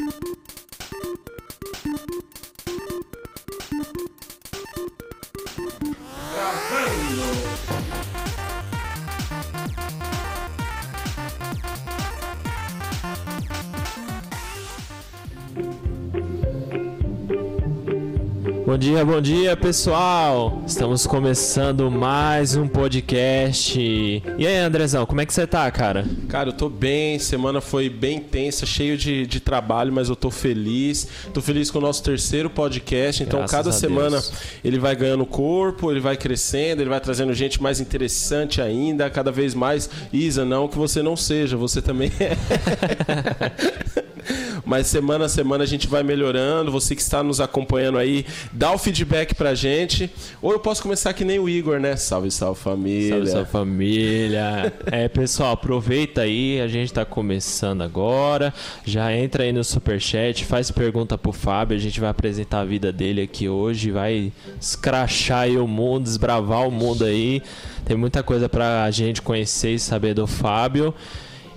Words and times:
Thank 0.00 0.24
you. 0.24 0.39
Bom 18.70 18.78
dia, 18.78 19.04
bom 19.04 19.20
dia 19.20 19.56
pessoal! 19.56 20.62
Estamos 20.64 21.04
começando 21.04 21.90
mais 21.90 22.54
um 22.54 22.68
podcast. 22.68 23.76
E 23.76 24.46
aí, 24.46 24.58
Andrezão, 24.58 25.04
como 25.04 25.20
é 25.20 25.26
que 25.26 25.34
você 25.34 25.44
tá, 25.44 25.68
cara? 25.72 26.06
Cara, 26.28 26.50
eu 26.50 26.52
tô 26.52 26.68
bem, 26.68 27.18
semana 27.18 27.60
foi 27.60 27.88
bem 27.90 28.20
tensa, 28.20 28.64
cheio 28.64 28.96
de, 28.96 29.26
de 29.26 29.40
trabalho, 29.40 29.92
mas 29.92 30.08
eu 30.08 30.14
tô 30.14 30.30
feliz. 30.30 31.08
Tô 31.34 31.40
feliz 31.42 31.68
com 31.68 31.78
o 31.78 31.82
nosso 31.82 32.00
terceiro 32.04 32.48
podcast, 32.48 33.24
então 33.24 33.40
Graças 33.40 33.56
cada 33.56 33.72
semana 33.72 34.20
Deus. 34.20 34.32
ele 34.62 34.78
vai 34.78 34.94
ganhando 34.94 35.26
corpo, 35.26 35.90
ele 35.90 35.98
vai 35.98 36.16
crescendo, 36.16 36.80
ele 36.80 36.90
vai 36.90 37.00
trazendo 37.00 37.34
gente 37.34 37.60
mais 37.60 37.80
interessante 37.80 38.62
ainda, 38.62 39.10
cada 39.10 39.32
vez 39.32 39.52
mais. 39.52 39.90
Isa, 40.12 40.44
não 40.44 40.68
que 40.68 40.78
você 40.78 41.02
não 41.02 41.16
seja, 41.16 41.56
você 41.56 41.82
também 41.82 42.12
é. 42.20 42.36
Mas 44.70 44.86
semana 44.86 45.24
a 45.24 45.28
semana 45.28 45.64
a 45.64 45.66
gente 45.66 45.88
vai 45.88 46.04
melhorando. 46.04 46.70
Você 46.70 46.94
que 46.94 47.02
está 47.02 47.24
nos 47.24 47.40
acompanhando 47.40 47.98
aí, 47.98 48.24
dá 48.52 48.70
o 48.70 48.78
feedback 48.78 49.34
pra 49.34 49.52
gente. 49.52 50.08
Ou 50.40 50.52
eu 50.52 50.60
posso 50.60 50.80
começar 50.80 51.12
que 51.12 51.24
nem 51.24 51.40
o 51.40 51.48
Igor, 51.48 51.80
né? 51.80 51.96
Salve, 51.96 52.30
salve 52.30 52.60
família. 52.60 53.16
Salve, 53.16 53.30
salve 53.30 53.50
família. 53.50 54.72
É, 54.92 55.08
pessoal, 55.08 55.52
aproveita 55.52 56.22
aí, 56.22 56.60
a 56.60 56.68
gente 56.68 56.92
tá 56.92 57.04
começando 57.04 57.82
agora. 57.82 58.54
Já 58.84 59.12
entra 59.12 59.42
aí 59.42 59.52
no 59.52 59.64
superchat, 59.64 60.44
faz 60.44 60.70
pergunta 60.70 61.18
pro 61.18 61.32
Fábio, 61.32 61.76
a 61.76 61.80
gente 61.80 61.98
vai 62.00 62.10
apresentar 62.10 62.60
a 62.60 62.64
vida 62.64 62.92
dele 62.92 63.22
aqui 63.22 63.48
hoje, 63.48 63.90
vai 63.90 64.32
escrachar 64.60 65.40
aí 65.42 65.56
o 65.56 65.66
mundo, 65.66 66.04
desbravar 66.04 66.66
o 66.66 66.70
mundo 66.70 67.04
aí. 67.04 67.42
Tem 67.84 67.96
muita 67.96 68.22
coisa 68.22 68.48
pra 68.48 68.88
gente 68.90 69.20
conhecer 69.22 69.74
e 69.74 69.78
saber 69.78 70.14
do 70.14 70.26
Fábio. 70.26 70.94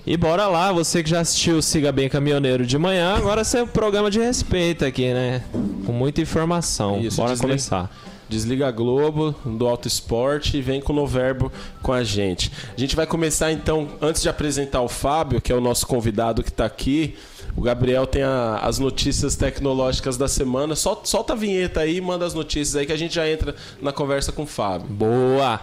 E 0.06 0.16
bora 0.18 0.46
lá, 0.46 0.70
você 0.70 1.02
que 1.02 1.08
já 1.08 1.20
assistiu 1.20 1.62
Siga 1.62 1.90
Bem 1.90 2.08
Caminhoneiro 2.10 2.66
de 2.66 2.76
manhã, 2.76 3.14
agora 3.16 3.40
esse 3.40 3.56
é 3.56 3.62
um 3.62 3.66
programa 3.66 4.10
de 4.10 4.18
respeito 4.20 4.84
aqui, 4.84 5.12
né? 5.14 5.42
Com 5.86 5.92
muita 5.92 6.20
informação. 6.20 7.00
Isso, 7.00 7.16
bora 7.16 7.30
desliga- 7.30 7.48
começar. 7.48 7.90
Desliga 8.28 8.68
a 8.68 8.70
Globo 8.70 9.34
do 9.44 9.66
Auto 9.66 9.86
Esporte 9.88 10.56
e 10.56 10.62
vem 10.62 10.80
com 10.80 10.92
o 10.92 10.96
Noverbo 10.96 11.50
com 11.82 11.92
a 11.92 12.02
gente. 12.04 12.50
A 12.76 12.80
gente 12.80 12.96
vai 12.96 13.06
começar 13.06 13.50
então, 13.52 13.88
antes 14.00 14.20
de 14.22 14.28
apresentar 14.28 14.80
o 14.82 14.88
Fábio, 14.88 15.40
que 15.40 15.52
é 15.52 15.54
o 15.54 15.60
nosso 15.60 15.86
convidado 15.86 16.42
que 16.42 16.48
está 16.50 16.64
aqui. 16.66 17.16
O 17.56 17.60
Gabriel 17.62 18.06
tem 18.06 18.22
a- 18.22 18.58
as 18.62 18.78
notícias 18.78 19.36
tecnológicas 19.36 20.16
da 20.16 20.26
semana. 20.26 20.74
Sol- 20.74 21.02
solta 21.04 21.34
a 21.34 21.36
vinheta 21.36 21.80
aí 21.80 21.96
e 21.96 22.00
manda 22.00 22.26
as 22.26 22.34
notícias 22.34 22.76
aí 22.76 22.84
que 22.86 22.92
a 22.92 22.96
gente 22.96 23.14
já 23.14 23.28
entra 23.28 23.54
na 23.80 23.92
conversa 23.92 24.32
com 24.32 24.42
o 24.42 24.46
Fábio. 24.46 24.88
Boa! 24.88 25.60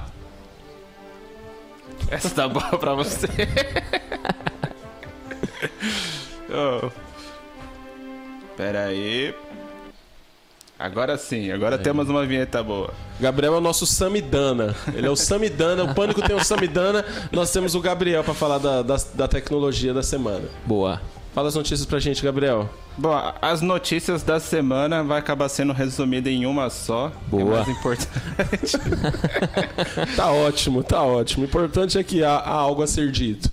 Essa 2.09 2.30
tá 2.30 2.47
boa 2.47 2.77
pra 2.77 2.94
você. 2.94 3.27
oh. 6.49 6.89
Pera 8.57 8.85
aí. 8.85 9.33
Agora 10.77 11.16
sim, 11.16 11.52
agora 11.52 11.77
temos 11.77 12.09
uma 12.09 12.25
vinheta 12.25 12.63
boa. 12.63 12.91
Gabriel 13.19 13.53
é 13.53 13.57
o 13.57 13.61
nosso 13.61 13.85
Samidana. 13.85 14.75
Ele 14.95 15.05
é 15.05 15.09
o 15.11 15.16
Samidana. 15.16 15.83
O 15.83 15.94
Pânico 15.94 16.23
tem 16.23 16.35
o 16.35 16.44
Samidana. 16.44 17.05
Nós 17.31 17.52
temos 17.52 17.75
o 17.75 17.79
Gabriel 17.79 18.23
para 18.23 18.33
falar 18.33 18.57
da, 18.57 18.81
da, 18.81 18.95
da 19.13 19.27
tecnologia 19.27 19.94
da 19.94 20.02
semana. 20.02 20.49
Boa. 20.66 20.99
Fala 21.34 21.48
as 21.48 21.56
notícias 21.56 21.86
pra 21.86 21.98
gente, 22.00 22.22
Gabriel. 22.22 22.70
Bom, 22.98 23.14
as 23.42 23.62
notícias 23.62 24.22
da 24.22 24.38
semana 24.40 25.02
vai 25.02 25.18
acabar 25.20 25.48
sendo 25.48 25.72
resumida 25.72 26.30
em 26.30 26.46
uma 26.46 26.70
só. 26.70 27.12
Boa. 27.28 27.42
É 27.42 27.56
mais 27.58 27.68
importante. 27.70 28.78
Tá 30.16 30.31
ótimo, 30.31 30.84
tá 30.84 31.02
ótimo. 31.02 31.44
O 31.44 31.47
importante 31.47 31.97
é 31.97 32.03
que 32.03 32.24
há, 32.24 32.36
há 32.36 32.52
algo 32.53 32.84
a 32.84 32.88
ser 32.88 33.12
dito. 33.12 33.50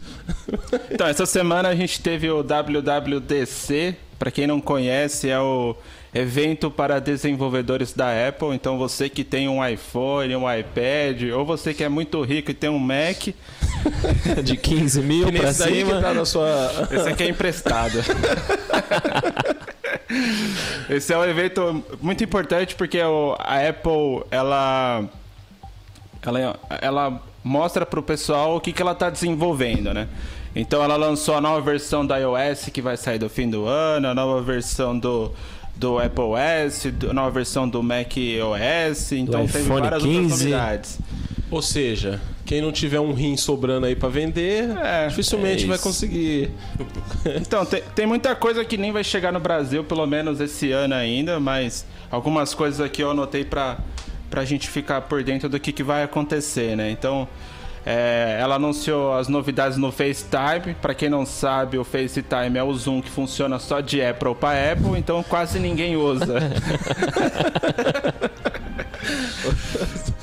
Então, 0.91 1.07
essa 1.07 1.25
semana 1.25 1.69
a 1.69 1.75
gente 1.75 2.01
teve 2.01 2.29
o 2.31 2.43
WWDC. 2.43 3.97
Pra 4.19 4.31
quem 4.31 4.47
não 4.47 4.61
conhece, 4.61 5.31
é 5.31 5.39
o 5.39 5.77
evento 6.15 6.71
para 6.71 6.99
desenvolvedores 7.01 7.93
da 7.93 8.29
Apple. 8.29 8.55
Então, 8.55 8.79
você 8.79 9.09
que 9.09 9.25
tem 9.25 9.49
um 9.49 9.67
iPhone, 9.67 10.35
um 10.37 10.51
iPad, 10.53 11.23
ou 11.35 11.45
você 11.45 11.75
que 11.75 11.85
é 11.85 11.89
muito 11.89 12.23
rico 12.23 12.51
e 12.51 12.55
tem 12.55 12.71
um 12.71 12.79
Mac, 12.79 13.29
De 14.43 14.57
15 14.57 15.01
mil 15.03 15.31
que 15.31 15.53
cima. 15.53 16.01
tá 16.01 16.13
na 16.13 16.25
sua. 16.25 16.71
Esse 16.91 17.09
aqui 17.09 17.23
é 17.25 17.29
emprestado. 17.29 17.99
Esse 20.89 21.13
é 21.13 21.19
um 21.19 21.25
evento 21.25 21.85
muito 22.01 22.25
importante 22.25 22.75
porque 22.75 23.01
o- 23.03 23.37
a 23.39 23.69
Apple 23.69 24.23
ela 24.31 25.05
ela, 26.23 26.57
ela 26.81 27.23
mostra 27.45 27.87
pro 27.87 28.03
pessoal 28.03 28.57
o 28.57 28.61
que, 28.61 28.73
que 28.73 28.83
ela 28.83 28.95
tá 28.95 29.09
desenvolvendo, 29.11 29.95
né? 29.95 30.09
Então 30.57 30.83
ela 30.83 30.97
lançou 30.97 31.37
a 31.37 31.41
nova 31.41 31.61
versão 31.61 32.05
da 32.05 32.17
iOS 32.19 32.71
que 32.73 32.83
vai 32.83 32.97
sair 32.97 33.19
do 33.19 33.29
fim 33.29 33.49
do 33.49 33.67
ano, 33.67 34.09
a 34.09 34.15
nova 34.15 34.41
versão 34.43 34.99
do 34.99 35.33
do 35.79 35.99
Apple 35.99 36.25
OS, 36.25 36.87
a 37.09 37.13
nova 37.13 37.31
versão 37.31 37.69
do 37.69 37.83
Mac 37.83 38.13
OS, 38.17 39.13
então 39.13 39.47
tem 39.47 39.63
várias 39.63 39.93
outras 39.93 40.03
15. 40.03 40.29
novidades. 40.29 40.99
Ou 41.51 41.63
seja, 41.63 42.21
quem 42.45 42.61
não 42.61 42.73
tiver 42.73 43.01
um 43.01 43.13
rim 43.13 43.37
sobrando 43.37 43.87
aí 43.87 43.95
pra 43.95 44.09
vender, 44.09 44.77
É, 44.77 45.07
dificilmente 45.07 45.65
é 45.65 45.67
vai 45.69 45.79
conseguir. 45.79 46.51
Então, 47.41 47.65
tem, 47.65 47.83
tem 47.95 48.07
muita 48.07 48.35
coisa 48.35 48.65
que 48.65 48.77
nem 48.77 48.91
vai 48.91 49.05
chegar 49.05 49.33
no 49.33 49.41
Brasil, 49.41 49.85
pelo 49.85 50.07
menos 50.07 50.41
esse 50.41 50.73
ano 50.73 50.95
ainda, 50.95 51.39
mas 51.39 51.87
algumas 52.11 52.55
coisas 52.55 52.81
aqui 52.81 53.03
eu 53.03 53.11
anotei 53.11 53.45
pra, 53.45 53.79
pra 54.29 54.45
gente 54.45 54.69
ficar 54.69 55.03
por 55.03 55.23
dentro 55.23 55.49
do 55.49 55.61
que, 55.61 55.73
que 55.73 55.83
vai 55.83 56.03
acontecer, 56.03 56.77
né? 56.77 56.91
Então, 56.91 57.29
é, 57.85 58.39
ela 58.41 58.57
anunciou 58.57 59.15
as 59.15 59.29
novidades 59.29 59.79
no 59.79 59.91
FaceTime. 59.91 60.75
Pra 60.81 60.95
quem 60.95 61.09
não 61.09 61.25
sabe, 61.25 61.79
o 61.79 61.85
FaceTime 61.85 62.59
é 62.59 62.63
o 62.63 62.73
Zoom 62.75 63.01
que 63.01 63.11
funciona 63.11 63.59
só 63.59 63.81
de 63.81 64.03
Apple 64.03 64.35
para 64.35 64.73
Apple, 64.73 64.99
então 64.99 65.23
quase 65.23 65.59
ninguém 65.59 65.97
usa. 65.97 66.39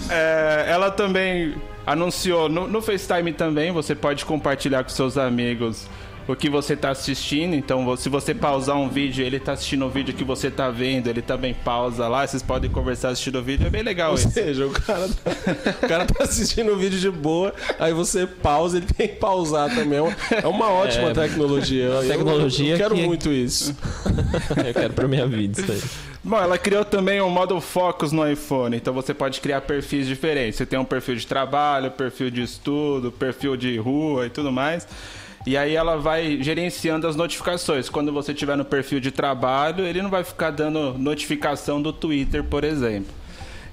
É, 0.08 0.66
ela 0.68 0.92
também 0.92 1.56
anunciou 1.86 2.48
no, 2.48 2.68
no 2.68 2.82
FaceTime 2.82 3.34
também, 3.34 3.72
você 3.72 3.96
pode 3.96 4.24
compartilhar 4.24 4.84
com 4.84 4.90
seus 4.90 5.18
amigos 5.18 5.88
o 6.28 6.36
que 6.36 6.50
você 6.50 6.74
está 6.74 6.90
assistindo. 6.90 7.54
Então, 7.56 7.96
se 7.98 8.10
você 8.10 8.34
pausar 8.34 8.78
um 8.78 8.90
vídeo, 8.90 9.24
ele 9.26 9.38
está 9.38 9.54
assistindo 9.54 9.86
o 9.86 9.90
vídeo 9.90 10.14
que 10.14 10.24
você 10.24 10.48
está 10.48 10.70
vendo, 10.70 11.08
ele 11.08 11.22
também 11.22 11.54
pausa 11.54 12.08
lá, 12.08 12.26
vocês 12.26 12.42
podem 12.42 12.70
conversar 12.70 13.10
assistindo 13.10 13.40
o 13.40 13.44
vídeo, 13.44 13.68
é 13.68 13.70
bem 13.70 13.84
legal 13.84 14.10
Ou 14.12 14.16
isso. 14.18 14.30
seja, 14.32 14.66
o 14.66 14.72
cara, 14.72 15.08
tá, 15.08 15.32
o 15.84 15.88
cara 15.88 16.06
tá 16.06 16.24
assistindo 16.24 16.72
o 16.74 16.78
vídeo 16.78 17.00
de 17.00 17.12
boa, 17.12 17.54
aí 17.80 17.94
você 17.94 18.26
pausa, 18.26 18.78
ele 18.78 18.88
tem 18.88 19.08
que 19.08 19.16
pausar 19.16 19.70
também. 19.74 19.98
É 20.00 20.02
uma- 20.02 20.16
É 20.44 20.48
uma 20.48 20.70
ótima 20.72 21.10
É, 21.10 21.14
tecnologia. 21.14 21.84
Eu- 21.86 22.08
tecnologia 22.08 22.74
eu, 22.74 22.78
quero 22.78 22.96
que- 22.96 23.06
muito 23.06 23.32
isso. 23.32 23.76
Eu 24.66 24.74
quero 24.74 24.94
pra 24.94 25.08
minha 25.08 25.28
vida 25.28 25.62
isso 25.62 25.72
aí. 25.72 25.82
Bom, 26.24 26.38
ela 26.38 26.58
criou 26.58 26.84
também 26.84 27.22
o 27.22 27.30
modo 27.30 27.60
Focus 27.62 28.12
no 28.12 28.28
iPhone, 28.30 28.76
então 28.76 28.94
você 28.94 29.14
pode 29.14 29.40
criar 29.40 29.62
perfis 29.62 30.08
diferentes. 30.08 30.56
Você 30.58 30.66
tem 30.66 30.80
um 30.80 30.86
perfil 30.86 31.16
de 31.16 31.28
trabalho, 31.28 31.92
perfil 31.92 32.32
de 32.32 32.42
estudo, 32.42 33.12
perfil 33.12 33.56
de 33.56 33.78
rua 33.78 34.26
e 34.26 34.30
tudo 34.30 34.52
mais. 34.52 34.88
E 35.46 35.56
aí 35.56 35.76
ela 35.76 35.98
vai 35.98 36.42
gerenciando 36.42 37.08
as 37.08 37.16
notificações. 37.16 37.88
Quando 37.88 38.12
você 38.12 38.32
estiver 38.32 38.58
no 38.58 38.66
perfil 38.66 39.00
de 39.00 39.12
trabalho, 39.12 39.86
ele 39.86 40.02
não 40.02 40.10
vai 40.10 40.24
ficar 40.24 40.50
dando 40.50 40.98
notificação 40.98 41.80
do 41.80 41.94
Twitter, 41.94 42.44
por 42.44 42.64
exemplo. 42.64 43.14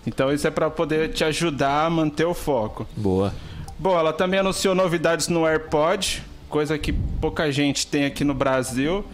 Então 0.06 0.32
isso 0.32 0.46
é 0.46 0.50
para 0.50 0.68
poder 0.68 1.12
te 1.12 1.24
ajudar 1.24 1.86
a 1.86 1.90
manter 1.90 2.26
o 2.26 2.34
foco. 2.34 2.86
Boa. 2.94 3.32
Bom, 3.78 3.98
ela 3.98 4.12
também 4.12 4.40
anunciou 4.40 4.74
novidades 4.74 5.28
no 5.28 5.46
AirPod, 5.46 6.22
coisa 6.48 6.76
que 6.76 6.92
pouca 6.92 7.50
gente 7.50 7.86
tem 7.86 8.04
aqui 8.04 8.22
no 8.22 8.34
Brasil. 8.34 9.04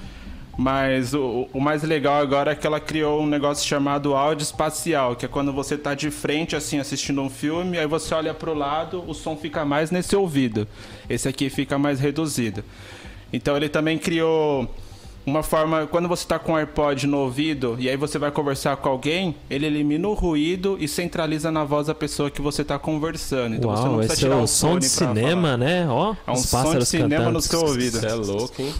Mas 0.60 1.14
o, 1.14 1.46
o 1.52 1.60
mais 1.60 1.84
legal 1.84 2.20
agora 2.20 2.50
é 2.50 2.54
que 2.56 2.66
ela 2.66 2.80
criou 2.80 3.22
um 3.22 3.26
negócio 3.28 3.64
chamado 3.64 4.16
áudio 4.16 4.42
espacial, 4.42 5.14
que 5.14 5.24
é 5.24 5.28
quando 5.28 5.52
você 5.52 5.78
tá 5.78 5.94
de 5.94 6.10
frente, 6.10 6.56
assim, 6.56 6.80
assistindo 6.80 7.22
um 7.22 7.30
filme, 7.30 7.78
aí 7.78 7.86
você 7.86 8.12
olha 8.12 8.34
pro 8.34 8.52
lado, 8.54 9.04
o 9.06 9.14
som 9.14 9.36
fica 9.36 9.64
mais 9.64 9.92
nesse 9.92 10.16
ouvido. 10.16 10.66
Esse 11.08 11.28
aqui 11.28 11.48
fica 11.48 11.78
mais 11.78 12.00
reduzido. 12.00 12.64
Então 13.32 13.56
ele 13.56 13.68
também 13.68 13.96
criou 13.98 14.68
uma 15.24 15.44
forma, 15.44 15.86
quando 15.86 16.08
você 16.08 16.26
tá 16.26 16.40
com 16.40 16.52
o 16.54 16.56
AirPod 16.56 17.06
no 17.06 17.18
ouvido 17.18 17.76
e 17.78 17.88
aí 17.88 17.96
você 17.96 18.18
vai 18.18 18.32
conversar 18.32 18.76
com 18.78 18.88
alguém, 18.88 19.36
ele 19.48 19.64
elimina 19.66 20.08
o 20.08 20.14
ruído 20.14 20.76
e 20.80 20.88
centraliza 20.88 21.52
na 21.52 21.62
voz 21.62 21.86
da 21.86 21.94
pessoa 21.94 22.32
que 22.32 22.42
você 22.42 22.64
tá 22.64 22.80
conversando. 22.80 23.54
Então 23.54 23.70
você 23.70 23.82
não 23.84 23.90
Uau, 23.90 23.98
precisa 23.98 24.14
esse 24.14 24.24
é 24.24 24.26
tirar 24.28 24.40
o 24.40 24.42
o 24.42 24.48
som 24.48 24.76
de 24.78 24.88
cinema, 24.88 25.42
falar. 25.42 25.56
né? 25.58 25.86
Ó, 25.88 26.16
É 26.26 26.30
um 26.30 26.34
os 26.34 26.40
som 26.40 26.56
de 26.58 26.64
pássaros 26.64 26.88
cinema 26.88 27.16
cantando. 27.26 27.32
no 27.34 27.42
seu 27.42 27.60
ouvido. 27.60 27.98
Isso 27.98 28.06
é 28.06 28.14
louco, 28.14 28.60
hein? 28.62 28.74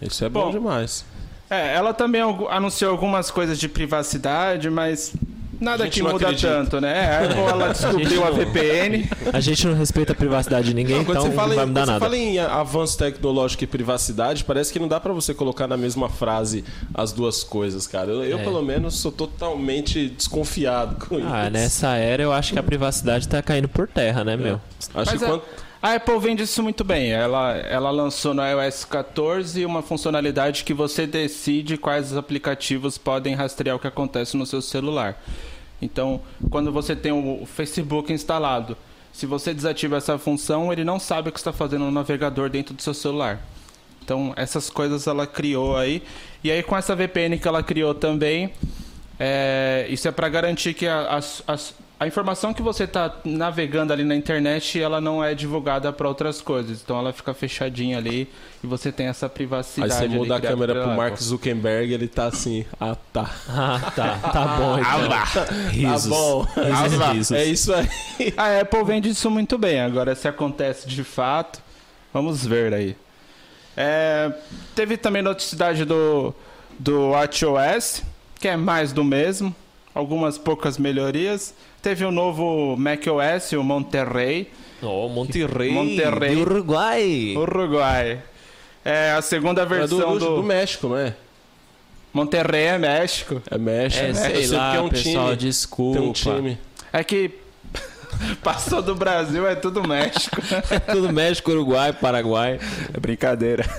Isso 0.00 0.24
é 0.24 0.28
bom, 0.28 0.46
Bom, 0.46 0.50
demais. 0.50 1.04
É, 1.50 1.74
ela 1.74 1.92
também 1.94 2.20
anunciou 2.50 2.90
algumas 2.90 3.30
coisas 3.30 3.58
de 3.58 3.68
privacidade, 3.68 4.68
mas 4.70 5.12
Nada 5.60 5.84
A 5.84 5.88
que 5.88 6.02
muda 6.02 6.16
acredita. 6.16 6.48
tanto, 6.48 6.80
né? 6.80 7.06
A 7.16 7.24
Apple 7.24 7.38
ela 7.40 7.68
descobriu 7.68 8.24
a 8.24 8.30
VPN. 8.30 9.08
A 9.32 9.38
gente 9.40 9.66
não 9.66 9.74
respeita 9.74 10.12
a 10.12 10.14
privacidade 10.14 10.68
de 10.68 10.74
ninguém, 10.74 10.96
Não, 10.98 11.04
quando 11.04 11.18
então 11.18 11.30
você 11.30 11.36
fala, 11.36 11.48
não 11.48 11.54
vai 11.56 11.64
em, 11.64 11.68
mudar 11.68 11.80
quando 11.82 11.86
você 11.86 11.92
nada. 11.92 12.04
fala 12.04 12.16
em 12.18 12.38
avanço 12.38 12.98
tecnológico 12.98 13.64
e 13.64 13.66
privacidade, 13.66 14.44
parece 14.44 14.72
que 14.72 14.78
não 14.80 14.88
dá 14.88 14.98
pra 14.98 15.12
você 15.12 15.32
colocar 15.32 15.66
na 15.68 15.76
mesma 15.76 16.08
frase 16.08 16.64
as 16.92 17.12
duas 17.12 17.44
coisas, 17.44 17.86
cara. 17.86 18.10
Eu, 18.10 18.24
eu, 18.24 18.38
É. 18.40 18.42
pelo 18.42 18.62
menos, 18.62 18.96
sou 18.98 19.12
totalmente 19.12 20.08
desconfiado 20.08 20.96
com 21.06 21.16
Ah, 21.24 21.42
isso. 21.44 21.50
nessa 21.52 21.94
era 21.96 22.22
eu 22.22 22.32
acho 22.32 22.52
que 22.52 22.58
a 22.58 22.62
privacidade 22.62 23.28
tá 23.28 23.40
caindo 23.40 23.68
por 23.68 23.86
terra, 23.86 24.24
né, 24.24 24.36
meu? 24.36 24.54
Acho 24.56 24.90
Mas 24.92 25.08
que 25.10 25.24
a, 25.24 25.28
quando... 25.28 25.42
a 25.84 25.96
Apple 25.96 26.18
vende 26.18 26.42
isso 26.44 26.62
muito 26.62 26.82
bem. 26.82 27.12
Ela, 27.12 27.58
ela 27.58 27.90
lançou 27.90 28.32
no 28.32 28.42
iOS 28.42 28.86
14 28.86 29.66
uma 29.66 29.82
funcionalidade 29.82 30.64
que 30.64 30.72
você 30.72 31.06
decide 31.06 31.76
quais 31.76 32.16
aplicativos 32.16 32.96
podem 32.96 33.34
rastrear 33.34 33.76
o 33.76 33.78
que 33.78 33.86
acontece 33.86 34.34
no 34.34 34.46
seu 34.46 34.62
celular. 34.62 35.22
Então, 35.82 36.22
quando 36.50 36.72
você 36.72 36.96
tem 36.96 37.12
o 37.12 37.44
Facebook 37.44 38.10
instalado, 38.10 38.78
se 39.12 39.26
você 39.26 39.52
desativa 39.52 39.98
essa 39.98 40.16
função, 40.16 40.72
ele 40.72 40.84
não 40.84 40.98
sabe 40.98 41.28
o 41.28 41.32
que 41.32 41.38
está 41.38 41.52
fazendo 41.52 41.84
no 41.84 41.90
navegador 41.90 42.48
dentro 42.48 42.72
do 42.74 42.80
seu 42.80 42.94
celular. 42.94 43.40
Então, 44.02 44.32
essas 44.36 44.70
coisas 44.70 45.06
ela 45.06 45.26
criou 45.26 45.76
aí. 45.76 46.02
E 46.42 46.50
aí, 46.50 46.62
com 46.62 46.74
essa 46.74 46.96
VPN 46.96 47.38
que 47.38 47.46
ela 47.46 47.62
criou 47.62 47.94
também, 47.94 48.50
é, 49.20 49.86
isso 49.90 50.08
é 50.08 50.10
para 50.10 50.30
garantir 50.30 50.72
que 50.72 50.86
as- 50.86 51.42
a 51.98 52.06
informação 52.06 52.52
que 52.52 52.60
você 52.60 52.84
está 52.84 53.14
navegando 53.24 53.92
ali 53.92 54.02
na 54.04 54.14
internet, 54.16 54.80
ela 54.80 55.00
não 55.00 55.22
é 55.22 55.34
divulgada 55.34 55.92
para 55.92 56.08
outras 56.08 56.40
coisas. 56.40 56.80
Então, 56.82 56.98
ela 56.98 57.12
fica 57.12 57.32
fechadinha 57.32 57.96
ali 57.98 58.28
e 58.62 58.66
você 58.66 58.90
tem 58.90 59.06
essa 59.06 59.26
Aí 59.26 59.30
privacidade. 59.30 59.92
você 59.94 60.04
ali 60.04 60.16
muda 60.16 60.36
a 60.36 60.40
câmera 60.40 60.74
pro 60.74 60.90
Mark. 60.96 61.16
Zuckerberg, 61.18 61.92
ele 61.94 62.08
tá 62.08 62.26
assim, 62.26 62.64
ah 62.80 62.96
tá. 63.12 63.30
Ah, 63.48 63.92
tá. 63.94 64.18
Tá 64.32 64.46
bom, 64.56 64.78
então. 64.78 65.70
Risos. 65.70 66.02
Tá 66.04 66.08
bom. 66.08 66.42
Risos, 66.42 67.00
Ah, 67.00 67.12
risos. 67.12 67.32
É 67.36 67.44
isso 67.44 67.72
aí. 67.72 67.88
A 68.36 68.60
Apple 68.60 68.84
vende 68.84 69.08
isso 69.10 69.30
muito 69.30 69.56
bem. 69.56 69.80
Agora, 69.80 70.14
se 70.14 70.26
acontece 70.26 70.88
de 70.88 71.04
fato, 71.04 71.60
vamos 72.12 72.44
ver 72.44 72.74
aí. 72.74 72.96
É, 73.76 74.32
teve 74.74 74.96
também 74.96 75.22
noticidade 75.22 75.84
do, 75.84 76.34
do 76.78 77.10
WatchOS, 77.10 78.02
que 78.40 78.48
é 78.48 78.56
mais 78.56 78.92
do 78.92 79.02
mesmo. 79.04 79.54
Algumas 79.94 80.36
poucas 80.36 80.76
melhorias. 80.76 81.54
Teve 81.80 82.04
o 82.04 82.10
novo 82.10 82.76
macOS, 82.76 83.52
o 83.52 83.62
Monterrey, 83.62 84.50
Oh, 84.82 85.08
Monterrey. 85.08 85.70
Monterrey. 85.72 86.34
Do 86.34 86.40
Uruguai. 86.42 87.34
Uruguai. 87.36 88.22
É 88.84 89.12
a 89.12 89.22
segunda 89.22 89.62
É 89.62 89.64
do, 89.64 89.68
versão 89.68 90.18
do, 90.18 90.36
do, 90.36 90.42
México, 90.42 90.88
não 90.88 90.98
é? 90.98 91.14
Monterrey 92.12 92.64
é 92.66 92.78
México. 92.78 93.40
É 93.50 93.56
México. 93.56 94.04
É, 94.04 94.10
Eu 94.10 94.14
sei 94.14 94.46
sei 94.46 94.56
lá, 94.58 94.74
é 94.76 94.80
um 94.80 94.88
pessoal, 94.90 95.26
time. 95.28 95.36
desculpa. 95.36 95.98
Tem 95.98 96.08
um 96.08 96.12
time. 96.12 96.58
É 96.92 97.02
que 97.02 97.30
passou 98.44 98.82
do 98.82 98.94
Brasil, 98.94 99.46
é 99.48 99.54
tudo 99.54 99.86
México. 99.88 100.36
Tudo 100.92 101.12
México, 101.12 101.50
Uruguai, 101.50 101.92
Paraguai. 101.92 102.60
É 102.92 103.00
brincadeira. 103.00 103.64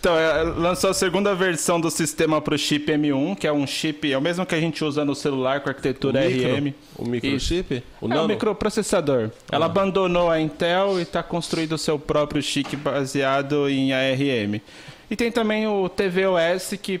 então, 0.00 0.16
é, 0.18 0.42
lançou 0.42 0.88
a 0.88 0.94
segunda 0.94 1.34
versão 1.34 1.78
do 1.78 1.90
sistema 1.90 2.40
para 2.40 2.54
o 2.54 2.58
chip 2.58 2.90
M1, 2.90 3.36
que 3.36 3.46
é 3.46 3.52
um 3.52 3.66
chip, 3.66 4.10
é 4.10 4.16
o 4.16 4.20
mesmo 4.20 4.46
que 4.46 4.54
a 4.54 4.60
gente 4.60 4.82
usa 4.82 5.04
no 5.04 5.14
celular 5.14 5.60
com 5.60 5.68
arquitetura 5.68 6.20
O 6.22 6.24
micro? 6.24 6.56
RM. 6.56 6.74
O 6.96 7.04
microchip? 7.06 7.82
O 8.00 8.06
é 8.06 8.08
nano? 8.08 8.22
um 8.22 8.26
microprocessador. 8.28 9.30
Ela 9.52 9.66
abandonou 9.66 10.30
a 10.30 10.40
Intel 10.40 10.98
e 10.98 11.02
está 11.02 11.22
construindo 11.22 11.72
o 11.72 11.78
seu 11.78 11.98
próprio 11.98 12.42
chip 12.42 12.74
baseado 12.76 13.68
em 13.68 13.92
ARM. 13.92 14.60
E 15.10 15.16
tem 15.16 15.30
também 15.30 15.66
o 15.66 15.86
tvOS, 15.88 16.78
que 16.80 16.98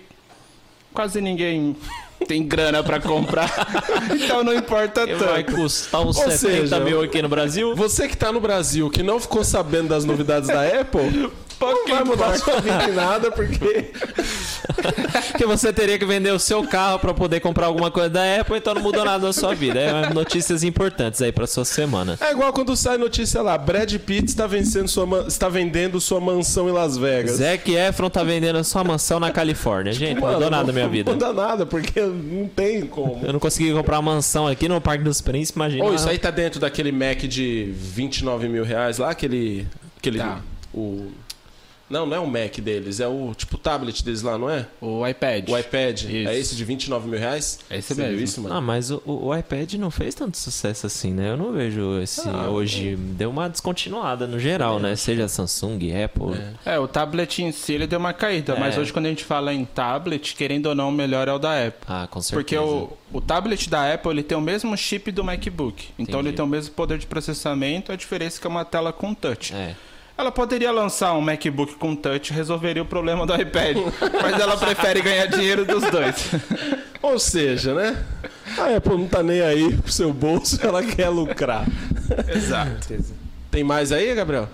quase 0.92 1.22
ninguém 1.22 1.74
tem 2.28 2.46
grana 2.46 2.82
para 2.82 3.00
comprar, 3.00 3.48
então 4.12 4.44
não 4.44 4.52
importa 4.52 5.06
Que 5.06 5.14
vai 5.14 5.42
tanto. 5.42 5.56
custar 5.56 6.02
uns 6.02 6.18
Ou 6.18 6.24
70 6.24 6.36
seja, 6.36 6.80
mil 6.80 7.00
aqui 7.00 7.22
no 7.22 7.30
Brasil. 7.30 7.74
Você 7.74 8.06
que 8.06 8.16
tá 8.16 8.30
no 8.30 8.40
Brasil, 8.40 8.90
que 8.90 9.02
não 9.02 9.18
ficou 9.18 9.42
sabendo 9.42 9.88
das 9.88 10.04
novidades 10.04 10.48
da 10.48 10.60
Apple, 10.80 11.30
Pouco 11.60 11.88
não 11.88 11.94
vai 11.96 12.04
mudar 12.04 12.38
sua 12.38 12.60
vida 12.60 12.84
em 12.88 12.92
nada, 12.92 13.30
porque 13.30 13.92
Porque 15.30 15.46
você 15.46 15.72
teria 15.72 15.98
que 15.98 16.04
vender 16.04 16.32
o 16.32 16.38
seu 16.38 16.66
carro 16.66 16.98
pra 16.98 17.14
poder 17.14 17.40
comprar 17.40 17.66
alguma 17.66 17.90
coisa 17.90 18.10
da 18.10 18.40
Apple, 18.40 18.56
então 18.56 18.74
não 18.74 18.82
mudou 18.82 19.04
nada 19.04 19.26
na 19.26 19.32
sua 19.32 19.54
vida. 19.54 19.78
É 19.78 20.12
notícias 20.12 20.62
importantes 20.62 21.20
aí 21.22 21.32
pra 21.32 21.46
sua 21.46 21.64
semana. 21.64 22.18
é 22.20 22.32
igual 22.32 22.52
quando 22.52 22.76
sai 22.76 22.98
notícia 22.98 23.42
lá, 23.42 23.56
Brad 23.56 23.92
Pitt 23.98 24.28
está, 24.28 24.46
vencendo 24.46 24.88
sua 24.88 25.26
está 25.26 25.48
vendendo 25.48 26.00
sua 26.00 26.20
mansão 26.20 26.68
em 26.68 26.72
Las 26.72 26.96
Vegas. 26.96 27.36
Zac 27.36 27.72
Efron 27.72 28.10
tá 28.10 28.22
vendendo 28.22 28.62
sua 28.64 28.84
mansão 28.84 29.20
na 29.20 29.30
Califórnia. 29.30 29.92
Gente, 29.92 30.14
não 30.14 30.22
Mano, 30.22 30.34
mudou 30.34 30.50
nada 30.50 30.66
na 30.66 30.72
minha 30.72 30.88
vida. 30.88 31.10
Não 31.10 31.18
muda 31.28 31.32
nada, 31.32 31.66
porque 31.66 32.00
não 32.00 32.48
tem 32.48 32.86
como. 32.86 33.20
Eu 33.24 33.32
não 33.32 33.40
consegui 33.40 33.72
comprar 33.72 33.98
uma 33.98 34.12
mansão 34.14 34.46
aqui 34.46 34.68
no 34.68 34.80
Parque 34.80 35.04
dos 35.04 35.20
Príncipes, 35.20 35.56
imagina. 35.56 35.84
Ou 35.84 35.94
isso 35.94 36.08
aí 36.08 36.18
tá 36.18 36.30
dentro 36.30 36.60
daquele 36.60 36.92
Mac 36.92 37.18
de 37.18 37.72
29 37.76 38.48
mil 38.48 38.64
reais 38.64 38.98
lá, 38.98 39.10
aquele. 39.10 39.66
aquele 39.98 40.18
Tá. 40.18 40.40
o, 40.72 41.08
não, 41.90 42.06
não 42.06 42.16
é 42.16 42.20
o 42.20 42.26
Mac 42.26 42.56
deles, 42.60 43.00
é 43.00 43.06
o 43.08 43.32
tipo 43.36 43.58
tablet 43.58 44.02
deles 44.04 44.22
lá, 44.22 44.38
não 44.38 44.48
é? 44.48 44.66
O 44.80 45.06
iPad. 45.06 45.48
O 45.48 45.58
iPad. 45.58 46.02
Isso. 46.04 46.28
É 46.28 46.38
esse 46.38 46.54
de 46.56 46.64
29 46.64 47.08
mil 47.08 47.18
reais? 47.18 47.58
É 47.68 47.78
esse 47.78 47.88
Você 47.88 47.94
viu 47.94 48.04
mesmo. 48.12 48.24
isso, 48.24 48.40
mano? 48.40 48.54
Ah, 48.54 48.60
mas 48.60 48.90
o, 48.90 49.02
o- 49.04 49.36
iPad 49.36 49.74
não 49.74 49.90
fez 49.90 50.14
tanto 50.14 50.38
sucesso 50.38 50.86
assim, 50.86 51.12
né? 51.12 51.30
Eu 51.30 51.36
não 51.36 51.52
vejo 51.52 52.00
esse 52.00 52.20
Ah, 52.28 52.48
hoje. 52.48 52.96
Deu 52.96 53.28
uma 53.30 53.48
descontinuada 53.48 54.26
no 54.26 54.38
geral, 54.38 54.78
né? 54.78 54.94
Seja 54.96 55.26
Samsung, 55.28 55.78
Apple. 56.02 56.38
É. 56.64 56.74
É, 56.74 56.78
o 56.78 56.86
tablet 56.86 57.42
em 57.42 57.52
si 57.52 57.72
ele 57.72 57.86
deu 57.86 57.98
uma 57.98 58.12
caída, 58.12 58.54
mas 58.56 58.76
É. 58.76 58.80
hoje 58.80 58.92
quando 58.92 59.06
a 59.06 59.08
gente 59.08 59.24
fala 59.24 59.52
em 59.52 59.64
tablet, 59.64 60.34
querendo 60.36 60.66
ou 60.66 60.74
não, 60.74 60.88
o 60.90 60.92
melhor 60.92 61.26
é 61.28 61.32
o 61.32 61.38
da 61.38 61.66
Apple. 61.66 61.86
Ah, 61.88 62.06
com 62.10 62.20
certeza. 62.20 62.40
Porque 62.40 62.56
o, 62.56 62.90
o 63.12 63.20
tablet 63.20 63.68
da 63.68 63.92
Apple 63.92 64.10
ele 64.12 64.22
tem 64.22 64.38
o 64.38 64.40
mesmo 64.40 64.76
chip 64.76 65.10
do 65.10 65.24
MacBook. 65.24 65.88
Então 65.98 66.20
Entendi. 66.20 66.28
ele 66.28 66.36
tem 66.36 66.44
o 66.44 66.48
mesmo 66.48 66.72
poder 66.74 66.98
de 66.98 67.06
processamento, 67.06 67.90
a 67.92 67.96
diferença 67.96 68.38
é 68.38 68.40
que 68.40 68.46
é 68.46 68.50
uma 68.50 68.64
tela 68.64 68.92
com 68.92 69.12
touch. 69.14 69.54
É. 69.54 69.74
Ela 70.20 70.30
poderia 70.30 70.70
lançar 70.70 71.14
um 71.14 71.20
MacBook 71.22 71.76
com 71.76 71.96
touch 71.96 72.30
e 72.30 72.36
resolveria 72.36 72.82
o 72.82 72.84
problema 72.84 73.26
do 73.26 73.34
iPad. 73.34 73.78
mas 74.20 74.38
ela 74.38 74.54
prefere 74.54 75.00
ganhar 75.00 75.24
dinheiro 75.24 75.64
dos 75.64 75.82
dois. 75.90 76.28
Ou 77.00 77.18
seja, 77.18 77.72
né? 77.72 78.04
A 78.58 78.76
Apple 78.76 78.98
não 78.98 79.08
tá 79.08 79.22
nem 79.22 79.40
aí 79.40 79.74
pro 79.74 79.90
seu 79.90 80.12
bolso, 80.12 80.58
ela 80.62 80.82
quer 80.82 81.08
lucrar. 81.08 81.66
Exato. 82.28 82.94
Tem 83.50 83.64
mais 83.64 83.92
aí, 83.92 84.14
Gabriel? 84.14 84.46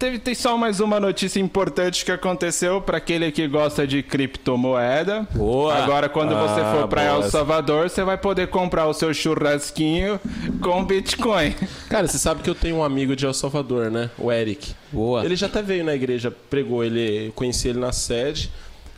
Teve, 0.00 0.18
tem 0.18 0.34
só 0.34 0.56
mais 0.56 0.80
uma 0.80 0.98
notícia 0.98 1.38
importante 1.38 2.06
que 2.06 2.10
aconteceu 2.10 2.80
para 2.80 2.96
aquele 2.96 3.30
que 3.30 3.46
gosta 3.46 3.86
de 3.86 4.02
criptomoeda. 4.02 5.28
Boa! 5.34 5.74
Agora, 5.74 6.08
quando 6.08 6.30
você 6.30 6.62
Ah, 6.62 6.74
for 6.74 6.88
para. 6.88 7.04
El 7.04 7.22
Salvador, 7.24 7.90
você 7.90 8.02
vai 8.02 8.16
poder 8.16 8.48
comprar 8.48 8.86
o 8.86 8.94
seu 8.94 9.12
churrasquinho 9.12 10.18
com 10.62 10.82
Bitcoin. 10.86 11.54
Cara, 11.90 12.08
você 12.08 12.16
sabe 12.16 12.42
que 12.42 12.48
eu 12.48 12.54
tenho 12.54 12.76
um 12.76 12.82
amigo 12.82 13.14
de 13.14 13.26
El 13.26 13.34
Salvador, 13.34 13.90
né? 13.90 14.08
O 14.16 14.32
Eric. 14.32 14.72
Boa. 14.90 15.22
Ele 15.22 15.36
já 15.36 15.48
até 15.48 15.60
veio 15.60 15.84
na 15.84 15.94
igreja, 15.94 16.30
pregou, 16.48 16.82
ele 16.82 17.30
conheci 17.34 17.68
ele 17.68 17.78
na 17.78 17.92
sede. 17.92 18.50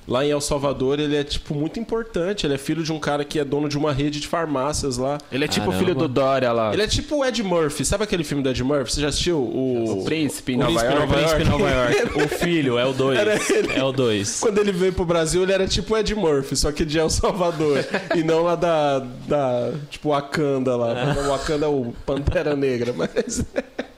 Lá 0.07 0.25
em 0.25 0.31
El 0.31 0.41
Salvador, 0.41 0.99
ele 0.99 1.17
é, 1.17 1.23
tipo, 1.23 1.55
muito 1.55 1.79
importante. 1.79 2.47
Ele 2.47 2.55
é 2.55 2.59
filho 2.59 2.83
de 2.83 2.93
um 2.93 2.99
cara 2.99 3.25
que 3.25 3.39
é 3.39 3.45
dono 3.45 3.69
de 3.69 3.79
uma 3.79 3.93
rede 3.93 4.21
de 4.21 4.27
farmácias 4.27 4.97
lá. 4.97 5.19
Ele 5.31 5.45
é 5.45 5.49
tipo 5.49 5.67
o 5.67 5.71
Caramba. 5.71 5.85
filho 5.87 5.99
do 5.99 6.09
Dória 6.09 6.53
lá. 6.53 6.73
Ele 6.73 6.83
é 6.83 6.87
tipo 6.87 7.17
o 7.19 7.25
Ed 7.25 7.43
Murphy. 7.43 7.85
Sabe 7.85 8.05
aquele 8.05 8.25
filme 8.25 8.43
do 8.43 8.51
Ed 8.51 8.63
Murphy? 8.65 8.93
Você 8.93 9.01
já 9.01 9.09
assistiu? 9.09 9.39
O, 9.39 10.01
O 10.01 10.05
Príncipe 10.05 10.53
em 10.53 10.57
Nova 10.57 10.73
Nova 10.73 11.15
Príncipe 11.15 11.43
York. 11.43 11.45
Nova 11.45 11.71
York. 11.71 11.93
O 12.23 12.29
filho 12.29 12.79
é 12.79 12.85
o 12.85 12.93
2. 12.93 13.19
Era 13.19 13.35
ele. 13.35 13.73
É 13.75 13.85
o 13.85 13.93
2. 13.93 14.41
Quando 14.41 14.59
ele 14.59 14.73
veio 14.73 14.93
pro 14.93 15.05
Brasil, 15.05 15.43
ele 15.43 15.53
era 15.53 15.67
tipo 15.67 15.95
o 15.95 15.99
Ed 15.99 16.15
Murphy, 16.15 16.57
só 16.57 16.73
que 16.73 16.85
de 16.85 16.99
El 16.99 17.09
Salvador. 17.11 17.85
e 18.15 18.23
não 18.23 18.43
lá 18.43 18.55
da, 18.57 18.99
da. 19.27 19.73
Tipo, 19.91 20.11
Wakanda 20.11 20.77
lá. 20.77 21.15
O 21.25 21.29
Wakanda 21.31 21.67
é 21.67 21.69
o 21.69 21.93
Pantera 22.05 22.57
Negra. 22.57 22.93
Mas 22.93 23.45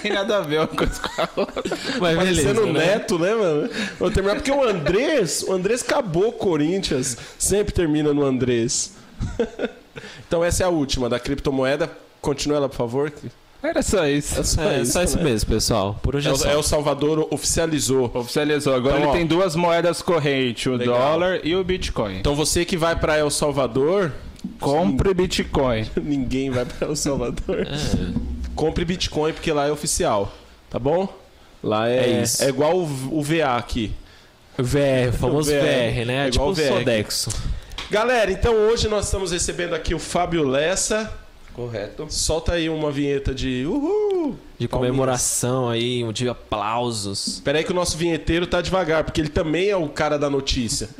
tem 0.00 0.12
nada 0.12 0.38
a 0.38 0.40
ver 0.40 0.58
uma 0.60 0.66
coisa 0.68 1.00
com 1.00 1.22
a 1.22 1.28
outra. 1.36 1.62
Mas 2.00 2.16
parecendo 2.16 2.62
o 2.62 2.72
né? 2.72 2.86
Neto, 2.86 3.18
né, 3.18 3.34
mano? 3.34 3.68
Vou 3.98 4.10
terminar 4.10 4.36
porque 4.36 4.50
o 4.50 4.62
Andrés. 4.66 5.42
O 5.46 5.52
Andrés 5.52 5.82
acabou 5.82 6.28
o 6.28 6.32
Corinthians. 6.32 7.16
Sempre 7.38 7.72
termina 7.74 8.12
no 8.14 8.24
Andrés. 8.24 8.92
então 10.26 10.42
essa 10.44 10.62
é 10.62 10.66
a 10.66 10.70
última 10.70 11.08
da 11.08 11.18
criptomoeda. 11.18 11.90
Continua 12.20 12.56
ela, 12.58 12.68
por 12.68 12.76
favor. 12.76 13.12
Era 13.62 13.80
só 13.82 14.06
isso. 14.08 14.40
É 14.40 14.42
só 14.42 14.62
É, 14.62 14.80
isso. 14.80 14.92
só 14.92 15.02
isso 15.04 15.16
né? 15.18 15.22
mesmo, 15.24 15.50
pessoal. 15.50 15.98
Por 16.02 16.16
hoje 16.16 16.26
é, 16.26 16.30
É 16.30 16.34
o, 16.34 16.36
só. 16.36 16.48
é 16.50 16.56
o 16.56 16.62
Salvador 16.62 17.28
oficializou. 17.30 18.10
Oficializou. 18.12 18.74
Agora 18.74 18.96
Então, 18.96 19.08
ele 19.10 19.10
ó. 19.10 19.18
tem 19.18 19.26
duas 19.26 19.54
moedas 19.54 20.02
correntes, 20.02 20.66
o 20.66 20.74
Legal. 20.74 20.96
dólar 20.98 21.40
e 21.44 21.54
o 21.54 21.62
Bitcoin. 21.62 22.18
Então 22.18 22.34
você 22.34 22.64
que 22.64 22.76
vai 22.76 22.96
pra 22.98 23.16
El 23.18 23.30
Salvador, 23.30 24.12
Compre 24.58 25.14
Bitcoin. 25.14 25.88
ninguém 26.02 26.50
vai 26.50 26.64
pra 26.64 26.88
El 26.88 26.96
Salvador. 26.96 27.60
É. 27.60 28.31
Compre 28.54 28.84
Bitcoin 28.84 29.32
porque 29.32 29.52
lá 29.52 29.66
é 29.66 29.72
oficial, 29.72 30.32
tá 30.70 30.78
bom? 30.78 31.08
Lá 31.62 31.88
é, 31.88 31.98
É 31.98 32.22
isso. 32.22 32.42
é 32.42 32.48
igual 32.48 32.76
o, 32.76 32.84
o 33.18 33.22
VA 33.22 33.56
aqui. 33.56 33.92
VR, 34.58 35.12
famoso 35.18 35.50
VR, 35.50 35.56
VR, 35.60 36.06
né? 36.06 36.26
é 36.28 36.30
tipo 36.30 36.36
igual 36.36 36.50
o 36.50 36.54
VR. 36.54 36.78
Sodexo. 36.78 37.30
Galera, 37.90 38.30
então 38.30 38.54
hoje 38.54 38.88
nós 38.88 39.04
estamos 39.06 39.32
recebendo 39.32 39.74
aqui 39.74 39.94
o 39.94 39.98
Fábio 39.98 40.46
Lessa. 40.46 41.12
Correto. 41.54 42.06
Solta 42.08 42.52
aí 42.54 42.70
uma 42.70 42.90
vinheta 42.90 43.34
de 43.34 43.66
uhul! 43.66 44.36
De 44.58 44.66
comemoração 44.68 45.68
aí, 45.68 46.02
um 46.02 46.10
de 46.12 46.26
aplausos. 46.28 47.26
Espera 47.26 47.58
aí 47.58 47.64
que 47.64 47.72
o 47.72 47.74
nosso 47.74 47.96
vinheteiro 47.98 48.46
tá 48.46 48.62
devagar, 48.62 49.04
porque 49.04 49.20
ele 49.20 49.28
também 49.28 49.68
é 49.68 49.76
o 49.76 49.88
cara 49.88 50.18
da 50.18 50.30
notícia. 50.30 50.88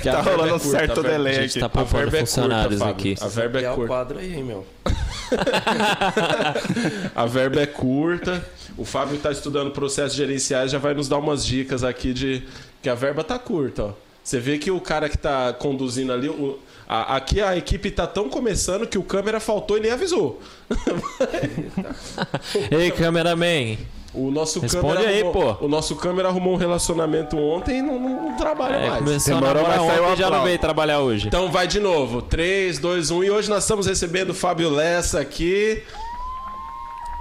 Que 0.00 0.08
Tá 0.10 0.20
a 0.20 0.22
verba 0.22 0.30
rolando 0.42 0.54
um 0.54 0.58
curta, 0.60 0.78
certo 0.78 1.02
delay 1.02 1.32
A 1.36 1.40
gente 1.42 1.50
aqui. 1.50 1.60
tá 1.60 1.66
A 1.66 1.68
poupando 1.68 1.96
verba 1.98 2.16
é 2.16 2.20
curta, 2.20 2.26
funcionários 2.26 2.80
aqui. 2.82 3.14
A 3.20 3.28
verba 3.28 3.60
é 3.60 3.70
o 3.70 3.74
curta. 3.74 3.88
quadro 3.88 4.18
aí, 4.18 4.42
meu. 4.42 4.64
A 7.14 7.26
verba 7.26 7.60
é 7.60 7.66
curta. 7.66 8.44
O 8.76 8.84
Fábio 8.84 9.18
tá 9.18 9.30
estudando 9.32 9.70
processos 9.70 10.16
gerenciais, 10.16 10.70
já 10.70 10.78
vai 10.78 10.94
nos 10.94 11.08
dar 11.08 11.18
umas 11.18 11.44
dicas 11.44 11.82
aqui 11.82 12.12
de 12.12 12.42
que 12.82 12.88
a 12.88 12.94
verba 12.94 13.24
tá 13.24 13.38
curta, 13.38 13.84
ó. 13.84 13.92
Você 14.22 14.40
vê 14.40 14.58
que 14.58 14.70
o 14.70 14.80
cara 14.80 15.08
que 15.08 15.16
tá 15.16 15.52
conduzindo 15.52 16.12
ali, 16.12 16.28
o- 16.28 16.58
a- 16.88 17.16
aqui 17.16 17.40
a 17.40 17.56
equipe 17.56 17.90
tá 17.90 18.06
tão 18.06 18.28
começando 18.28 18.86
que 18.86 18.98
o 18.98 19.02
câmera 19.02 19.40
faltou 19.40 19.76
e 19.76 19.80
nem 19.80 19.90
avisou. 19.90 20.40
Ei, 22.70 22.90
cameraman. 22.90 23.76
O 24.14 24.30
nosso 24.30 24.60
Responde 24.60 24.94
câmera 24.94 25.10
aí, 25.10 25.20
arrumou, 25.22 25.54
pô. 25.56 25.64
O 25.66 25.68
nosso 25.68 25.94
câmera 25.96 26.28
arrumou 26.28 26.54
um 26.54 26.56
relacionamento 26.56 27.36
ontem 27.36 27.80
e 27.80 27.82
não, 27.82 27.98
não- 27.98 28.22
não 28.30 28.36
trabalha 28.36 28.76
É, 28.76 28.88
mais. 28.88 29.04
começou 29.04 29.36
a 29.36 29.40
Demorou, 29.40 29.62
namorar 29.62 29.78
mas 29.78 29.86
saiu 29.92 30.04
ontem 30.04 30.14
e 30.14 30.16
já 30.16 30.30
não 30.30 30.42
veio 30.44 30.58
trabalhar 30.58 31.00
hoje. 31.00 31.28
Então 31.28 31.50
vai 31.52 31.66
de 31.66 31.80
novo. 31.80 32.22
3, 32.22 32.78
2, 32.78 33.10
1. 33.10 33.24
E 33.24 33.30
hoje 33.30 33.50
nós 33.50 33.64
estamos 33.64 33.86
recebendo 33.86 34.30
o 34.30 34.34
Fábio 34.34 34.70
Lessa 34.70 35.20
aqui. 35.20 35.82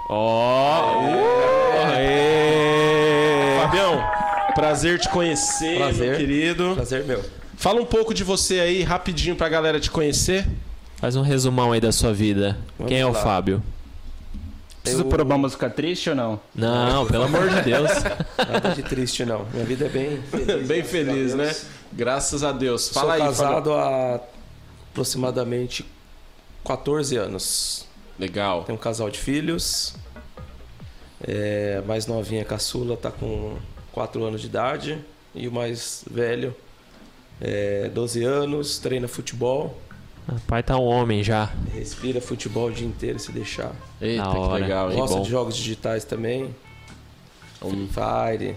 Ó! 0.09 1.01
Aê! 1.95 3.59
Fabião, 3.61 4.03
prazer 4.53 4.99
te 4.99 5.09
conhecer, 5.09 5.77
Prazer. 5.77 6.09
meu 6.09 6.17
querido. 6.17 6.71
Prazer 6.75 7.03
meu. 7.03 7.21
Fala 7.57 7.81
um 7.81 7.85
pouco 7.85 8.13
de 8.13 8.23
você 8.23 8.59
aí, 8.59 8.83
rapidinho, 8.83 9.35
pra 9.35 9.47
galera 9.49 9.79
te 9.79 9.89
conhecer. 9.89 10.45
Faz 10.97 11.15
um 11.15 11.21
resumão 11.21 11.71
aí 11.71 11.79
da 11.81 11.91
sua 11.91 12.13
vida. 12.13 12.57
Vamos 12.77 12.89
Quem 12.91 12.99
é 13.01 13.05
o 13.05 13.11
lá. 13.11 13.21
Fábio? 13.21 13.61
Preciso 14.81 15.03
Eu- 15.03 15.09
pôr 15.09 15.21
uma 15.21 15.37
música 15.37 15.69
triste 15.69 16.09
ou 16.09 16.15
não? 16.15 16.39
Não, 16.53 17.05
pelo 17.07 17.23
amor 17.23 17.49
de 17.49 17.61
Deus. 17.63 17.89
Nada 18.37 18.69
de 18.75 18.83
triste, 18.83 19.25
não. 19.25 19.45
Minha 19.51 19.65
vida 19.65 19.85
é 19.85 19.89
bem 19.89 20.21
feliz. 20.29 20.67
Bem 20.67 20.81
graças 20.81 20.91
feliz, 20.91 21.33
a 21.33 21.37
né? 21.37 21.43
Deus. 21.45 21.65
Graças 21.91 22.43
a 22.43 22.51
Deus. 22.51 22.81
Sou 22.83 22.93
Fala 22.93 23.13
aí, 23.15 23.21
casado 23.21 23.73
há 23.73 24.19
aproximadamente 24.91 25.85
14 26.63 27.15
anos. 27.17 27.85
Legal. 28.19 28.63
Tenho 28.63 28.77
um 28.77 28.81
casal 28.81 29.09
de 29.09 29.17
filhos. 29.17 29.95
É, 31.25 31.81
a 31.83 31.87
mais 31.87 32.05
novinha, 32.05 32.45
caçula, 32.45 32.95
tá 32.95 33.09
com 33.11 33.57
4 33.91 34.23
anos 34.23 34.41
de 34.41 34.47
idade. 34.47 34.99
E 35.33 35.47
o 35.47 35.51
mais 35.51 36.03
velho, 36.09 36.55
é 37.41 37.89
12 37.93 38.23
anos, 38.23 38.77
treina 38.77 39.07
futebol. 39.07 39.77
O 40.27 40.39
pai 40.41 40.63
tá 40.63 40.77
um 40.77 40.85
homem 40.85 41.23
já. 41.23 41.51
Respira 41.73 42.19
futebol 42.19 42.67
o 42.67 42.71
dia 42.71 42.87
inteiro 42.87 43.19
se 43.19 43.31
deixar. 43.31 43.71
Eita, 44.01 44.23
que 44.23 44.37
hora. 44.37 44.63
legal, 44.63 44.91
hein? 44.91 44.97
Gosta 44.97 45.17
bom. 45.17 45.23
de 45.23 45.29
jogos 45.29 45.55
digitais 45.55 46.03
também. 46.03 46.55
Um 47.61 47.69
Free 47.69 47.89
Fire. 47.89 48.55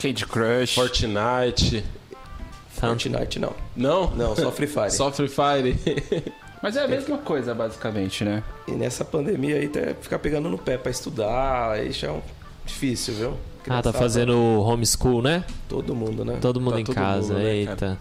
Candy 0.00 0.26
Crush. 0.26 0.74
Fortnite. 0.74 1.84
Tanto. 2.80 3.02
Fortnite 3.02 3.38
não. 3.38 3.54
Não? 3.76 4.10
Não, 4.10 4.34
só 4.34 4.50
Free 4.50 4.66
Fire. 4.66 4.90
Só 4.92 5.12
Free 5.12 5.28
Fire. 5.28 5.78
Mas 6.62 6.76
é 6.76 6.84
a 6.84 6.88
mesma 6.88 7.18
coisa, 7.18 7.54
basicamente, 7.54 8.24
né? 8.24 8.42
E 8.68 8.72
nessa 8.72 9.04
pandemia 9.04 9.56
aí, 9.56 9.66
até 9.66 9.94
ficar 9.94 10.18
pegando 10.18 10.48
no 10.48 10.58
pé 10.58 10.76
pra 10.76 10.90
estudar, 10.90 11.72
aí 11.72 11.90
já 11.90 12.08
é 12.08 12.10
um... 12.10 12.20
difícil, 12.66 13.14
viu? 13.14 13.36
Ah, 13.68 13.82
tá 13.82 13.92
fazendo 13.92 14.36
homeschool, 14.62 15.20
né? 15.22 15.44
Todo 15.68 15.94
mundo, 15.94 16.24
né? 16.24 16.38
Todo 16.40 16.60
mundo 16.60 16.74
Tá 16.74 16.80
em 16.80 16.84
todo 16.84 16.94
casa. 16.94 17.34
mundo, 17.34 17.42
né, 17.42 17.54
Eita. 17.56 17.98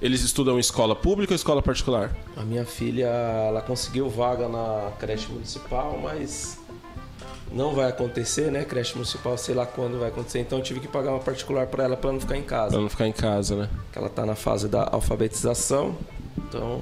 Eles 0.00 0.22
estudam 0.22 0.56
em 0.56 0.60
escola 0.60 0.96
pública 0.96 1.32
ou 1.32 1.36
escola 1.36 1.60
particular? 1.60 2.14
A 2.36 2.42
minha 2.42 2.64
filha, 2.64 3.06
ela 3.06 3.60
conseguiu 3.60 4.08
vaga 4.08 4.48
na 4.48 4.92
creche 4.98 5.28
municipal, 5.30 5.98
mas 6.02 6.58
não 7.52 7.74
vai 7.74 7.88
acontecer, 7.90 8.50
né? 8.50 8.64
Creche 8.64 8.94
municipal, 8.94 9.36
sei 9.36 9.54
lá 9.54 9.66
quando 9.66 9.98
vai 9.98 10.08
acontecer. 10.08 10.38
Então 10.40 10.58
eu 10.58 10.64
tive 10.64 10.80
que 10.80 10.88
pagar 10.88 11.10
uma 11.10 11.18
particular 11.20 11.66
pra 11.66 11.84
ela 11.84 11.96
pra 11.98 12.10
não 12.12 12.20
ficar 12.20 12.36
em 12.38 12.42
casa. 12.42 12.70
Pra 12.72 12.80
não 12.80 12.88
ficar 12.88 13.06
em 13.08 13.12
casa, 13.12 13.56
né? 13.56 13.68
Porque 13.84 13.98
ela 13.98 14.08
tá 14.08 14.24
na 14.24 14.34
fase 14.34 14.68
da 14.68 14.88
alfabetização. 14.90 15.94
Então, 16.48 16.80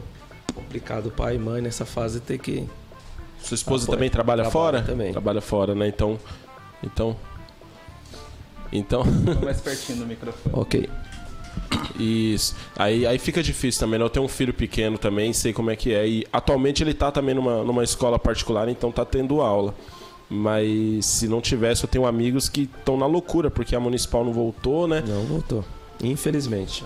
complicado 0.55 1.11
pai 1.11 1.35
e 1.35 1.39
mãe 1.39 1.61
nessa 1.61 1.85
fase 1.85 2.21
ter 2.21 2.39
que 2.39 2.69
Sua 3.43 3.55
esposa 3.57 3.85
Apoio. 3.85 3.97
também 3.97 4.11
trabalha, 4.11 4.43
Trabalha 4.45 4.53
fora? 4.53 4.83
também. 4.83 5.11
Trabalha 5.11 5.41
fora, 5.41 5.75
né? 5.75 5.89
Então. 5.89 6.17
Então. 6.85 7.17
Então. 8.73 9.05
Mais 9.45 9.61
pertinho 9.63 9.99
do 9.99 10.07
microfone. 10.07 10.55
OK. 10.55 10.89
Isso. 11.99 12.55
Aí, 12.77 13.07
aí 13.07 13.19
fica 13.19 13.43
difícil 13.43 13.81
também, 13.81 13.99
né? 13.99 14.05
Eu 14.05 14.11
tenho 14.11 14.25
um 14.25 14.29
filho 14.29 14.55
pequeno 14.55 14.97
também, 14.97 15.33
sei 15.33 15.53
como 15.53 15.71
é 15.71 15.77
que 15.77 15.93
é. 15.93 16.07
E 16.07 16.27
atualmente 16.33 16.83
ele 16.83 16.95
tá 16.95 17.11
também 17.11 17.35
numa, 17.35 17.65
numa 17.65 17.83
escola 17.83 18.19
particular, 18.19 18.69
então 18.69 18.93
tá 18.93 19.05
tendo 19.05 19.41
aula. 19.41 19.75
Mas 20.31 21.07
se 21.07 21.27
não 21.27 21.41
tivesse, 21.41 21.85
eu 21.85 21.89
tenho 21.89 22.07
amigos 22.07 22.49
que 22.49 22.63
estão 22.63 22.97
na 22.97 23.07
loucura, 23.07 23.51
porque 23.51 23.75
a 23.75 23.81
municipal 23.81 24.25
não 24.25 24.33
voltou, 24.33 24.87
né? 24.87 25.03
Não 25.07 25.23
voltou. 25.23 25.65
Infelizmente. 26.03 26.85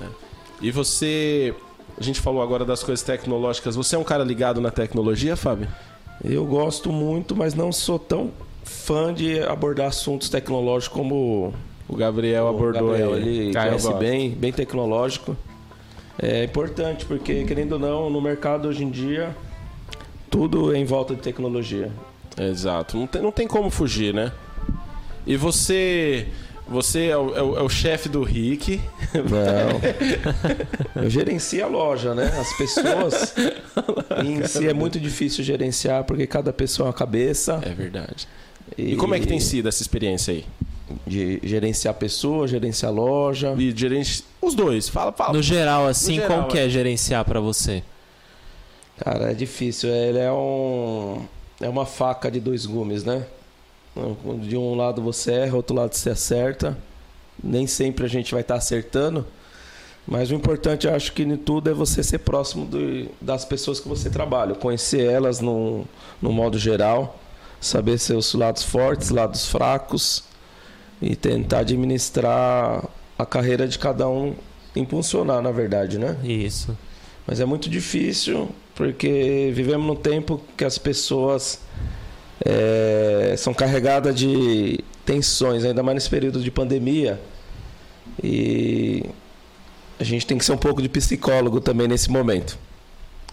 E 0.60 0.70
você. 0.70 1.54
A 1.98 2.02
gente 2.02 2.20
falou 2.20 2.42
agora 2.42 2.64
das 2.64 2.82
coisas 2.82 3.04
tecnológicas. 3.04 3.76
Você 3.76 3.96
é 3.96 3.98
um 3.98 4.04
cara 4.04 4.24
ligado 4.24 4.60
na 4.60 4.70
tecnologia, 4.70 5.36
Fábio? 5.36 5.68
Eu 6.24 6.46
gosto 6.46 6.90
muito, 6.90 7.34
mas 7.36 7.52
não 7.52 7.72
sou 7.72 7.98
tão 7.98 8.30
fã 8.64 9.12
de 9.12 9.42
abordar 9.42 9.88
assuntos 9.88 10.28
tecnológicos 10.28 10.96
como 10.96 11.52
O 11.88 11.96
Gabriel 11.96 12.44
o 12.44 12.48
abordou 12.48 12.88
Gabriel. 12.90 13.14
aí. 13.14 13.22
Ele 13.48 13.56
Ah, 13.58 13.66
conhece 13.66 13.92
bem, 13.94 14.30
bem 14.30 14.52
tecnológico. 14.52 15.36
É 16.20 16.44
importante, 16.44 17.04
porque 17.04 17.44
querendo 17.44 17.72
ou 17.72 17.78
não, 17.78 18.10
no 18.10 18.20
mercado 18.20 18.68
hoje 18.68 18.84
em 18.84 18.90
dia, 18.90 19.34
tudo 20.30 20.74
é 20.74 20.78
em 20.78 20.84
volta 20.84 21.14
de 21.14 21.20
tecnologia. 21.20 21.90
Exato. 22.38 22.96
Não 22.96 23.06
tem, 23.06 23.22
não 23.22 23.32
tem 23.32 23.46
como 23.46 23.68
fugir, 23.70 24.14
né? 24.14 24.32
E 25.26 25.36
você. 25.36 26.26
Você 26.68 27.06
é 27.08 27.16
o, 27.16 27.34
é 27.36 27.42
o- 27.42 27.56
é 27.58 27.62
o 27.62 27.68
chefe 27.68 28.08
do 28.08 28.22
Rick. 28.22 28.80
Não. 29.12 29.80
Eu 31.02 31.10
gerencio 31.10 31.62
a 31.64 31.68
loja, 31.68 32.14
né? 32.14 32.32
As 32.40 32.56
pessoas 32.56 33.34
em 34.24 34.46
si 34.46 34.68
é 34.68 34.72
muito 34.72 34.98
difícil 35.00 35.42
gerenciar, 35.44 36.04
porque 36.04 36.26
cada 36.26 36.52
pessoa 36.52 36.86
é 36.86 36.88
uma 36.88 36.94
cabeça. 36.94 37.60
É 37.62 37.70
verdade. 37.74 38.26
E 38.78 38.96
como 38.96 39.14
é 39.14 39.20
que 39.20 39.26
tem 39.26 39.40
sido 39.40 39.68
essa 39.68 39.82
experiência 39.82 40.32
aí? 40.32 40.44
De 41.06 41.40
gerenciar 41.42 41.94
pessoa, 41.94 42.46
gerenciar 42.48 42.92
loja. 42.92 43.54
E 43.58 43.70
gerente. 43.76 44.24
Os 44.40 44.54
dois. 44.54 44.88
Fala, 44.88 45.12
fala. 45.12 45.32
No 45.34 45.42
geral, 45.42 45.86
assim, 45.86 46.14
geral, 46.14 46.28
como 46.38 46.48
que 46.48 46.58
é 46.58 46.68
gerenciar 46.68 47.24
pra 47.24 47.40
você? 47.40 47.82
Cara, 48.98 49.30
é 49.30 49.34
difícil. 49.34 49.88
Ele 49.90 50.18
é 50.18 50.30
um. 50.32 51.22
É 51.60 51.68
uma 51.68 51.86
faca 51.86 52.30
de 52.30 52.40
dois 52.40 52.66
gumes, 52.66 53.04
né? 53.04 53.24
De 54.42 54.56
um 54.56 54.74
lado 54.74 55.02
você 55.02 55.32
erra, 55.32 55.56
outro 55.56 55.76
lado 55.76 55.94
você 55.94 56.10
acerta. 56.10 56.76
Nem 57.42 57.66
sempre 57.66 58.04
a 58.04 58.08
gente 58.08 58.32
vai 58.32 58.40
estar 58.40 58.54
acertando. 58.56 59.26
Mas 60.06 60.30
o 60.30 60.34
importante, 60.34 60.86
eu 60.86 60.94
acho 60.94 61.12
que 61.12 61.22
em 61.22 61.36
tudo 61.36 61.70
é 61.70 61.72
você 61.74 62.02
ser 62.02 62.18
próximo 62.18 62.64
do- 62.66 63.08
das 63.20 63.44
pessoas 63.44 63.78
que 63.78 63.88
você 63.88 64.10
trabalha. 64.10 64.54
Conhecer 64.54 65.04
elas 65.08 65.40
no, 65.40 65.84
no 66.20 66.32
modo 66.32 66.58
geral. 66.58 67.18
Saber 67.60 67.98
seus 67.98 68.34
lados 68.34 68.64
fortes, 68.64 69.10
lados 69.10 69.46
fracos. 69.46 70.24
E 71.02 71.16
tentar 71.16 71.58
administrar 71.58 72.88
a 73.18 73.26
carreira 73.26 73.66
de 73.66 73.78
cada 73.78 74.08
um. 74.08 74.34
Impulsionar, 74.74 75.42
na 75.42 75.50
verdade, 75.50 75.98
né? 75.98 76.16
Isso. 76.24 76.76
Mas 77.26 77.40
é 77.40 77.44
muito 77.44 77.68
difícil 77.68 78.48
porque 78.74 79.52
vivemos 79.54 79.86
num 79.86 79.94
tempo 79.94 80.40
que 80.56 80.64
as 80.64 80.78
pessoas 80.78 81.60
é, 82.44 83.34
são 83.36 83.52
carregadas 83.52 84.14
de 84.14 84.80
tensões, 85.04 85.64
ainda 85.64 85.82
mais 85.82 85.96
nesse 85.96 86.10
período 86.10 86.40
de 86.40 86.50
pandemia. 86.50 87.20
E 88.22 89.04
a 89.98 90.04
gente 90.04 90.26
tem 90.26 90.38
que 90.38 90.44
ser 90.44 90.52
um 90.52 90.58
pouco 90.58 90.80
de 90.82 90.88
psicólogo 90.88 91.60
também 91.60 91.86
nesse 91.86 92.10
momento. 92.10 92.58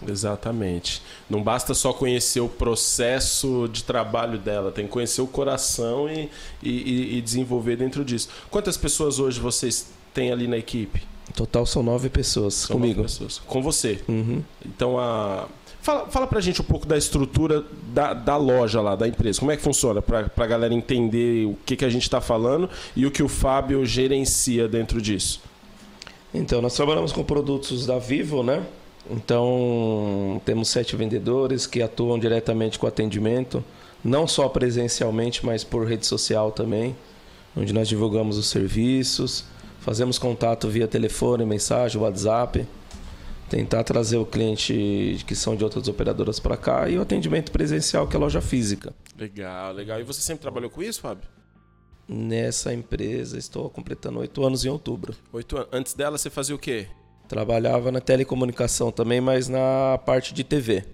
Exatamente. 0.08 1.02
Não 1.28 1.42
basta 1.42 1.74
só 1.74 1.92
conhecer 1.92 2.40
o 2.40 2.48
processo 2.48 3.68
de 3.72 3.84
trabalho 3.84 4.38
dela, 4.38 4.70
tem 4.72 4.86
que 4.86 4.90
conhecer 4.92 5.20
o 5.20 5.26
coração 5.26 6.08
e, 6.08 6.28
e- 6.62 7.18
e- 7.18 7.20
desenvolver 7.20 7.76
dentro 7.76 8.04
disso. 8.04 8.28
Quantas 8.50 8.76
pessoas 8.76 9.18
hoje 9.18 9.38
vocês 9.40 9.86
têm 10.14 10.32
ali 10.32 10.46
na 10.48 10.56
equipe? 10.56 11.02
No 11.28 11.34
total 11.34 11.64
são 11.66 11.82
nove 11.82 12.08
pessoas 12.08 12.54
São 12.54 12.76
comigo. 12.76 13.02
nove 13.02 13.08
pessoas. 13.12 13.40
Com 13.46 13.62
você. 13.62 14.00
Uhum. 14.08 14.42
Então, 14.66 14.98
a... 14.98 15.46
fala, 15.80 16.06
fala 16.08 16.26
pra 16.26 16.40
gente 16.40 16.60
um 16.60 16.64
pouco 16.64 16.86
da 16.86 16.98
estrutura 16.98 17.64
da, 17.94 18.12
da 18.14 18.36
loja 18.36 18.80
lá, 18.80 18.96
da 18.96 19.06
empresa. 19.06 19.38
Como 19.38 19.52
é 19.52 19.56
que 19.56 19.62
funciona? 19.62 20.02
Pra, 20.02 20.24
pra 20.28 20.46
galera 20.46 20.74
entender 20.74 21.46
o 21.46 21.56
que, 21.64 21.76
que 21.76 21.84
a 21.84 21.88
gente 21.90 22.10
tá 22.10 22.20
falando 22.20 22.68
e 22.96 23.06
o 23.06 23.10
que 23.12 23.22
o 23.22 23.28
Fábio 23.28 23.86
gerencia 23.86 24.66
dentro 24.66 25.00
disso. 25.00 25.40
Então, 26.34 26.60
nós 26.62 26.74
trabalhamos 26.74 27.12
com 27.12 27.22
produtos 27.22 27.86
da 27.86 27.98
Vivo, 27.98 28.42
né? 28.42 28.62
Então, 29.10 30.40
temos 30.44 30.68
sete 30.68 30.94
vendedores 30.94 31.66
que 31.66 31.82
atuam 31.82 32.18
diretamente 32.18 32.78
com 32.78 32.86
atendimento, 32.86 33.64
não 34.04 34.26
só 34.26 34.48
presencialmente, 34.48 35.44
mas 35.44 35.64
por 35.64 35.86
rede 35.86 36.06
social 36.06 36.52
também, 36.52 36.96
onde 37.56 37.72
nós 37.72 37.88
divulgamos 37.88 38.38
os 38.38 38.48
serviços, 38.48 39.44
fazemos 39.80 40.18
contato 40.18 40.68
via 40.68 40.86
telefone, 40.86 41.44
mensagem, 41.44 42.00
WhatsApp. 42.00 42.66
tentar 43.50 43.82
trazer 43.82 44.16
o 44.16 44.24
cliente 44.24 45.18
que 45.26 45.34
são 45.34 45.56
de 45.56 45.64
outras 45.64 45.88
operadoras 45.88 46.38
para 46.38 46.56
cá 46.56 46.88
e 46.88 46.96
o 46.96 47.02
atendimento 47.02 47.50
presencial, 47.50 48.06
que 48.06 48.14
é 48.14 48.16
a 48.16 48.20
loja 48.20 48.40
física. 48.40 48.94
Legal, 49.18 49.72
legal. 49.72 50.00
E 50.00 50.04
você 50.04 50.20
sempre 50.20 50.42
trabalhou 50.42 50.70
com 50.70 50.80
isso, 50.80 51.00
Fábio? 51.00 51.28
Nessa 52.08 52.72
empresa 52.72 53.36
estou 53.36 53.68
completando 53.68 54.20
oito 54.20 54.44
anos 54.46 54.64
em 54.64 54.68
outubro. 54.68 55.14
Oito 55.32 55.56
anos. 55.56 55.68
Antes 55.72 55.94
dela 55.94 56.16
você 56.16 56.30
fazia 56.30 56.54
o 56.54 56.58
quê? 56.58 56.86
Trabalhava 57.30 57.92
na 57.92 58.00
telecomunicação 58.00 58.90
também, 58.90 59.20
mas 59.20 59.48
na 59.48 59.96
parte 60.04 60.34
de 60.34 60.42
TV. 60.42 60.84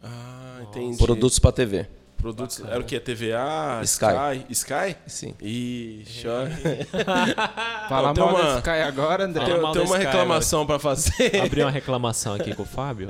Ah, 0.00 0.60
entendi. 0.62 0.96
Produtos 0.96 1.40
para 1.40 1.50
TV. 1.50 1.86
Produtos. 2.16 2.60
Era 2.64 2.78
o 2.78 2.84
quê? 2.84 3.00
TVA? 3.00 3.80
Sky. 3.82 4.06
Sky? 4.06 4.46
Sky? 4.50 4.96
Sim. 5.08 5.34
Ixi, 5.42 6.24
ó. 6.28 6.46
Fala 7.88 8.14
Tem 8.14 8.22
mal 8.24 8.32
uma- 8.32 8.42
da 8.44 8.58
Sky 8.58 8.70
agora, 8.70 9.24
André. 9.24 9.44
Fala 9.44 9.60
Tem, 9.60 9.72
tem 9.72 9.82
uma 9.82 9.96
Sky 9.98 10.06
reclamação 10.06 10.64
pra 10.64 10.78
fazer. 10.78 11.36
Abrir 11.44 11.62
uma 11.62 11.70
reclamação 11.72 12.34
aqui 12.34 12.54
com 12.54 12.62
o 12.62 12.66
Fábio. 12.66 13.08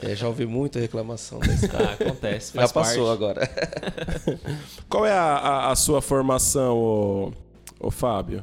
É, 0.00 0.16
já 0.16 0.26
ouvi 0.28 0.46
muita 0.46 0.80
reclamação 0.80 1.40
da 1.40 1.52
Sky. 1.52 1.76
Ah, 1.76 1.92
acontece, 1.92 2.54
já 2.54 2.68
passou 2.68 3.06
parte. 3.06 3.22
agora. 3.22 3.50
Qual 4.88 5.04
é 5.04 5.12
a, 5.12 5.36
a- 5.36 5.70
a 5.72 5.76
sua 5.76 6.00
formação, 6.00 6.74
ô, 6.78 7.32
ô 7.78 7.90
Fábio? 7.90 8.42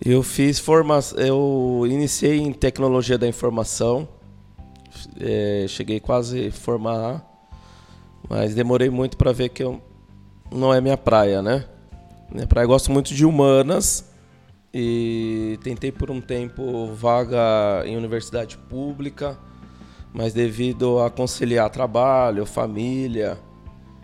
Eu 0.00 0.22
fiz 0.22 0.58
formação. 0.58 1.18
Eu 1.18 1.84
iniciei 1.88 2.38
em 2.38 2.52
tecnologia 2.52 3.18
da 3.18 3.26
informação. 3.26 4.08
É, 5.18 5.66
cheguei 5.68 6.00
quase 6.00 6.48
a 6.48 6.52
formar, 6.52 7.24
mas 8.28 8.54
demorei 8.54 8.90
muito 8.90 9.16
para 9.16 9.32
ver 9.32 9.48
que 9.48 9.62
eu, 9.62 9.80
não 10.50 10.72
é 10.72 10.80
minha 10.80 10.98
praia, 10.98 11.40
né? 11.40 11.64
Minha 12.30 12.46
praia 12.46 12.64
eu 12.64 12.68
gosto 12.68 12.90
muito 12.90 13.14
de 13.14 13.24
humanas 13.24 14.10
e 14.72 15.58
tentei 15.62 15.90
por 15.90 16.10
um 16.10 16.20
tempo 16.20 16.86
vaga 16.94 17.82
em 17.86 17.96
universidade 17.96 18.56
pública, 18.56 19.38
mas 20.12 20.32
devido 20.32 20.98
a 21.00 21.10
conciliar 21.10 21.70
trabalho, 21.70 22.44
família, 22.44 23.38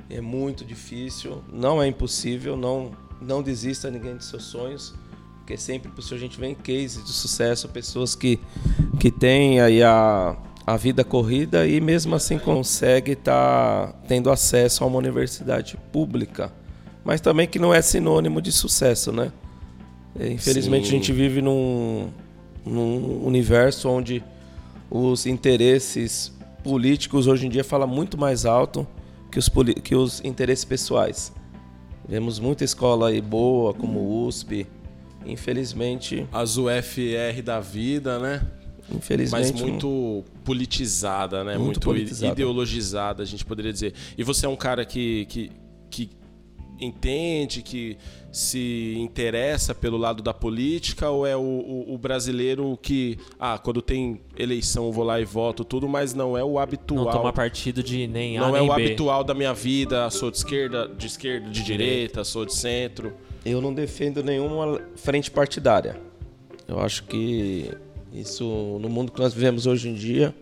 é 0.09 0.21
muito 0.21 0.65
difícil. 0.65 1.43
Não 1.53 1.83
é 1.83 1.87
impossível, 1.87 2.57
não 2.57 2.93
não 3.21 3.43
desista 3.43 3.91
ninguém 3.91 4.17
de 4.17 4.25
seus 4.25 4.45
sonhos, 4.45 4.95
porque 5.49 5.57
sempre 5.57 5.91
por 5.91 6.01
isso 6.03 6.15
a 6.15 6.19
gente 6.19 6.39
vê 6.39 6.55
cases 6.55 7.03
de 7.03 7.11
sucesso, 7.11 7.67
pessoas 7.71 8.15
que 8.15 8.39
que 9.01 9.11
têm 9.11 9.63
aí 9.63 9.83
a 9.83 10.37
a 10.67 10.77
vida 10.77 11.03
corrida 11.03 11.67
e 11.67 11.81
mesmo 11.81 12.15
assim 12.15 12.39
consegue 12.39 13.13
estar 13.13 13.95
tendo 14.07 14.31
acesso 14.31 14.85
a 14.85 14.87
uma 14.87 14.99
universidade 14.99 15.79
pública, 15.91 16.53
mas 17.03 17.23
também 17.23 17.49
que 17.49 17.59
não 17.59 17.73
é 17.73 17.81
sinônimo 17.81 18.43
de 18.43 18.53
sucesso, 18.53 19.11
né? 19.11 19.33
É, 20.21 20.29
Infelizmente 20.29 20.89
Sim. 20.89 20.97
a 20.97 20.99
gente 20.99 21.13
vive 21.15 21.41
num, 21.41 22.11
num 22.67 23.25
universo 23.25 23.89
onde 23.89 24.23
os 24.91 25.25
interesses 25.25 26.31
políticos 26.63 27.27
hoje 27.27 27.47
em 27.47 27.49
dia 27.49 27.65
falam 27.65 27.89
muito 27.89 28.19
mais 28.19 28.45
alto 28.45 28.87
que 29.33 29.39
os, 29.39 29.49
que 29.83 29.95
os 29.95 30.23
interesses 30.23 30.67
pessoais. 30.67 31.33
Vemos 32.07 32.39
muita 32.39 32.65
escola 32.65 33.09
aí 33.09 33.23
boa, 33.23 33.73
como 33.73 34.01
o 34.01 34.27
USP. 34.27 34.67
Infelizmente, 35.29 36.27
As 36.33 36.57
UFR 36.57 37.43
da 37.45 37.61
vida, 37.61 38.19
né? 38.19 38.43
infelizmente, 38.91 39.53
Mas 39.53 39.61
muito 39.63 40.25
politizada, 40.45 41.45
né? 41.45 41.53
Muito 41.53 41.65
Muito, 41.65 41.81
politizada. 41.81 42.33
ideologizada, 42.33 43.23
a 43.23 43.27
gente 43.27 43.45
poderia 43.45 43.73
dizer. 43.73 43.93
E 44.17 44.23
você 44.25 44.47
é 44.47 44.49
um 44.49 44.57
cara 44.57 44.85
que, 44.85 45.27
que, 45.27 45.51
que 45.91 46.11
entende, 46.81 47.61
que 47.61 47.99
se 48.33 48.95
interessa 48.99 49.75
pelo 49.75 49.97
lado 49.97 50.23
da 50.23 50.33
política, 50.33 51.11
ou 51.11 51.27
é 51.27 51.37
o, 51.37 51.41
o- 51.41 51.95
o 51.95 51.99
brasileiro 51.99 52.79
que, 52.81 53.19
ah, 53.39 53.59
quando 53.59 53.83
tem 53.83 54.21
eleição 54.39 54.87
eu 54.87 54.93
vou 54.93 55.05
lá 55.05 55.21
e 55.21 55.25
voto, 55.25 55.65
tudo, 55.65 55.89
mas 55.89 56.15
não 56.15 56.37
é 56.39 56.45
o 56.45 56.59
habitual. 56.59 57.05
Não 57.07 57.11
toma 57.13 57.33
partido 57.33 57.83
de 57.83 58.07
nem 58.07 58.39
A 58.39 58.43
Não 58.43 58.57
é 58.57 58.61
nem 58.61 58.71
o 58.71 58.75
B. 58.75 58.85
habitual 58.85 59.25
da 59.25 59.35
minha 59.35 59.53
vida, 59.53 60.09
sou 60.11 60.31
de 60.31 60.37
esquerda, 60.39 60.89
de 60.89 61.07
esquerda, 61.07 61.51
de 61.51 61.63
direita, 61.65 62.23
sou 62.25 62.47
de 62.47 62.55
centro. 62.55 63.13
Eu 63.45 63.61
não 63.61 63.73
defendo 63.73 64.23
nenhuma 64.23 64.81
frente 64.97 65.31
partidária. 65.31 65.97
Eu 66.67 66.81
acho 66.81 67.05
que 67.05 67.71
isso 68.13 68.79
no 68.81 68.89
mundo 68.89 69.13
que 69.13 69.21
nós 69.21 69.33
vivemos 69.33 69.67
hoje 69.67 69.89
em 69.89 69.95
dia, 69.95 70.35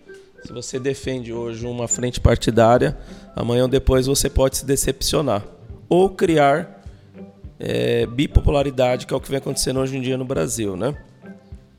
se 0.45 0.53
você 0.53 0.79
defende 0.79 1.33
hoje 1.33 1.67
uma 1.67 1.89
frente 1.89 2.21
partidária, 2.21 2.97
amanhã 3.35 3.63
ou 3.63 3.69
depois 3.69 4.07
você 4.07 4.29
pode 4.31 4.57
se 4.59 4.67
decepcionar 4.67 5.45
ou 5.89 6.11
criar 6.11 6.83
é, 7.59 8.07
bipolaridade, 8.07 9.07
que 9.07 9.15
é 9.15 9.17
o 9.17 9.21
que 9.21 9.29
vem 9.31 9.39
acontecendo 9.39 9.81
hoje 9.81 9.97
em 9.97 10.01
dia 10.01 10.17
no 10.19 10.25
Brasil, 10.25 10.77
né? 10.77 10.95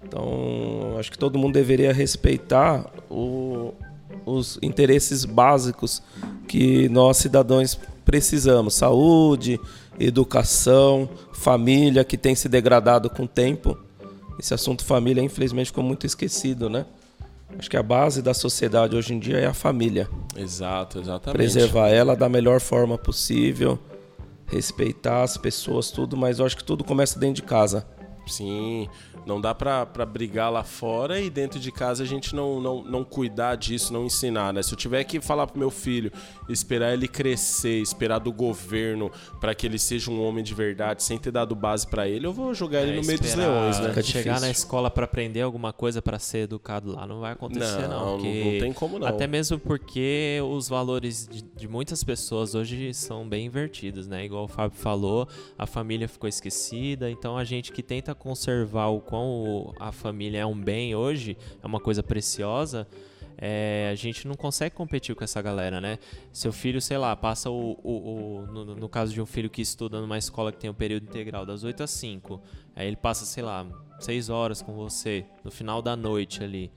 Então, 0.04 0.96
acho 0.98 1.12
que 1.12 1.18
todo 1.18 1.38
mundo 1.38 1.54
deveria 1.54 1.92
respeitar 1.92 2.90
o- 3.10 3.74
os 4.26 4.58
interesses 4.62 5.26
básicos 5.26 6.02
que 6.48 6.88
nós 6.90 7.18
cidadãos 7.18 7.78
precisamos: 8.06 8.74
saúde, 8.74 9.60
educação, 10.00 11.10
família, 11.34 12.04
que 12.04 12.18
tem 12.18 12.36
se 12.36 12.48
degradado 12.48 13.10
com 13.10 13.24
o 13.24 13.28
tempo. 13.28 13.78
Esse 14.40 14.54
assunto 14.54 14.86
família, 14.86 15.22
infelizmente, 15.22 15.68
ficou 15.68 15.84
muito 15.84 16.06
esquecido, 16.06 16.70
né? 16.70 16.86
Acho 17.58 17.70
que 17.70 17.78
a 17.78 17.84
base 17.84 18.22
da 18.22 18.34
sociedade 18.34 18.96
hoje 18.96 19.14
em 19.14 19.20
dia 19.20 19.38
é 19.38 19.46
a 19.46 19.54
família. 19.54 20.10
Exato, 20.36 21.00
exatamente. 21.00 21.38
Preservar 21.38 21.90
ela 21.90 22.16
da 22.16 22.28
melhor 22.30 22.60
forma 22.60 22.98
possível, 22.98 23.80
respeitar 24.46 25.24
as 25.24 25.38
pessoas, 25.38 25.90
tudo, 25.90 26.16
mas 26.16 26.40
eu 26.40 26.46
acho 26.46 26.58
que 26.58 26.64
tudo 26.64 26.84
começa 26.84 27.18
dentro 27.18 27.36
de 27.36 27.44
casa. 27.44 27.88
Sim, 28.28 28.88
não 29.28 29.42
dá 29.42 29.54
pra, 29.54 29.86
pra 29.86 30.06
brigar 30.06 30.52
lá 30.52 30.64
fora 30.64 31.20
e 31.20 31.30
dentro 31.30 31.60
de 31.60 31.72
casa 31.72 32.04
a 32.04 32.06
gente 32.08 32.34
não, 32.36 32.62
não, 32.62 32.84
não 32.84 33.04
cuidar 33.04 33.56
disso, 33.56 33.92
não 33.92 34.06
ensinar, 34.06 34.54
né? 34.54 34.64
Se 34.64 34.74
eu 34.74 34.78
tiver 34.78 35.04
que 35.04 35.20
falar 35.20 35.46
pro 35.48 35.60
meu 35.60 35.70
filho, 35.70 36.12
esperar 36.48 36.94
ele 36.94 37.08
crescer, 37.08 37.82
esperar 37.82 38.20
do 38.20 38.32
governo 38.32 39.12
pra 39.40 39.54
que 39.54 39.66
ele 39.68 39.78
seja 39.78 40.10
um 40.10 40.24
homem 40.26 40.44
de 40.44 40.54
verdade, 40.54 41.04
sem 41.04 41.18
ter 41.18 41.32
dado 41.32 41.54
base 41.56 41.86
pra 41.86 42.08
ele, 42.08 42.26
eu 42.26 42.34
vou 42.34 42.54
jogar 42.54 42.82
ele 42.84 42.94
É, 42.94 42.96
no 43.02 43.06
meio 43.06 43.20
dos 43.20 43.36
leões, 43.36 43.80
né? 43.80 44.02
Chegar 44.02 44.40
na 44.40 44.50
escola 44.50 44.90
pra 44.90 45.04
aprender 45.06 45.42
alguma 45.42 45.74
coisa 45.74 46.02
pra 46.02 46.18
ser 46.18 46.40
educado 46.40 46.94
lá 46.94 47.06
não 47.06 47.20
vai 47.20 47.34
acontecer 47.34 47.88
não, 47.88 48.18
Não, 48.18 48.18
não, 48.18 48.24
não 48.52 48.60
tem 48.60 48.72
como 48.74 48.98
não. 48.98 49.08
até 49.08 49.28
mesmo 49.28 49.60
porque 49.60 50.40
os 50.50 50.70
valores 50.70 51.28
de, 51.30 51.42
de 51.42 51.68
muitas 51.68 52.04
pessoas 52.04 52.56
hoje 52.56 52.94
são 52.94 53.28
bem 53.28 53.46
invertidos, 53.48 54.08
né? 54.08 54.24
Igual 54.24 54.46
o 54.46 54.48
Fábio 54.48 54.78
falou, 54.78 55.28
a 55.58 55.66
família 55.66 56.08
ficou 56.08 56.30
esquecida, 56.30 57.10
então 57.12 57.38
a 57.38 57.44
gente 57.44 57.72
que 57.72 57.84
tenta 57.84 58.16
conservar 58.16 58.88
o 58.88 59.02
quão 59.18 59.74
a 59.80 59.92
família 59.92 60.40
é 60.40 60.46
um 60.46 60.60
bem 60.60 60.96
hoje, 60.96 61.36
é 61.62 61.66
uma 61.66 61.80
coisa 61.80 62.04
preciosa. 62.04 62.88
é, 63.40 63.90
a 63.92 63.96
gente 63.96 64.28
não 64.28 64.34
consegue 64.34 64.74
competir 64.74 65.14
com 65.16 65.24
essa 65.24 65.40
galera, 65.44 65.80
né? 65.80 66.00
Seu 66.34 66.52
filho, 66.52 66.82
sei 66.82 66.98
lá, 66.98 67.16
passa 67.16 67.52
o. 67.52 67.78
o- 67.84 68.42
o- 68.42 68.48
no, 68.48 68.76
no 68.76 68.90
caso 68.90 69.14
de 69.14 69.22
um 69.22 69.28
filho 69.28 69.48
que 69.48 69.62
estuda 69.62 70.02
numa 70.02 70.18
escola 70.18 70.52
que 70.52 70.58
tem 70.58 70.72
o 70.72 70.74
período 70.74 71.04
integral 71.04 71.46
das 71.46 71.64
8 71.64 71.84
às 71.84 71.92
5. 71.92 72.42
Aí 72.76 72.88
ele 72.88 72.96
passa, 72.96 73.26
sei 73.26 73.44
lá, 73.44 73.64
6 74.00 74.30
horas 74.32 74.64
com 74.64 74.74
você, 74.74 75.24
no 75.44 75.52
final 75.52 75.84
da 75.84 75.96
noite 75.96 76.44
ali 76.44 76.72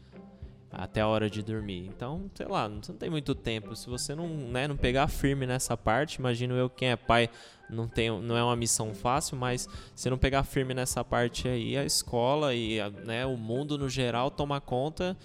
até 0.73 1.01
a 1.01 1.09
hora 1.09 1.29
de 1.29 1.43
dormir. 1.43 1.87
Então, 1.95 2.31
sei 2.35 2.47
lá, 2.47 2.69
você 2.69 2.93
não 2.93 2.99
tem 2.99 3.11
muito 3.11 3.35
tempo. 3.35 3.75
Se 3.75 3.89
você 3.89 4.15
não, 4.15 4.29
né, 4.29 4.69
não 4.69 4.77
pegar 4.77 5.09
firme 5.09 5.47
nessa 5.47 5.77
parte, 5.77 6.17
imagino 6.17 6.55
eu 6.55 6.71
quem 6.71 6.91
é 6.91 6.97
pai 6.97 7.29
não 7.69 7.87
tem, 7.89 8.11
não 8.23 8.37
é 8.37 8.43
uma 8.43 8.57
missão 8.57 8.95
fácil, 8.95 9.37
mas 9.37 9.69
se 9.95 10.09
não 10.11 10.19
pegar 10.19 10.43
firme 10.43 10.75
nessa 10.75 11.05
parte 11.05 11.47
aí, 11.49 11.77
a 11.77 11.85
escola 11.85 12.55
e 12.55 12.81
a- 12.81 12.91
né, 12.91 13.25
o 13.27 13.37
mundo 13.37 13.77
no 13.79 13.89
geral 13.89 14.31
toma 14.31 14.61
conta. 14.61 15.17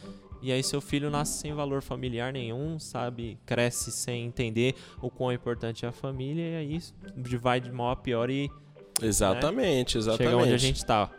E 0.41 0.51
aí 0.51 0.61
seu 0.61 0.79
filho 0.79 1.09
nasce 1.09 1.39
sem 1.39 1.53
valor 1.53 1.81
familiar 1.81 2.31
nenhum, 2.31 2.77
sabe? 2.77 3.37
Cresce 3.47 3.91
sem 3.91 4.25
entender 4.25 4.75
o 5.01 5.09
quão 5.09 5.31
importante 5.31 5.85
é 5.85 5.87
a 5.87 5.91
família 5.91 6.43
e 6.43 6.55
aí 6.55 6.81
vai 7.37 7.59
de 7.59 7.71
mal 7.71 7.89
a 7.89 7.95
pior 7.95 8.29
e 8.29 8.51
Exatamente, 9.01 9.97
exatamente. 9.97 10.29
chega 10.29 10.37
onde 10.37 10.53
a 10.53 10.57
gente 10.57 10.85
tá. 10.85 11.09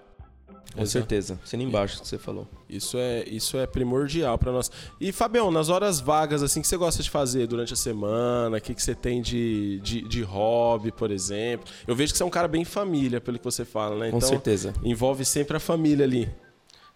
Com 0.74 0.82
Exato. 0.82 0.92
certeza. 0.92 1.40
Sendo 1.44 1.62
embaixo 1.62 2.00
que 2.00 2.06
você 2.06 2.18
falou. 2.18 2.46
Isso 2.68 2.98
é, 2.98 3.24
isso 3.28 3.56
é 3.56 3.66
primordial 3.66 4.36
pra 4.36 4.52
nós. 4.52 4.70
E, 5.00 5.10
Fabião, 5.10 5.50
nas 5.50 5.68
horas 5.68 6.00
vagas, 6.00 6.42
assim, 6.42 6.60
que 6.60 6.68
você 6.68 6.76
gosta 6.76 7.02
de 7.02 7.08
fazer 7.08 7.46
durante 7.46 7.72
a 7.72 7.76
semana? 7.76 8.58
O 8.58 8.60
que, 8.60 8.74
que 8.74 8.82
você 8.82 8.94
tem 8.94 9.22
de, 9.22 9.80
de, 9.80 10.02
de 10.02 10.22
hobby, 10.22 10.92
por 10.92 11.10
exemplo? 11.10 11.66
Eu 11.86 11.96
vejo 11.96 12.12
que 12.12 12.18
você 12.18 12.22
é 12.22 12.26
um 12.26 12.30
cara 12.30 12.46
bem 12.46 12.64
família, 12.64 13.20
pelo 13.20 13.38
que 13.38 13.44
você 13.44 13.64
fala, 13.64 13.96
né? 13.96 14.10
Com 14.10 14.18
então, 14.18 14.28
certeza. 14.28 14.74
envolve 14.82 15.24
sempre 15.24 15.56
a 15.56 15.60
família 15.60 16.04
ali. 16.04 16.28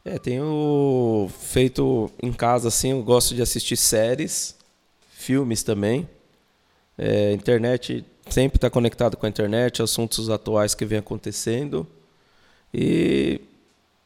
É, 0.05 0.19
tenho 0.19 1.31
feito 1.39 2.11
em 2.23 2.33
casa 2.33 2.69
assim, 2.69 2.91
eu 2.91 3.03
gosto 3.03 3.35
de 3.35 3.43
assistir 3.43 3.77
séries, 3.77 4.57
filmes 5.11 5.63
também. 5.63 6.09
É, 6.97 7.33
internet 7.33 8.05
sempre 8.29 8.57
está 8.57 8.71
conectado 8.71 9.17
com 9.17 9.27
a 9.27 9.29
internet, 9.29 9.83
assuntos 9.83 10.31
atuais 10.31 10.75
que 10.75 10.85
vem 10.85 10.99
acontecendo. 10.99 11.87
E 12.73 13.41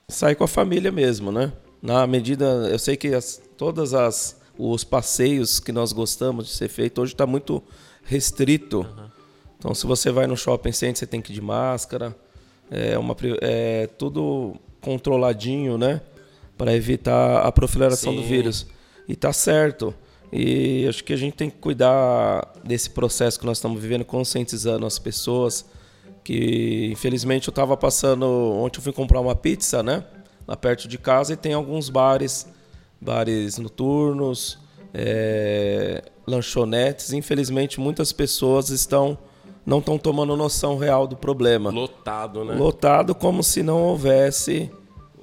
sair 0.09 0.35
com 0.35 0.45
a 0.45 0.49
família 0.49 0.93
mesmo, 0.93 1.33
né? 1.33 1.53
Na 1.83 2.07
medida, 2.07 2.45
eu 2.71 2.79
sei 2.79 2.97
que 2.97 3.14
as, 3.14 3.40
todas 3.57 3.95
as 3.95 4.43
os 4.57 4.85
passeios 4.85 5.59
que 5.59 5.73
nós 5.73 5.93
gostamos 5.93 6.47
de 6.47 6.53
ser 6.53 6.69
feito 6.69 7.03
hoje 7.03 7.12
está 7.12 7.27
muito 7.27 7.62
restrito. 8.05 8.87
Então, 9.59 9.75
se 9.75 9.85
você 9.85 10.12
vai 10.12 10.27
no 10.27 10.37
shopping 10.37 10.71
center, 10.71 10.97
você 10.97 11.07
tem 11.07 11.21
que 11.21 11.33
ir 11.33 11.35
de 11.35 11.40
máscara. 11.40 12.14
É 12.71 12.97
uma 12.97 13.17
é 13.40 13.88
tudo 13.99 14.55
controladinho, 14.81 15.77
né? 15.77 16.01
para 16.57 16.75
evitar 16.75 17.43
a 17.43 17.53
proliferação 17.53 18.12
Sim. 18.12 18.21
do 18.21 18.27
vírus. 18.27 18.67
E 19.09 19.14
tá 19.14 19.33
certo. 19.33 19.95
E 20.33 20.87
acho 20.88 21.05
que 21.05 21.12
a 21.12 21.17
gente 21.17 21.35
tem 21.35 21.51
que 21.51 21.59
cuidar 21.59 22.53
desse 22.64 22.90
processo 22.90 23.38
que 23.38 23.47
nós 23.47 23.59
estamos 23.59 23.81
vivendo, 23.81 24.05
conscientizando 24.05 24.87
as 24.87 24.99
pessoas. 24.99 25.64
Que 26.25 26.89
infelizmente 26.91 27.49
eu 27.49 27.53
estava 27.53 27.77
passando. 27.77 28.25
Ontem 28.25 28.79
eu 28.79 28.83
fui 28.83 28.93
comprar 28.93 29.21
uma 29.21 29.37
pizza, 29.37 29.83
né? 29.83 30.05
Lá 30.49 30.57
perto 30.57 30.89
de 30.89 30.99
casa 30.99 31.35
e 31.35 31.37
tem 31.37 31.53
alguns 31.53 31.89
bares, 31.91 32.47
bares 33.01 33.59
noturnos, 33.59 34.59
é, 34.93 36.03
lanchonetes. 36.27 37.13
Infelizmente 37.13 37.79
muitas 37.79 38.11
pessoas 38.13 38.71
estão 38.71 39.19
não 39.67 39.79
estão 39.79 39.99
tomando 39.99 40.37
noção 40.37 40.77
real 40.77 41.07
do 41.07 41.17
problema. 41.17 41.71
Lotado, 41.71 42.45
né? 42.45 42.55
Lotado 42.55 43.15
como 43.15 43.43
se 43.43 43.63
não 43.63 43.83
houvesse 43.83 44.71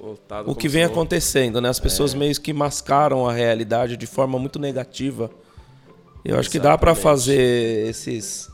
Lotado 0.02 0.50
o 0.50 0.54
que 0.54 0.68
vem 0.68 0.82
acontecendo, 0.82 1.60
né? 1.60 1.68
As 1.68 1.78
pessoas 1.78 2.12
meio 2.12 2.34
que 2.40 2.52
mascaram 2.52 3.28
a 3.28 3.32
realidade 3.32 3.96
de 3.96 4.06
forma 4.06 4.36
muito 4.36 4.58
negativa. 4.58 5.30
Eu 6.24 6.38
acho 6.38 6.50
que 6.50 6.58
dá 6.58 6.70
Exatamente. 6.70 7.00
fazer 7.00 7.88
esses 7.88 8.51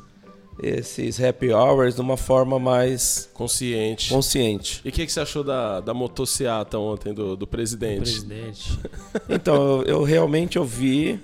esses 0.62 1.22
happy 1.22 1.52
hours 1.52 1.94
de 1.94 2.00
uma 2.00 2.16
forma 2.16 2.58
mais 2.58 3.28
Consciente. 3.32 4.10
consciente. 4.10 4.80
E 4.84 4.88
o 4.88 4.92
que, 4.92 5.06
que 5.06 5.12
você 5.12 5.20
achou 5.20 5.44
da, 5.44 5.80
da 5.80 5.94
motociata 5.94 6.78
ontem 6.78 7.14
do, 7.14 7.36
do 7.36 7.46
presidente? 7.46 8.10
Presidente. 8.10 8.78
Então, 9.28 9.82
eu, 9.82 9.84
eu 9.84 10.02
realmente 10.02 10.58
ouvi 10.58 11.20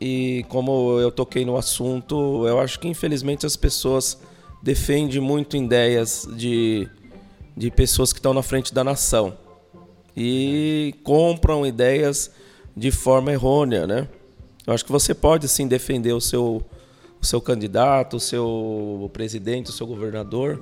e 0.00 0.44
como 0.48 0.98
eu 0.98 1.12
toquei 1.12 1.44
no 1.44 1.56
assunto, 1.56 2.46
eu 2.46 2.58
acho 2.58 2.80
que 2.80 2.88
infelizmente 2.88 3.46
as 3.46 3.56
pessoas 3.56 4.18
defendem 4.62 5.20
muito 5.20 5.56
ideias 5.56 6.28
de, 6.36 6.88
de 7.56 7.70
pessoas 7.70 8.12
que 8.12 8.18
estão 8.18 8.34
na 8.34 8.42
frente 8.42 8.74
da 8.74 8.82
nação 8.82 9.36
e 10.16 10.94
compram 11.02 11.64
ideias 11.66 12.30
de 12.76 12.90
forma 12.90 13.32
errônea, 13.32 13.86
né? 13.86 14.08
Eu 14.66 14.72
acho 14.72 14.84
que 14.84 14.92
você 14.92 15.14
pode 15.14 15.48
sim 15.48 15.66
defender 15.66 16.12
o 16.12 16.20
seu, 16.20 16.64
o 17.22 17.26
seu 17.26 17.40
candidato, 17.40 18.16
o 18.16 18.20
seu 18.20 19.08
presidente, 19.12 19.70
o 19.70 19.72
seu 19.72 19.86
governador 19.86 20.60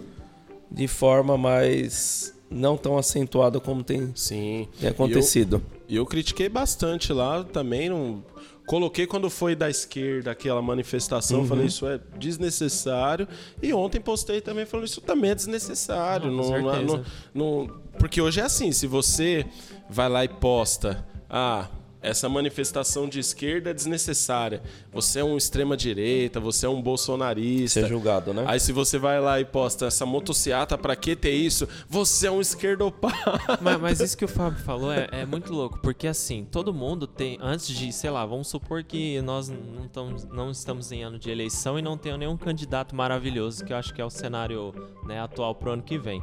de 0.70 0.86
forma 0.86 1.38
mais 1.38 2.34
não 2.50 2.76
tão 2.76 2.98
acentuada 2.98 3.58
como 3.58 3.82
tem, 3.82 4.12
Sim. 4.14 4.68
tem 4.78 4.90
acontecido. 4.90 5.62
E 5.88 5.96
eu 5.96 6.04
critiquei 6.04 6.48
bastante 6.48 7.12
lá 7.12 7.42
também. 7.44 7.88
Não... 7.88 8.22
Coloquei 8.66 9.04
quando 9.06 9.28
foi 9.28 9.56
da 9.56 9.68
esquerda 9.68 10.30
aquela 10.30 10.62
manifestação, 10.62 11.40
Uhum. 11.40 11.46
falei 11.46 11.66
isso 11.66 11.86
é 11.88 11.98
desnecessário. 12.18 13.26
E 13.60 13.72
ontem 13.72 14.00
postei 14.00 14.40
também 14.40 14.64
falando 14.66 14.86
isso 14.86 15.00
também 15.00 15.30
é 15.30 15.34
desnecessário. 15.34 16.30
Não, 16.30 16.44
com 16.44 16.50
Não- 16.50 16.60
não- 16.62 16.70
certeza. 16.74 17.04
não- 17.34 17.44
não- 17.66 17.80
porque 17.98 18.20
hoje 18.20 18.38
é 18.40 18.44
assim, 18.44 18.70
se 18.70 18.86
você 18.86 19.44
vai 19.88 20.08
lá 20.08 20.24
e 20.24 20.28
posta, 20.28 21.04
ah, 21.28 21.66
essa 22.02 22.28
manifestação 22.28 23.08
de 23.08 23.18
esquerda 23.20 23.70
é 23.70 23.74
desnecessária. 23.74 24.62
Você 24.92 25.20
é 25.20 25.24
um 25.24 25.36
extrema 25.36 25.76
direita, 25.76 26.40
você 26.40 26.66
é 26.66 26.68
um 26.68 26.80
bolsonarista. 26.80 27.80
Ser 27.80 27.88
julgado, 27.88 28.32
né? 28.32 28.44
Aí 28.46 28.58
se 28.58 28.72
você 28.72 28.98
vai 28.98 29.20
lá 29.20 29.38
e 29.40 29.44
posta 29.44 29.86
essa 29.86 30.06
motociata, 30.06 30.78
pra 30.78 30.96
que 30.96 31.14
ter 31.14 31.32
isso? 31.32 31.68
Você 31.88 32.26
é 32.26 32.30
um 32.30 32.40
esquerdopata. 32.40 33.58
mas, 33.60 33.80
mas 33.80 34.00
isso 34.00 34.16
que 34.16 34.24
o 34.24 34.28
Fábio 34.28 34.58
falou 34.64 34.92
é, 34.92 35.08
é 35.12 35.26
muito 35.26 35.52
louco, 35.52 35.78
porque 35.82 36.06
assim, 36.06 36.46
todo 36.50 36.72
mundo 36.72 37.06
tem, 37.06 37.38
antes 37.40 37.68
de, 37.68 37.92
sei 37.92 38.10
lá, 38.10 38.24
vamos 38.24 38.48
supor 38.48 38.82
que 38.82 39.20
nós 39.22 39.48
não, 39.48 39.88
tamo- 39.88 40.16
não 40.32 40.50
estamos 40.50 40.90
em 40.92 41.02
ano 41.02 41.18
de 41.18 41.30
eleição 41.30 41.78
e 41.78 41.82
não 41.82 41.96
tenho 41.98 42.16
nenhum 42.16 42.36
candidato 42.36 42.94
maravilhoso, 42.96 43.64
que 43.64 43.72
eu 43.72 43.76
acho 43.76 43.92
que 43.92 44.00
é 44.00 44.04
o 44.04 44.10
cenário 44.10 44.72
né, 45.04 45.20
atual 45.20 45.54
pro 45.54 45.72
ano 45.72 45.82
que 45.82 45.98
vem. 45.98 46.22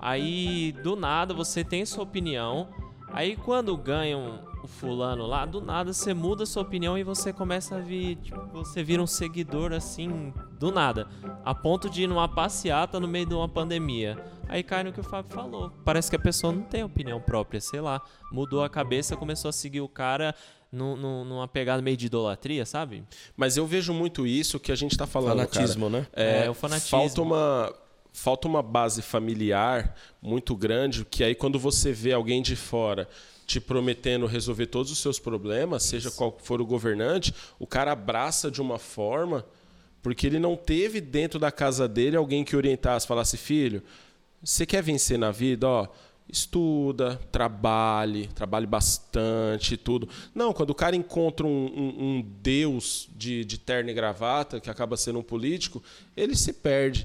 Aí, 0.00 0.72
do 0.82 0.96
nada, 0.96 1.34
você 1.34 1.62
tem 1.62 1.84
sua 1.84 2.04
opinião, 2.04 2.68
aí 3.12 3.36
quando 3.36 3.76
ganham 3.76 4.38
o 4.62 4.68
fulano 4.68 5.26
lá, 5.26 5.44
do 5.46 5.60
nada 5.60 5.92
você 5.92 6.12
muda 6.14 6.44
sua 6.46 6.62
opinião 6.62 6.96
e 6.98 7.02
você 7.02 7.32
começa 7.32 7.76
a 7.76 7.80
vir, 7.80 8.16
tipo, 8.16 8.40
você 8.52 8.82
vira 8.82 9.02
um 9.02 9.06
seguidor 9.06 9.72
assim, 9.72 10.32
do 10.58 10.70
nada, 10.70 11.08
a 11.44 11.54
ponto 11.54 11.88
de 11.88 12.02
ir 12.02 12.06
numa 12.06 12.28
passeata 12.28 12.98
no 13.00 13.08
meio 13.08 13.26
de 13.26 13.34
uma 13.34 13.48
pandemia. 13.48 14.18
Aí 14.48 14.62
cai 14.62 14.82
no 14.82 14.92
que 14.92 14.98
o 15.00 15.04
Fábio 15.04 15.30
falou. 15.32 15.70
Parece 15.84 16.10
que 16.10 16.16
a 16.16 16.18
pessoa 16.18 16.52
não 16.52 16.62
tem 16.62 16.82
opinião 16.82 17.20
própria, 17.20 17.60
sei 17.60 17.80
lá. 17.80 18.02
Mudou 18.32 18.64
a 18.64 18.68
cabeça, 18.68 19.16
começou 19.16 19.48
a 19.48 19.52
seguir 19.52 19.80
o 19.80 19.88
cara 19.88 20.34
num- 20.72 20.96
num- 20.96 21.24
numa 21.24 21.46
pegada 21.46 21.80
meio 21.80 21.96
de 21.96 22.06
idolatria, 22.06 22.66
sabe? 22.66 23.04
Mas 23.36 23.56
eu 23.56 23.64
vejo 23.66 23.92
muito 23.94 24.26
isso 24.26 24.58
que 24.58 24.72
a 24.72 24.74
gente 24.74 24.96
tá 24.96 25.06
falando, 25.06 25.38
Fanatismo, 25.38 25.88
cara. 25.88 26.00
né? 26.02 26.06
É, 26.12 26.46
É, 26.46 26.50
o 26.50 26.54
fanatismo. 26.54 26.90
Falta 26.98 27.22
uma, 27.22 27.74
falta 28.12 28.48
uma 28.48 28.60
base 28.62 29.02
familiar 29.02 29.94
muito 30.20 30.56
grande, 30.56 31.04
que 31.04 31.22
aí 31.22 31.34
quando 31.34 31.56
você 31.58 31.92
vê 31.92 32.12
alguém 32.12 32.42
de 32.42 32.56
fora 32.56 33.08
te 33.50 33.60
prometendo 33.60 34.26
resolver 34.26 34.66
todos 34.66 34.92
os 34.92 34.98
seus 34.98 35.18
problemas, 35.18 35.82
seja 35.82 36.08
qual 36.12 36.38
for 36.40 36.60
o 36.60 36.64
governante, 36.66 37.34
o 37.58 37.66
cara 37.66 37.90
abraça 37.90 38.48
de 38.48 38.62
uma 38.62 38.78
forma 38.78 39.44
porque 40.00 40.24
ele 40.24 40.38
não 40.38 40.54
teve 40.56 41.00
dentro 41.00 41.38
da 41.40 41.50
casa 41.50 41.88
dele 41.88 42.16
alguém 42.16 42.44
que 42.44 42.54
orientasse, 42.54 43.08
falasse, 43.08 43.36
filho, 43.36 43.82
você 44.40 44.64
quer 44.64 44.82
vencer 44.84 45.18
na 45.18 45.32
vida, 45.32 45.66
ó, 45.66 45.88
estuda, 46.28 47.20
trabalhe, 47.32 48.28
trabalhe 48.28 48.66
bastante 48.66 49.74
e 49.74 49.76
tudo. 49.76 50.08
Não, 50.32 50.52
quando 50.52 50.70
o 50.70 50.74
cara 50.76 50.94
encontra 50.94 51.44
um, 51.44 51.50
um- 51.66 52.04
um 52.04 52.22
deus 52.40 53.08
de, 53.16 53.44
de 53.44 53.58
terno 53.58 53.90
e 53.90 53.94
gravata, 53.94 54.60
que 54.60 54.70
acaba 54.70 54.96
sendo 54.96 55.18
um 55.18 55.22
político, 55.24 55.82
ele 56.16 56.36
se 56.36 56.52
perde. 56.52 57.04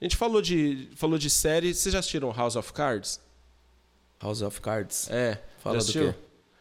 A 0.00 0.04
gente 0.04 0.16
falou 0.16 0.42
de, 0.42 0.88
falou 0.96 1.16
de 1.16 1.30
série, 1.30 1.72
vocês 1.72 1.92
já 1.92 2.00
assistiram 2.00 2.32
House 2.32 2.56
of 2.56 2.72
Cards? 2.72 3.20
House 4.20 4.42
of 4.42 4.60
Cards. 4.60 5.08
É. 5.08 5.40
Fala 5.64 5.78
do 5.78 5.92
quê? 5.92 6.14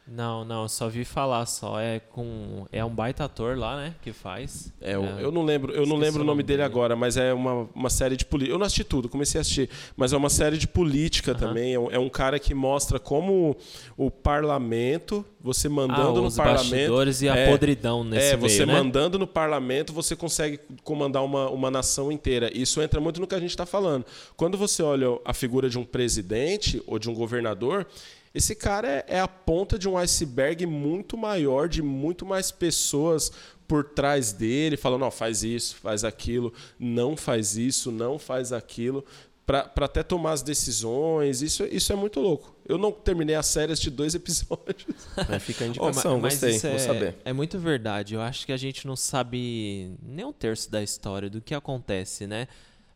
Não, 0.06 0.44
não, 0.44 0.68
só 0.68 0.90
vi 0.90 1.06
falar 1.06 1.46
só. 1.46 1.80
É 1.80 2.00
com. 2.00 2.66
É 2.74 2.84
um 2.84 2.90
baita 2.90 3.24
ator 3.24 3.58
lá, 3.58 3.78
né? 3.78 3.96
Que 4.02 4.12
faz. 4.12 4.74
É, 4.82 4.96
eu, 4.96 5.04
eu 5.04 5.32
não 5.32 5.44
lembro, 5.46 5.72
eu 5.74 5.86
não 5.86 5.96
lembro 5.96 6.22
o 6.22 6.26
nome 6.26 6.34
nome 6.34 6.44
dele 6.44 6.58
dele. 6.58 6.64
agora, 6.64 6.94
mas 6.94 7.16
é 7.16 7.34
uma, 7.34 7.70
uma 7.74 7.90
série 7.90 8.18
de 8.18 8.26
política. 8.26 8.54
Eu 8.54 8.60
não 8.60 8.66
assisti 8.66 8.84
tudo, 8.84 9.08
comecei 9.08 9.40
a 9.40 9.42
assistir, 9.42 9.70
mas 9.96 10.12
é 10.12 10.18
uma 10.18 10.30
série 10.30 10.58
de 10.58 10.68
política 10.68 11.34
também. 11.34 11.74
É 11.74 11.80
um, 11.80 11.92
é 11.92 11.98
um 11.98 12.10
cara 12.10 12.38
que 12.38 12.54
mostra 12.54 13.00
como 13.00 13.56
o 13.96 14.12
parlamento, 14.12 15.26
você 15.40 15.68
Ah, 15.68 15.72
mandando 15.72 16.22
no 16.22 16.28
os 16.28 16.36
parlamento. 16.36 16.70
bastidores 16.70 17.22
e 17.22 17.30
a 17.30 17.38
é, 17.38 17.50
podridão 17.50 18.04
nesse 18.04 18.34
é, 18.34 18.38
meio, 18.38 18.50
você 18.50 18.66
né? 18.66 18.74
mandando 18.74 19.18
no 19.18 19.26
parlamento, 19.26 19.94
você 19.94 20.18
consegue 20.18 20.60
comandar 20.84 21.24
uma, 21.24 21.50
uma 21.50 21.72
nação 21.72 22.12
inteira. 22.12 22.52
Isso 22.54 22.82
entra 22.82 23.00
muito 23.00 23.22
no 23.22 23.28
que 23.28 23.36
a 23.36 23.40
gente 23.40 23.52
está 23.52 23.66
falando. 23.66 24.06
Quando 24.36 24.58
você 24.58 24.84
olha 24.84 25.18
a 25.24 25.34
figura 25.34 25.70
de 25.70 25.80
um 25.80 25.86
presidente 25.86 26.84
ou 26.86 27.00
de 27.00 27.10
um 27.10 27.14
governador, 27.14 27.88
esse 28.34 28.56
cara 28.56 28.88
é, 28.88 29.06
é 29.08 29.20
a 29.20 29.28
ponta 29.28 29.78
de 29.78 29.88
um 29.88 29.98
iceberg 29.98 30.66
muito 30.66 31.16
maior, 31.16 31.70
de 31.70 31.82
muito 31.82 32.26
mais 32.26 32.52
pessoas 32.52 33.32
por 33.68 33.84
trás 33.84 34.34
dele, 34.34 34.76
falando, 34.76 35.04
ó, 35.04 35.12
faz 35.12 35.44
isso, 35.44 35.76
faz 35.76 36.04
aquilo, 36.04 36.54
não 36.80 37.16
faz 37.16 37.56
isso, 37.58 37.92
não 37.92 38.18
faz 38.20 38.52
aquilo, 38.52 39.06
para 39.46 39.70
até 39.82 40.02
tomar 40.04 40.32
as 40.32 40.42
decisões. 40.42 41.42
Isso, 41.42 41.64
isso 41.66 41.92
é 41.92 41.96
muito 41.96 42.20
louco. 42.20 42.56
Eu 42.68 42.78
não 42.78 42.92
terminei 42.92 43.36
a 43.36 43.44
série 43.44 43.74
de 43.76 43.90
dois 43.90 44.16
episódios. 44.16 44.86
Aí 45.30 45.40
fica 45.40 45.66
a 45.66 45.68
indicação, 45.68 46.16
ma- 46.16 46.24
mas 46.24 46.40
gostei, 46.40 46.60
vou 46.60 46.80
é, 46.80 46.80
saber. 46.80 47.16
É 47.26 47.34
muito 47.34 47.60
verdade. 47.60 48.16
Eu 48.16 48.22
acho 48.22 48.46
que 48.46 48.52
a 48.52 48.58
gente 48.58 48.88
não 48.88 48.96
sabe 48.96 49.92
nem 50.02 50.26
um 50.26 50.34
terço 50.34 50.72
da 50.72 50.82
história 50.82 51.30
do 51.30 51.42
que 51.42 51.54
acontece, 51.54 52.26
né? 52.26 52.48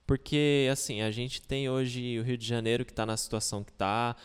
Porque, 0.06 0.70
assim, 0.72 1.02
a 1.02 1.12
gente 1.12 1.42
tem 1.42 1.70
hoje 1.70 2.18
o 2.18 2.24
Rio 2.24 2.38
de 2.38 2.48
Janeiro 2.48 2.86
que 2.86 2.94
tá 2.94 3.06
na 3.06 3.18
situação 3.18 3.64
que 3.64 3.74
tá. 3.74 4.16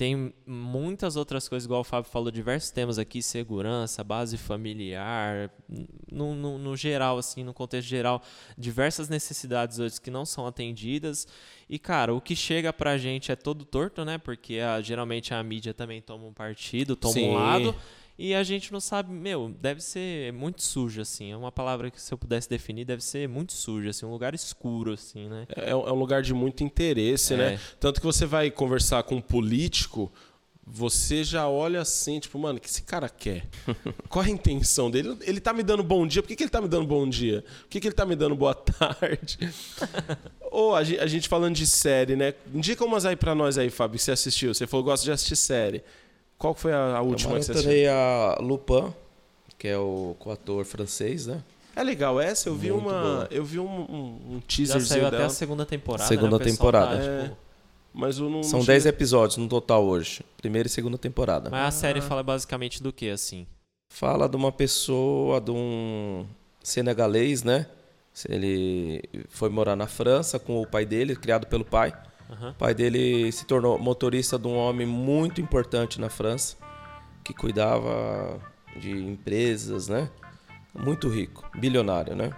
Tem 0.00 0.32
muitas 0.46 1.14
outras 1.14 1.46
coisas, 1.46 1.66
igual 1.66 1.82
o 1.82 1.84
Fábio 1.84 2.10
falou, 2.10 2.30
diversos 2.30 2.70
temas 2.70 2.98
aqui, 2.98 3.20
segurança, 3.22 4.02
base 4.02 4.38
familiar, 4.38 5.50
no, 6.10 6.34
no, 6.34 6.56
no 6.56 6.74
geral, 6.74 7.18
assim, 7.18 7.44
no 7.44 7.52
contexto 7.52 7.86
geral, 7.86 8.22
diversas 8.56 9.10
necessidades 9.10 9.78
hoje 9.78 10.00
que 10.00 10.10
não 10.10 10.24
são 10.24 10.46
atendidas. 10.46 11.28
E, 11.68 11.78
cara, 11.78 12.14
o 12.14 12.20
que 12.20 12.34
chega 12.34 12.72
pra 12.72 12.96
gente 12.96 13.30
é 13.30 13.36
todo 13.36 13.62
torto, 13.62 14.02
né? 14.02 14.16
Porque 14.16 14.58
a- 14.60 14.80
geralmente 14.80 15.34
a 15.34 15.42
mídia 15.42 15.74
também 15.74 16.00
toma 16.00 16.24
um 16.24 16.32
partido, 16.32 16.96
toma 16.96 17.12
Sim. 17.12 17.28
um 17.28 17.34
lado. 17.34 17.74
E 18.22 18.34
a 18.34 18.42
gente 18.42 18.70
não 18.70 18.80
sabe, 18.80 19.10
meu, 19.10 19.50
deve 19.62 19.80
ser 19.80 20.30
muito 20.34 20.62
sujo, 20.62 21.00
assim. 21.00 21.32
É 21.32 21.36
uma 21.36 21.50
palavra 21.50 21.90
que, 21.90 21.98
se 22.00 22.12
eu 22.12 22.18
pudesse 22.18 22.50
definir, 22.50 22.84
deve 22.84 23.02
ser 23.02 23.26
muito 23.26 23.54
sujo, 23.54 23.88
assim. 23.88 24.04
Um 24.04 24.10
lugar 24.10 24.34
escuro, 24.34 24.92
assim, 24.92 25.26
né? 25.26 25.46
É, 25.56 25.70
é 25.70 25.74
um 25.74 25.98
lugar 25.98 26.20
de 26.20 26.34
muito 26.34 26.62
interesse, 26.62 27.32
É. 27.32 27.36
né? 27.36 27.60
Tanto 27.80 27.98
que 27.98 28.04
você 28.06 28.26
vai 28.26 28.50
conversar 28.50 29.02
com 29.04 29.14
um 29.16 29.20
político, 29.22 30.12
você 30.66 31.24
já 31.24 31.48
olha 31.48 31.80
assim, 31.80 32.20
tipo, 32.20 32.38
mano, 32.38 32.58
o 32.58 32.60
que 32.60 32.68
esse 32.68 32.82
cara 32.82 33.08
quer? 33.08 33.46
Qual 34.10 34.22
a 34.22 34.28
intenção 34.28 34.90
dele? 34.90 35.16
Ele 35.22 35.40
tá 35.40 35.54
me 35.54 35.62
dando 35.62 35.82
bom 35.82 36.06
dia, 36.06 36.20
por 36.22 36.28
que, 36.28 36.36
que 36.36 36.42
ele 36.42 36.50
tá 36.50 36.60
me 36.60 36.68
dando 36.68 36.86
bom 36.86 37.08
dia? 37.08 37.42
Por 37.62 37.68
que, 37.70 37.80
que 37.80 37.86
ele 37.88 37.94
tá 37.94 38.04
me 38.04 38.14
dando 38.14 38.36
boa 38.36 38.52
tarde? 38.54 39.38
Ou 40.52 40.74
a, 40.76 40.84
gen- 40.84 40.98
a 40.98 41.06
gente 41.06 41.28
falando 41.28 41.54
de 41.54 41.66
série, 41.66 42.16
né? 42.16 42.34
Indica 42.52 42.84
umas 42.84 43.04
aí 43.06 43.16
pra 43.16 43.34
nós 43.34 43.56
aí, 43.56 43.70
Fábio, 43.70 43.96
que 43.98 44.02
você 44.04 44.12
assistiu. 44.12 44.52
Você 44.52 44.66
falou 44.66 44.84
gosta 44.84 45.04
de 45.04 45.10
assistir 45.12 45.36
série. 45.36 45.82
Qual 46.40 46.54
foi 46.54 46.72
a, 46.72 46.96
a 46.96 47.02
última 47.02 47.34
Eu 47.34 47.38
que 47.40 47.44
você 47.46 47.86
a 47.86 48.38
Lupin, 48.40 48.92
que 49.58 49.68
é 49.68 49.78
o 49.78 50.16
coator 50.18 50.64
francês, 50.64 51.26
né? 51.26 51.42
É 51.76 51.82
legal 51.84 52.18
essa? 52.20 52.48
Eu 52.48 52.56
vi 52.56 52.72
Muito 52.72 52.88
uma. 52.88 53.00
boa. 53.00 53.28
Eu 53.30 53.44
vi 53.44 53.60
um, 53.60 53.64
um, 53.68 54.20
um 54.36 54.40
Já 54.48 54.56
teaserzinho 54.56 54.86
saiu 54.88 55.06
até 55.06 55.16
dela. 55.18 55.26
a 55.26 55.30
segunda 55.30 55.66
temporada. 55.66 56.08
Segunda 56.08 56.38
né? 56.38 56.42
O 56.44 56.46
temporada. 56.46 56.96
Tá, 56.96 57.02
É. 57.04 57.22
tipo, 57.24 57.36
Mas 57.92 58.18
eu 58.18 58.28
não. 58.30 58.42
São 58.42 58.60
não 58.60 58.66
10 58.66 58.82
cheguei- 58.84 58.96
episódios 58.96 59.36
no 59.36 59.46
total 59.48 59.84
hoje. 59.84 60.22
Primeira 60.38 60.66
e 60.66 60.70
segunda 60.70 60.96
temporada. 60.98 61.50
Mas 61.50 61.68
a 61.68 61.70
série 61.78 62.00
fala 62.00 62.22
basicamente 62.22 62.82
do 62.82 62.90
que, 62.92 63.10
assim? 63.10 63.46
Fala 63.92 64.26
de 64.28 64.34
uma 64.36 64.50
pessoa, 64.50 65.40
de 65.40 65.50
um 65.50 66.24
senegalês, 66.62 67.42
né? 67.42 67.66
Ele 68.28 69.02
foi 69.28 69.48
morar 69.50 69.76
na 69.76 69.86
França 69.86 70.38
com 70.38 70.60
o 70.60 70.66
pai 70.66 70.84
dele, 70.86 71.14
criado 71.14 71.46
pelo 71.46 71.64
pai. 71.64 71.92
Aham. 72.30 72.50
O 72.50 72.54
pai 72.54 72.74
dele 72.74 73.30
se 73.32 73.44
tornou 73.44 73.78
motorista 73.78 74.38
de 74.38 74.46
um 74.46 74.56
homem 74.56 74.86
muito 74.86 75.40
importante 75.40 76.00
na 76.00 76.08
França, 76.08 76.56
que 77.24 77.34
cuidava 77.34 78.38
de 78.76 78.92
empresas, 78.92 79.88
né? 79.88 80.08
Muito 80.72 81.08
rico, 81.08 81.50
bilionário, 81.58 82.14
né? 82.14 82.30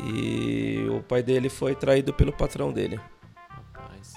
E 0.00 0.86
o 0.90 1.02
pai 1.02 1.22
dele 1.24 1.48
foi 1.48 1.74
traído 1.74 2.14
pelo 2.14 2.32
patrão 2.32 2.72
dele. 2.72 3.00
Rapaz. 3.48 4.14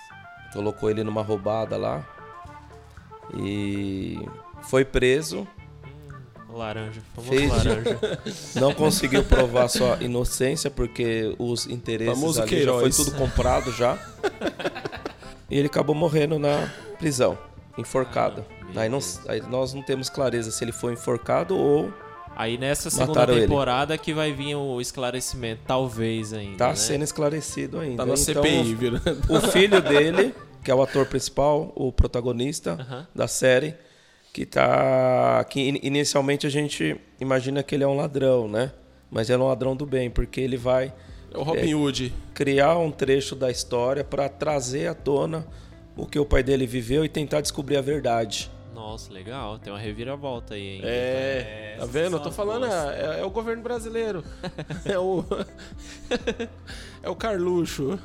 Colocou 0.54 0.92
ele 0.92 1.04
numa 1.04 1.24
roubada 1.24 1.76
lá. 1.76 2.08
E 3.36 4.20
foi 4.62 4.86
preso. 4.86 5.48
Laranja, 6.54 7.02
famoso 7.16 7.34
Fez- 7.34 7.50
laranja. 7.50 8.00
Não 8.60 8.74
conseguiu 8.74 9.24
provar 9.24 9.68
sua 9.68 9.98
inocência 10.02 10.70
porque 10.70 11.34
os 11.40 11.66
interesses 11.68 12.14
Famoso 12.14 12.42
ali 12.42 12.64
já 12.64 12.74
foi 12.74 12.90
tudo 12.92 13.12
comprado 13.14 13.72
já. 13.72 13.98
e 15.50 15.58
ele 15.58 15.68
acabou 15.68 15.96
morrendo 15.96 16.38
na 16.40 16.70
prisão, 17.00 17.38
enforcado. 17.78 18.46
Ah, 18.76 18.82
aí, 18.82 18.90
não- 18.90 19.00
aí 19.28 19.42
nós 19.50 19.74
não 19.74 19.82
temos 19.82 20.10
clareza 20.10 20.52
se 20.52 20.64
ele 20.64 20.72
foi 20.72 20.94
enforcado 20.94 21.58
ou 21.58 21.92
Aí 22.34 22.58
nessa 22.58 22.90
segunda 22.90 23.08
Mataram 23.10 23.34
ele. 23.34 23.42
temporada 23.42 23.98
que 23.98 24.14
vai 24.14 24.32
vir 24.32 24.56
o 24.56 24.80
esclarecimento, 24.80 25.62
talvez 25.68 26.32
ainda. 26.32 26.58
tá 26.58 26.70
né? 26.70 26.76
sendo 26.76 27.04
esclarecido 27.04 27.78
ainda. 27.80 27.98
Tá 27.98 28.06
na 28.06 28.14
então, 28.14 28.24
CPI, 28.44 28.74
viu? 28.74 28.94
o 29.30 29.42
filho 29.52 29.82
dele, 29.82 30.34
que 30.64 30.72
é 30.72 30.74
o 30.76 30.82
ator 30.82 31.06
principal, 31.06 31.74
o 31.76 31.92
protagonista 31.92 32.78
Aham. 32.80 33.08
da 33.14 33.28
série, 33.28 33.76
que 34.34 34.46
tá 34.46 35.44
que 35.50 35.60
in- 35.70 35.80
inicialmente 35.84 36.48
a 36.48 36.50
gente 36.50 36.96
imagina 37.20 37.62
que 37.64 37.76
ele 37.76 37.84
é 37.84 37.88
um 37.88 37.96
ladrão, 37.96 38.48
né? 38.48 38.72
Mas 39.10 39.30
ele 39.30 39.42
é 39.42 39.46
um 39.46 39.48
ladrão 39.50 39.76
do 39.76 39.86
bem, 39.86 40.10
porque 40.10 40.40
ele 40.40 40.56
vai 40.58 40.94
É 41.34 41.38
o 41.38 41.44
Robin 41.44 41.74
Hood. 41.74 42.14
criar 42.34 42.78
um 42.78 42.90
trecho 42.92 43.36
da 43.36 43.52
história 43.52 44.04
para 44.04 44.30
trazer 44.30 44.88
à 44.88 44.94
tona 44.94 45.46
o 45.98 46.06
que 46.06 46.18
o 46.18 46.26
pai 46.26 46.42
dele 46.44 46.66
viveu 46.66 47.04
e 47.04 47.10
tentar 47.10 47.42
descobrir 47.42 47.76
a 47.76 47.82
verdade. 47.82 48.50
Nossa, 48.74 49.12
legal. 49.12 49.60
Tem 49.60 49.72
uma 49.72 49.78
reviravolta 49.78 50.54
aí 50.56 50.76
ainda. 50.76 50.88
É, 50.88 51.74
tá 51.78 51.84
essas 51.84 51.90
vendo? 51.92 52.16
Eu 52.16 52.20
tô 52.22 52.32
falando, 52.32 52.62
boas. 52.62 52.74
é, 52.74 53.20
é 53.20 53.26
o 53.26 53.30
governo 53.30 53.62
brasileiro. 53.62 54.24
é 54.86 54.98
o. 54.98 55.24
é 57.04 57.10
o 57.10 57.16
Carluxo. 57.16 58.00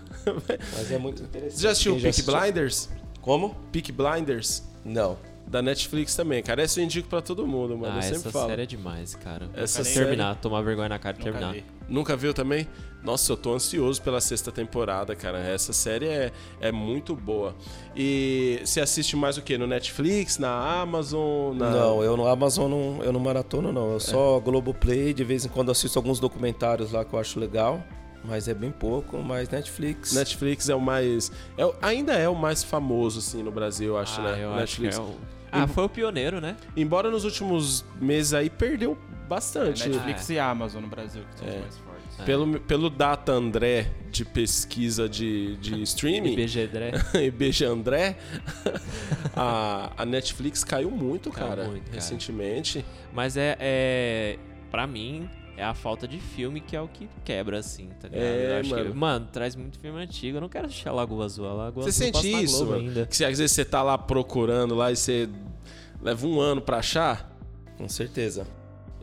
Mas 0.74 0.90
é 0.90 0.98
muito 0.98 1.22
interessante. 1.22 1.54
Você 1.56 1.62
já 1.62 1.70
assistiu 1.70 1.96
Peak? 2.00 2.22
Blinders? 2.22 2.88
Como? 3.22 3.54
Peak 3.72 3.92
Blinders? 3.92 4.62
Não. 4.84 5.16
Da 5.46 5.62
Netflix 5.62 6.16
também, 6.16 6.42
cara. 6.42 6.60
Essa 6.62 6.80
eu 6.80 6.84
indico 6.84 7.08
pra 7.08 7.22
todo 7.22 7.46
mundo, 7.46 7.78
mano. 7.78 7.92
Ah, 7.94 7.98
eu 7.98 8.02
sempre 8.02 8.16
essa 8.18 8.30
falo. 8.32 8.48
série 8.48 8.62
é 8.62 8.66
demais, 8.66 9.14
cara. 9.14 9.48
Essa 9.54 9.84
série- 9.84 10.06
terminar, 10.06 10.34
tomar 10.36 10.60
vergonha 10.62 10.88
na 10.88 10.98
cara 10.98 11.16
e 11.18 11.22
terminar. 11.22 11.52
vi. 11.52 11.64
Nunca 11.88 12.16
viu 12.16 12.34
também? 12.34 12.66
Nossa, 13.00 13.30
eu 13.30 13.36
tô 13.36 13.54
ansioso 13.54 14.02
pela 14.02 14.20
sexta 14.20 14.50
temporada, 14.50 15.14
cara. 15.14 15.38
Essa 15.38 15.72
série 15.72 16.06
é, 16.06 16.32
é 16.60 16.72
muito 16.72 17.14
boa. 17.14 17.54
E 17.94 18.60
você 18.64 18.80
assiste 18.80 19.14
mais 19.14 19.38
o 19.38 19.42
quê? 19.42 19.56
No 19.56 19.68
Netflix, 19.68 20.36
na 20.38 20.80
Amazon? 20.80 21.56
Na... 21.56 21.70
Não, 21.70 22.02
eu 22.02 22.16
no 22.16 22.26
Amazon 22.26 22.68
não, 22.68 23.04
eu 23.04 23.12
não 23.12 23.20
maratono 23.20 23.72
não. 23.72 23.92
Eu 23.92 24.00
só 24.00 24.40
Globoplay, 24.40 25.14
de 25.14 25.22
vez 25.22 25.44
em 25.44 25.48
quando 25.48 25.70
assisto 25.70 25.96
alguns 25.96 26.18
documentários 26.18 26.90
lá 26.90 27.04
que 27.04 27.14
eu 27.14 27.20
acho 27.20 27.38
legal. 27.38 27.80
Mas 28.24 28.48
é 28.48 28.54
bem 28.54 28.72
pouco, 28.72 29.18
mas 29.18 29.48
Netflix. 29.48 30.12
Netflix 30.12 30.68
é 30.68 30.74
o 30.74 30.80
mais. 30.80 31.30
é 31.56 31.64
o- 31.64 31.74
ainda 31.80 32.14
é 32.14 32.28
o 32.28 32.34
mais 32.34 32.64
famoso, 32.64 33.20
assim, 33.20 33.40
no 33.44 33.52
Brasil, 33.52 33.90
eu 33.94 33.98
acho, 33.98 34.20
ah, 34.20 34.24
né? 34.24 34.42
eu 34.44 34.52
acho 34.54 34.76
que 34.78 34.82
Netflix. 34.82 34.96
é 34.98 35.00
o... 35.00 35.35
Ah, 35.52 35.66
foi 35.66 35.84
o 35.84 35.88
pioneiro, 35.88 36.40
né? 36.40 36.56
Embora 36.76 37.10
nos 37.10 37.24
últimos 37.24 37.84
meses 38.00 38.34
aí 38.34 38.50
perdeu 38.50 38.96
bastante. 39.28 39.88
Netflix 39.88 40.28
e 40.30 40.38
Amazon 40.38 40.82
no 40.82 40.88
Brasil, 40.88 41.22
que 41.32 41.38
são 41.38 41.48
É. 41.48 41.50
os 41.52 41.60
mais 41.62 41.76
fortes. 41.78 41.96
Pelo, 42.24 42.60
pelo 42.60 42.88
Data 42.88 43.32
André 43.32 43.90
de 44.10 44.24
pesquisa 44.24 45.08
de, 45.08 45.56
de 45.56 45.80
streaming, 45.84 46.32
IBG 46.32 46.66
Dré. 46.68 46.92
IBG 47.26 47.64
André, 47.64 48.16
a, 49.36 49.92
a 49.98 50.04
Netflix 50.06 50.64
caiu 50.64 50.90
muito, 50.90 51.30
Caiu 51.30 51.48
cara, 51.48 51.64
muito, 51.64 51.84
cara. 51.84 51.94
recentemente. 51.94 52.84
Mas 53.12 53.36
é, 53.36 53.56
é. 53.60 54.38
Pra 54.70 54.86
mim, 54.86 55.28
é 55.56 55.64
a 55.64 55.74
falta 55.74 56.06
de 56.06 56.18
filme 56.18 56.60
que 56.60 56.76
é 56.76 56.80
o 56.80 56.86
que 56.88 57.08
quebra, 57.24 57.58
assim, 57.58 57.88
tá 58.00 58.08
ligado? 58.08 58.24
É, 58.24 58.62
mano. 58.62 58.92
Que, 58.92 58.98
mano, 58.98 59.28
traz 59.32 59.56
muito 59.56 59.78
filme 59.78 60.00
antigo. 60.02 60.36
Eu 60.36 60.40
não 60.40 60.48
quero 60.48 60.66
assistir 60.66 60.88
a 60.88 60.92
Lagoa 60.92 61.24
Azul. 61.24 61.46
A 61.46 61.52
Lagoa 61.54 61.84
Você 61.84 62.04
Azul 62.04 62.20
sente 62.22 62.44
isso, 62.44 62.66
mano? 62.66 62.80
ainda. 62.80 63.06
Que 63.06 63.16
se, 63.16 63.24
às 63.24 63.38
vezes 63.38 63.52
você 63.52 63.64
tá 63.64 63.82
lá 63.82 63.96
procurando 63.96 64.74
lá 64.74 64.92
e 64.92 64.96
você 64.96 65.28
leva 66.02 66.26
um 66.26 66.38
ano 66.40 66.60
pra 66.60 66.78
achar? 66.78 67.34
Com 67.76 67.88
certeza. 67.88 68.46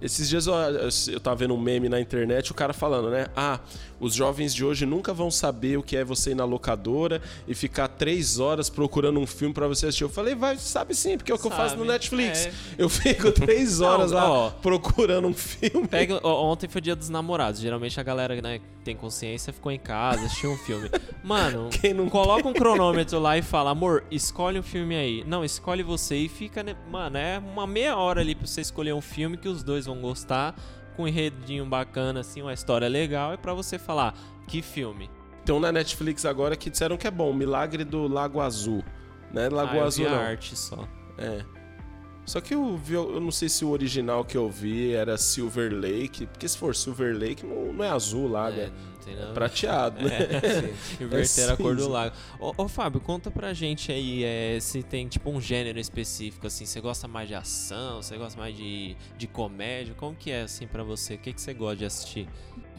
Esses 0.03 0.27
dias 0.27 0.47
eu, 0.47 0.53
eu, 0.53 1.19
tava 1.21 1.37
vendo 1.37 1.53
um 1.53 1.59
meme 1.59 1.87
na 1.87 1.97
internet, 1.97 2.51
o 2.51 2.53
cara 2.53 2.73
falando, 2.73 3.09
né? 3.09 3.27
Ah, 3.37 3.61
os 4.01 4.13
jovens 4.13 4.53
de 4.53 4.65
hoje 4.65 4.85
nunca 4.85 5.13
vão 5.13 5.31
saber 5.31 5.77
o 5.77 5.81
que 5.81 5.95
é 5.95 6.03
você 6.03 6.31
ir 6.31 6.35
na 6.35 6.43
locadora 6.43 7.21
e 7.47 7.55
ficar 7.55 7.87
três 7.87 8.37
horas 8.37 8.69
procurando 8.69 9.17
um 9.17 9.25
filme 9.25 9.53
pra 9.53 9.65
você 9.65 9.85
assistir. 9.85 10.03
Eu 10.03 10.09
falei, 10.09 10.35
vai, 10.35 10.57
sabe 10.57 10.93
sim, 10.93 11.15
porque 11.15 11.31
é 11.31 11.35
o 11.35 11.39
que 11.39 11.47
eu 11.47 11.51
faço 11.51 11.75
no 11.75 11.83
Sabe, 11.85 11.93
Netflix. 11.93 12.47
é. 12.47 12.53
Eu 12.77 12.89
fico 12.89 13.31
três 13.31 13.79
horas 13.81 14.11
Não, 14.11 14.17
lá 14.17 14.29
ó. 14.29 14.49
procurando 14.49 15.25
um 15.29 15.33
filme. 15.33 15.87
Pega, 15.87 16.19
ó, 16.21 16.51
ontem 16.51 16.67
foi 16.67 16.81
dia 16.81 16.97
dos 16.97 17.07
namorados. 17.07 17.61
Geralmente 17.61 17.97
a 17.97 18.03
galera 18.03 18.41
né, 18.41 18.59
tem 18.83 18.95
consciência 18.95 19.53
ficou 19.53 19.71
em 19.71 19.79
casa, 19.79 20.25
assistiu 20.25 20.51
um 20.51 20.57
filme. 20.57 20.89
Mano, 21.23 21.69
Quem 21.69 21.93
não 21.93 22.09
coloca 22.09 22.47
um 22.47 22.53
cronômetro 22.53 23.19
lá 23.19 23.37
e 23.37 23.41
fala, 23.41 23.71
amor, 23.71 24.03
escolhe 24.11 24.59
um 24.59 24.63
filme 24.63 24.95
aí. 24.95 25.23
Não, 25.25 25.43
escolhe 25.43 25.81
você 25.81 26.15
e 26.15 26.29
fica, 26.29 26.61
né? 26.61 26.75
Mano, 26.91 27.17
é 27.17 27.39
uma 27.39 27.65
meia 27.65 27.95
hora 27.95 28.21
ali 28.21 28.35
pra 28.35 28.45
você 28.45 28.61
escolher 28.61 28.93
um 28.93 29.01
filme 29.01 29.37
que 29.37 29.47
os 29.47 29.63
dois 29.63 29.85
vão 29.85 29.99
gostar, 30.01 30.55
com 30.95 31.03
um 31.03 31.07
enredinho 31.07 31.65
bacana, 31.65 32.19
assim, 32.19 32.41
uma 32.41 32.53
história 32.53 32.87
legal, 32.87 33.33
e 33.33 33.37
pra 33.37 33.53
você 33.53 33.79
falar, 33.79 34.13
que 34.47 34.61
filme? 34.61 35.09
Tem 35.45 35.53
um 35.53 35.59
na 35.59 35.71
Netflix 35.71 36.25
agora 36.25 36.55
que 36.55 36.69
disseram 36.69 36.97
que 36.97 37.07
é 37.07 37.11
bom, 37.11 37.33
Milagre 37.33 37.83
do 37.83 38.07
Lago 38.07 38.39
Azul. 38.39 38.83
Né? 39.33 39.49
Lago 39.49 39.71
ah, 39.73 39.77
eu 39.77 39.83
Azul 39.85 40.05
vi 40.05 40.11
a 40.11 40.15
não. 40.15 40.21
arte 40.21 40.55
só. 40.55 40.87
É. 41.17 41.43
Só 42.25 42.39
que 42.39 42.53
eu 42.53 42.77
vi, 42.77 42.93
eu 42.93 43.19
não 43.19 43.31
sei 43.31 43.49
se 43.49 43.65
o 43.65 43.69
original 43.69 44.23
que 44.23 44.37
eu 44.37 44.49
vi 44.49 44.93
era 44.93 45.17
Silver 45.17 45.73
Lake, 45.73 46.25
porque 46.27 46.47
se 46.47 46.57
for 46.57 46.73
Silver 46.73 47.17
Lake 47.17 47.45
não, 47.45 47.73
não 47.73 47.83
é 47.83 47.89
azul 47.89 48.29
lá, 48.29 48.49
É, 48.49 48.55
né? 48.55 48.71
nada. 49.11 49.33
Prateado, 49.33 50.01
né? 50.01 50.19
É, 50.99 51.03
inverter 51.03 51.49
a 51.49 51.57
cor 51.57 51.75
do 51.75 51.89
lago. 51.89 52.15
Ô, 52.39 52.53
ô, 52.57 52.67
Fábio, 52.67 53.01
conta 53.01 53.29
pra 53.29 53.53
gente 53.53 53.91
aí 53.91 54.23
é, 54.23 54.57
se 54.61 54.81
tem 54.81 55.07
tipo 55.07 55.29
um 55.29 55.41
gênero 55.41 55.79
específico, 55.79 56.47
assim. 56.47 56.65
Você 56.65 56.79
gosta 56.79 57.07
mais 57.07 57.27
de 57.27 57.35
ação? 57.35 58.01
Você 58.01 58.17
gosta 58.17 58.39
mais 58.39 58.55
de, 58.55 58.95
de 59.17 59.27
comédia? 59.27 59.93
Como 59.95 60.15
que 60.15 60.31
é, 60.31 60.43
assim, 60.43 60.65
pra 60.65 60.83
você? 60.83 61.15
O 61.15 61.17
que, 61.17 61.33
que 61.33 61.41
você 61.41 61.53
gosta 61.53 61.75
de 61.77 61.85
assistir? 61.85 62.29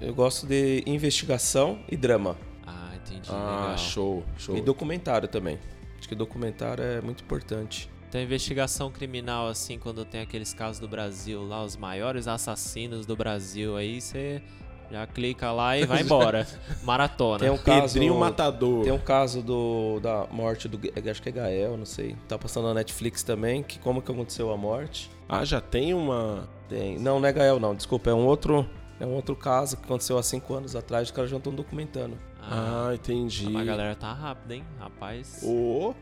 Eu 0.00 0.14
gosto 0.14 0.46
de 0.46 0.82
investigação 0.86 1.80
e 1.90 1.96
drama. 1.96 2.36
Ah, 2.66 2.92
entendi. 2.96 3.28
Ah, 3.30 3.60
legal. 3.72 3.78
show, 3.78 4.24
show. 4.38 4.56
E 4.56 4.60
documentário 4.62 5.28
também. 5.28 5.58
Acho 5.98 6.08
que 6.08 6.14
documentário 6.14 6.82
é 6.82 7.00
muito 7.00 7.22
importante. 7.22 7.90
Então, 8.14 8.22
investigação 8.22 8.92
criminal, 8.92 9.48
assim, 9.48 9.76
quando 9.76 10.04
tem 10.04 10.20
aqueles 10.20 10.54
casos 10.54 10.78
do 10.78 10.86
Brasil 10.86 11.42
lá, 11.44 11.64
os 11.64 11.76
maiores 11.76 12.28
assassinos 12.28 13.04
do 13.06 13.16
Brasil, 13.16 13.76
aí 13.76 14.00
você 14.00 14.40
já 14.88 15.04
clica 15.04 15.50
lá 15.50 15.76
e 15.76 15.84
vai 15.84 16.02
embora. 16.06 16.46
Maratona. 16.84 17.40
Tem 17.40 17.50
um 17.50 17.58
caso, 17.58 17.94
Pedrinho 17.94 18.16
Matador. 18.16 18.84
tem 18.84 18.92
um 18.92 19.00
caso 19.00 19.42
do, 19.42 19.98
da 19.98 20.28
morte 20.30 20.68
do. 20.68 20.78
Acho 21.10 21.20
que 21.20 21.28
é 21.28 21.32
Gael, 21.32 21.76
não 21.76 21.84
sei. 21.84 22.14
Tá 22.28 22.38
passando 22.38 22.68
na 22.68 22.74
Netflix 22.74 23.24
também. 23.24 23.64
Que 23.64 23.80
como 23.80 24.00
que 24.00 24.12
aconteceu 24.12 24.52
a 24.52 24.56
morte? 24.56 25.10
Ah, 25.28 25.44
já 25.44 25.60
tem 25.60 25.92
uma. 25.92 26.48
Tem. 26.68 26.96
Não, 27.00 27.18
não 27.18 27.28
é 27.28 27.32
Gael, 27.32 27.58
não. 27.58 27.74
Desculpa, 27.74 28.10
é 28.10 28.14
um 28.14 28.26
outro. 28.26 28.64
É 29.00 29.04
um 29.04 29.12
outro 29.14 29.34
caso 29.34 29.76
que 29.76 29.82
aconteceu 29.86 30.16
há 30.18 30.22
cinco 30.22 30.54
anos 30.54 30.76
atrás. 30.76 31.08
Os 31.08 31.10
caras 31.10 31.32
já 31.32 31.36
estão 31.38 31.52
documentando. 31.52 32.16
Ah, 32.40 32.90
Ah, 32.90 32.94
entendi. 32.94 33.48
mas 33.50 33.62
a 33.62 33.64
galera 33.64 33.96
tá 33.96 34.12
rápida, 34.12 34.54
hein? 34.54 34.64
Rapaz. 34.78 35.40
Ô, 35.42 35.92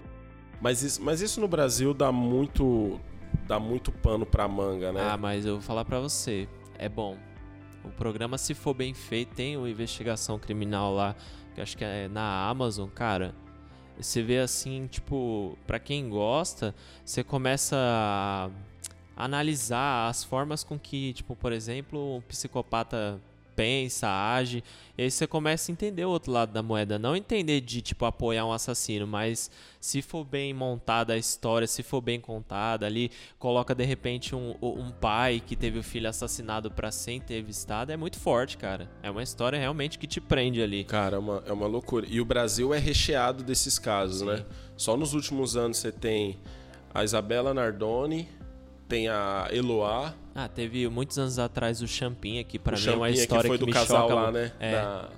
Mas 0.62 0.80
isso, 0.82 1.02
mas 1.02 1.20
isso 1.20 1.40
no 1.40 1.48
Brasil 1.48 1.92
dá 1.92 2.12
muito. 2.12 3.00
dá 3.48 3.58
muito 3.58 3.90
pano 3.90 4.24
pra 4.24 4.46
manga, 4.46 4.92
né? 4.92 5.00
Ah, 5.02 5.16
mas 5.16 5.44
eu 5.44 5.54
vou 5.54 5.62
falar 5.62 5.84
pra 5.84 5.98
você, 5.98 6.48
é 6.78 6.88
bom. 6.88 7.18
O 7.84 7.90
programa, 7.90 8.38
se 8.38 8.54
for 8.54 8.72
bem 8.72 8.94
feito, 8.94 9.34
tem 9.34 9.56
uma 9.56 9.68
investigação 9.68 10.38
criminal 10.38 10.94
lá, 10.94 11.16
que 11.52 11.60
acho 11.60 11.76
que 11.76 11.84
é 11.84 12.06
na 12.06 12.48
Amazon, 12.48 12.88
cara. 12.88 13.34
Você 13.98 14.22
vê 14.22 14.38
assim, 14.38 14.86
tipo, 14.86 15.58
pra 15.66 15.80
quem 15.80 16.08
gosta, 16.08 16.74
você 17.04 17.24
começa 17.24 17.76
a 17.76 18.48
analisar 19.24 20.08
as 20.08 20.22
formas 20.22 20.62
com 20.62 20.78
que, 20.78 21.12
tipo, 21.12 21.34
por 21.34 21.52
exemplo, 21.52 22.16
um 22.16 22.20
psicopata 22.20 23.20
pensa, 23.54 24.08
age. 24.08 24.62
E 24.96 25.02
aí 25.02 25.10
você 25.10 25.26
começa 25.26 25.70
a 25.70 25.72
entender 25.72 26.04
o 26.04 26.10
outro 26.10 26.30
lado 26.30 26.52
da 26.52 26.62
moeda. 26.62 26.98
Não 26.98 27.16
entender 27.16 27.60
de, 27.60 27.80
tipo, 27.80 28.04
apoiar 28.04 28.44
um 28.44 28.52
assassino, 28.52 29.06
mas 29.06 29.50
se 29.80 30.02
for 30.02 30.24
bem 30.24 30.52
montada 30.52 31.14
a 31.14 31.16
história, 31.16 31.66
se 31.66 31.82
for 31.82 32.00
bem 32.00 32.20
contada 32.20 32.86
ali, 32.86 33.10
coloca 33.38 33.74
de 33.74 33.84
repente 33.84 34.34
um, 34.34 34.54
um 34.60 34.90
pai 34.90 35.42
que 35.44 35.56
teve 35.56 35.78
o 35.78 35.82
filho 35.82 36.08
assassinado 36.08 36.70
para 36.70 36.90
ser 36.90 37.12
entrevistado, 37.12 37.90
é 37.92 37.96
muito 37.96 38.18
forte, 38.18 38.56
cara. 38.56 38.90
É 39.02 39.10
uma 39.10 39.22
história 39.22 39.58
realmente 39.58 39.98
que 39.98 40.06
te 40.06 40.20
prende 40.20 40.62
ali. 40.62 40.84
Cara, 40.84 41.16
é 41.16 41.18
uma, 41.18 41.42
é 41.46 41.52
uma 41.52 41.66
loucura. 41.66 42.06
E 42.08 42.20
o 42.20 42.24
Brasil 42.24 42.72
é 42.74 42.78
recheado 42.78 43.42
desses 43.42 43.78
casos, 43.78 44.20
Sim. 44.20 44.26
né? 44.26 44.44
Só 44.76 44.96
nos 44.96 45.14
últimos 45.14 45.56
anos 45.56 45.78
você 45.78 45.90
tem 45.90 46.38
a 46.94 47.02
Isabela 47.02 47.54
Nardoni, 47.54 48.28
tem 48.88 49.08
a 49.08 49.48
Eloá, 49.50 50.14
Ah, 50.34 50.48
teve 50.48 50.88
muitos 50.88 51.18
anos 51.18 51.38
atrás 51.38 51.82
o 51.82 51.88
Champinha, 51.88 52.42
que 52.44 52.58
pra 52.58 52.76
o 52.76 52.80
mim 52.80 52.86
é 52.88 52.92
uma 52.96 53.10
história 53.10 53.42
que 53.42 53.48
foi 53.48 53.58
do 53.58 53.66
me 53.66 53.72
casal 53.72 54.02
choca 54.08 54.14
lá, 54.14 54.32
né? 54.32 54.52
É. 54.58 54.72
Da- 54.72 55.08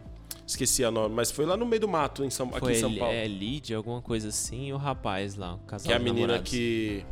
Esqueci 0.47 0.85
a 0.85 0.91
nome, 0.91 1.15
mas 1.15 1.31
foi 1.31 1.47
lá 1.47 1.57
no 1.57 1.65
meio 1.65 1.81
do 1.81 1.89
mato, 1.89 2.23
em 2.23 2.29
São... 2.29 2.51
aqui 2.55 2.73
em 2.73 2.75
São 2.75 2.95
Paulo. 2.95 3.15
é, 3.15 3.27
Lídia, 3.27 3.79
alguma 3.79 4.03
coisa 4.03 4.29
assim, 4.29 4.67
e 4.67 4.73
o 4.75 4.77
rapaz 4.77 5.37
lá, 5.37 5.55
o 5.55 5.59
casal 5.61 5.87
Que 5.87 5.93
é 5.93 5.97
a 5.97 5.99
menina 5.99 6.27
namorados. 6.27 6.51
que 6.51 7.03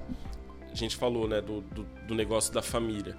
a 0.71 0.75
gente 0.75 0.97
falou, 0.97 1.27
né, 1.27 1.41
do, 1.41 1.62
do, 1.62 1.87
do 2.07 2.15
negócio 2.15 2.53
da 2.53 2.61
família. 2.61 3.17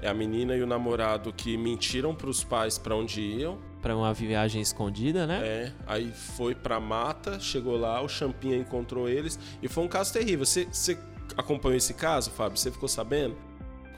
É 0.00 0.08
a 0.08 0.14
menina 0.14 0.56
e 0.56 0.62
o 0.62 0.66
namorado 0.66 1.30
que 1.30 1.58
mentiram 1.58 2.14
pros 2.14 2.42
pais 2.42 2.78
pra 2.78 2.96
onde 2.96 3.20
iam. 3.20 3.58
Pra 3.82 3.94
uma 3.94 4.14
viagem 4.14 4.62
escondida, 4.62 5.26
né? 5.26 5.40
É, 5.46 5.72
aí 5.86 6.10
foi 6.10 6.54
pra 6.54 6.80
mata, 6.80 7.38
chegou 7.38 7.76
lá, 7.76 8.00
o 8.00 8.08
Champinha 8.08 8.56
encontrou 8.56 9.10
eles 9.10 9.38
e 9.62 9.68
foi 9.68 9.84
um 9.84 9.88
caso 9.88 10.10
terrível. 10.10 10.46
Você 10.46 10.66
acompanhou 11.36 11.76
esse 11.76 11.92
caso, 11.92 12.30
Fábio? 12.30 12.56
Você 12.56 12.70
ficou 12.70 12.88
sabendo? 12.88 13.36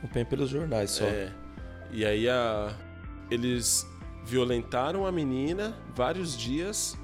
Acompanha 0.03 0.25
pelos 0.25 0.51
jornais 0.51 0.91
só. 0.91 1.05
É. 1.05 1.33
E 1.93 2.05
aí 2.05 2.29
a, 2.29 2.75
eles 3.31 3.87
violentaram 4.25 5.07
a 5.07 5.13
menina 5.13 5.77
vários 5.95 6.37
dias. 6.37 6.99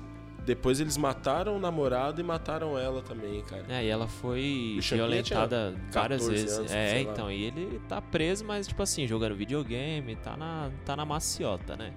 Depois 0.44 0.80
eles 0.80 0.96
mataram 0.96 1.56
o 1.56 1.60
namorado 1.60 2.20
e 2.20 2.24
mataram 2.24 2.76
ela 2.78 3.02
também, 3.02 3.42
cara. 3.42 3.64
É, 3.68 3.84
e 3.84 3.88
ela 3.88 4.08
foi 4.08 4.78
violentada 4.82 5.74
várias 5.92 6.22
14 6.22 6.30
vezes. 6.30 6.58
anos, 6.58 6.72
é, 6.72 7.00
então, 7.02 7.30
e 7.30 7.44
ele 7.44 7.80
tá 7.86 8.00
preso, 8.00 8.46
mas 8.46 8.66
tipo 8.66 8.82
assim, 8.82 9.06
jogando 9.06 9.36
videogame, 9.36 10.16
tá 10.16 10.38
na, 10.38 10.70
tá 10.86 10.96
na 10.96 11.04
maciota, 11.04 11.76
né? 11.76 11.92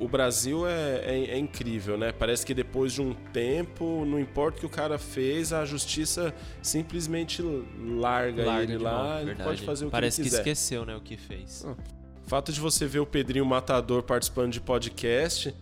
O 0.00 0.06
Brasil 0.06 0.66
é, 0.66 1.00
é- 1.04 1.30
é 1.30 1.38
incrível, 1.38 1.96
né? 1.96 2.12
Parece 2.12 2.44
que 2.44 2.54
depois 2.54 2.92
de 2.92 3.02
um 3.02 3.14
tempo, 3.32 4.04
não 4.04 4.20
importa 4.20 4.58
o 4.58 4.60
que 4.60 4.66
o 4.66 4.70
cara 4.70 4.98
fez, 4.98 5.52
a 5.52 5.64
justiça 5.64 6.34
simplesmente 6.62 7.42
larga, 7.42 8.44
Larga 8.44 8.72
ele 8.74 8.82
lá, 8.82 8.92
mão, 8.92 9.20
ele 9.20 9.34
pode 9.34 9.62
fazer 9.62 9.86
o 9.86 9.90
Parece 9.90 10.22
que 10.22 10.28
que, 10.28 10.34
esqueceu, 10.34 10.84
né, 10.84 10.94
o 10.94 11.00
que 11.00 11.16
fez. 11.16 11.64
O 11.64 12.28
fato 12.28 12.52
de 12.52 12.60
você 12.60 12.86
ver 12.86 13.00
o 13.00 13.06
Pedrinho 13.06 13.44
Matador 13.46 14.02
participando 14.02 14.52
de 14.52 14.60
podcast, 14.60 15.54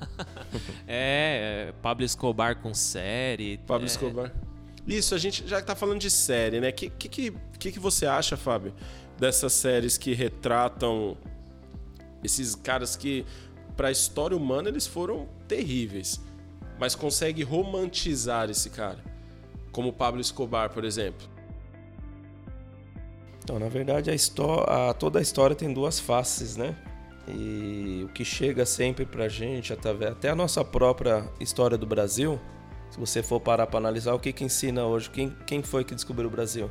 É, 0.86 1.68
é, 1.68 1.72
Pablo 1.82 2.04
Escobar 2.04 2.56
com 2.60 2.74
série. 2.74 3.58
Pablo 3.58 3.84
é, 3.84 3.86
Escobar. 3.86 4.32
Isso, 4.86 5.14
a 5.14 5.18
gente 5.18 5.46
já 5.46 5.62
tá 5.62 5.74
falando 5.74 6.00
de 6.00 6.10
série, 6.10 6.60
né? 6.60 6.68
O 6.68 6.72
que, 6.72 6.90
que, 6.90 7.08
que, 7.08 7.32
que 7.58 7.72
que 7.72 7.78
você 7.78 8.06
acha, 8.06 8.36
Fábio, 8.36 8.74
dessas 9.18 9.52
séries 9.52 9.96
que 9.96 10.12
retratam 10.12 11.16
esses 12.22 12.54
caras 12.54 12.96
que, 12.96 13.24
pra 13.76 13.90
história 13.90 14.36
humana, 14.36 14.68
eles 14.68 14.86
foram 14.86 15.28
terríveis, 15.48 16.20
mas 16.78 16.94
consegue 16.94 17.42
romantizar 17.42 18.48
esse 18.50 18.70
cara? 18.70 18.98
Como 19.72 19.88
o 19.88 19.92
Pablo 19.92 20.20
Escobar, 20.20 20.70
por 20.70 20.84
exemplo. 20.84 21.26
Então, 23.42 23.58
na 23.58 23.68
verdade, 23.68 24.10
a 24.10 24.14
histó- 24.14 24.64
a- 24.66 24.94
toda 24.94 25.18
a 25.18 25.22
história 25.22 25.54
tem 25.54 25.72
duas 25.72 26.00
faces, 26.00 26.56
né? 26.56 26.76
E 27.28 28.02
o 28.04 28.08
que 28.08 28.24
chega 28.24 28.64
sempre 28.66 29.04
pra 29.04 29.28
gente, 29.28 29.72
até 29.72 30.28
a 30.30 30.34
nossa 30.34 30.64
própria 30.64 31.28
história 31.40 31.76
do 31.76 31.86
Brasil, 31.86 32.38
se 32.90 32.98
você 32.98 33.22
for 33.22 33.40
parar 33.40 33.66
para 33.66 33.78
analisar, 33.78 34.14
o 34.14 34.18
que, 34.18 34.32
que 34.32 34.44
ensina 34.44 34.84
hoje? 34.84 35.10
Quem, 35.10 35.30
quem 35.46 35.62
foi 35.62 35.84
que 35.84 35.94
descobriu 35.94 36.28
o 36.28 36.30
Brasil? 36.30 36.70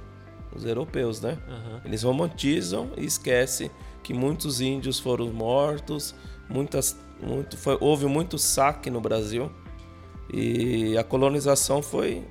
Os 0.55 0.63
europeus, 0.63 1.19
né? 1.21 1.37
aham. 1.47 1.81
Eles 1.83 2.03
romantizam 2.03 2.91
e 2.97 3.03
esquecem 3.05 3.69
que 4.03 4.13
muitos 4.13 4.61
índios 4.61 4.99
foram 4.99 5.31
mortos, 5.33 6.13
muitas, 6.49 6.97
muito, 7.21 7.57
foi, 7.57 7.77
houve 7.79 8.05
muito 8.05 8.37
saque 8.37 8.89
no 8.89 9.01
Brasil 9.01 9.51
e 10.31 10.97
a 10.97 11.03
colonização 11.03 11.81
foi 11.81 12.23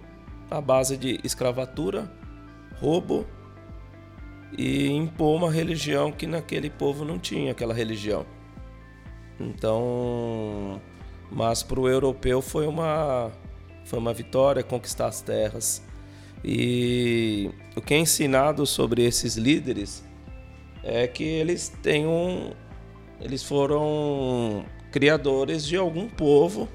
a 0.51 0.61
base 0.61 0.97
de 0.97 1.21
escravatura, 1.25 2.11
roubo 2.81 3.27
e 4.57 4.89
impor 4.89 5.37
uma 5.37 5.51
religião 5.51 6.13
que 6.13 6.27
naquele 6.27 6.69
povo 6.69 7.05
não 7.05 7.19
tinha 7.19 7.53
aquela 7.53 7.73
religião. 7.73 8.27
Então, 9.41 10.81
mas 11.31 11.63
para 11.63 11.81
o 11.81 11.89
europeu 11.89 12.43
foi 12.43 12.67
uma 12.67 13.33
foi 13.85 13.99
uma 13.99 14.13
vitória 14.13 14.63
conquistar 14.63 15.07
as 15.07 15.21
terras. 15.23 15.83
E 16.45 17.51
o 17.77 17.81
que 17.81 17.95
é 17.95 17.99
ensinado 17.99 18.67
sobre 18.67 19.05
esses 19.05 19.37
líderes 19.37 20.05
é 20.83 21.07
que 21.07 21.25
eles 21.25 21.69
têm 21.69 22.07
um 22.07 22.53
eles 23.23 23.43
foram 23.43 24.65
criadores 24.91 25.65
de 25.65 25.77
algum 25.77 26.09
povo 26.09 26.69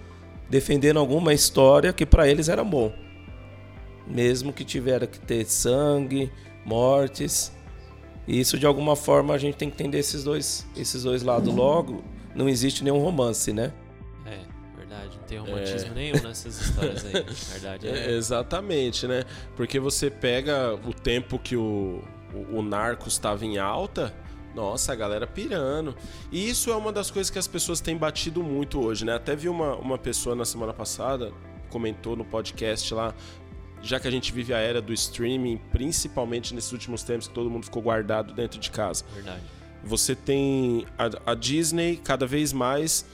defendendo 0.49 0.97
alguma 0.97 1.33
história 1.33 1.91
que 1.91 2.05
para 2.05 2.27
eles 2.27 2.47
era 2.49 2.63
bom. 2.63 2.93
Mesmo 4.07 4.53
que 4.53 4.63
tiveram 4.63 5.05
que 5.05 5.19
ter 5.19 5.45
sangue, 5.45 6.31
mortes. 6.65 7.51
E 8.25 8.39
isso 8.39 8.57
de 8.57 8.65
alguma 8.65 8.95
forma 8.95 9.33
a 9.33 9.37
gente 9.37 9.55
tem 9.55 9.69
que 9.69 9.75
entender 9.75 9.99
esses 9.99 10.23
dois, 10.23 10.65
esses 10.75 11.03
dois 11.03 11.21
lados 11.21 11.53
logo. 11.53 12.03
Não 12.33 12.47
existe 12.47 12.83
nenhum 12.83 12.99
romance, 12.99 13.51
né? 13.51 13.73
É, 14.25 14.39
verdade. 14.77 15.17
Não 15.17 15.27
tem 15.27 15.37
romantismo 15.39 15.93
nenhum 15.93 16.21
nessas 16.23 16.61
histórias 16.61 17.05
aí. 17.05 17.25
Verdade. 17.51 17.87
É, 17.87 17.91
É, 17.91 18.11
exatamente, 18.11 19.05
né? 19.05 19.23
Porque 19.55 19.79
você 19.79 20.09
pega 20.09 20.75
o 20.75 20.93
tempo 20.93 21.37
que 21.37 21.57
o, 21.57 22.01
o, 22.33 22.59
o 22.59 22.61
Narcos 22.61 23.13
estava 23.13 23.45
em 23.45 23.57
alta, 23.57 24.13
nossa, 24.57 24.91
a 24.91 24.95
galera 24.95 25.27
pirando. 25.27 25.95
E 26.31 26.49
isso 26.49 26.71
é 26.71 26.75
uma 26.75 26.91
das 26.91 27.11
coisas 27.11 27.29
que 27.29 27.37
as 27.37 27.47
pessoas 27.47 27.79
têm 27.79 27.95
batido 27.95 28.41
muito 28.43 28.83
hoje, 28.83 29.05
né? 29.05 29.13
Até 29.13 29.35
vi 29.35 29.47
uma, 29.47 29.75
uma 29.75 29.97
pessoa 29.97 30.35
na 30.35 30.43
semana 30.43 30.73
passada, 30.73 31.31
comentou 31.69 32.15
no 32.15 32.25
podcast 32.25 32.91
lá, 32.93 33.13
já 33.83 33.99
que 33.99 34.07
a 34.07 34.11
gente 34.11 34.33
vive 34.33 34.53
a 34.53 34.57
era 34.57 34.81
do 34.81 34.91
streaming, 34.91 35.57
principalmente 35.71 36.55
nesses 36.55 36.71
últimos 36.71 37.03
tempos 37.03 37.27
que 37.27 37.33
todo 37.33 37.49
mundo 37.49 37.65
ficou 37.65 37.83
guardado 37.83 38.33
dentro 38.33 38.59
de 38.59 38.71
casa. 38.71 39.05
verdade. 39.13 39.41
Você 39.83 40.15
tem 40.15 40.85
a, 40.97 41.31
a 41.31 41.35
Disney 41.35 41.97
cada 42.03 42.25
vez 42.25 42.51
mais 42.51 43.05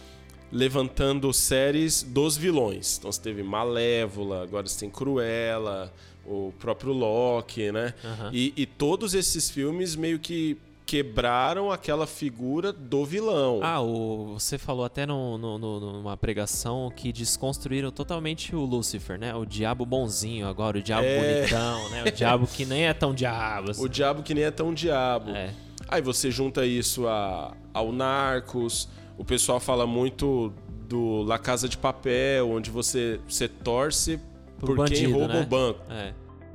levantando 0.49 1.34
séries 1.34 2.03
dos 2.03 2.38
vilões. 2.38 2.97
Então 2.97 3.12
você 3.12 3.21
teve 3.21 3.43
Malévola, 3.43 4.43
agora 4.43 4.65
você 4.65 4.79
tem 4.79 4.89
Cruella, 4.89 5.91
o 6.25 6.53
próprio 6.58 6.93
Loki, 6.93 7.71
né? 7.71 7.93
Aham. 8.03 8.29
E, 8.32 8.53
e 8.56 8.65
todos 8.65 9.13
esses 9.13 9.49
filmes 9.49 9.95
meio 9.95 10.19
que 10.19 10.58
quebraram 10.97 11.71
aquela 11.71 12.06
figura 12.06 12.71
do 12.71 13.03
vilão. 13.03 13.62
Ah, 13.63 13.82
o, 13.82 14.34
você 14.38 14.60
falou 14.60 14.86
até 14.86 15.08
no, 15.08 15.39
no- 15.39 15.58
no- 15.58 15.79
numa 15.79 16.15
pregação 16.15 16.91
que 16.95 17.12
desconstruíram 17.12 17.89
totalmente 17.89 18.56
o 18.56 18.60
Lúcifer, 18.63 19.17
né? 19.17 19.34
O 19.34 19.43
diabo 19.43 19.88
bonzinho 19.88 20.47
agora, 20.47 20.77
o 20.77 20.82
diabo 20.84 21.03
É. 21.08 21.39
bonitão, 21.39 21.89
né? 21.89 22.03
O 22.03 22.12
diabo 22.12 22.45
que 22.45 22.63
nem 22.63 22.86
é 22.86 22.93
tão 22.93 23.12
diabo. 23.15 23.71
assim. 23.71 23.84
O 23.84 23.88
diabo 23.89 24.21
que 24.21 24.36
nem 24.36 24.43
é 24.43 24.51
tão 24.51 24.71
diabo. 24.71 25.32
É. 25.32 25.51
Aí 25.88 25.99
você 26.01 26.29
junta 26.29 26.63
isso 26.63 27.08
a, 27.08 27.56
ao 27.73 27.91
Narcos, 27.91 28.88
o 29.17 29.25
pessoal 29.25 29.60
fala 29.60 29.88
muito 29.88 30.53
do 30.88 31.23
La 31.23 31.39
Casa 31.39 31.67
de 31.67 31.75
Papel, 31.77 32.51
onde 32.51 32.69
você, 32.69 33.19
você 33.27 33.47
torce 33.47 34.19
por 34.60 34.67
quem 34.67 34.75
bandido, 34.75 35.13
rouba 35.13 35.34
né? 35.34 35.41
o 35.41 35.45
banco. 35.47 35.79
É. 35.91 36.13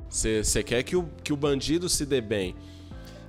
Você 0.09 0.44
você 0.44 0.62
quer 0.62 0.85
que 0.85 0.94
o, 0.94 1.09
que 1.24 1.33
o 1.33 1.37
bandido 1.37 1.88
se 1.88 2.07
dê 2.07 2.20
bem. 2.20 2.55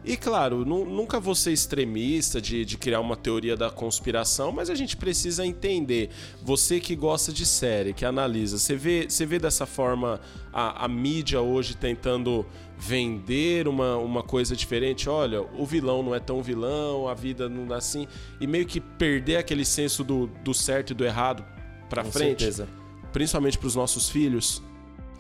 E 0.10 0.18
claro, 0.18 0.66
nu- 0.66 0.86
nunca 0.86 1.20
vou 1.20 1.36
ser 1.36 1.52
extremista 1.52 2.42
de, 2.42 2.66
de 2.66 2.78
criar 2.80 3.00
uma 3.00 3.16
teoria 3.16 3.56
da 3.56 3.70
conspiração, 3.70 4.52
mas 4.52 4.68
a 4.68 4.74
gente 4.74 4.98
precisa 4.98 5.46
entender. 5.46 6.10
Você 6.42 6.80
que 6.80 6.96
gosta 6.96 7.32
de 7.32 7.46
série, 7.46 7.94
que 7.94 8.04
analisa, 8.04 8.58
você 8.58 8.76
vê, 8.76 9.06
você 9.08 9.24
vê 9.24 9.38
dessa 9.38 9.68
forma 9.68 10.20
a, 10.52 10.84
a 10.86 10.88
mídia 10.88 11.42
hoje 11.42 11.76
tentando 11.78 12.44
vender 12.76 13.68
uma, 13.68 13.98
uma 13.98 14.24
coisa 14.24 14.56
diferente? 14.56 15.08
Olha, 15.08 15.44
o 15.44 15.64
vilão 15.64 16.02
não 16.02 16.16
é 16.16 16.20
tão 16.20 16.42
vilão, 16.42 17.08
a 17.08 17.14
vida 17.14 17.48
não 17.48 17.68
dá 17.68 17.78
assim. 17.78 18.08
E 18.42 18.48
meio 18.48 18.66
que 18.66 18.80
perder 18.82 19.36
aquele 19.36 19.64
senso 19.64 20.04
do, 20.04 20.26
do 20.44 20.56
certo 20.56 20.90
e 20.90 20.94
do 20.96 21.06
errado 21.06 21.46
pra 21.88 22.04
Com 22.04 22.12
frente, 22.12 22.40
certeza. 22.46 22.68
principalmente 23.14 23.60
pros 23.60 23.76
nossos 23.76 24.10
filhos. 24.10 24.64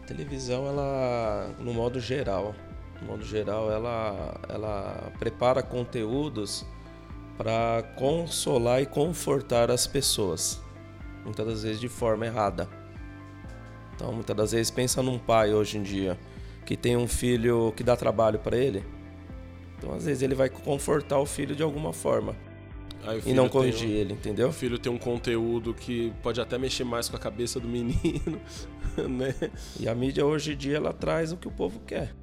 A 0.02 0.06
televisão, 0.08 0.66
ela, 0.66 1.54
no 1.60 1.76
modo 1.76 2.00
geral, 2.00 2.56
no 3.02 3.08
modo 3.08 3.24
geral, 3.24 3.72
ela, 3.72 4.40
ela 4.50 5.12
prepara 5.20 5.62
conteúdos 5.64 6.66
para 7.38 7.84
consolar 7.96 8.82
e 8.82 8.86
confortar 8.86 9.72
as 9.72 9.88
pessoas, 9.88 10.62
muitas 11.24 11.46
das 11.48 11.64
vezes 11.64 11.80
de 11.80 11.88
forma 11.88 12.26
errada. 12.26 12.68
Então, 13.96 14.12
muitas 14.14 14.36
das 14.36 14.52
vezes 14.52 14.70
pensa 14.72 15.02
num 15.02 15.18
pai 15.18 15.54
hoje 15.54 15.78
em 15.78 15.84
dia 15.84 16.18
que 16.66 16.76
tem 16.78 16.96
um 16.96 17.08
filho 17.08 17.74
que 17.76 17.84
dá 17.84 17.96
trabalho 17.96 18.40
para 18.40 18.56
ele. 18.58 18.84
Então, 19.78 19.94
às 19.94 20.06
vezes 20.06 20.22
ele 20.22 20.36
vai 20.36 20.50
confortar 20.50 21.18
o 21.20 21.26
filho 21.26 21.56
de 21.56 21.64
alguma 21.64 21.92
forma. 21.94 22.36
Aí 23.06 23.22
e 23.26 23.34
não 23.34 23.48
corrigir 23.48 23.88
um- 23.88 23.92
ele, 23.94 24.14
entendeu? 24.14 24.50
O 24.50 24.54
filho 24.54 24.78
tem 24.78 24.92
um 24.92 24.98
conteúdo 24.98 25.74
que 25.74 26.14
pode 26.22 26.40
até 26.42 26.58
mexer 26.58 26.84
mais 26.84 27.08
com 27.08 27.16
a 27.16 27.20
cabeça 27.20 27.58
do 27.60 27.68
menino, 27.68 28.40
né? 29.10 29.34
E 29.80 29.88
a 29.88 29.96
mídia 29.96 30.26
hoje 30.26 30.54
em 30.54 30.58
dia 30.58 30.76
ela 30.78 30.92
traz 30.92 31.32
o 31.32 31.38
que 31.38 31.48
o 31.48 31.52
povo 31.52 31.80
quer. 31.88 32.14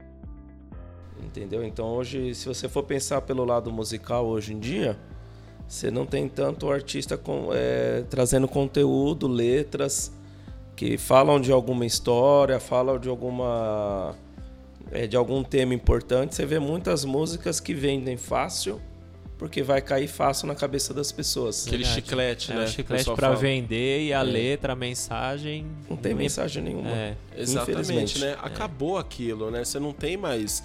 Entendeu? 1.27 1.65
Então 1.65 1.87
hoje, 1.89 2.35
se 2.35 2.47
você 2.47 2.69
for 2.69 2.83
pensar 2.85 3.21
pelo 3.23 3.45
lado 3.45 3.71
musical 3.71 4.27
hoje 4.27 4.55
em 4.55 4.59
dia, 4.59 4.97
você 5.67 5.91
não 5.91 6.07
tem 6.07 6.29
tanto 6.29 6.71
artista 6.71 7.17
com, 7.17 7.49
é, 7.53 8.05
trazendo 8.09 8.47
conteúdo, 8.47 9.27
letras 9.27 10.13
que 10.77 10.97
falam 10.97 11.41
de 11.41 11.51
alguma 11.51 11.85
história, 11.85 12.61
falam 12.61 12.99
de 12.99 13.09
alguma 13.09 14.15
é, 14.93 15.07
de 15.07 15.17
algum 15.17 15.43
tema 15.43 15.75
importante. 15.75 16.35
Você 16.35 16.47
vê 16.47 16.59
muitas 16.59 17.05
músicas 17.05 17.59
que 17.61 17.75
vendem 17.75 18.17
fácil 18.17 18.81
porque 19.39 19.63
vai 19.63 19.83
cair 19.83 20.07
fácil 20.09 20.47
na 20.47 20.55
cabeça 20.55 20.95
das 20.95 21.13
pessoas. 21.13 21.67
Aquele 21.67 21.83
Verdade. 21.85 22.07
chiclete, 22.07 22.53
É 22.53 22.55
né? 22.55 22.65
um 22.65 22.67
chiclete 22.69 23.05
fala. 23.17 23.37
vender 23.37 24.05
e 24.07 24.13
a 24.13 24.23
letra, 24.23 24.73
a 24.73 24.77
mensagem. 24.77 25.67
Não 25.91 25.97
tem 25.97 26.15
mensagem 26.15 26.63
nenhuma. 26.63 26.89
É. 26.91 27.17
Exatamente, 27.37 27.81
Infelizmente. 27.81 28.19
né? 28.21 28.37
Acabou 28.41 28.97
aquilo, 28.97 29.51
né? 29.51 29.63
Você 29.65 29.79
não 29.79 29.93
tem 29.93 30.17
mais. 30.17 30.63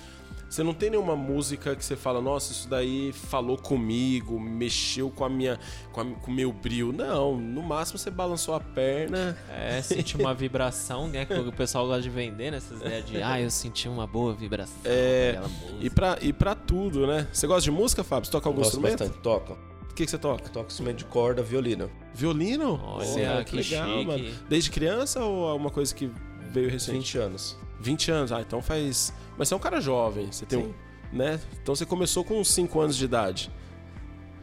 Você 0.51 0.63
não 0.63 0.73
tem 0.73 0.89
nenhuma 0.89 1.15
música 1.15 1.73
que 1.77 1.85
você 1.85 1.95
fala, 1.95 2.19
nossa, 2.19 2.51
isso 2.51 2.67
daí 2.67 3.13
falou 3.13 3.57
comigo, 3.57 4.37
mexeu 4.37 5.09
com 5.09 5.23
a 5.23 5.29
minha, 5.29 5.57
com, 5.93 6.01
a- 6.01 6.05
com 6.05 6.29
o 6.29 6.33
meu 6.33 6.51
brilho. 6.51 6.91
Não, 6.91 7.37
no 7.37 7.61
máximo 7.63 7.97
você 7.97 8.11
balançou 8.11 8.53
a 8.53 8.59
perna. 8.59 9.37
É, 9.49 9.81
senti 9.81 10.17
uma 10.17 10.33
vibração, 10.33 11.07
né? 11.07 11.23
Que 11.25 11.33
o 11.35 11.53
pessoal 11.53 11.87
gosta 11.87 12.01
de 12.01 12.09
vender, 12.09 12.51
né? 12.51 12.57
Essas 12.57 12.81
ideias 12.81 13.05
de, 13.05 13.23
ah, 13.23 13.39
eu 13.39 13.49
senti 13.49 13.87
uma 13.87 14.05
boa 14.05 14.33
vibração. 14.33 14.75
É, 14.83 15.27
naquela 15.35 15.47
música." 15.47 15.77
E 15.85 15.89
pra, 15.89 16.17
e 16.21 16.33
pra 16.33 16.53
tudo, 16.53 17.07
né? 17.07 17.25
Você 17.31 17.47
gosta 17.47 17.61
de 17.63 17.71
música, 17.71 18.03
Fábio? 18.03 18.25
Você 18.25 18.31
toca 18.33 18.49
algum 18.49 18.57
Gosto 18.61 18.71
instrumento? 18.77 18.99
bastante. 18.99 19.21
Toca. 19.23 19.53
O 19.53 19.93
que, 19.93 20.03
que 20.03 20.11
você 20.11 20.17
toca? 20.17 20.49
Toca 20.49 20.67
instrumento 20.67 20.97
de 20.97 21.05
corda, 21.05 21.41
violino. 21.41 21.89
Violino? 22.13 22.77
Olha, 22.83 23.37
Pô, 23.37 23.45
que 23.45 23.55
legal, 23.55 23.87
chique. 23.89 24.05
mano. 24.05 24.25
Desde 24.49 24.69
criança 24.69 25.23
ou 25.23 25.49
é 25.49 25.53
uma 25.53 25.69
coisa 25.69 25.95
que 25.95 26.11
veio 26.49 26.69
recente? 26.69 26.91
20 26.97 27.17
anos. 27.19 27.57
20 27.79 28.11
anos. 28.11 28.31
Ah, 28.33 28.41
então 28.41 28.61
faz. 28.61 29.13
Mas 29.41 29.47
você 29.47 29.55
é 29.55 29.57
um 29.57 29.59
cara 29.59 29.81
jovem. 29.81 30.31
Você 30.31 30.45
tem 30.45 30.61
Sim. 30.61 30.67
um. 30.67 31.17
Né? 31.17 31.39
Então 31.63 31.73
você 31.73 31.83
começou 31.83 32.23
com 32.23 32.39
uns 32.39 32.49
5 32.49 32.79
anos 32.79 32.95
de 32.95 33.05
idade. 33.05 33.51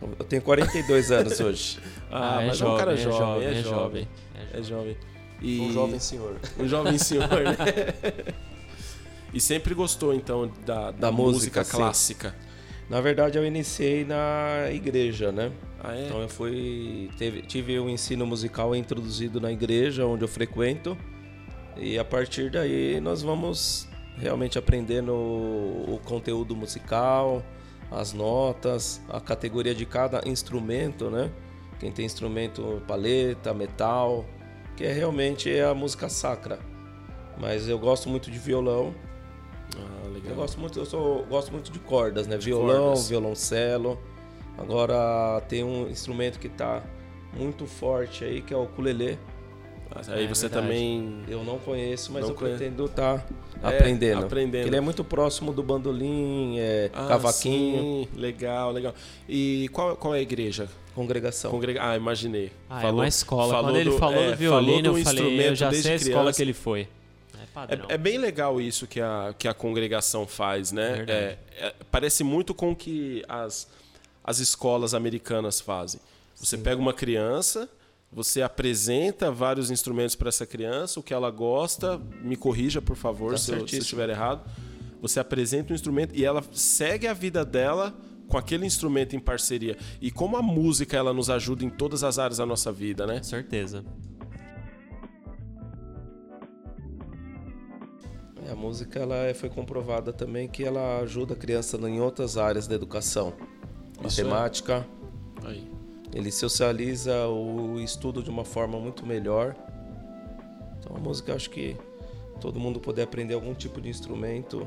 Eu 0.03 0.25
tenho 0.25 0.43
42 0.43 1.13
anos 1.13 1.39
hoje. 1.39 1.79
Ah, 2.11 2.43
é 2.43 2.47
mas 2.47 2.57
jovem, 2.57 2.73
é 2.73 2.75
um 2.75 2.79
cara 2.79 2.93
é 2.95 2.97
jovem, 2.97 3.19
jovem, 3.19 3.47
é 3.47 3.51
é 3.51 3.63
jovem. 3.63 3.65
jovem. 3.65 4.09
É 4.55 4.63
jovem. 4.63 4.97
E... 5.43 5.61
Um 5.61 5.73
jovem 5.73 6.01
senhor. 6.01 6.37
Um 6.59 6.67
jovem 6.67 6.99
senhor, 6.99 7.29
né? 7.29 8.35
e 9.33 9.39
sempre 9.41 9.75
gostou, 9.75 10.15
então, 10.15 10.51
da, 10.65 10.91
da, 10.91 10.91
Da 10.91 11.13
música, 11.13 11.61
música, 11.61 11.77
clássica. 11.77 12.35
Na 12.89 13.01
verdade, 13.03 13.37
eu 13.37 13.45
iniciei 13.45 14.07
na 14.07 14.71
igreja, 14.73 15.31
né? 15.31 15.53
Ah, 15.79 15.95
é? 15.95 16.07
Então 16.07 16.23
eu 16.23 16.31
fui 16.31 17.11
teve, 17.19 17.43
tive 17.43 17.79
um 17.79 17.91
ensino 17.91 18.27
musical 18.27 18.75
introduzido 18.75 19.39
na 19.39 19.53
igreja 19.53 20.07
onde 20.07 20.25
eu 20.25 20.29
frequento 20.29 20.97
e 21.77 21.99
a 21.99 22.05
partir 22.05 22.51
daí 22.51 23.01
nós 23.01 23.23
vamos 23.23 23.88
realmente 24.19 24.59
aprendendo 24.59 25.13
o, 25.13 26.01
conteúdo 26.05 26.55
musical, 26.57 27.43
as 27.91 28.13
notas, 28.13 29.01
a 29.09 29.21
categoria 29.21 29.75
de 29.75 29.87
cada 29.87 30.29
instrumento, 30.29 31.11
né? 31.11 31.31
Quem 31.79 31.93
tem 31.93 32.05
instrumento 32.05 32.83
paleta, 32.87 33.55
metal, 33.55 34.25
que 34.77 34.85
é 34.85 34.93
realmente 34.93 35.51
é 35.51 35.65
a 35.65 35.75
música 35.75 36.09
sacra. 36.09 36.59
Mas 37.39 37.69
eu 37.69 37.79
gosto 37.79 38.09
muito 38.09 38.31
de 38.31 38.39
violão. 38.39 38.93
Ah, 39.77 40.09
legal. 40.09 40.31
Eu 40.31 40.37
gosto 40.37 40.59
muito, 40.59 40.79
eu 40.79 40.87
sou, 40.87 41.25
gosto 41.27 41.53
muito 41.53 41.71
de 41.71 41.79
cordas, 41.79 42.27
né? 42.27 42.37
Violão, 42.37 42.87
cordas. 42.89 43.09
violoncelo. 43.09 43.99
Agora 44.59 45.41
tem 45.49 45.63
um 45.63 45.89
instrumento 45.89 46.41
que 46.41 46.49
tá 46.49 46.83
muito 47.33 47.65
forte 47.65 48.25
aí, 48.25 48.43
que 48.43 48.53
é 48.53 48.57
o 48.57 48.65
ukulele. 48.65 49.19
Aí 50.09 50.25
É 50.25 50.29
você 50.29 50.49
verdade. 50.49 50.67
também... 50.67 51.21
Eu 51.29 51.43
não 51.45 51.59
conheço, 51.59 52.13
mas 52.13 52.23
Não 52.23 52.31
eu 52.31 52.35
conhe- 52.37 52.55
pretendo 52.57 52.85
estar 52.87 53.27
É, 53.63 53.69
aprendendo. 53.69 54.25
aprendendo. 54.27 54.67
Ele 54.67 54.77
é 54.77 54.81
muito 54.81 55.03
próximo 55.03 55.53
do 55.53 55.63
bandolim, 55.63 56.57
é, 56.59 56.91
Ah, 56.93 57.07
cavaquinho, 57.09 58.05
sim, 58.05 58.09
legal, 58.21 58.71
legal. 58.71 58.95
E 59.29 59.69
qual, 59.73 59.97
qual 59.97 60.15
é 60.15 60.19
a 60.19 60.23
igreja? 60.23 60.69
congregação. 60.95 61.51
Congrega... 61.53 61.81
Ah, 61.91 61.97
imaginei. 61.97 62.51
Ah, 62.69 62.89
é 62.89 62.91
uma 62.91 63.07
escola. 63.07 63.53
falou 63.55 63.71
Quando 63.71 63.77
ele 63.79 63.91
do- 63.91 63.99
falou 63.99 64.21
é, 64.21 64.31
do 64.33 64.37
violino, 64.37 64.73
falou 64.73 64.83
do 64.95 64.99
eu 64.99 65.05
falei, 65.05 65.23
eu 65.23 65.29
instrumento 65.29 65.55
já 65.55 65.71
sei 65.71 65.83
desde 65.83 65.91
a 65.91 65.95
escola 65.95 66.21
criança. 66.23 66.37
que 66.37 66.43
ele 66.43 66.53
foi. 66.53 66.89
É. 67.71 67.75
É, 67.93 67.95
é 67.95 67.99
bem 67.99 68.19
legal 68.19 68.61
isso 68.61 68.87
que 68.87 69.01
a, 69.01 69.33
que 69.39 69.47
a 69.49 69.55
congregação 69.55 70.27
faz, 70.27 70.71
né? 70.73 70.93
Verdade. 70.95 71.11
É, 71.21 71.39
é, 71.67 71.75
parece 71.91 72.23
muito 72.25 72.53
com 72.53 72.73
o 72.73 72.77
que 72.77 73.23
as, 73.29 73.69
as 74.25 74.39
escolas 74.41 74.93
americanas 74.93 75.61
fazem. 75.61 76.01
Você 76.37 76.59
pega 76.59 76.81
uma 76.81 76.93
criança, 76.93 77.69
você 78.11 78.43
apresenta 78.43 79.31
vários 79.31 79.71
instrumentos 79.71 80.17
para 80.17 80.29
essa 80.29 80.47
criança, 80.47 80.99
o 80.99 81.03
que 81.03 81.13
ela 81.13 81.31
gosta, 81.31 81.99
me 82.23 82.37
corrija, 82.37 82.81
por 82.81 82.97
favor, 82.97 83.33
Tá 83.33 83.39
se, 83.39 83.53
eu, 83.53 83.69
se 83.69 83.77
eu 83.77 83.81
estiver 83.81 84.09
errado. 84.09 84.49
Você 85.01 85.21
apresenta 85.21 85.73
um 85.73 85.77
instrumento 85.77 86.15
e 86.17 86.25
ela 86.25 86.43
segue 86.53 87.07
a 87.07 87.13
vida 87.13 87.45
dela 87.45 87.95
com 88.27 88.37
aquele 88.37 88.67
instrumento 88.67 89.15
em 89.15 89.21
parceria. 89.21 89.77
E 90.01 90.11
como 90.11 90.37
a 90.37 90.43
música 90.43 90.97
ela 90.97 91.13
nos 91.13 91.31
ajuda 91.31 91.65
em 91.65 91.71
todas 91.71 92.03
as 92.03 92.19
áreas 92.19 92.39
da 92.39 92.47
nossa 92.47 92.73
vida, 92.73 93.07
né? 93.07 93.19
Com 93.19 93.25
certeza. 93.25 93.85
É, 98.47 98.51
a 98.53 98.57
música 98.57 98.99
ela 98.99 99.15
é- 99.17 99.35
foi 99.35 99.49
comprovada 99.49 100.13
também 100.13 100.49
que 100.49 100.65
ela 100.65 101.01
ajuda 101.01 101.35
a 101.35 101.37
criança 101.37 101.77
em 101.89 102.01
outras 102.01 102.37
áreas 102.37 102.67
da 102.67 102.75
educação. 102.75 103.35
Isso 104.05 104.21
é- 104.21 104.25
Matemática, 104.25 104.87
Aí. 105.45 105.71
Ele 106.15 106.31
socializa 106.33 107.27
o 107.29 107.79
estudo 107.81 108.23
de 108.23 108.31
uma 108.31 108.45
forma 108.45 108.79
muito 108.79 109.07
melhor. 109.07 109.55
Então 110.79 110.97
a 110.97 111.01
música, 111.01 111.35
acho 111.35 111.51
que 111.51 111.77
todo 112.41 112.59
mundo 112.59 112.81
poder 112.81 113.03
aprender 113.03 113.35
algum 113.35 113.55
tipo 113.55 113.81
de 113.81 113.89
instrumento 113.89 114.67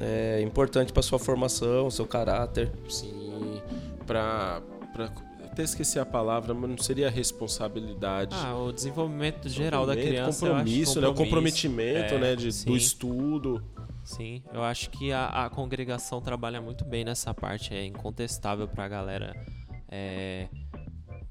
é 0.00 0.40
importante 0.42 0.92
para 0.92 1.02
sua 1.02 1.18
formação, 1.18 1.90
seu 1.90 2.06
caráter. 2.06 2.70
Sim, 2.88 3.60
pra, 4.06 4.60
pra. 4.92 5.10
Até 5.44 5.62
esqueci 5.62 5.98
a 5.98 6.04
palavra, 6.04 6.52
mas 6.52 6.68
não 6.68 6.76
seria 6.76 7.08
responsabilidade. 7.08 8.36
Ah, 8.38 8.54
o 8.58 8.72
desenvolvimento 8.72 9.48
geral 9.48 9.86
da 9.86 9.96
criança. 9.96 10.28
acho, 10.28 10.54
Compromisso, 10.54 11.00
né? 11.00 11.08
O 11.08 11.14
comprometimento, 11.14 12.14
É, 12.14 12.18
né? 12.18 12.36
De, 12.36 12.52
sim. 12.52 12.66
do 12.66 12.76
estudo. 12.76 13.64
Sim, 14.04 14.42
eu 14.52 14.62
acho 14.62 14.90
que 14.90 15.12
a, 15.12 15.46
a 15.46 15.50
congregação 15.50 16.20
trabalha 16.20 16.60
muito 16.60 16.84
bem 16.84 17.04
nessa 17.04 17.32
parte, 17.32 17.74
é 17.74 17.84
incontestável 17.84 18.68
pra 18.68 18.86
galera 18.86 19.34
é, 19.88 20.46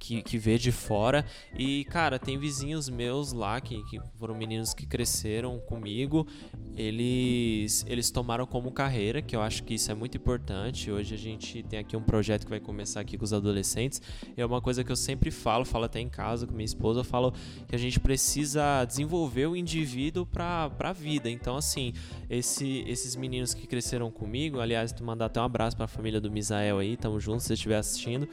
que, 0.06 0.22
que 0.22 0.38
vê 0.38 0.58
de 0.58 0.72
fora. 0.72 1.26
E, 1.58 1.84
cara, 1.86 2.20
tem 2.20 2.38
vizinhos 2.38 2.88
meus 2.88 3.34
lá 3.34 3.60
que, 3.60 3.84
que 3.86 4.00
foram 4.20 4.36
meninos 4.36 4.74
que 4.74 4.86
cresceram 4.86 5.60
comigo, 5.60 6.28
eles, 6.76 7.84
eles 7.88 8.12
tomaram 8.12 8.46
como 8.46 8.72
carreira, 8.72 9.22
que 9.22 9.36
eu 9.36 9.42
acho 9.42 9.64
que 9.64 9.74
isso 9.74 9.92
é 9.92 9.96
muito 9.96 10.16
importante. 10.16 10.92
Hoje 10.92 11.16
a 11.16 11.18
gente 11.18 11.64
tem 11.64 11.80
aqui 11.80 11.98
um 11.98 12.04
projeto 12.04 12.44
que 12.44 12.50
vai 12.50 12.60
começar 12.60 13.00
aqui 13.00 13.18
com 13.18 13.24
os 13.24 13.34
adolescentes. 13.34 14.00
É 14.38 14.46
uma 14.46 14.62
coisa 14.62 14.84
que 14.84 14.92
eu 14.92 14.96
sempre 14.96 15.32
falo, 15.32 15.66
falo 15.66 15.86
até 15.86 16.00
em 16.00 16.10
casa 16.10 16.46
com 16.46 16.54
minha 16.54 16.66
esposa, 16.66 17.00
eu 17.00 17.04
falo 17.04 17.34
que 17.68 17.76
a 17.76 17.80
gente 17.80 18.00
precisa 18.00 18.86
desenvolver 18.86 19.48
o 19.48 19.56
indivíduo 19.56 20.26
para 20.26 20.72
a 20.78 20.94
vida. 20.94 21.30
Então, 21.32 21.58
assim, 21.58 21.94
esse, 22.30 22.84
esses 22.88 23.16
meninos 23.16 23.56
que 23.56 23.66
cresceram 23.66 24.12
comigo, 24.12 24.60
aliás, 24.60 24.92
tu 24.92 25.04
mandar 25.04 25.26
até 25.26 25.42
um 25.42 25.46
abraço 25.46 25.76
para 25.76 25.86
a 25.86 25.88
família 25.88 26.22
do 26.22 26.30
Misael 26.30 26.78
aí, 26.78 26.96
tamo 26.96 27.20
junto 27.20 27.40
se 27.40 27.48
você 27.48 27.54
estiver 27.54 27.78
assistindo. 27.78 28.30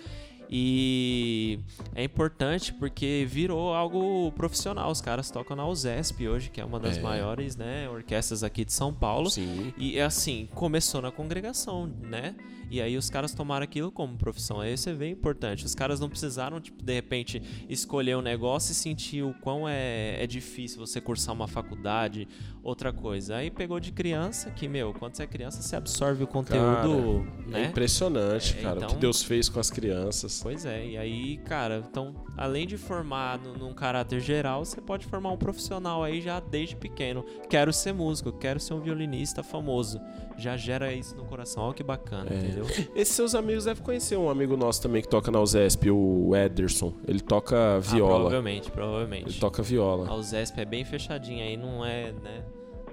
E 0.54 1.58
é 1.94 2.04
importante 2.04 2.74
porque 2.74 3.26
virou 3.26 3.72
algo 3.72 4.30
profissional. 4.32 4.90
Os 4.90 5.00
caras 5.00 5.30
tocam 5.30 5.56
na 5.56 5.66
USESP 5.66 6.28
hoje, 6.28 6.50
que 6.50 6.60
é 6.60 6.64
uma 6.64 6.78
das 6.78 6.98
É. 6.98 7.00
maiores 7.00 7.56
né, 7.56 7.88
orquestras 7.88 8.44
aqui 8.44 8.62
de 8.62 8.72
São 8.74 8.92
Paulo. 8.92 9.30
Sim. 9.30 9.72
E 9.78 9.98
assim, 9.98 10.46
começou 10.54 11.00
na 11.00 11.10
congregação, 11.10 11.86
né? 12.02 12.34
E 12.72 12.80
aí 12.80 12.96
os 12.96 13.10
caras 13.10 13.34
tomaram 13.34 13.64
aquilo 13.64 13.92
como 13.92 14.16
profissão. 14.16 14.60
Aí 14.60 14.74
você 14.78 14.94
vê 14.94 15.10
importante. 15.10 15.66
Os 15.66 15.74
caras 15.74 16.00
não 16.00 16.08
precisaram, 16.08 16.58
tipo, 16.58 16.82
de 16.82 16.94
repente, 16.94 17.42
escolher 17.68 18.16
um 18.16 18.22
negócio 18.22 18.72
e 18.72 18.74
sentir 18.74 19.22
o 19.22 19.34
quão 19.42 19.68
é, 19.68 20.16
é 20.18 20.26
difícil 20.26 20.78
você 20.80 20.98
cursar 20.98 21.34
uma 21.34 21.46
faculdade, 21.46 22.26
outra 22.62 22.90
coisa. 22.90 23.36
Aí 23.36 23.50
pegou 23.50 23.78
de 23.78 23.92
criança, 23.92 24.50
que, 24.50 24.66
meu, 24.68 24.94
quando 24.94 25.14
você 25.16 25.24
é 25.24 25.26
criança, 25.26 25.60
você 25.60 25.76
absorve 25.76 26.24
o 26.24 26.26
conteúdo, 26.26 27.26
É 27.48 27.50
né? 27.50 27.64
impressionante, 27.66 28.56
É, 28.58 28.62
cara, 28.62 28.74
o 28.74 28.78
então- 28.78 28.88
que 28.88 28.96
Deus 28.96 29.22
fez 29.22 29.50
com 29.50 29.60
as 29.60 29.70
crianças. 29.70 30.40
Pois 30.42 30.64
é, 30.64 30.86
e 30.86 30.96
aí, 30.96 31.36
cara, 31.44 31.84
então, 31.86 32.14
além 32.38 32.66
de 32.66 32.78
formar 32.78 33.38
no- 33.38 33.54
num 33.54 33.74
caráter 33.74 34.18
geral, 34.20 34.64
você 34.64 34.80
pode 34.80 35.04
formar 35.04 35.30
um 35.30 35.36
profissional 35.36 36.02
aí 36.02 36.22
já 36.22 36.40
desde 36.40 36.74
pequeno. 36.74 37.22
Quero 37.50 37.70
ser 37.70 37.92
músico, 37.92 38.32
quero 38.32 38.58
ser 38.58 38.72
um 38.72 38.80
violinista 38.80 39.42
famoso. 39.42 40.00
Já 40.42 40.56
gera 40.56 40.92
isso 40.92 41.14
no 41.14 41.24
coração, 41.24 41.62
olha 41.62 41.72
que 41.74 41.84
bacana, 41.84 42.28
É. 42.28 42.34
entendeu? 42.34 42.66
Esses 42.96 43.14
seus 43.14 43.32
amigos 43.32 43.64
devem 43.64 43.80
conhecer 43.82 44.16
um 44.16 44.28
amigo 44.28 44.56
nosso 44.56 44.82
também 44.82 45.00
que 45.00 45.06
toca 45.08 45.30
na 45.30 45.40
USESP, 45.40 45.88
o 45.90 46.34
Ederson. 46.34 46.92
Ele 47.06 47.20
toca 47.20 47.76
Ah, 47.76 47.78
viola. 47.78 48.14
provavelmente, 48.14 48.68
provavelmente. 48.70 49.28
Ele 49.30 49.38
toca 49.38 49.62
viola. 49.62 50.08
A 50.08 50.14
USESP 50.16 50.60
é 50.60 50.64
bem 50.64 50.84
fechadinha 50.84 51.44
aí, 51.44 51.56
não 51.56 51.84
é, 51.86 52.10
né? 52.10 52.42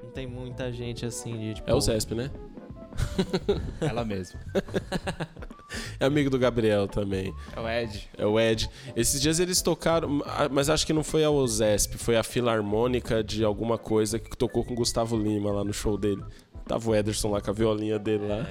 Não 0.03 0.11
tem 0.11 0.27
muita 0.27 0.71
gente 0.71 1.05
assim 1.07 1.35
de 1.39 1.53
tipo. 1.55 1.67
É 1.69 1.73
o 1.73 1.77
USESP, 1.77 2.13
né? 2.13 2.29
Ela 3.81 4.03
mesma. 4.05 4.39
É 5.99 6.05
amigo 6.05 6.29
do 6.29 6.37
Gabriel 6.39 6.87
também. 6.87 7.33
É 7.55 7.59
o 7.59 7.67
Ed. 7.69 8.09
É 8.17 8.25
o 8.25 8.39
Ed. 8.39 8.69
Esses 8.95 9.21
dias 9.21 9.39
eles 9.39 9.61
tocaram, 9.61 10.21
ah, 10.25 10.49
mas 10.49 10.69
acho 10.69 10.85
que 10.85 10.93
não 10.93 11.03
foi 11.03 11.23
a 11.23 11.29
OZESP, 11.29 11.97
foi 11.97 12.17
a 12.17 12.23
Filarmônica 12.23 13.23
de 13.23 13.43
alguma 13.43 13.77
coisa 13.77 14.17
que 14.19 14.35
tocou 14.35 14.63
com 14.63 14.73
o 14.73 14.75
Gustavo 14.77 15.15
Lima 15.17 15.51
lá 15.51 15.63
no 15.63 15.73
show 15.73 15.97
dele. 15.97 16.23
Tava 16.69 16.87
o 16.91 16.95
Ederson 16.95 17.31
lá 17.31 17.41
com 17.41 17.49
a 17.49 17.53
violinha 17.53 17.97
dele 17.97 18.27
lá. 18.27 18.45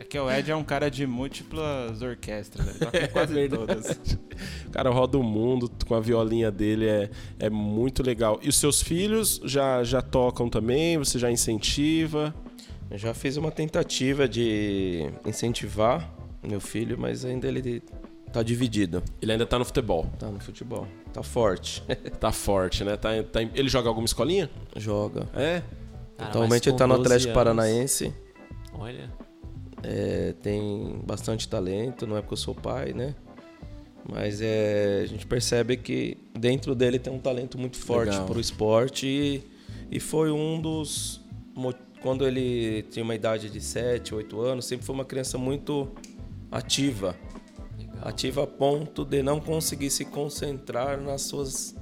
É 0.00 0.02
que 0.04 0.18
o 0.18 0.28
Ed 0.28 0.50
é 0.50 0.56
um 0.56 0.64
cara 0.64 0.90
de 0.90 1.06
múltiplas 1.06 2.02
orquestras, 2.02 2.66
né? 2.66 2.72
Toca 2.80 3.04
em 3.04 3.06
quase 3.08 3.32
verdade. 3.32 3.66
todas. 3.66 3.90
O 4.66 4.70
cara 4.72 4.90
roda 4.90 5.16
o 5.16 5.22
mundo 5.22 5.70
com 5.86 5.94
a 5.94 6.00
violinha 6.00 6.50
dele, 6.50 6.86
é, 6.88 7.10
é 7.38 7.48
muito 7.48 8.02
legal. 8.02 8.40
E 8.42 8.48
os 8.48 8.56
seus 8.56 8.82
filhos 8.82 9.40
já, 9.44 9.84
já 9.84 10.02
tocam 10.02 10.48
também? 10.50 10.98
Você 10.98 11.16
já 11.16 11.30
incentiva? 11.30 12.34
Eu 12.90 12.98
já 12.98 13.14
fiz 13.14 13.36
uma 13.36 13.52
tentativa 13.52 14.26
de 14.28 15.08
incentivar 15.24 16.12
meu 16.42 16.60
filho, 16.60 16.98
mas 16.98 17.24
ainda 17.24 17.46
ele 17.46 17.80
tá 18.32 18.42
dividido. 18.42 19.04
Ele 19.22 19.30
ainda 19.30 19.46
tá 19.46 19.56
no 19.56 19.64
futebol. 19.64 20.06
Tá 20.18 20.28
no 20.32 20.40
futebol. 20.40 20.88
Tá 21.12 21.22
forte. 21.22 21.80
Tá 22.18 22.32
forte, 22.32 22.82
né? 22.82 22.96
Tá, 22.96 23.10
tá- 23.22 23.40
ele 23.54 23.68
joga 23.68 23.88
alguma 23.88 24.04
escolinha? 24.04 24.50
Joga. 24.76 25.28
É? 25.32 25.62
Cara, 26.16 26.30
Atualmente 26.30 26.68
ele 26.68 26.76
tá 26.76 26.86
no 26.86 26.94
12 26.94 27.06
Atlético 27.06 27.28
anos- 27.30 27.34
Paranaense. 27.34 28.14
Olha. 28.72 29.10
É, 29.82 30.32
tem 30.42 31.00
bastante 31.04 31.48
talento, 31.48 32.06
não 32.06 32.16
é 32.16 32.20
porque 32.20 32.34
eu 32.34 32.38
sou 32.38 32.54
pai, 32.54 32.92
né? 32.92 33.14
Mas 34.08 34.40
é, 34.40 35.00
a 35.02 35.06
gente 35.06 35.26
percebe 35.26 35.76
que 35.76 36.16
dentro 36.38 36.74
dele 36.74 36.98
tem 36.98 37.12
um 37.12 37.18
talento 37.18 37.58
muito 37.58 37.78
forte 37.78 38.18
para 38.20 38.36
o 38.36 38.40
esporte 38.40 39.06
e, 39.06 39.42
e 39.90 39.98
foi 40.00 40.30
um 40.30 40.60
dos. 40.60 41.20
Quando 42.02 42.26
ele 42.26 42.82
tinha 42.90 43.02
uma 43.02 43.14
idade 43.14 43.48
de 43.48 43.60
7, 43.62 44.14
8 44.14 44.38
anos, 44.40 44.66
sempre 44.66 44.84
foi 44.84 44.94
uma 44.94 45.06
criança 45.06 45.38
muito 45.38 45.90
ativa. 46.50 47.16
Legal. 47.78 47.96
Ativa 48.02 48.42
a 48.44 48.46
ponto 48.46 49.04
de 49.06 49.22
não 49.22 49.40
conseguir 49.40 49.88
se 49.88 50.04
concentrar 50.04 51.00
nas 51.00 51.22
suas 51.22 51.74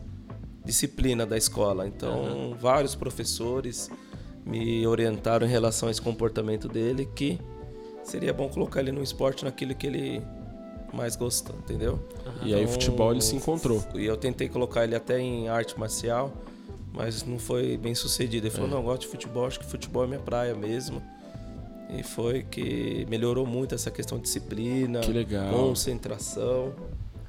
disciplinas 0.64 1.28
da 1.28 1.36
escola. 1.36 1.88
Então, 1.88 2.56
vários 2.60 2.94
professores 2.94 3.90
me 4.44 4.86
orientaram 4.86 5.46
em 5.46 5.50
relação 5.50 5.88
a 5.88 5.92
esse 5.92 6.00
comportamento 6.02 6.68
dele 6.68 7.08
que 7.14 7.38
seria 8.04 8.32
bom 8.32 8.48
colocar 8.48 8.80
ele 8.80 8.92
no 8.92 9.02
esporte 9.02 9.44
naquilo 9.44 9.74
que 9.74 9.86
ele 9.86 10.22
mais 10.92 11.16
gosta, 11.16 11.52
entendeu? 11.54 11.98
E 12.42 12.52
aí 12.54 12.60
o 12.60 12.64
Então, 12.64 12.72
futebol 12.74 13.12
ele 13.12 13.22
se 13.22 13.34
encontrou. 13.36 13.82
E 13.94 14.04
eu 14.04 14.16
tentei 14.16 14.48
colocar 14.48 14.84
ele 14.84 14.94
até 14.94 15.18
em 15.18 15.48
arte 15.48 15.78
marcial, 15.78 16.32
mas 16.92 17.24
não 17.24 17.38
foi 17.38 17.76
bem 17.78 17.94
sucedido. 17.94 18.46
Ele 18.46 18.54
falou, 18.54 18.68
É. 18.68 18.70
não, 18.72 18.78
eu 18.78 18.82
gosto 18.84 19.02
de 19.02 19.08
futebol, 19.08 19.46
acho 19.46 19.58
que 19.60 19.64
futebol 19.66 20.04
é 20.04 20.06
minha 20.08 20.20
praia 20.20 20.54
mesmo. 20.54 21.00
E 21.96 22.02
foi 22.02 22.42
que 22.42 23.06
melhorou 23.08 23.46
muito 23.46 23.74
essa 23.74 23.90
questão 23.90 24.18
de 24.18 24.24
disciplina, 24.24 25.00
Que 25.00 25.12
legal. 25.12 25.52
concentração. 25.54 26.72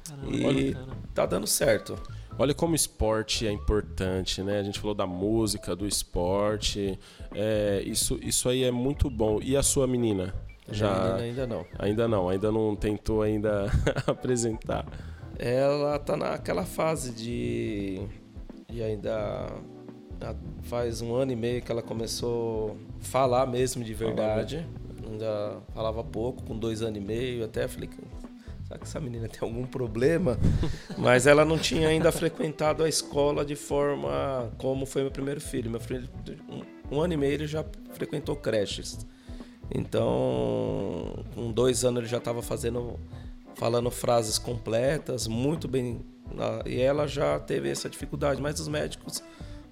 Caramba, 0.08 0.30
E 0.36 0.72
bacana. 0.74 0.92
tá 1.14 1.26
dando 1.26 1.46
certo. 1.46 1.96
Olha 2.38 2.52
como 2.52 2.72
o 2.72 2.76
esporte 2.76 3.46
é 3.46 3.52
importante, 3.52 4.42
né? 4.42 4.58
A 4.58 4.62
gente 4.62 4.80
falou 4.80 4.94
da 4.94 5.06
música, 5.06 5.76
do 5.76 5.86
esporte. 5.86 6.98
É, 7.32 7.82
isso, 7.86 8.18
isso 8.22 8.48
aí 8.48 8.64
é 8.64 8.70
muito 8.72 9.08
bom. 9.08 9.40
E 9.40 9.56
a 9.56 9.62
sua 9.62 9.86
menina? 9.86 10.34
Já. 10.70 10.92
Ainda, 10.92 11.22
ainda 11.22 11.46
não. 11.46 11.66
Ainda 11.78 12.08
não, 12.08 12.28
ainda 12.28 12.50
não 12.50 12.74
tentou 12.74 13.22
ainda 13.22 13.66
apresentar. 14.06 14.84
Ela 15.38 15.98
tá 15.98 16.16
naquela 16.16 16.64
fase 16.64 17.12
de, 17.12 18.00
de 18.68 18.82
ainda 18.82 19.46
faz 20.62 21.02
um 21.02 21.14
ano 21.14 21.32
e 21.32 21.36
meio 21.36 21.60
que 21.60 21.70
ela 21.70 21.82
começou 21.82 22.76
a 23.00 23.04
falar 23.04 23.46
mesmo 23.46 23.84
de 23.84 23.94
verdade. 23.94 24.66
Ainda 25.06 25.58
falava 25.72 26.02
pouco, 26.02 26.42
com 26.42 26.56
dois 26.58 26.82
anos 26.82 26.96
e 26.96 27.04
meio, 27.04 27.44
até 27.44 27.68
falei, 27.68 27.90
será 28.74 28.78
que 28.78 28.84
essa 28.84 29.00
menina 29.00 29.28
tem 29.28 29.38
algum 29.42 29.64
problema? 29.66 30.38
Mas 30.98 31.26
ela 31.26 31.44
não 31.44 31.58
tinha 31.58 31.88
ainda 31.88 32.10
frequentado 32.10 32.82
a 32.82 32.88
escola 32.88 33.44
de 33.44 33.54
forma 33.54 34.52
como 34.58 34.84
foi 34.86 35.02
meu 35.02 35.10
primeiro 35.10 35.40
filho. 35.40 35.70
Meu 35.70 35.80
filho, 35.80 36.08
um, 36.48 36.96
um 36.96 37.00
ano 37.00 37.12
e 37.14 37.16
meio 37.16 37.32
ele 37.34 37.46
já 37.46 37.64
frequentou 37.92 38.36
creches. 38.36 39.06
Então, 39.74 41.24
com 41.34 41.50
dois 41.52 41.84
anos 41.84 42.00
ele 42.00 42.08
já 42.08 42.18
estava 42.18 42.42
fazendo, 42.42 42.98
falando 43.54 43.90
frases 43.90 44.38
completas, 44.38 45.26
muito 45.26 45.66
bem. 45.68 46.00
na- 46.34 46.62
E 46.66 46.80
ela 46.80 47.06
já 47.06 47.38
teve 47.38 47.68
essa 47.70 47.88
dificuldade, 47.88 48.40
mas 48.42 48.58
os 48.58 48.66
médicos 48.68 49.22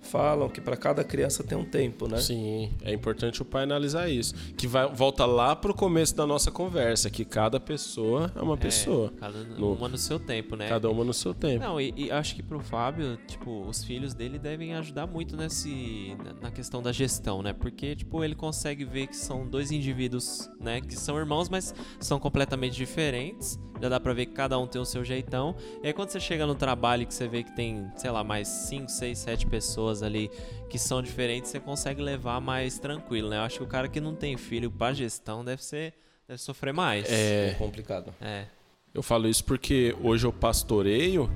falam 0.03 0.49
que 0.49 0.61
para 0.61 0.77
cada 0.77 1.03
criança 1.05 1.43
tem 1.45 1.57
um 1.57 1.65
tempo, 1.65 2.07
né? 2.09 2.19
Sim, 2.19 2.71
é 2.83 2.93
importante 2.93 3.41
o 3.41 3.45
pai 3.45 3.63
analisar 3.63 4.09
isso. 4.11 4.35
Que 4.57 4.67
vai, 4.67 4.87
volta 4.93 5.25
lá 5.25 5.55
pro 5.57 5.73
começo 5.73 6.15
da 6.15 6.27
nossa 6.27 6.51
conversa, 6.51 7.09
que 7.09 7.25
cada 7.25 7.59
pessoa 7.61 8.31
é 8.35 8.43
uma 8.43 8.57
pessoa. 8.57 9.13
É, 9.17 9.21
cada 9.21 9.45
No- 9.45 9.73
uma 9.75 9.89
no 9.89 9.97
seu 9.97 10.19
tempo, 10.19 10.57
né? 10.57 10.69
Cada 10.69 10.91
uma 10.91 11.05
no 11.05 11.15
seu 11.15 11.33
tempo. 11.33 11.65
Não, 11.65 11.81
e, 11.81 11.93
e 11.97 12.11
acho 12.11 12.35
que 12.35 12.43
pro 12.43 12.61
Fábio, 12.61 13.17
tipo, 13.27 13.63
os 13.67 13.85
filhos 13.85 14.13
dele 14.13 14.39
devem 14.39 14.75
ajudar 14.75 15.07
muito 15.07 15.37
nesse, 15.37 16.17
na- 16.25 16.35
na 16.43 16.51
questão 16.51 16.83
da 16.83 16.93
gestão, 16.93 17.43
né? 17.43 17.53
Porque, 17.53 17.95
tipo, 17.97 18.23
ele 18.25 18.35
consegue 18.35 18.85
ver 18.85 19.07
que 19.07 19.17
são 19.17 19.47
dois 19.47 19.71
indivíduos, 19.71 20.51
né? 20.61 20.81
Que 20.81 20.95
são 20.97 21.17
irmãos, 21.17 21.49
mas 21.49 21.75
são 22.01 22.19
completamente 22.19 22.75
diferentes. 22.77 23.59
Já 23.81 23.89
dá 23.89 23.99
pra 23.99 24.13
ver 24.13 24.27
que 24.27 24.33
cada 24.33 24.57
um 24.61 24.67
tem 24.67 24.81
o 24.81 24.85
seu 24.85 25.05
jeitão. 25.05 25.57
E 25.83 25.89
aí 25.89 25.93
quando 25.93 26.11
você 26.11 26.21
chega 26.21 26.47
no 26.47 26.55
trabalho 26.55 27.05
que 27.05 27.13
você 27.13 27.27
vê 27.27 27.43
que 27.43 27.51
tem, 27.57 27.91
sei 27.97 28.13
lá, 28.13 28.23
mais 28.23 28.47
5, 28.47 28.89
6, 28.89 29.19
7 29.19 29.45
pessoas 29.47 29.92
ali 30.01 30.31
que 30.71 30.79
são 30.79 31.03
diferentes, 31.03 31.51
você 31.51 31.59
consegue 31.59 32.01
levar 32.01 32.41
mais 32.41 32.79
tranquilo, 32.79 33.31
né? 33.31 33.39
Eu 33.39 33.43
acho 33.43 33.59
que 33.59 33.65
o 33.65 33.67
cara 33.67 33.89
que 33.89 34.01
não 34.01 34.15
tem 34.15 34.37
filho 34.37 34.71
pra 34.71 34.93
gestão 34.93 35.45
deve 35.45 35.65
ser... 35.65 35.95
Deve 36.29 36.41
sofrer 36.41 36.73
mais. 36.73 37.05
É 37.11 37.57
complicado. 37.59 38.15
É. 38.21 38.47
Eu 38.95 39.03
falo 39.03 39.29
isso 39.29 39.45
porque 39.45 39.95
hoje 40.03 40.27
eu 40.27 40.33
pastoreio 40.33 41.31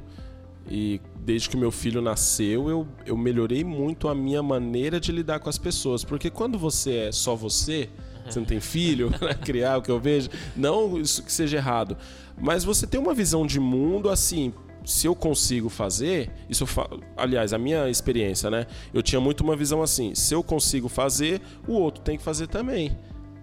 e 0.68 1.00
desde 1.20 1.48
que 1.48 1.56
meu 1.56 1.70
filho 1.70 2.02
nasceu 2.02 2.68
eu, 2.68 2.86
eu 3.04 3.16
melhorei 3.16 3.64
muito 3.64 4.08
a 4.08 4.14
minha 4.14 4.42
maneira 4.42 5.00
de 5.00 5.10
lidar 5.10 5.40
com 5.40 5.48
as 5.48 5.58
pessoas. 5.58 6.04
Porque 6.04 6.30
quando 6.30 6.58
você 6.58 6.96
é 7.08 7.12
só 7.12 7.34
você, 7.34 7.88
você 8.24 8.38
não 8.38 8.46
tem 8.46 8.60
filho 8.60 9.10
pra 9.18 9.34
criar, 9.34 9.78
o 9.78 9.82
que 9.82 9.90
eu 9.90 9.98
vejo, 9.98 10.28
não 10.54 11.00
isso 11.00 11.22
que 11.22 11.32
seja 11.32 11.56
errado, 11.56 11.96
mas 12.38 12.62
você 12.62 12.86
tem 12.86 13.00
uma 13.00 13.14
visão 13.14 13.46
de 13.46 13.58
mundo 13.58 14.10
assim. 14.10 14.52
Se 14.86 15.08
eu 15.08 15.16
consigo 15.16 15.68
fazer, 15.68 16.30
isso 16.48 16.64
fa... 16.64 16.88
aliás, 17.16 17.52
a 17.52 17.58
minha 17.58 17.90
experiência, 17.90 18.48
né? 18.48 18.68
Eu 18.94 19.02
tinha 19.02 19.20
muito 19.20 19.40
uma 19.42 19.56
visão 19.56 19.82
assim: 19.82 20.14
se 20.14 20.32
eu 20.32 20.44
consigo 20.44 20.88
fazer, 20.88 21.42
o 21.66 21.72
outro 21.72 22.04
tem 22.04 22.16
que 22.16 22.22
fazer 22.22 22.46
também. 22.46 22.96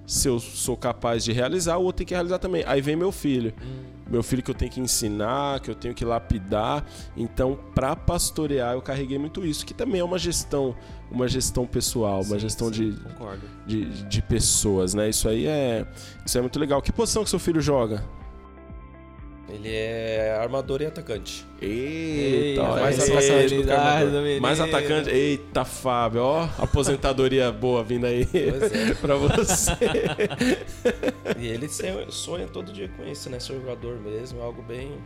Se 0.07 0.29
eu 0.29 0.39
sou 0.39 0.77
capaz 0.77 1.21
de 1.21 1.33
realizar, 1.33 1.77
o 1.77 1.83
outro 1.83 1.97
tem 1.97 2.07
que 2.07 2.13
realizar 2.13 2.39
também. 2.39 2.63
Aí 2.65 2.79
vem 2.79 2.95
meu 2.95 3.11
filho. 3.11 3.53
Meu 4.09 4.23
filho 4.23 4.41
que 4.41 4.51
eu 4.51 4.55
tenho 4.55 4.71
que 4.71 4.79
ensinar, 4.79 5.59
que 5.59 5.69
eu 5.69 5.75
tenho 5.75 5.93
que 5.93 6.05
lapidar. 6.05 6.85
Então, 7.15 7.59
para 7.75 7.93
pastorear, 7.93 8.73
eu 8.73 8.81
carreguei 8.81 9.17
muito 9.17 9.45
isso, 9.45 9.65
que 9.65 9.73
também 9.73 9.99
é 9.99 10.03
uma 10.03 10.17
gestão, 10.17 10.75
uma 11.11 11.27
gestão 11.27 11.65
pessoal, 11.65 12.21
uma 12.21 12.35
Sim, 12.35 12.39
gestão 12.39 12.73
sim, 12.73 12.95
de, 13.65 13.85
de, 13.85 14.03
de 14.03 14.21
pessoas, 14.21 14.93
né? 14.93 15.09
Isso 15.09 15.27
aí 15.27 15.45
é, 15.45 15.85
isso 16.25 16.37
é 16.37 16.41
muito 16.41 16.57
legal. 16.57 16.81
Que 16.81 16.91
posição 16.91 17.23
que 17.23 17.29
seu 17.29 17.39
filho 17.39 17.59
joga? 17.59 18.01
Ele 19.53 19.69
é 19.71 20.35
armador 20.41 20.81
e 20.81 20.87
atacante. 20.87 21.45
Eita, 21.61 21.69
Eita, 21.69 22.63
mais 22.63 22.99
atacante 22.99 23.55
do 23.55 23.63
que 23.63 24.11
do 24.11 24.21
menino. 24.21 24.41
Mais 24.41 24.59
atacante. 24.59 25.09
Eita, 25.11 25.63
Fábio, 25.63 26.23
ó, 26.23 26.49
aposentadoria 26.57 27.51
boa 27.51 27.83
vindo 27.83 28.07
aí 28.07 28.27
é. 28.33 28.93
pra 28.99 29.15
você. 29.15 29.71
E 31.39 31.47
ele 31.47 31.69
sonha 32.09 32.47
todo 32.47 32.73
dia 32.73 32.89
com 32.97 33.05
isso, 33.05 33.29
né? 33.29 33.39
Ser 33.39 33.53
jogador 33.53 33.99
mesmo, 33.99 34.39
é 34.39 34.43
algo 34.43 34.63
bem 34.63 34.97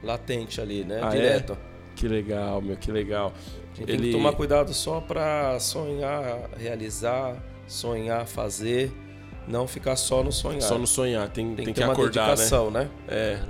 latente 0.00 0.60
ali, 0.60 0.84
né? 0.84 1.00
Ah, 1.02 1.08
é? 1.08 1.10
Direto. 1.10 1.58
Que 1.96 2.06
legal, 2.06 2.62
meu, 2.62 2.76
que 2.76 2.92
legal. 2.92 3.32
A 3.72 3.76
gente 3.78 3.86
tem 3.86 4.00
que 4.00 4.12
tomar 4.12 4.32
cuidado 4.32 4.72
só 4.72 5.00
pra 5.00 5.58
sonhar, 5.58 6.50
realizar, 6.56 7.36
sonhar, 7.66 8.26
fazer, 8.26 8.92
não 9.48 9.66
ficar 9.66 9.96
só 9.96 10.22
no 10.22 10.30
sonhar. 10.30 10.62
Só 10.62 10.78
no 10.78 10.86
sonhar, 10.86 11.28
tem, 11.28 11.48
tem, 11.48 11.56
tem, 11.56 11.64
que 11.66 11.72
que, 11.72 11.80
ter 11.80 11.84
uma 11.84 11.92
acordar, 11.92 12.28
né? 12.28 12.28
dedicação, 12.28 12.70
né? 12.70 12.88
É. 13.08 13.40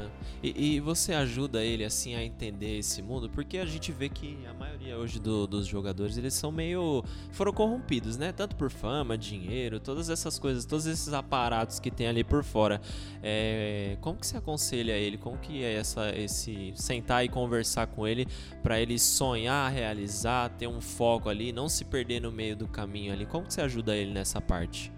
E, 0.42 0.74
e 0.76 0.80
você 0.80 1.12
ajuda 1.14 1.62
ele 1.64 1.84
assim 1.84 2.14
a 2.14 2.24
entender 2.24 2.78
esse 2.78 3.00
mundo? 3.00 3.30
Porque 3.30 3.58
a 3.58 3.64
gente 3.64 3.92
vê 3.92 4.08
que 4.08 4.38
a 4.50 4.52
maioria 4.52 4.98
hoje 4.98 5.20
do- 5.20 5.46
dos 5.46 5.66
jogadores 5.66 6.16
eles 6.18 6.34
são 6.34 6.50
meio 6.50 7.04
foram 7.30 7.52
corrompidos, 7.52 8.16
né? 8.16 8.32
Tanto 8.32 8.56
por 8.56 8.70
fama, 8.70 9.16
dinheiro, 9.16 9.78
todas 9.78 10.10
essas 10.10 10.38
coisas, 10.38 10.64
todos 10.64 10.86
esses 10.86 11.12
aparatos 11.12 11.78
que 11.78 11.90
tem 11.90 12.08
ali 12.08 12.24
por 12.24 12.42
fora. 12.42 12.80
É, 13.22 13.96
como 14.00 14.18
que 14.18 14.26
você 14.26 14.36
aconselha 14.36 14.92
ele? 14.92 15.16
Como 15.16 15.38
que 15.38 15.62
é 15.62 15.74
essa 15.74 16.10
esse 16.16 16.72
sentar 16.74 17.24
e 17.24 17.28
conversar 17.28 17.86
com 17.86 18.06
ele 18.06 18.26
para 18.62 18.80
ele 18.80 18.98
sonhar, 18.98 19.70
realizar, 19.72 20.48
ter 20.50 20.66
um 20.66 20.80
foco 20.80 21.28
ali, 21.28 21.52
não 21.52 21.68
se 21.68 21.84
perder 21.84 22.20
no 22.20 22.32
meio 22.32 22.56
do 22.56 22.66
caminho 22.66 23.12
ali? 23.12 23.26
Como 23.26 23.46
que 23.46 23.54
você 23.54 23.60
ajuda 23.60 23.96
ele 23.96 24.12
nessa 24.12 24.40
parte? 24.40 24.92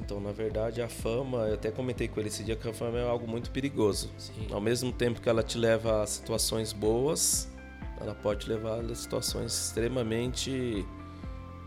Então, 0.00 0.20
na 0.20 0.32
verdade, 0.32 0.82
a 0.82 0.88
fama, 0.88 1.38
eu 1.48 1.54
até 1.54 1.70
comentei 1.70 2.08
com 2.08 2.20
ele 2.20 2.28
esse 2.28 2.44
dia 2.44 2.56
que 2.56 2.68
a 2.68 2.72
fama 2.72 2.98
é 2.98 3.08
algo 3.08 3.26
muito 3.26 3.50
perigoso. 3.50 4.10
Sim. 4.18 4.46
Ao 4.50 4.60
mesmo 4.60 4.92
tempo 4.92 5.20
que 5.20 5.28
ela 5.28 5.42
te 5.42 5.58
leva 5.58 6.02
a 6.02 6.06
situações 6.06 6.72
boas, 6.72 7.48
ela 8.00 8.14
pode 8.14 8.48
levar 8.48 8.80
a 8.80 8.94
situações 8.94 9.52
extremamente 9.52 10.86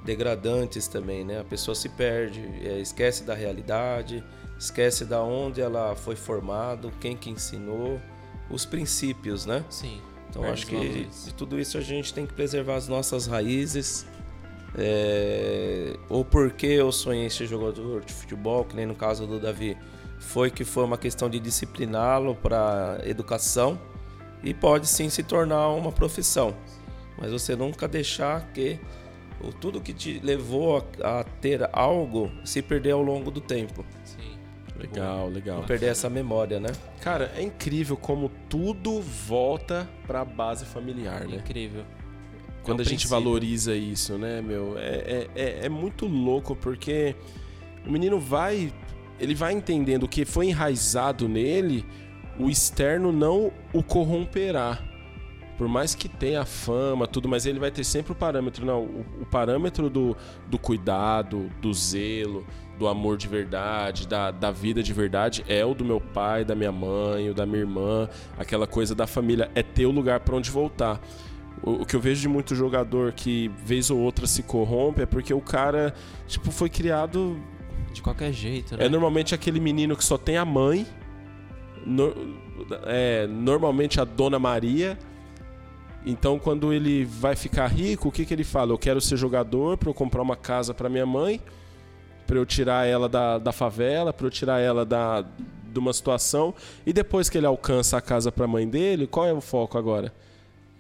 degradantes 0.04 0.88
também, 0.88 1.26
né? 1.26 1.40
A 1.40 1.44
pessoa 1.44 1.76
se 1.76 1.90
perde, 1.90 2.42
é, 2.64 2.80
esquece 2.80 3.24
da 3.24 3.34
realidade, 3.34 4.24
esquece 4.58 5.06
da 5.06 5.22
onde 5.22 5.62
ela 5.62 5.96
foi 5.96 6.16
formado, 6.16 6.92
quem 7.00 7.16
que 7.16 7.30
ensinou, 7.30 8.00
os 8.50 8.66
princípios, 8.66 9.46
né? 9.46 9.66
Sim. 9.70 10.02
Então 10.30 10.44
Perde 10.44 10.54
acho 10.54 10.68
que 10.68 11.06
de 11.26 11.34
tudo 11.34 11.60
isso 11.60 11.78
a 11.78 11.82
gente 11.82 12.14
tem 12.14 12.26
que 12.26 12.34
preservar 12.34 12.76
as 12.76 12.88
nossas 12.88 13.26
raízes. 13.26 14.06
É, 14.78 15.96
o 16.10 16.24
porquê 16.24 16.68
eu 16.68 16.92
sonhei 16.92 17.30
ser 17.30 17.48
jogador 17.48 18.04
de 18.06 18.14
futebol, 18.14 18.64
que 18.64 18.76
nem 18.76 18.86
no 18.86 18.96
caso 18.96 19.26
do 19.26 19.40
Davi, 19.40 19.78
foi 20.20 20.52
que 20.52 20.64
foi 20.64 20.84
uma 20.84 20.98
questão 20.98 21.30
de 21.30 21.40
discipliná-lo 21.40 22.36
para 22.36 23.00
educação 23.04 23.80
e 24.44 24.54
pode 24.54 24.88
sim 24.88 25.10
se 25.10 25.24
tornar 25.24 25.70
uma 25.70 25.92
profissão. 25.92 26.56
Mas 27.18 27.32
você 27.32 27.56
nunca 27.56 27.88
deixar 27.88 28.52
que 28.54 28.80
o 29.42 29.52
tudo 29.52 29.82
que 29.82 29.94
te 29.94 30.20
levou 30.20 30.78
a, 31.02 31.20
a 31.20 31.24
ter 31.24 31.68
algo 31.74 32.32
se 32.44 32.62
perder 32.62 32.92
ao 32.92 33.02
longo 33.02 33.32
do 33.32 33.42
tempo. 33.42 33.86
Sim. 34.04 34.38
Legal, 34.78 35.28
legal. 35.28 35.58
Não 35.60 35.66
perder 35.66 35.88
essa 35.88 36.10
memória, 36.10 36.60
né? 36.60 36.70
Cara, 37.02 37.32
é 37.36 37.42
incrível 37.42 37.98
como 37.98 38.30
tudo 38.50 39.02
volta 39.02 39.88
pra 40.08 40.24
base 40.24 40.66
familiar, 40.66 41.28
né? 41.28 41.36
Incrível. 41.38 41.84
Quando 42.64 42.80
É 42.80 42.82
a 42.82 42.86
gente 42.86 43.08
princípio. 43.08 43.10
valoriza 43.24 43.76
isso, 43.76 44.18
né, 44.18 44.42
meu? 44.42 44.78
É, 44.78 44.82
é, 44.82 45.28
é, 45.36 45.60
é 45.66 45.70
muito 45.70 46.06
louco 46.06 46.56
porque 46.56 47.16
o 47.86 47.92
menino 47.92 48.20
vai. 48.20 48.72
Ele 49.20 49.36
vai 49.36 49.54
entendendo 49.54 50.04
o 50.04 50.08
que 50.08 50.24
foi 50.26 50.48
enraizado 50.48 51.28
nele, 51.28 51.86
o 52.40 52.50
externo 52.50 53.12
não 53.12 53.52
o 53.74 53.84
corromperá. 53.84 54.80
Por 55.58 55.68
mais 55.68 55.94
que 55.94 56.08
tenha 56.08 56.46
fama, 56.46 57.06
tudo, 57.06 57.28
mas 57.28 57.46
ele 57.46 57.60
vai 57.60 57.70
ter 57.70 57.84
sempre 57.84 58.14
o 58.14 58.16
parâmetro, 58.16 58.66
não, 58.66 58.82
o, 58.82 59.06
o 59.24 59.26
parâmetro 59.26 59.90
do, 59.90 60.16
do 60.48 60.58
cuidado, 60.58 61.52
do 61.62 61.74
zelo, 61.74 62.48
do 62.78 62.88
amor 62.88 63.18
de 63.18 63.28
verdade, 63.28 64.08
da, 64.08 64.32
da 64.32 64.52
vida 64.52 64.82
de 64.82 64.94
verdade, 64.94 65.44
é 65.50 65.66
o 65.66 65.74
do 65.74 65.84
meu 65.84 66.00
pai, 66.00 66.46
da 66.46 66.56
minha 66.56 66.72
mãe, 66.72 67.30
o 67.30 67.34
da 67.34 67.46
minha 67.46 67.60
irmã, 67.60 68.08
aquela 68.38 68.66
coisa 68.66 68.96
da 68.96 69.06
família, 69.06 69.52
é 69.54 69.62
ter 69.62 69.86
o 69.86 69.92
lugar 69.92 70.22
para 70.22 70.34
onde 70.34 70.50
voltar. 70.50 71.02
O, 71.62 71.86
que 71.86 71.96
eu 71.96 72.00
vejo 72.00 72.22
de 72.22 72.28
muito 72.30 72.56
jogador 72.56 73.12
que 73.12 73.50
vez 73.66 73.90
ou 73.92 74.00
outra 74.00 74.26
se 74.26 74.42
corrompe 74.44 75.02
é 75.02 75.06
porque 75.06 75.34
o 75.34 75.42
cara, 75.42 75.94
tipo, 76.26 76.52
foi 76.52 76.70
criado 76.70 77.38
De 77.94 78.02
qualquer 78.02 78.32
jeito, 78.32 78.78
né? 78.78 78.86
é 78.86 78.90
normalmente 78.90 79.36
aquele 79.36 79.60
menino 79.60 79.96
que 79.98 80.04
só 80.04 80.18
tem 80.18 80.38
a 80.38 80.46
mãe, 80.46 80.88
no- 81.86 82.14
é, 82.86 83.28
normalmente 83.28 84.00
a 84.00 84.06
Dona 84.06 84.40
Maria. 84.40 84.98
Então, 86.06 86.40
quando 86.40 86.72
ele 86.72 87.04
vai 87.04 87.36
ficar 87.36 87.68
rico, 87.68 88.08
o 88.08 88.12
que, 88.12 88.26
que 88.26 88.34
ele 88.34 88.46
fala? 88.46 88.72
Eu 88.72 88.78
quero 88.78 89.02
ser 89.02 89.18
jogador 89.18 89.78
para 89.78 89.90
eu 89.90 89.94
comprar 89.94 90.22
uma 90.22 90.36
casa 90.38 90.74
para 90.74 90.88
minha 90.88 91.06
mãe, 91.06 91.42
para 92.26 92.38
eu 92.38 92.46
tirar 92.46 92.88
ela 92.88 93.10
da, 93.10 93.38
da 93.38 93.52
favela, 93.52 94.14
para 94.14 94.26
eu 94.26 94.32
tirar 94.32 94.60
ela 94.60 94.86
da, 94.86 95.22
de 95.22 95.78
uma 95.78 95.92
situação. 95.92 96.54
E 96.86 96.94
depois 96.94 97.30
que 97.30 97.38
ele 97.38 97.46
alcança 97.46 97.98
a 97.98 98.02
casa 98.02 98.32
para 98.32 98.46
a 98.46 98.48
mãe 98.48 98.66
dele, 98.68 99.08
qual 99.08 99.26
é 99.26 99.34
o 99.34 99.42
foco 99.42 99.78
agora? 99.78 100.14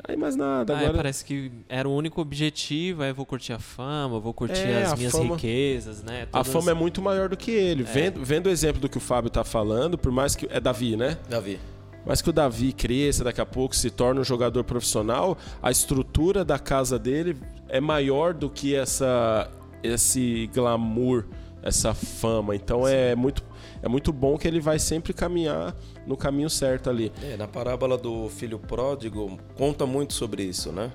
Aí 0.07 0.15
mais 0.15 0.35
nada. 0.35 0.73
Ah, 0.75 0.77
é, 0.77 0.83
Agora 0.85 0.97
parece 0.97 1.25
que 1.25 1.51
era 1.67 1.87
o 1.87 1.93
único 1.95 2.21
objetivo, 2.21 3.03
aí 3.03 3.09
eu 3.09 3.15
vou 3.15 3.25
curtir 3.25 3.53
a 3.53 3.59
fama, 3.59 4.19
vou 4.19 4.33
curtir 4.33 4.61
É, 4.67 4.83
as 4.83 4.93
a 4.93 4.95
minhas 4.95 5.11
fama- 5.11 5.35
riquezas, 5.35 6.01
né? 6.03 6.23
a 6.23 6.25
Todas- 6.27 6.47
fama 6.47 6.71
é 6.71 6.73
muito 6.73 7.01
maior 7.01 7.29
do 7.29 7.35
que 7.37 7.51
ele. 7.51 7.83
Vendo, 7.83 8.23
vendo 8.23 8.47
o 8.47 8.49
exemplo 8.49 8.79
do 8.81 8.87
que 8.87 8.97
o 8.97 9.01
Fábio 9.01 9.29
tá 9.29 9.43
falando, 9.43 9.97
por 9.97 10.11
mais 10.11 10.35
que. 10.35 10.47
É 10.49 10.59
Davi, 10.59 10.95
né? 10.95 11.17
Davi. 11.29 11.59
Mas 12.05 12.21
que 12.21 12.29
o 12.29 12.33
Davi 12.33 12.71
cresça 12.71 13.25
daqui 13.25 13.41
a 13.41 13.45
pouco, 13.45 13.75
se 13.75 13.89
torne 13.89 14.21
um 14.21 14.23
jogador 14.23 14.63
profissional, 14.63 15.37
a 15.61 15.69
estrutura 15.69 16.45
da 16.45 16.57
casa 16.57 16.97
dele 16.97 17.35
é 17.67 17.81
maior 17.81 18.33
do 18.33 18.49
que 18.49 18.73
essa 18.73 19.49
esse 19.83 20.49
glamour, 20.53 21.25
essa 21.61 21.93
fama. 21.93 22.55
Então 22.55 22.87
é 22.87 23.15
muito 23.15 23.43
é 23.81 23.87
muito 23.87 24.11
bom 24.11 24.37
que 24.37 24.47
ele 24.47 24.59
vai 24.59 24.77
sempre 24.77 25.13
caminhar 25.13 25.75
no 26.05 26.17
caminho 26.17 26.49
certo 26.49 26.89
ali. 26.89 27.11
É, 27.23 27.37
na 27.37 27.47
parábola 27.47 27.97
do 27.97 28.29
filho 28.29 28.59
pródigo, 28.59 29.37
conta 29.55 29.85
muito 29.85 30.13
sobre 30.13 30.43
isso, 30.43 30.71
né? 30.71 30.91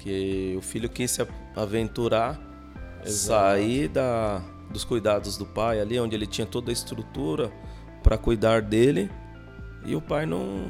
Que 0.00 0.54
o 0.56 0.62
filho 0.62 0.88
quis 0.88 1.10
se 1.10 1.26
aventurar, 1.54 2.40
sair 3.04 3.88
da, 3.88 4.40
dos 4.70 4.84
cuidados 4.84 5.36
do 5.36 5.44
pai 5.44 5.80
ali, 5.80 5.98
onde 5.98 6.14
ele 6.14 6.26
tinha 6.26 6.46
toda 6.46 6.70
a 6.70 6.72
estrutura 6.72 7.50
para 8.02 8.16
cuidar 8.16 8.62
dele, 8.62 9.10
e 9.84 9.96
o 9.96 10.00
pai 10.00 10.26
não 10.26 10.66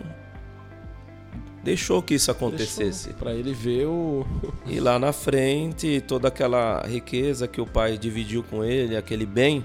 deixou 1.67 2.01
que 2.01 2.14
isso 2.14 2.31
acontecesse. 2.31 3.12
Para 3.14 3.35
ele 3.35 3.53
ver 3.53 3.87
o 3.87 4.25
E 4.67 4.81
lá 4.81 4.99
na 4.99 5.12
frente, 5.12 6.01
toda 6.01 6.29
aquela 6.29 6.83
riqueza 6.87 7.47
que 7.47 7.61
o 7.61 7.67
pai 7.67 7.99
dividiu 7.99 8.43
com 8.43 8.64
ele, 8.64 8.97
aquele 8.97 9.27
bem, 9.27 9.64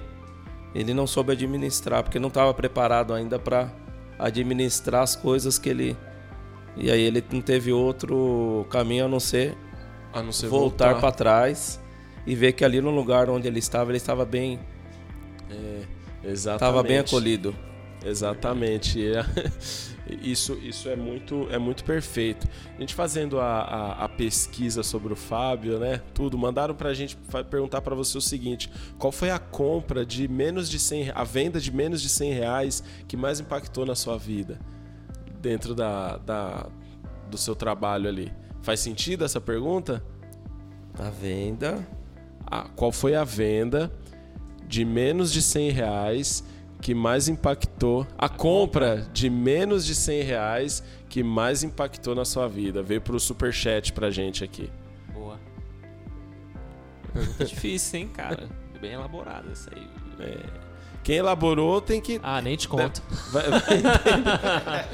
ele 0.74 0.92
não 0.92 1.06
soube 1.06 1.32
administrar, 1.32 2.02
porque 2.02 2.18
não 2.18 2.28
estava 2.28 2.52
preparado 2.52 3.14
ainda 3.14 3.38
para 3.38 3.72
administrar 4.18 5.02
as 5.02 5.16
coisas 5.16 5.58
que 5.58 5.68
ele. 5.68 5.96
E 6.76 6.90
aí 6.90 7.02
ele 7.02 7.22
não 7.30 7.40
teve 7.40 7.72
outro 7.72 8.66
caminho 8.70 9.04
a 9.04 9.08
não 9.08 9.20
ser 9.20 9.56
a 10.12 10.22
não 10.22 10.32
ser 10.32 10.48
voltar 10.48 10.98
para 11.00 11.12
trás 11.12 11.80
e 12.26 12.34
ver 12.34 12.52
que 12.52 12.64
ali 12.64 12.80
no 12.80 12.90
lugar 12.90 13.30
onde 13.30 13.46
ele 13.46 13.58
estava, 13.58 13.90
ele 13.90 13.96
estava 13.98 14.24
bem, 14.24 14.58
Exatamente. 16.24 16.54
estava 16.54 16.82
bem 16.82 16.98
acolhido. 16.98 17.54
Exatamente. 18.04 19.04
É- 19.04 19.24
Isso, 20.08 20.54
isso 20.54 20.88
é 20.88 20.96
muito 20.96 21.46
é 21.50 21.58
muito 21.58 21.84
perfeito. 21.84 22.48
A 22.76 22.80
gente 22.80 22.92
fazendo 22.92 23.38
a, 23.40 23.60
a, 23.60 24.04
a 24.04 24.08
pesquisa 24.08 24.82
sobre 24.82 25.12
o 25.12 25.16
Fábio, 25.16 25.78
né? 25.78 26.00
Tudo 26.12 26.36
mandaram 26.36 26.74
pra 26.74 26.92
gente 26.92 27.16
fa- 27.28 27.44
perguntar 27.44 27.80
pra 27.82 27.94
você 27.94 28.18
o 28.18 28.20
seguinte: 28.20 28.68
qual 28.98 29.12
foi 29.12 29.30
a 29.30 29.38
compra 29.38 30.04
de 30.04 30.26
menos 30.26 30.68
de 30.68 30.78
100 30.78 31.02
re- 31.04 31.12
a 31.14 31.22
venda 31.24 31.60
de 31.60 31.70
menos 31.72 32.02
de 32.02 32.08
100 32.08 32.32
reais 32.32 32.82
que 33.06 33.16
mais 33.16 33.38
impactou 33.38 33.86
na 33.86 33.94
sua 33.94 34.18
vida 34.18 34.58
dentro 35.40 35.74
da, 35.74 36.16
da 36.18 36.66
do 37.30 37.38
seu 37.38 37.54
trabalho 37.54 38.08
ali? 38.08 38.32
Faz 38.60 38.80
sentido 38.80 39.24
essa 39.24 39.40
pergunta? 39.40 40.02
A 40.98 41.10
venda. 41.10 41.86
Ah, 42.44 42.68
qual 42.74 42.90
foi 42.92 43.14
a 43.14 43.22
venda 43.24 43.90
de 44.66 44.84
menos 44.84 45.32
de 45.32 45.40
100 45.40 45.70
reais 45.70 46.44
que 46.82 46.94
mais 46.94 47.28
impactou 47.28 48.06
a 48.18 48.28
compra 48.28 49.06
de 49.12 49.30
menos 49.30 49.86
de 49.86 49.94
100 49.94 50.22
reais 50.22 50.82
que 51.08 51.22
mais 51.22 51.62
impactou 51.62 52.14
na 52.14 52.24
sua 52.26 52.46
vida 52.48 52.82
veio 52.82 53.00
pro 53.00 53.18
superchat 53.18 53.92
pra 53.92 54.10
gente 54.10 54.44
aqui 54.44 54.68
Boa. 55.14 55.38
Pergunta 57.12 57.44
difícil, 57.44 58.00
hein, 58.00 58.08
cara? 58.08 58.48
Bem 58.80 58.92
elaborada 58.92 59.50
essa 59.52 59.70
aí. 59.74 59.86
quem 61.04 61.16
elaborou 61.16 61.80
tem 61.80 62.00
que 62.00 62.18
Ah, 62.22 62.40
nem 62.42 62.56
te 62.56 62.66
conto. 62.68 63.00
vai- 63.30 63.48
vai- 63.48 64.88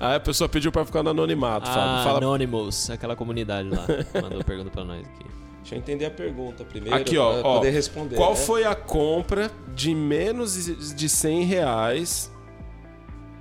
ah, 0.00 0.14
a 0.14 0.20
pessoa 0.20 0.48
pediu 0.48 0.70
pra 0.70 0.84
ficar 0.84 1.02
no 1.02 1.10
anonimato 1.10 1.66
Fábio. 1.66 1.82
Ah, 1.82 2.02
Fala 2.04 2.18
Anonymous, 2.18 2.88
aquela 2.90 3.16
comunidade 3.16 3.68
lá. 3.68 3.84
Mandou 4.22 4.44
pergunta 4.44 4.70
pra 4.70 4.84
nós 4.84 5.00
aqui. 5.06 5.26
Deixa 5.68 5.74
eu 5.74 5.78
entender 5.78 6.06
a 6.06 6.10
pergunta 6.10 6.64
primeiro. 6.64 6.96
Aqui, 6.96 7.18
ó, 7.18 7.40
pra 7.40 7.48
ó. 7.48 7.54
poder 7.58 7.70
responder. 7.70 8.16
Qual 8.16 8.30
né? 8.30 8.36
foi 8.36 8.64
a 8.64 8.74
compra 8.74 9.50
de 9.74 9.94
menos 9.94 10.54
de 10.94 11.08
100 11.08 11.44
reais 11.44 12.32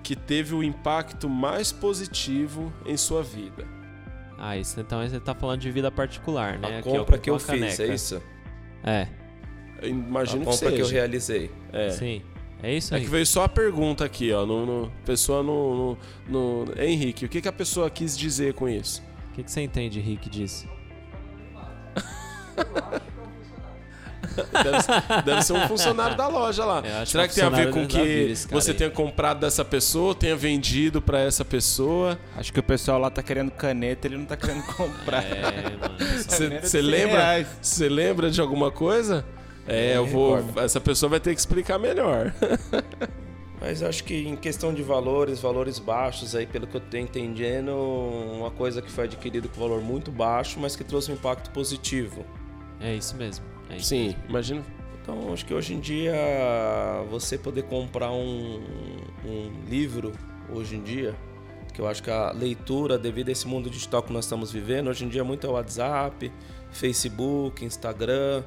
que 0.04 0.16
teve 0.16 0.54
o 0.54 0.62
impacto 0.64 1.30
mais 1.30 1.72
positivo 1.72 2.72
em 2.86 2.98
sua 2.98 3.24
vida? 3.24 3.66
Ah, 4.38 4.58
isso 4.58 4.80
então 4.80 5.02
você 5.08 5.20
tá 5.20 5.34
falando 5.34 5.62
de 5.62 5.72
vida 5.72 5.90
particular, 5.90 6.60
né? 6.60 6.76
A 6.76 6.80
Aqui, 6.80 6.90
ó, 6.90 7.00
compra 7.00 7.18
que 7.18 7.24
com 7.30 7.30
eu 7.30 7.34
uma 7.36 7.40
fiz, 7.40 7.74
é 7.74 7.78
caneca. 7.78 7.94
isso? 7.96 8.22
É, 8.84 9.08
Eu 9.82 9.90
imagino 9.90 10.42
a 10.44 10.46
que 10.46 10.52
compra 10.52 10.70
seja. 10.70 10.76
que 10.76 10.82
eu 10.82 10.88
realizei. 10.88 11.52
É. 11.74 11.90
sim. 11.92 12.22
É 12.62 12.74
isso 12.74 12.94
É 12.94 12.98
aí. 12.98 13.04
que 13.04 13.10
veio 13.10 13.26
só 13.26 13.44
a 13.44 13.50
pergunta 13.50 14.04
aqui, 14.04 14.32
ó. 14.34 14.44
No, 14.46 14.66
no- 14.66 14.92
pessoa 15.06 15.42
no, 15.44 15.96
no, 16.28 16.66
no- 16.66 16.82
Henrique, 16.82 17.24
o 17.26 17.30
que, 17.30 17.40
que 17.42 17.48
a 17.48 17.52
pessoa 17.54 17.88
quis 17.90 18.18
dizer 18.18 18.54
com 18.56 18.68
isso? 18.68 19.02
O 19.30 19.34
que, 19.34 19.44
que 19.44 19.52
você 19.52 19.62
entende, 19.62 20.00
Rick, 20.00 20.28
disso? 20.30 20.68
Deve, 24.64 24.82
ser- 24.82 25.24
deve 25.26 25.42
ser 25.42 25.54
um 25.54 25.68
funcionário 25.68 26.16
da 26.16 26.28
loja 26.28 26.64
lá. 26.64 26.80
Acho 27.02 27.12
Será 27.14 27.28
que 27.28 27.34
que 27.34 27.42
é 27.42 27.50
tem 27.50 27.54
a 27.54 27.66
ver 27.66 27.72
com 27.74 27.88
que 27.88 28.36
você 28.52 28.72
aí. 28.72 28.78
tenha 28.78 28.90
comprado 28.92 29.40
dessa 29.40 29.66
pessoa, 29.66 30.14
tenha 30.14 30.36
vendido 30.36 31.02
pra 31.02 31.20
essa 31.20 31.44
pessoa? 31.44 32.20
Acho 32.36 32.54
que 32.54 32.60
o 32.60 32.64
pessoal 32.64 33.00
lá 33.00 33.10
tá 33.10 33.24
querendo 33.24 33.50
caneta, 33.52 34.08
ele 34.08 34.18
não 34.18 34.26
tá 34.26 34.38
querendo 34.38 34.64
comprar. 34.76 35.24
É, 35.24 35.78
Você 36.18 36.62
100 36.62 36.82
lembra? 36.82 37.18
reais. 37.20 37.48
Você 37.62 37.90
lembra 37.90 38.30
de 38.30 38.40
alguma 38.40 38.70
coisa? 38.72 39.26
É, 39.68 39.98
eu 39.98 40.06
vou. 40.06 40.36
recordo. 40.36 40.60
Essa 40.62 40.80
pessoa 40.80 41.10
vai 41.10 41.20
ter 41.20 41.34
que 41.34 41.40
explicar 41.40 41.80
melhor. 41.80 42.32
Mas 43.60 43.82
acho 43.82 44.04
que 44.04 44.14
em 44.28 44.36
questão 44.36 44.72
de 44.72 44.84
valores, 44.84 45.40
valores 45.40 45.80
baixos 45.80 46.36
aí, 46.36 46.46
pelo 46.46 46.68
que 46.68 46.78
eu 46.78 46.82
tô 46.82 46.96
entendendo, 46.96 47.72
uma 47.72 48.52
coisa 48.52 48.84
que 48.84 48.92
foi 48.92 49.06
adquirida 49.06 49.48
com 49.48 49.60
valor 49.60 49.82
muito 49.82 50.12
baixo, 50.12 50.60
mas 50.60 50.76
que 50.76 50.84
trouxe 50.84 51.12
um 51.12 51.16
impacto 51.16 51.50
positivo. 51.50 52.24
É 52.80 52.96
isso 52.96 53.16
mesmo. 53.16 53.46
É 53.70 53.78
isso 53.78 53.88
Sim, 53.88 54.16
imagina. 54.28 54.64
Então 55.02 55.32
acho 55.32 55.46
que 55.46 55.54
hoje 55.54 55.74
em 55.74 55.80
dia 55.80 56.14
você 57.10 57.38
poder 57.38 57.64
comprar 57.64 58.12
um, 58.12 58.62
um 59.26 59.52
livro 59.70 60.12
hoje 60.54 60.76
em 60.76 60.84
dia, 60.84 61.16
Que 61.74 61.82
eu 61.82 61.88
acho 61.88 62.02
que 62.02 62.10
a 62.10 62.32
leitura, 62.32 62.98
devido 62.98 63.30
a 63.30 63.32
esse 63.32 63.48
mundo 63.48 63.70
digital 63.70 64.02
que 64.02 64.12
nós 64.12 64.26
estamos 64.26 64.52
vivendo, 64.52 64.90
hoje 64.90 65.06
em 65.06 65.10
dia 65.10 65.24
muito 65.24 65.46
é 65.46 65.50
WhatsApp, 65.50 66.32
Facebook, 66.72 67.64
Instagram, 67.64 68.44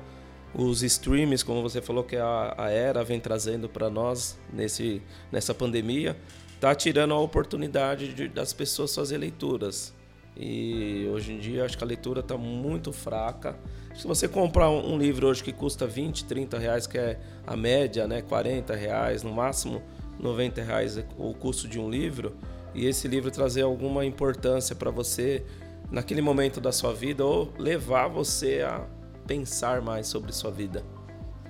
os 0.55 0.83
streams, 0.83 1.45
como 1.45 1.63
você 1.63 1.81
falou 1.81 2.03
que 2.03 2.17
a, 2.17 2.55
a 2.59 2.71
era 2.71 3.05
vem 3.05 3.21
trazendo 3.21 3.69
para 3.69 3.89
nós 3.89 4.39
nesse, 4.53 5.01
nessa 5.31 5.55
pandemia, 5.55 6.17
está 6.55 6.75
tirando 6.75 7.15
a 7.15 7.19
oportunidade 7.19 8.13
de, 8.13 8.29
das 8.29 8.53
pessoas 8.53 8.95
fazer 8.95 9.19
leituras. 9.19 9.95
E 10.37 11.09
hoje 11.13 11.33
em 11.33 11.39
dia 11.39 11.65
acho 11.65 11.79
que 11.79 11.85
a 11.85 11.87
leitura 11.87 12.21
está 12.21 12.37
muito 12.37 12.93
fraca. 12.93 13.57
Se 13.95 14.07
você 14.07 14.29
comprar 14.29 14.71
um 14.71 14.97
livro 14.97 15.27
hoje 15.27 15.43
que 15.43 15.53
custa 15.53 15.87
20, 15.87 16.25
30 16.25 16.59
reais, 16.59 16.87
que 16.87 16.97
é 16.97 17.19
a 17.47 17.57
média, 17.57 18.07
né, 18.07 18.23
40 18.23 18.75
reais, 18.75 19.23
no 19.23 19.33
máximo 19.33 19.83
90 20.19 20.63
reais 20.63 20.99
é 20.99 21.05
o 21.19 21.35
custo 21.35 21.67
de 21.67 21.79
um 21.79 21.91
livro, 21.91 22.35
e 22.75 22.87
esse 22.87 23.09
livro 23.09 23.31
trazer 23.31 23.63
alguma 23.63 24.05
importância 24.05 24.77
para 24.77 24.91
você 24.91 25.45
naquele 25.91 26.23
momento 26.23 26.61
da 26.61 26.71
sua 26.71 26.93
vida 26.93 27.25
ou 27.25 27.53
levar 27.59 28.09
você 28.09 28.63
a 28.63 28.87
pensar 29.27 29.83
mais 29.83 30.07
sobre 30.07 30.33
sua 30.33 30.51
vida. 30.51 30.85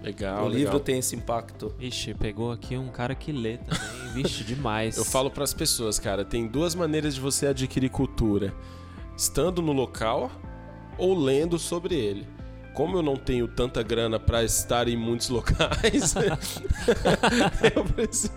Legal. 0.02 0.44
o 0.44 0.48
legal. 0.48 0.58
livro 0.58 0.80
tem 0.80 0.98
esse 0.98 1.14
impacto. 1.14 1.74
Ixi, 1.78 2.14
pegou 2.14 2.50
aqui 2.50 2.76
um 2.76 2.88
cara 2.88 3.14
que 3.14 3.32
lê 3.32 3.58
também. 3.58 4.12
Vixe, 4.22 4.42
demais. 4.42 4.96
Eu 4.96 5.04
falo 5.04 5.30
para 5.30 5.44
as 5.44 5.52
pessoas, 5.52 5.98
cara, 5.98 6.24
tem 6.24 6.46
duas 6.46 6.74
maneiras 6.74 7.14
de 7.14 7.20
você 7.20 7.46
adquirir 7.46 7.90
cultura: 7.90 8.54
estando 9.14 9.60
no 9.60 9.72
local 9.72 10.30
ou 11.00 11.18
lendo 11.18 11.58
sobre 11.58 11.94
ele. 11.94 12.26
Como 12.74 12.96
eu 12.96 13.02
não 13.02 13.16
tenho 13.16 13.48
tanta 13.48 13.82
grana 13.82 14.18
para 14.20 14.44
estar 14.44 14.86
em 14.86 14.96
muitos 14.96 15.28
locais, 15.28 16.14
eu 17.74 17.84
preciso... 17.84 18.32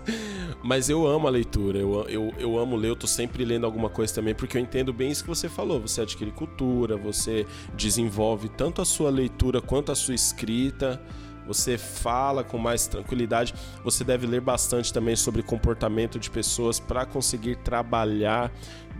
mas 0.62 0.90
eu 0.90 1.06
amo 1.06 1.28
a 1.28 1.30
leitura, 1.30 1.78
eu, 1.78 2.04
eu, 2.08 2.34
eu 2.36 2.58
amo 2.58 2.74
ler, 2.74 2.88
eu 2.88 2.96
tô 2.96 3.06
sempre 3.06 3.44
lendo 3.44 3.64
alguma 3.64 3.88
coisa 3.88 4.12
também, 4.12 4.34
porque 4.34 4.56
eu 4.56 4.60
entendo 4.60 4.92
bem 4.92 5.10
isso 5.10 5.22
que 5.22 5.28
você 5.28 5.48
falou. 5.48 5.80
Você 5.80 6.00
adquire 6.00 6.32
cultura, 6.32 6.96
você 6.96 7.46
desenvolve 7.76 8.48
tanto 8.48 8.82
a 8.82 8.84
sua 8.84 9.08
leitura 9.08 9.62
quanto 9.62 9.92
a 9.92 9.94
sua 9.94 10.14
escrita 10.14 11.00
você 11.46 11.76
fala 11.76 12.42
com 12.42 12.58
mais 12.58 12.86
tranquilidade. 12.86 13.54
Você 13.84 14.02
deve 14.02 14.26
ler 14.26 14.40
bastante 14.40 14.92
também 14.92 15.14
sobre 15.16 15.42
comportamento 15.42 16.18
de 16.18 16.30
pessoas 16.30 16.80
para 16.80 17.04
conseguir 17.04 17.56
trabalhar 17.56 18.52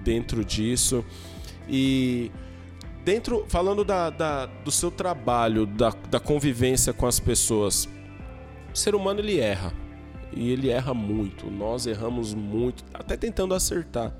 dentro 0.03 0.45
disso. 0.45 1.05
E 1.69 2.31
dentro, 3.05 3.45
falando 3.49 3.85
da, 3.85 4.11
da, 4.11 4.47
do 4.47 4.71
seu 4.71 4.91
trabalho, 4.91 5.67
da, 5.67 5.91
da 6.11 6.19
convivência 6.19 6.93
com 6.93 7.07
as 7.07 7.21
pessoas, 7.21 7.89
o 8.73 8.77
ser 8.77 8.95
humano 8.95 9.21
ele 9.21 9.39
erra. 9.39 9.73
E 10.33 10.51
ele 10.51 10.71
erra 10.71 10.95
muito. 10.95 11.49
Nós 11.51 11.87
erramos 11.87 12.35
muito, 12.35 12.85
até 12.93 13.17
tentando 13.17 13.55
acertar. 13.55 14.13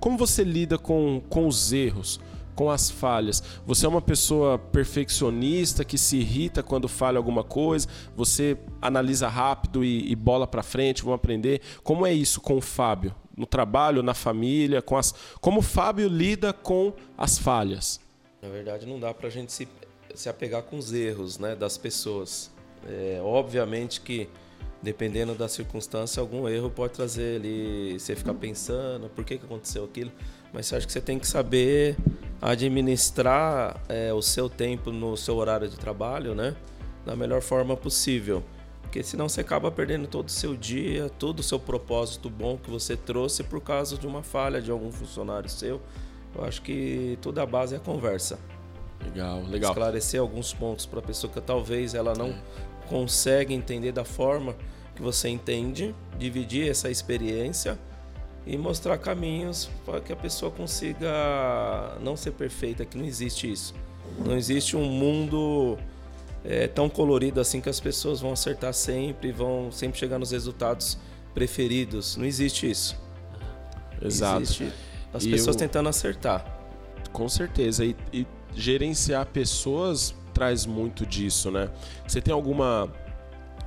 Como 0.00 0.16
você 0.16 0.42
lida 0.42 0.78
com, 0.78 1.22
com 1.28 1.46
os 1.46 1.72
erros? 1.72 2.18
com 2.52 2.70
as 2.70 2.90
falhas. 2.90 3.42
Você 3.64 3.86
é 3.86 3.88
uma 3.88 4.02
pessoa 4.02 4.58
perfeccionista 4.58 5.82
que 5.82 5.96
se 5.96 6.18
irrita 6.18 6.62
quando 6.62 6.88
falha 6.88 7.16
alguma 7.16 7.42
coisa, 7.42 7.88
você 8.14 8.58
analisa 8.82 9.28
rápido 9.28 9.82
e, 9.82 10.12
e 10.12 10.14
bola 10.14 10.46
para 10.46 10.62
frente, 10.62 11.02
vamos 11.02 11.16
aprender. 11.16 11.62
Como 11.82 12.04
é 12.04 12.12
isso 12.12 12.38
com 12.38 12.58
o 12.58 12.60
Fábio? 12.60 13.14
No 13.34 13.46
trabalho, 13.46 14.02
na 14.02 14.12
família, 14.12 14.82
com 14.82 14.98
as. 14.98 15.14
Como 15.40 15.60
o 15.60 15.62
Fábio 15.62 16.06
lida 16.06 16.52
com 16.52 16.92
as 17.16 17.38
falhas? 17.38 17.98
Na 18.42 18.48
verdade, 18.48 18.86
não 18.86 18.98
dá 18.98 19.12
para 19.12 19.28
a 19.28 19.30
gente 19.30 19.52
se, 19.52 19.68
se 20.14 20.28
apegar 20.28 20.62
com 20.62 20.78
os 20.78 20.92
erros 20.92 21.38
né, 21.38 21.54
das 21.54 21.76
pessoas. 21.76 22.50
É, 22.88 23.20
obviamente 23.22 24.00
que, 24.00 24.28
dependendo 24.82 25.34
da 25.34 25.48
circunstância, 25.48 26.20
algum 26.20 26.48
erro 26.48 26.70
pode 26.70 26.94
trazer 26.94 27.36
ali, 27.36 27.98
você 27.98 28.16
ficar 28.16 28.34
pensando 28.34 29.10
por 29.10 29.24
que, 29.24 29.36
que 29.36 29.44
aconteceu 29.44 29.84
aquilo. 29.84 30.10
Mas 30.52 30.72
acho 30.72 30.86
que 30.86 30.92
você 30.92 31.00
tem 31.00 31.18
que 31.18 31.26
saber 31.26 31.96
administrar 32.40 33.78
é, 33.88 34.12
o 34.12 34.22
seu 34.22 34.48
tempo 34.48 34.90
no 34.90 35.16
seu 35.16 35.36
horário 35.36 35.68
de 35.68 35.76
trabalho, 35.76 36.34
né? 36.34 36.56
Da 37.04 37.14
melhor 37.14 37.42
forma 37.42 37.76
possível. 37.76 38.42
Porque 38.82 39.02
senão 39.02 39.28
você 39.28 39.42
acaba 39.42 39.70
perdendo 39.70 40.08
todo 40.08 40.28
o 40.28 40.32
seu 40.32 40.56
dia, 40.56 41.08
todo 41.10 41.40
o 41.40 41.42
seu 41.42 41.60
propósito 41.60 42.28
bom 42.28 42.56
que 42.56 42.68
você 42.68 42.96
trouxe 42.96 43.44
por 43.44 43.60
causa 43.60 43.96
de 43.96 44.06
uma 44.06 44.22
falha 44.22 44.60
de 44.60 44.70
algum 44.70 44.90
funcionário 44.90 45.48
seu. 45.48 45.80
Eu 46.34 46.44
acho 46.44 46.62
que 46.62 47.18
tudo 47.20 47.40
a 47.40 47.46
base 47.46 47.74
é 47.74 47.78
a 47.78 47.80
conversa. 47.80 48.38
Legal, 49.04 49.42
legal. 49.42 49.70
Esclarecer 49.72 50.20
alguns 50.20 50.52
pontos 50.52 50.86
para 50.86 51.00
a 51.00 51.02
pessoa 51.02 51.32
que 51.32 51.40
talvez 51.40 51.94
ela 51.94 52.14
não 52.14 52.28
é. 52.28 52.42
consegue 52.88 53.54
entender 53.54 53.92
da 53.92 54.04
forma 54.04 54.54
que 54.94 55.02
você 55.02 55.28
entende, 55.28 55.94
dividir 56.18 56.70
essa 56.70 56.90
experiência 56.90 57.78
e 58.46 58.56
mostrar 58.56 58.98
caminhos 58.98 59.70
para 59.84 60.00
que 60.00 60.12
a 60.12 60.16
pessoa 60.16 60.50
consiga 60.50 61.10
não 62.00 62.16
ser 62.16 62.32
perfeita, 62.32 62.84
que 62.84 62.96
não 62.96 63.04
existe 63.04 63.50
isso. 63.50 63.74
Não 64.18 64.36
existe 64.36 64.76
um 64.76 64.84
mundo 64.84 65.78
é, 66.44 66.66
tão 66.66 66.88
colorido 66.88 67.40
assim 67.40 67.60
que 67.60 67.68
as 67.68 67.80
pessoas 67.80 68.20
vão 68.20 68.32
acertar 68.32 68.74
sempre, 68.74 69.32
vão 69.32 69.70
sempre 69.72 69.98
chegar 69.98 70.18
nos 70.18 70.30
resultados 70.30 70.98
preferidos. 71.32 72.16
Não 72.16 72.24
existe 72.24 72.70
isso. 72.70 72.96
Exato. 74.02 74.42
Existe 74.42 74.72
as 75.12 75.24
e 75.24 75.30
pessoas 75.30 75.56
eu... 75.56 75.60
tentando 75.60 75.88
acertar. 75.88 76.44
Com 77.12 77.28
certeza. 77.28 77.84
E, 77.84 77.96
e 78.12 78.26
gerenciar 78.54 79.26
pessoas 79.26 80.14
traz 80.32 80.64
muito 80.66 81.04
disso, 81.04 81.50
né? 81.50 81.70
Você 82.06 82.20
tem 82.20 82.32
alguma 82.32 82.88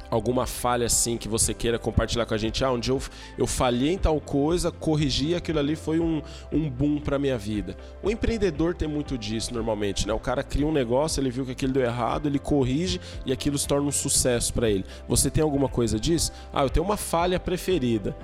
alguma 0.10 0.46
falha 0.46 0.86
assim 0.86 1.18
que 1.18 1.28
você 1.28 1.56
queira 1.56 1.80
compartilhar 1.80 2.26
com 2.28 2.36
a 2.36 2.38
gente? 2.38 2.64
Ah, 2.64 2.72
um 2.72 2.80
dia 2.80 2.94
eu, 2.94 3.02
eu 3.36 3.48
falhei 3.48 3.94
em 3.94 3.98
tal 3.98 4.22
coisa, 4.22 4.72
corrigi 4.72 5.34
aquilo 5.34 5.58
ali 5.58 5.76
foi 5.76 6.00
um, 6.00 6.22
um 6.52 6.70
boom 6.70 7.00
para 7.00 7.18
minha 7.18 7.38
vida. 7.38 7.76
O 8.04 8.12
empreendedor 8.12 8.76
tem 8.76 8.88
muito 8.88 9.18
disso 9.18 9.52
normalmente, 9.54 10.08
né? 10.08 10.14
O 10.14 10.20
cara 10.20 10.44
cria 10.44 10.68
um 10.68 10.72
negócio, 10.72 11.20
ele 11.20 11.32
viu 11.32 11.46
que 11.46 11.54
aquilo 11.54 11.74
deu 11.74 11.84
errado, 11.84 12.28
ele 12.28 12.38
corrige 12.38 13.02
e 13.26 13.34
aquilo 13.34 13.58
se 13.58 13.68
torna 13.68 13.88
um 13.88 13.92
sucesso 13.92 14.54
para 14.54 14.70
ele. 14.70 14.86
Você 15.08 15.32
tem 15.32 15.44
alguma 15.44 15.68
coisa 15.68 16.00
disso? 16.00 16.32
Ah, 16.54 16.62
eu 16.62 16.70
tenho 16.70 16.86
uma 16.86 16.98
falha 16.98 17.40
preferida. 17.40 18.16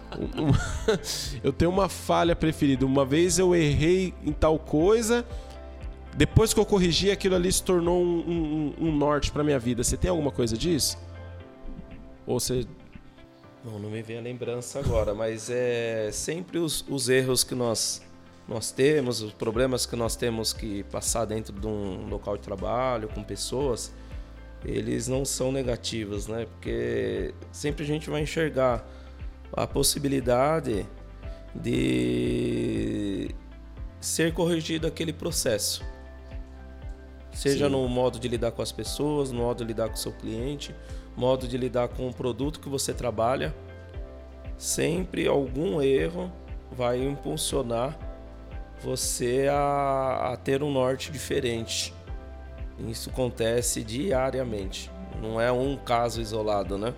eu 1.42 1.52
tenho 1.52 1.70
uma 1.70 1.88
falha 1.88 2.34
preferida. 2.34 2.84
Uma 2.84 3.04
vez 3.04 3.38
eu 3.38 3.54
errei 3.54 4.14
em 4.24 4.32
tal 4.32 4.58
coisa, 4.58 5.24
depois 6.14 6.52
que 6.52 6.60
eu 6.60 6.66
corrigi, 6.66 7.10
aquilo 7.10 7.34
ali 7.34 7.50
se 7.50 7.62
tornou 7.62 8.02
um, 8.02 8.74
um, 8.78 8.86
um 8.88 8.96
norte 8.96 9.30
para 9.30 9.42
minha 9.42 9.58
vida. 9.58 9.82
Você 9.82 9.96
tem 9.96 10.10
alguma 10.10 10.30
coisa 10.30 10.56
disso? 10.56 10.98
Ou 12.26 12.38
você. 12.38 12.66
Não, 13.64 13.78
não 13.78 13.90
me 13.90 14.02
vem 14.02 14.18
a 14.18 14.20
lembrança 14.20 14.80
agora, 14.80 15.14
mas 15.14 15.48
é 15.48 16.10
sempre 16.12 16.58
os, 16.58 16.84
os 16.88 17.08
erros 17.08 17.44
que 17.44 17.54
nós, 17.54 18.02
nós 18.46 18.72
temos, 18.72 19.22
os 19.22 19.32
problemas 19.32 19.86
que 19.86 19.96
nós 19.96 20.16
temos 20.16 20.52
que 20.52 20.82
passar 20.84 21.24
dentro 21.24 21.52
de 21.52 21.66
um 21.66 22.08
local 22.08 22.36
de 22.36 22.42
trabalho, 22.42 23.08
com 23.08 23.22
pessoas, 23.22 23.92
eles 24.64 25.08
não 25.08 25.24
são 25.24 25.50
negativos, 25.52 26.26
né? 26.26 26.46
Porque 26.46 27.32
sempre 27.52 27.84
a 27.84 27.86
gente 27.86 28.10
vai 28.10 28.22
enxergar 28.22 28.84
a 29.52 29.66
possibilidade 29.66 30.86
de 31.54 33.34
ser 34.00 34.32
corrigido 34.32 34.86
aquele 34.86 35.12
processo. 35.12 35.84
Seja 37.32 37.66
Sim. 37.66 37.72
no 37.72 37.88
modo 37.88 38.18
de 38.18 38.28
lidar 38.28 38.52
com 38.52 38.62
as 38.62 38.72
pessoas, 38.72 39.30
no 39.30 39.40
modo 39.40 39.58
de 39.58 39.64
lidar 39.64 39.88
com 39.88 39.94
o 39.94 39.98
seu 39.98 40.12
cliente, 40.12 40.74
modo 41.16 41.46
de 41.48 41.56
lidar 41.56 41.88
com 41.88 42.08
o 42.08 42.12
produto 42.12 42.60
que 42.60 42.68
você 42.68 42.92
trabalha. 42.92 43.54
Sempre 44.56 45.26
algum 45.26 45.80
erro 45.82 46.30
vai 46.70 47.02
impulsionar 47.02 47.98
você 48.82 49.48
a, 49.50 50.32
a 50.32 50.36
ter 50.36 50.62
um 50.62 50.70
norte 50.70 51.10
diferente. 51.10 51.94
Isso 52.88 53.10
acontece 53.10 53.82
diariamente. 53.82 54.90
Não 55.20 55.40
é 55.40 55.52
um 55.52 55.76
caso 55.76 56.20
isolado, 56.20 56.76
né? 56.76 56.94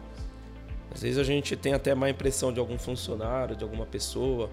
Às 0.95 1.03
vezes 1.03 1.19
a 1.19 1.25
gente 1.25 1.57
tem 1.57 1.75
até 1.75 1.95
má 1.95 2.09
impressão 2.09 2.53
de 2.53 2.61
algum 2.61 2.79
funcionário, 2.79 3.57
de 3.57 3.65
alguma 3.65 3.85
pessoa, 3.85 4.49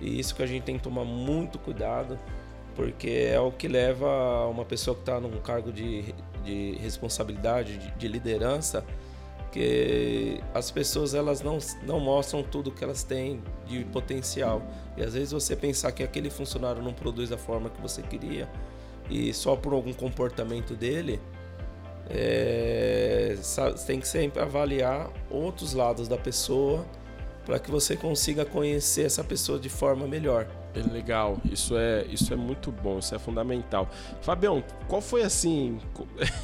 e 0.00 0.18
isso 0.18 0.34
que 0.34 0.42
a 0.42 0.46
gente 0.46 0.62
tem 0.62 0.76
que 0.78 0.82
tomar 0.82 1.04
muito 1.04 1.58
cuidado 1.58 2.18
porque 2.74 3.28
é 3.30 3.40
o 3.40 3.50
que 3.50 3.68
leva 3.68 4.46
uma 4.46 4.64
pessoa 4.64 4.94
que 4.94 5.02
está 5.02 5.20
num 5.20 5.30
cargo 5.40 5.72
de, 5.72 6.14
de 6.44 6.76
responsabilidade, 6.80 7.76
de, 7.76 7.90
de, 7.92 8.08
liderança, 8.08 8.84
que 9.50 10.40
as 10.54 10.70
pessoas 10.70 11.14
elas 11.14 11.42
não, 11.42 11.58
não 11.82 12.00
mostram 12.00 12.42
tudo 12.42 12.70
que 12.70 12.82
elas 12.82 13.04
têm 13.04 13.42
de 13.66 13.84
potencial. 13.84 14.62
E 14.96 15.02
às 15.02 15.12
vezes 15.14 15.32
você 15.32 15.54
pensar 15.54 15.92
que 15.92 16.02
aquele 16.02 16.30
funcionário 16.30 16.82
não 16.82 16.92
produz 16.92 17.28
da 17.28 17.38
forma 17.38 17.68
que 17.68 17.80
você 17.80 18.00
queria 18.02 18.48
e 19.10 19.32
só 19.34 19.54
por 19.54 19.74
algum 19.74 19.92
comportamento 19.92 20.74
dele, 20.74 21.20
é, 22.10 23.36
tem 23.86 24.00
que 24.00 24.08
sempre 24.08 24.42
avaliar 24.42 25.10
outros 25.30 25.72
lados 25.72 26.08
da 26.08 26.16
pessoa 26.16 26.84
para 27.44 27.58
que 27.58 27.70
você 27.70 27.96
consiga 27.96 28.44
conhecer 28.44 29.04
essa 29.04 29.24
pessoa 29.24 29.58
de 29.58 29.68
forma 29.68 30.06
melhor. 30.06 30.46
É 30.74 30.80
legal, 30.80 31.38
isso 31.44 31.76
é, 31.76 32.06
isso 32.08 32.32
é 32.32 32.36
muito 32.36 32.72
bom, 32.72 32.98
isso 32.98 33.14
é 33.14 33.18
fundamental. 33.18 33.90
Fabião, 34.22 34.64
qual 34.88 35.02
foi 35.02 35.22
assim? 35.22 35.78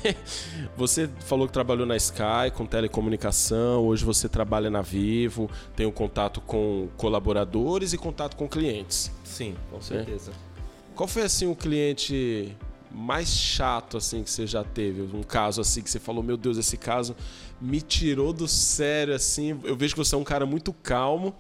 você 0.76 1.08
falou 1.20 1.46
que 1.46 1.52
trabalhou 1.52 1.86
na 1.86 1.96
Sky 1.96 2.50
com 2.54 2.66
telecomunicação, 2.66 3.86
hoje 3.86 4.04
você 4.04 4.28
trabalha 4.28 4.68
na 4.68 4.82
Vivo, 4.82 5.48
tem 5.74 5.86
um 5.86 5.90
contato 5.90 6.42
com 6.42 6.88
colaboradores 6.96 7.94
e 7.94 7.98
contato 7.98 8.36
com 8.36 8.46
clientes. 8.46 9.10
Sim, 9.24 9.54
com 9.70 9.80
certeza. 9.80 10.32
É. 10.32 10.48
Qual 10.94 11.08
foi 11.08 11.22
assim 11.22 11.46
o 11.50 11.56
cliente 11.56 12.54
mais 12.90 13.28
chato 13.28 13.96
assim 13.96 14.22
que 14.22 14.30
você 14.30 14.46
já 14.46 14.64
teve? 14.64 15.02
Um 15.02 15.22
caso 15.22 15.60
assim 15.60 15.82
que 15.82 15.90
você 15.90 15.98
falou, 15.98 16.22
meu 16.22 16.36
Deus, 16.36 16.56
esse 16.56 16.76
caso 16.76 17.16
me 17.60 17.80
tirou 17.80 18.32
do 18.32 18.48
sério 18.48 19.14
assim. 19.14 19.58
Eu 19.64 19.76
vejo 19.76 19.94
que 19.94 19.98
você 19.98 20.14
é 20.14 20.18
um 20.18 20.24
cara 20.24 20.46
muito 20.46 20.72
calmo 20.72 21.34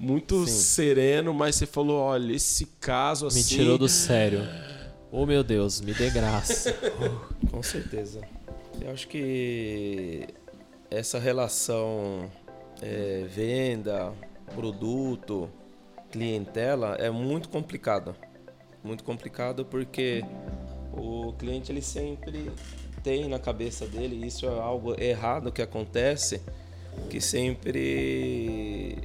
muito 0.00 0.46
Sim. 0.46 0.52
sereno, 0.52 1.34
mas 1.34 1.56
você 1.56 1.66
falou, 1.66 2.00
olha, 2.00 2.32
esse 2.32 2.64
caso 2.80 3.26
assim... 3.26 3.40
Me 3.40 3.44
tirou 3.44 3.76
do 3.76 3.86
sério. 3.86 4.40
Oh, 5.12 5.26
meu 5.26 5.44
Deus, 5.44 5.82
me 5.82 5.92
dê 5.92 6.08
graça. 6.08 6.74
Com 7.52 7.62
certeza. 7.62 8.22
Eu 8.80 8.90
acho 8.90 9.06
que 9.06 10.26
essa 10.90 11.18
relação 11.18 12.30
é, 12.80 13.26
venda, 13.28 14.10
produto, 14.54 15.50
clientela 16.10 16.96
é 16.98 17.10
muito 17.10 17.50
complicada. 17.50 18.16
Muito 18.82 19.04
complicado 19.04 19.66
porque 19.66 20.24
o 20.92 21.32
cliente 21.38 21.70
ele 21.72 21.82
sempre 21.82 22.50
tem 23.02 23.28
na 23.28 23.38
cabeça 23.38 23.86
dele, 23.86 24.26
isso 24.26 24.46
é 24.46 24.48
algo 24.48 25.00
errado 25.00 25.50
que 25.50 25.62
acontece, 25.62 26.40
que 27.08 27.20
sempre 27.20 28.98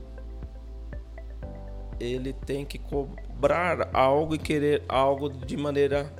ele 2.00 2.34
tem 2.34 2.66
que 2.66 2.78
cobrar 2.78 3.90
algo 3.94 4.36
e 4.36 4.38
querer 4.38 4.84
algo 4.88 5.30
de 5.30 5.56
maneira 5.56 6.12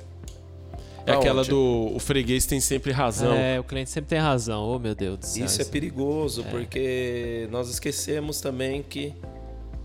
é 1.06 1.12
aquela 1.12 1.44
do 1.44 1.92
o 1.94 2.00
freguês 2.00 2.46
tem 2.46 2.58
sempre 2.58 2.90
razão. 2.90 3.32
É, 3.32 3.60
o 3.60 3.64
cliente 3.64 3.90
sempre 3.90 4.10
tem 4.10 4.18
razão. 4.18 4.64
Oh, 4.64 4.78
meu 4.78 4.92
Deus 4.94 5.18
do 5.18 5.24
céu. 5.24 5.46
Isso 5.46 5.62
é 5.62 5.64
perigoso, 5.64 6.42
é. 6.42 6.50
porque 6.50 7.48
nós 7.52 7.68
esquecemos 7.68 8.40
também 8.40 8.82
que 8.82 9.14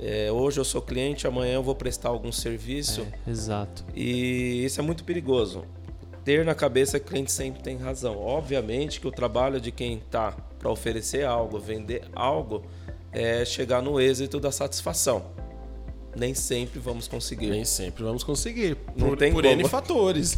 é, 0.02 0.32
hoje 0.32 0.60
eu 0.60 0.66
sou 0.66 0.82
cliente, 0.82 1.28
amanhã 1.28 1.54
eu 1.54 1.64
vou 1.64 1.76
prestar 1.76 2.10
algum 2.10 2.32
serviço. 2.32 3.06
É, 3.28 3.30
exato. 3.30 3.86
E 3.96 4.66
isso 4.66 4.80
é 4.80 4.84
muito 4.84 5.04
perigoso. 5.04 5.64
Ter 6.26 6.44
na 6.44 6.56
cabeça 6.56 7.00
que 7.00 7.06
o 7.06 7.10
cliente 7.10 7.32
sempre 7.32 7.62
tem 7.62 7.78
razão. 7.78 8.18
Obviamente 8.18 9.00
que 9.00 9.08
o 9.08 9.12
trabalho 9.12 9.62
de 9.62 9.72
quem 9.72 9.98
está 9.98 10.32
para 10.58 10.70
oferecer 10.70 11.26
algo, 11.26 11.60
vender 11.60 12.04
algo, 12.14 12.64
é 13.12 13.46
chegar 13.46 13.82
no 13.82 14.00
êxito 14.00 14.40
da 14.40 14.52
satisfação 14.52 15.26
nem 16.16 16.34
sempre 16.34 16.80
vamos 16.80 17.08
conseguir. 17.08 17.50
Nem 17.50 17.66
sempre 17.66 18.04
vamos 18.04 18.24
conseguir. 18.24 18.78
Não 18.96 19.10
por, 19.10 19.18
tem 19.18 19.32
por 19.32 19.46
N 19.46 19.68
fatores. 19.68 20.38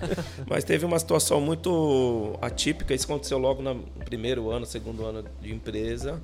Mas 0.46 0.64
teve 0.64 0.84
uma 0.84 0.98
situação 0.98 1.40
muito 1.40 2.36
atípica. 2.40 2.94
Isso 2.94 3.06
aconteceu 3.06 3.38
logo 3.38 3.62
no 3.62 3.76
primeiro 4.04 4.50
ano, 4.50 4.66
segundo 4.66 5.04
ano 5.04 5.24
de 5.40 5.52
empresa. 5.52 6.22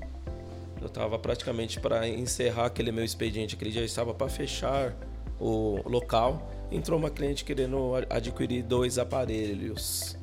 Eu 0.81 0.87
estava 0.87 1.19
praticamente 1.19 1.79
para 1.79 2.09
encerrar 2.09 2.67
aquele 2.67 2.91
meu 2.91 3.05
expediente. 3.05 3.55
Aquele 3.55 3.79
eu 3.79 3.85
estava 3.85 4.15
para 4.15 4.29
fechar 4.29 4.97
o 5.39 5.81
local. 5.89 6.51
Entrou 6.71 6.99
uma 6.99 7.11
cliente 7.11 7.45
querendo 7.45 7.93
adquirir 8.09 8.63
dois 8.63 8.99
aparelhos. 8.99 10.17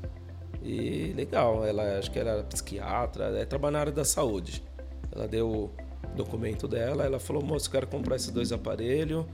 E 0.64 1.14
legal, 1.16 1.64
ela 1.64 1.98
acho 2.00 2.10
que 2.12 2.20
era 2.20 2.44
psiquiatra, 2.44 3.40
é, 3.40 3.46
trabalha 3.46 3.74
na 3.74 3.80
área 3.80 3.92
da 3.92 4.04
saúde. 4.04 4.64
Ela 5.12 5.28
deu 5.28 5.72
documento 6.16 6.68
dela. 6.68 7.06
Ela 7.06 7.20
falou: 7.20 7.44
moço, 7.44 7.70
quero 7.70 7.88
comprar 7.88 8.16
esses 8.16 8.32
dois 8.32 8.52
aparelhos 8.52 9.26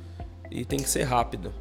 e 0.52 0.66
tem 0.66 0.80
que 0.80 0.90
ser 0.90 1.04
rápido. 1.04 1.54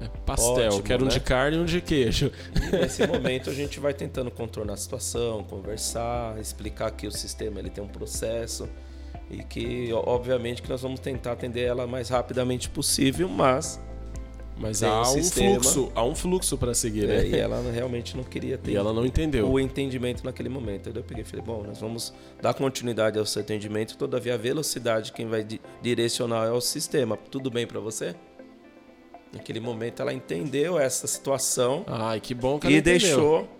É 0.00 0.08
pastel, 0.24 0.68
Ótimo, 0.68 0.82
quero 0.82 1.04
né? 1.04 1.06
um 1.06 1.08
de 1.08 1.20
carne 1.20 1.56
e 1.56 1.60
um 1.60 1.64
de 1.64 1.80
queijo. 1.80 2.30
E 2.54 2.76
nesse 2.76 3.06
momento 3.06 3.50
a 3.50 3.54
gente 3.54 3.80
vai 3.80 3.92
tentando 3.92 4.30
contornar 4.30 4.74
a 4.74 4.76
situação, 4.76 5.42
conversar, 5.42 6.38
explicar 6.38 6.90
que 6.92 7.06
o 7.06 7.12
sistema 7.12 7.58
ele 7.58 7.70
tem 7.70 7.82
um 7.82 7.88
processo 7.88 8.68
e 9.30 9.42
que 9.42 9.92
obviamente 9.92 10.62
que 10.62 10.68
nós 10.68 10.82
vamos 10.82 11.00
tentar 11.00 11.32
atender 11.32 11.62
ela 11.62 11.86
mais 11.86 12.08
rapidamente 12.08 12.68
possível, 12.70 13.28
mas 13.28 13.80
mas 14.60 14.82
há 14.82 15.02
um, 15.02 15.04
sistema, 15.04 15.60
fluxo, 15.60 15.92
há 15.94 16.04
um 16.04 16.14
fluxo 16.14 16.58
para 16.58 16.74
seguir, 16.74 17.06
né? 17.06 17.18
É, 17.18 17.28
e 17.28 17.36
ela 17.36 17.62
realmente 17.72 18.16
não 18.16 18.24
queria 18.24 18.58
ter. 18.58 18.72
E 18.72 18.76
ela 18.76 18.92
não 18.92 19.06
entendeu. 19.06 19.48
O 19.48 19.60
entendimento 19.60 20.24
naquele 20.24 20.48
momento. 20.48 20.90
Eu 20.92 21.02
peguei 21.04 21.22
e 21.22 21.24
falei, 21.24 21.44
bom, 21.44 21.62
nós 21.62 21.78
vamos 21.78 22.12
dar 22.42 22.52
continuidade 22.54 23.18
ao 23.18 23.24
seu 23.24 23.40
atendimento, 23.40 23.96
todavia 23.96 24.34
a 24.34 24.36
velocidade 24.36 25.12
quem 25.12 25.28
vai 25.28 25.46
direcionar 25.80 26.48
é 26.48 26.50
o 26.50 26.60
sistema. 26.60 27.16
Tudo 27.16 27.50
bem 27.50 27.66
para 27.66 27.78
você? 27.78 28.16
Naquele 29.32 29.60
momento 29.60 30.00
ela 30.00 30.12
entendeu 30.12 30.78
essa 30.78 31.06
situação. 31.06 31.84
Ai, 31.86 32.20
que 32.20 32.34
bom 32.34 32.58
que 32.58 32.66
ela 32.66 32.74
E 32.74 32.78
entendeu. 32.78 32.98
deixou 33.00 33.58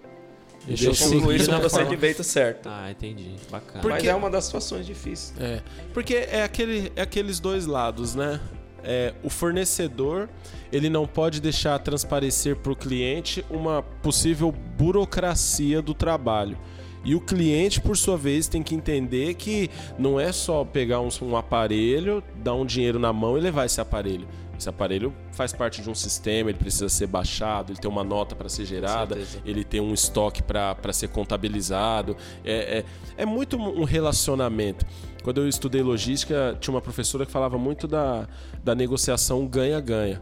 Deixou 0.66 0.94
concluir 0.94 1.48
no 1.48 1.60
procedimento 1.60 2.22
certo. 2.22 2.68
Ah, 2.68 2.90
entendi. 2.90 3.36
Bacana. 3.50 3.80
Porque... 3.80 3.88
Mas 3.88 4.04
é 4.04 4.14
uma 4.14 4.28
das 4.28 4.44
situações 4.44 4.84
difíceis. 4.84 5.34
É. 5.40 5.62
Porque 5.94 6.14
é, 6.14 6.42
aquele, 6.42 6.92
é 6.94 7.02
aqueles 7.02 7.40
dois 7.40 7.64
lados, 7.66 8.14
né? 8.14 8.40
É, 8.84 9.12
o 9.22 9.30
fornecedor 9.30 10.28
ele 10.70 10.88
não 10.88 11.06
pode 11.06 11.40
deixar 11.40 11.78
transparecer 11.78 12.56
para 12.56 12.72
o 12.72 12.76
cliente 12.76 13.44
uma 13.50 13.82
possível 13.82 14.52
burocracia 14.52 15.82
do 15.82 15.94
trabalho. 15.94 16.56
E 17.04 17.14
o 17.14 17.20
cliente, 17.20 17.80
por 17.80 17.96
sua 17.96 18.16
vez, 18.16 18.48
tem 18.48 18.62
que 18.62 18.74
entender 18.74 19.34
que 19.34 19.70
não 19.98 20.20
é 20.20 20.30
só 20.32 20.64
pegar 20.64 21.00
um, 21.00 21.08
um, 21.22 21.36
aparelho, 21.36 22.22
dar 22.36 22.54
um 22.54 22.66
dinheiro 22.66 22.98
na 22.98 23.12
mão 23.12 23.38
e 23.38 23.40
levar 23.40 23.64
esse 23.64 23.80
aparelho. 23.80 24.28
Esse 24.58 24.68
aparelho 24.68 25.14
faz 25.32 25.52
parte 25.52 25.80
de 25.80 25.88
um 25.88 25.94
sistema, 25.94 26.50
ele 26.50 26.58
precisa 26.58 26.88
ser 26.88 27.06
baixado, 27.06 27.70
ele 27.70 27.78
tem 27.78 27.90
uma 27.90 28.02
nota 28.02 28.34
para 28.34 28.48
ser 28.48 28.64
gerada, 28.64 29.16
ele 29.44 29.62
tem 29.62 29.80
um 29.80 29.94
estoque 29.94 30.42
para 30.42 30.92
ser 30.92 31.08
contabilizado. 31.08 32.16
É, 32.44 32.78
é, 32.78 32.84
é 33.22 33.24
muito 33.24 33.56
um 33.56 33.84
relacionamento. 33.84 34.84
Quando 35.22 35.40
eu 35.40 35.48
estudei 35.48 35.82
logística, 35.82 36.56
tinha 36.60 36.74
uma 36.74 36.80
professora 36.80 37.24
que 37.24 37.30
falava 37.30 37.56
muito 37.56 37.86
da, 37.86 38.26
da 38.64 38.74
negociação 38.74 39.46
ganha-ganha 39.46 40.20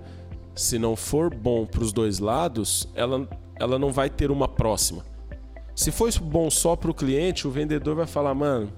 se 0.57 0.78
não 0.78 0.97
for 0.97 1.32
bom 1.32 1.66
para 1.66 1.82
os 1.82 1.93
dois 1.93 2.18
lados, 2.18 2.89
ela, 2.95 3.28
ela 3.61 3.78
não 3.78 3.93
vai 3.93 4.09
ter 4.09 4.30
uma 4.30 4.49
próxima. 4.49 5.05
Se 5.74 5.93
for 5.93 6.11
bom 6.18 6.51
só 6.51 6.74
para 6.74 6.91
o 6.91 6.95
cliente, 6.95 7.47
o 7.47 7.51
vendedor 7.51 7.95
vai 7.95 8.07
falar, 8.07 8.34
mano, 8.34 8.72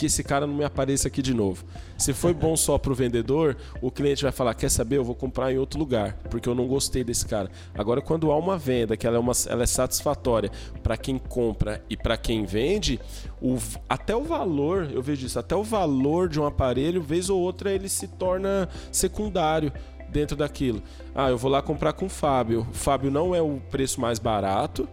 que 0.00 0.06
esse 0.06 0.24
cara 0.24 0.46
não 0.46 0.54
me 0.54 0.64
apareça 0.64 1.08
aqui 1.08 1.20
de 1.20 1.34
novo. 1.34 1.62
Se 1.98 2.14
foi 2.14 2.32
bom 2.32 2.56
só 2.56 2.78
para 2.78 2.90
o 2.90 2.94
vendedor, 2.94 3.54
o 3.82 3.90
cliente 3.90 4.22
vai 4.22 4.32
falar, 4.32 4.54
quer 4.54 4.70
saber, 4.70 4.96
eu 4.96 5.04
vou 5.04 5.14
comprar 5.14 5.52
em 5.52 5.58
outro 5.58 5.78
lugar, 5.78 6.14
porque 6.30 6.48
eu 6.48 6.54
não 6.54 6.66
gostei 6.66 7.04
desse 7.04 7.26
cara. 7.26 7.50
Agora, 7.74 8.00
quando 8.00 8.32
há 8.32 8.36
uma 8.38 8.56
venda 8.56 8.96
que 8.96 9.06
ela 9.06 9.18
é, 9.18 9.20
uma, 9.20 9.34
ela 9.46 9.62
é 9.62 9.66
satisfatória 9.66 10.50
para 10.82 10.96
quem 10.96 11.18
compra 11.18 11.84
e 11.90 11.98
para 11.98 12.16
quem 12.16 12.46
vende, 12.46 12.98
o, 13.42 13.58
até 13.86 14.16
o 14.16 14.22
valor, 14.22 14.88
eu 14.90 15.02
vejo 15.02 15.26
isso, 15.26 15.38
até 15.38 15.54
o 15.54 15.62
valor 15.62 16.30
de 16.30 16.40
um 16.40 16.46
aparelho, 16.46 17.02
vez 17.02 17.28
ou 17.28 17.38
outra, 17.38 17.70
ele 17.70 17.90
se 17.90 18.08
torna 18.08 18.70
secundário 18.90 19.70
dentro 20.08 20.34
daquilo. 20.34 20.82
Ah, 21.14 21.28
eu 21.28 21.36
vou 21.36 21.50
lá 21.50 21.60
comprar 21.60 21.92
com 21.92 22.06
o 22.06 22.08
Fábio. 22.08 22.66
O 22.70 22.74
Fábio 22.74 23.10
não 23.10 23.34
é 23.34 23.42
o 23.42 23.60
preço 23.70 24.00
mais 24.00 24.18
barato. 24.18 24.88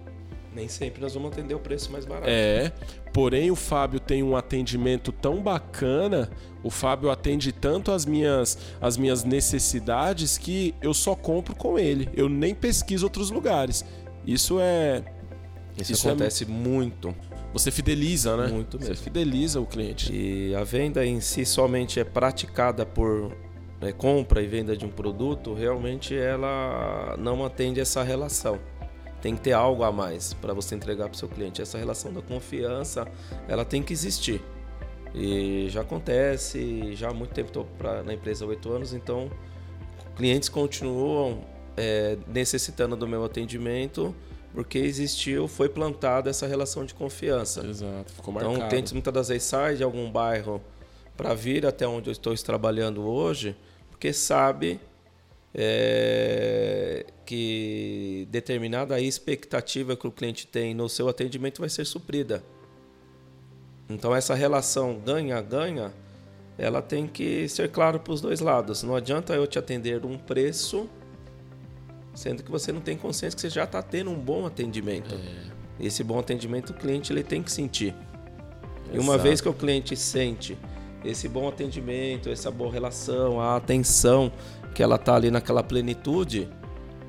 Nem 0.53 0.67
sempre 0.67 1.01
nós 1.01 1.13
vamos 1.13 1.31
atender 1.31 1.53
o 1.53 1.59
preço 1.59 1.91
mais 1.91 2.03
barato. 2.03 2.27
É, 2.27 2.73
porém 3.17 3.49
o 3.49 3.55
Fábio 3.55 3.99
tem 3.99 4.21
um 4.21 4.37
atendimento 4.37 5.11
tão 5.11 5.41
bacana, 5.41 6.29
o 6.63 6.69
Fábio 6.69 7.09
atende 7.09 7.51
tanto 7.51 7.91
as 7.91 8.05
minhas, 8.05 8.59
as 8.79 8.95
minhas 8.95 9.23
necessidades 9.23 10.37
que 10.37 10.75
eu 10.83 10.93
só 10.93 11.15
compro 11.15 11.55
com 11.55 11.79
ele. 11.79 12.07
Eu 12.13 12.29
nem 12.29 12.53
pesquiso 12.53 13.07
outros 13.07 13.31
lugares. 13.31 13.83
Isso 14.23 14.59
é. 14.59 15.03
Isso, 15.75 15.93
isso 15.93 16.07
é 16.07 16.11
acontece 16.11 16.43
é... 16.43 16.47
muito. 16.47 17.15
Você 17.53 17.71
fideliza, 17.71 18.37
né? 18.37 18.49
Muito 18.49 18.77
mesmo. 18.77 18.93
Você 18.93 19.03
fideliza 19.03 19.59
o 19.59 19.65
cliente. 19.65 20.13
E 20.13 20.53
a 20.53 20.63
venda 20.63 21.03
em 21.03 21.19
si 21.19 21.43
somente 21.43 21.99
é 21.99 22.03
praticada 22.03 22.85
por 22.85 23.35
né, 23.81 23.91
compra 23.93 24.43
e 24.43 24.47
venda 24.47 24.77
de 24.77 24.85
um 24.85 24.89
produto, 24.89 25.55
realmente 25.55 26.15
ela 26.15 27.15
não 27.17 27.43
atende 27.43 27.79
essa 27.79 28.03
relação. 28.03 28.59
Tem 29.21 29.35
que 29.35 29.41
ter 29.41 29.53
algo 29.53 29.83
a 29.83 29.91
mais 29.91 30.33
para 30.33 30.53
você 30.53 30.75
entregar 30.75 31.05
para 31.05 31.15
o 31.15 31.17
seu 31.17 31.27
cliente. 31.27 31.61
Essa 31.61 31.77
relação 31.77 32.13
da 32.13 32.21
confiança, 32.21 33.07
ela 33.47 33.65
tem 33.65 33.81
que 33.81 33.93
existir. 33.93 34.41
E 35.13 35.67
já 35.69 35.81
acontece, 35.81 36.93
já 36.95 37.09
há 37.09 37.13
muito 37.13 37.33
tempo 37.33 37.47
estou 37.49 37.67
na 38.05 38.13
empresa 38.13 38.45
há 38.45 38.47
oito 38.47 38.71
anos, 38.71 38.93
então 38.93 39.31
clientes 40.15 40.49
continuam 40.49 41.41
é, 41.75 42.17
necessitando 42.27 42.95
do 42.95 43.07
meu 43.07 43.23
atendimento 43.23 44.13
porque 44.53 44.79
existiu, 44.79 45.47
foi 45.47 45.69
plantada 45.69 46.31
essa 46.31 46.47
relação 46.47 46.83
de 46.83 46.93
confiança. 46.93 47.63
Exato, 47.63 48.11
ficou 48.11 48.33
marcado. 48.33 48.55
Então, 48.55 48.69
clientes 48.69 48.91
muitas 48.91 49.13
das 49.13 49.27
vezes 49.27 49.43
saem 49.43 49.77
de 49.77 49.83
algum 49.83 50.09
bairro 50.09 50.59
para 51.15 51.33
vir 51.33 51.65
até 51.65 51.87
onde 51.87 52.09
eu 52.09 52.11
estou 52.11 52.33
trabalhando 52.37 53.05
hoje, 53.07 53.55
porque 53.89 54.11
sabe 54.11 54.79
é, 55.53 57.05
que 57.25 58.27
determinada 58.29 58.99
expectativa 58.99 59.95
que 59.95 60.07
o 60.07 60.11
cliente 60.11 60.45
tem 60.47 60.73
no 60.73 60.87
seu 60.87 61.07
atendimento 61.09 61.59
vai 61.59 61.69
ser 61.69 61.85
suprida. 61.85 62.43
Então 63.89 64.15
essa 64.15 64.35
relação 64.35 64.99
ganha-ganha 64.99 65.93
ela 66.57 66.81
tem 66.81 67.05
que 67.05 67.47
ser 67.47 67.69
clara 67.69 67.99
para 67.99 68.11
os 68.11 68.19
dois 68.19 68.39
lados. 68.39 68.81
Não 68.81 68.95
adianta 68.95 69.33
eu 69.33 69.45
te 69.45 69.59
atender 69.59 70.03
um 70.03 70.17
preço, 70.17 70.89
sendo 72.15 72.41
que 72.41 72.49
você 72.49 72.71
não 72.71 72.81
tem 72.81 72.97
consciência 72.97 73.35
que 73.35 73.41
você 73.41 73.49
já 73.49 73.63
está 73.63 73.81
tendo 73.81 74.09
um 74.09 74.15
bom 74.15 74.45
atendimento. 74.45 75.13
É. 75.13 75.85
Esse 75.85 76.03
bom 76.03 76.17
atendimento 76.17 76.71
o 76.71 76.73
cliente 76.73 77.13
ele 77.13 77.23
tem 77.23 77.43
que 77.43 77.51
sentir. 77.51 77.93
E 78.91 78.97
uma 78.97 79.13
Exato. 79.13 79.23
vez 79.23 79.41
que 79.41 79.49
o 79.49 79.53
cliente 79.53 79.95
sente 79.95 80.57
esse 81.05 81.29
bom 81.29 81.47
atendimento, 81.47 82.29
essa 82.29 82.49
boa 82.49 82.71
relação, 82.71 83.39
a 83.39 83.55
atenção 83.55 84.31
que 84.77 84.83
ela 84.83 84.99
tá 84.99 85.15
ali 85.15 85.31
naquela 85.31 85.63
plenitude, 85.63 86.47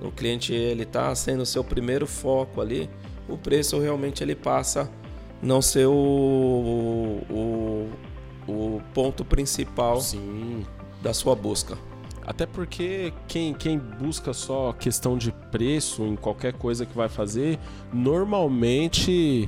o 0.00 0.10
cliente 0.10 0.54
ele 0.54 0.86
tá 0.86 1.14
sendo 1.14 1.42
o 1.42 1.46
seu 1.46 1.62
primeiro 1.62 2.06
foco 2.06 2.62
ali, 2.62 2.88
o 3.28 3.36
preço 3.36 3.78
realmente 3.78 4.24
ele 4.24 4.34
passa 4.34 4.90
não 5.42 5.60
ser 5.60 5.84
o, 5.84 5.92
o, 7.28 7.90
o 8.48 8.80
ponto 8.94 9.22
principal 9.22 10.00
Sim. 10.00 10.64
da 11.02 11.12
sua 11.12 11.34
busca. 11.34 11.76
Até 12.26 12.46
porque 12.46 13.12
quem, 13.26 13.52
quem 13.52 13.78
busca 13.78 14.32
só 14.32 14.72
questão 14.72 15.18
de 15.18 15.30
preço 15.30 16.06
em 16.06 16.16
qualquer 16.16 16.54
coisa 16.54 16.86
que 16.86 16.96
vai 16.96 17.10
fazer, 17.10 17.58
normalmente. 17.92 19.46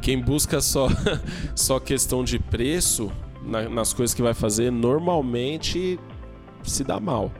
Quem 0.00 0.20
busca 0.20 0.60
só, 0.60 0.86
só 1.56 1.80
questão 1.80 2.22
de 2.22 2.38
preço 2.38 3.10
na- 3.44 3.68
nas 3.68 3.92
coisas 3.92 4.14
que 4.14 4.22
vai 4.22 4.34
fazer, 4.34 4.70
normalmente 4.70 5.98
se 6.62 6.82
dá 6.84 6.98
mal. 6.98 7.30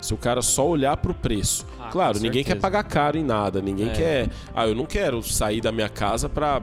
Se 0.00 0.12
o 0.12 0.16
cara 0.18 0.42
só 0.42 0.66
olhar 0.68 0.96
pro 0.98 1.14
preço. 1.14 1.66
Ah, 1.80 1.88
claro, 1.90 2.18
ninguém 2.20 2.44
quer 2.44 2.56
pagar 2.60 2.82
caro 2.84 3.16
em 3.16 3.24
nada. 3.24 3.62
Ninguém 3.62 3.88
É. 3.88 3.92
quer. 3.92 4.28
Ah, 4.54 4.66
eu 4.66 4.74
não 4.74 4.84
quero 4.84 5.22
sair 5.22 5.60
da 5.60 5.72
minha 5.72 5.88
casa 5.88 6.28
pra. 6.28 6.60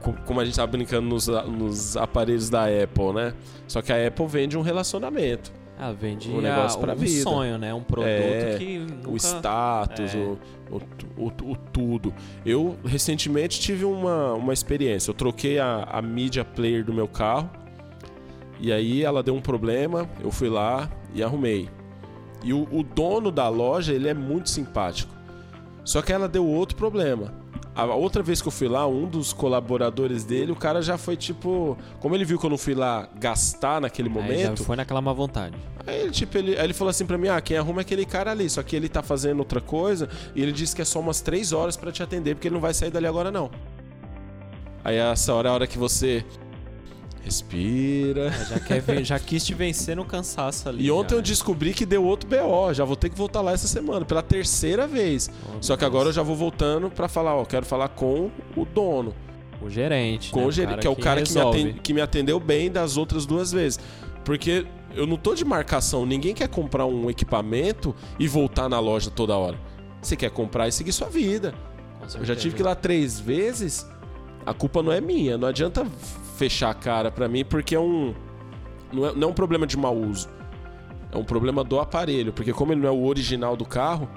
co- 0.00 0.14
Como 0.24 0.40
a 0.40 0.44
gente 0.46 0.54
tava 0.56 0.68
brincando 0.72 1.06
nos, 1.08 1.26
nos 1.28 1.96
aparelhos 1.96 2.48
da 2.48 2.64
Apple, 2.64 3.12
né? 3.14 3.34
Só 3.66 3.82
que 3.82 3.92
a 3.92 4.06
Apple 4.06 4.26
vende 4.26 4.56
um 4.56 4.62
relacionamento. 4.62 5.52
Ah, 5.80 5.92
vende 5.92 6.30
Um 6.30 6.40
negócio 6.40 6.78
a- 6.78 6.80
pra 6.82 6.92
um 6.94 6.96
vida. 6.96 7.22
sonho, 7.22 7.58
né? 7.58 7.72
Um 7.74 7.82
produto 7.82 8.08
É, 8.08 8.56
que 8.58 8.78
o 8.78 9.10
nunca... 9.10 9.16
status, 9.16 10.14
é. 10.14 10.18
o, 10.18 10.38
o, 10.70 11.24
o- 11.26 11.50
o 11.52 11.56
tudo. 11.56 12.12
Eu 12.46 12.76
recentemente 12.84 13.60
tive 13.60 13.84
uma, 13.84 14.32
uma 14.34 14.52
experiência. 14.54 15.10
Eu 15.10 15.14
troquei 15.14 15.58
a, 15.58 15.84
a 15.90 16.00
media 16.02 16.44
player 16.44 16.82
do 16.84 16.92
meu 16.94 17.06
carro. 17.06 17.48
E 18.60 18.72
aí 18.72 19.02
ela 19.02 19.22
deu 19.22 19.34
um 19.34 19.40
problema. 19.40 20.08
Eu 20.20 20.30
fui 20.30 20.48
lá 20.48 20.90
e 21.14 21.22
arrumei. 21.22 21.68
E 22.42 22.52
o, 22.52 22.68
o 22.70 22.82
dono 22.82 23.30
da 23.30 23.48
loja, 23.48 23.92
ele 23.92 24.08
é 24.08 24.14
muito 24.14 24.50
simpático. 24.50 25.12
Só 25.84 26.02
que 26.02 26.12
ela 26.12 26.28
deu 26.28 26.46
outro 26.46 26.76
problema. 26.76 27.32
A 27.74 27.84
outra 27.84 28.24
vez 28.24 28.42
que 28.42 28.48
eu 28.48 28.52
fui 28.52 28.66
lá, 28.66 28.86
um 28.88 29.06
dos 29.06 29.32
colaboradores 29.32 30.24
dele, 30.24 30.50
o 30.50 30.56
cara 30.56 30.82
já 30.82 30.98
foi 30.98 31.16
tipo. 31.16 31.78
Como 32.00 32.14
ele 32.14 32.24
viu 32.24 32.38
que 32.38 32.44
eu 32.44 32.50
não 32.50 32.58
fui 32.58 32.74
lá 32.74 33.08
gastar 33.14 33.80
naquele 33.80 34.08
Aí 34.08 34.14
já 34.14 34.20
momento, 34.20 34.64
foi 34.64 34.76
naquela 34.76 35.00
má 35.00 35.12
vontade. 35.12 35.56
Aí 35.86 36.00
ele, 36.00 36.10
tipo, 36.10 36.36
ele, 36.36 36.58
aí 36.58 36.64
ele 36.64 36.74
falou 36.74 36.90
assim 36.90 37.06
pra 37.06 37.16
mim: 37.16 37.28
ah, 37.28 37.40
quem 37.40 37.56
arruma 37.56 37.80
é 37.80 37.82
aquele 37.82 38.04
cara 38.04 38.32
ali. 38.32 38.50
Só 38.50 38.62
que 38.64 38.74
ele 38.74 38.88
tá 38.88 39.00
fazendo 39.00 39.38
outra 39.38 39.60
coisa 39.60 40.08
e 40.34 40.42
ele 40.42 40.50
disse 40.50 40.74
que 40.74 40.82
é 40.82 40.84
só 40.84 40.98
umas 40.98 41.20
três 41.20 41.52
horas 41.52 41.76
pra 41.76 41.92
te 41.92 42.02
atender, 42.02 42.34
porque 42.34 42.48
ele 42.48 42.54
não 42.54 42.60
vai 42.60 42.74
sair 42.74 42.90
dali 42.90 43.06
agora, 43.06 43.30
não. 43.30 43.48
Aí 44.82 44.96
essa 44.96 45.32
hora 45.32 45.48
é 45.48 45.50
a 45.50 45.54
hora 45.54 45.66
que 45.66 45.78
você 45.78 46.24
respira. 47.28 48.26
É, 48.28 48.44
Já, 48.44 48.60
quer 48.60 49.04
já 49.04 49.18
quis 49.18 49.44
te 49.44 49.54
vencer 49.54 49.94
no 49.96 50.04
cansaço 50.04 50.68
ali. 50.68 50.84
E 50.84 50.90
ontem 50.90 51.10
já, 51.10 51.16
eu 51.16 51.20
né? 51.20 51.26
descobri 51.26 51.72
que 51.74 51.84
deu 51.86 52.04
outro 52.04 52.28
BO. 52.28 52.72
Já 52.72 52.84
vou 52.84 52.96
ter 52.96 53.08
que 53.08 53.16
voltar 53.16 53.40
lá 53.40 53.52
essa 53.52 53.68
semana, 53.68 54.04
pela 54.04 54.22
terceira 54.22 54.86
vez. 54.86 55.30
Oh, 55.48 55.58
Só 55.62 55.76
que 55.76 55.84
agora 55.84 56.08
eu 56.08 56.12
já 56.12 56.22
vou 56.22 56.34
voltando 56.36 56.90
pra 56.90 57.08
falar: 57.08 57.34
ó, 57.36 57.44
quero 57.44 57.64
falar 57.66 57.88
com 57.88 58.30
o 58.56 58.64
dono. 58.64 59.14
O 59.60 59.68
gerente. 59.68 60.30
Com 60.30 60.40
né? 60.40 60.46
o 60.46 60.52
gerente, 60.52 60.78
que 60.80 60.86
é 60.86 60.90
o 60.90 60.96
cara 60.96 61.22
que 61.22 61.32
me, 61.32 61.40
atende- 61.40 61.80
que 61.80 61.92
me 61.94 62.00
atendeu 62.00 62.38
bem 62.40 62.70
das 62.70 62.96
outras 62.96 63.26
duas 63.26 63.50
vezes. 63.52 63.78
Porque 64.24 64.66
eu 64.94 65.06
não 65.06 65.16
tô 65.16 65.34
de 65.34 65.44
marcação, 65.44 66.04
ninguém 66.06 66.34
quer 66.34 66.48
comprar 66.48 66.86
um 66.86 67.10
equipamento 67.10 67.94
e 68.18 68.28
voltar 68.28 68.68
na 68.68 68.78
loja 68.78 69.10
toda 69.10 69.36
hora. 69.36 69.58
Você 70.00 70.16
quer 70.16 70.30
comprar 70.30 70.68
e 70.68 70.72
seguir 70.72 70.92
sua 70.92 71.08
vida. 71.08 71.52
Eu 72.18 72.24
já 72.24 72.36
tive 72.36 72.54
que 72.54 72.62
ir 72.62 72.64
lá 72.64 72.74
três 72.74 73.18
vezes, 73.18 73.86
a 74.46 74.54
culpa 74.54 74.82
não 74.82 74.92
é 74.92 75.00
minha. 75.00 75.36
Não 75.36 75.48
adianta 75.48 75.84
fechar 76.38 76.70
a 76.70 76.74
cara 76.74 77.10
pra 77.10 77.28
mim, 77.28 77.44
porque 77.44 77.74
é 77.74 77.80
um. 77.80 78.14
Não 78.92 79.06
é, 79.06 79.14
não 79.14 79.28
é 79.28 79.30
um 79.30 79.34
problema 79.34 79.66
de 79.66 79.76
mau 79.76 79.94
uso. 79.94 80.28
É 81.12 81.16
um 81.18 81.24
problema 81.24 81.64
do 81.64 81.78
aparelho. 81.80 82.32
Porque 82.32 82.52
como 82.52 82.72
ele 82.72 82.80
não 82.80 82.88
é 82.88 82.92
o 82.92 83.04
original 83.04 83.56
do 83.56 83.64
carro, 83.64 84.08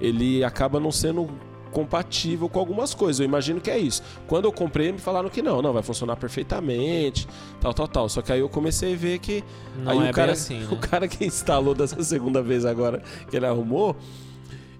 ele 0.00 0.44
acaba 0.44 0.78
não 0.78 0.92
sendo 0.92 1.28
compatível 1.72 2.48
com 2.48 2.60
algumas 2.60 2.94
coisas. 2.94 3.18
Eu 3.18 3.26
imagino 3.26 3.60
que 3.60 3.70
é 3.70 3.78
isso. 3.78 4.02
Quando 4.28 4.44
eu 4.44 4.52
comprei, 4.52 4.92
me 4.92 4.98
falaram 4.98 5.28
que 5.28 5.42
não, 5.42 5.60
não, 5.60 5.72
vai 5.72 5.82
funcionar 5.82 6.16
perfeitamente, 6.16 7.26
tal, 7.60 7.74
tal, 7.74 7.88
tal. 7.88 8.08
Só 8.08 8.22
que 8.22 8.32
aí 8.32 8.40
eu 8.40 8.48
comecei 8.48 8.94
a 8.94 8.96
ver 8.96 9.18
que 9.18 9.42
Não 9.78 9.90
aí 9.90 10.06
é 10.06 10.10
o 10.10 10.14
cara, 10.14 10.32
assim, 10.32 10.60
né? 10.62 10.68
o 10.70 10.76
cara 10.76 11.08
que 11.08 11.24
instalou 11.24 11.74
dessa 11.74 12.00
segunda 12.04 12.40
vez 12.40 12.64
agora 12.64 13.02
que 13.28 13.36
ele 13.36 13.46
arrumou, 13.46 13.96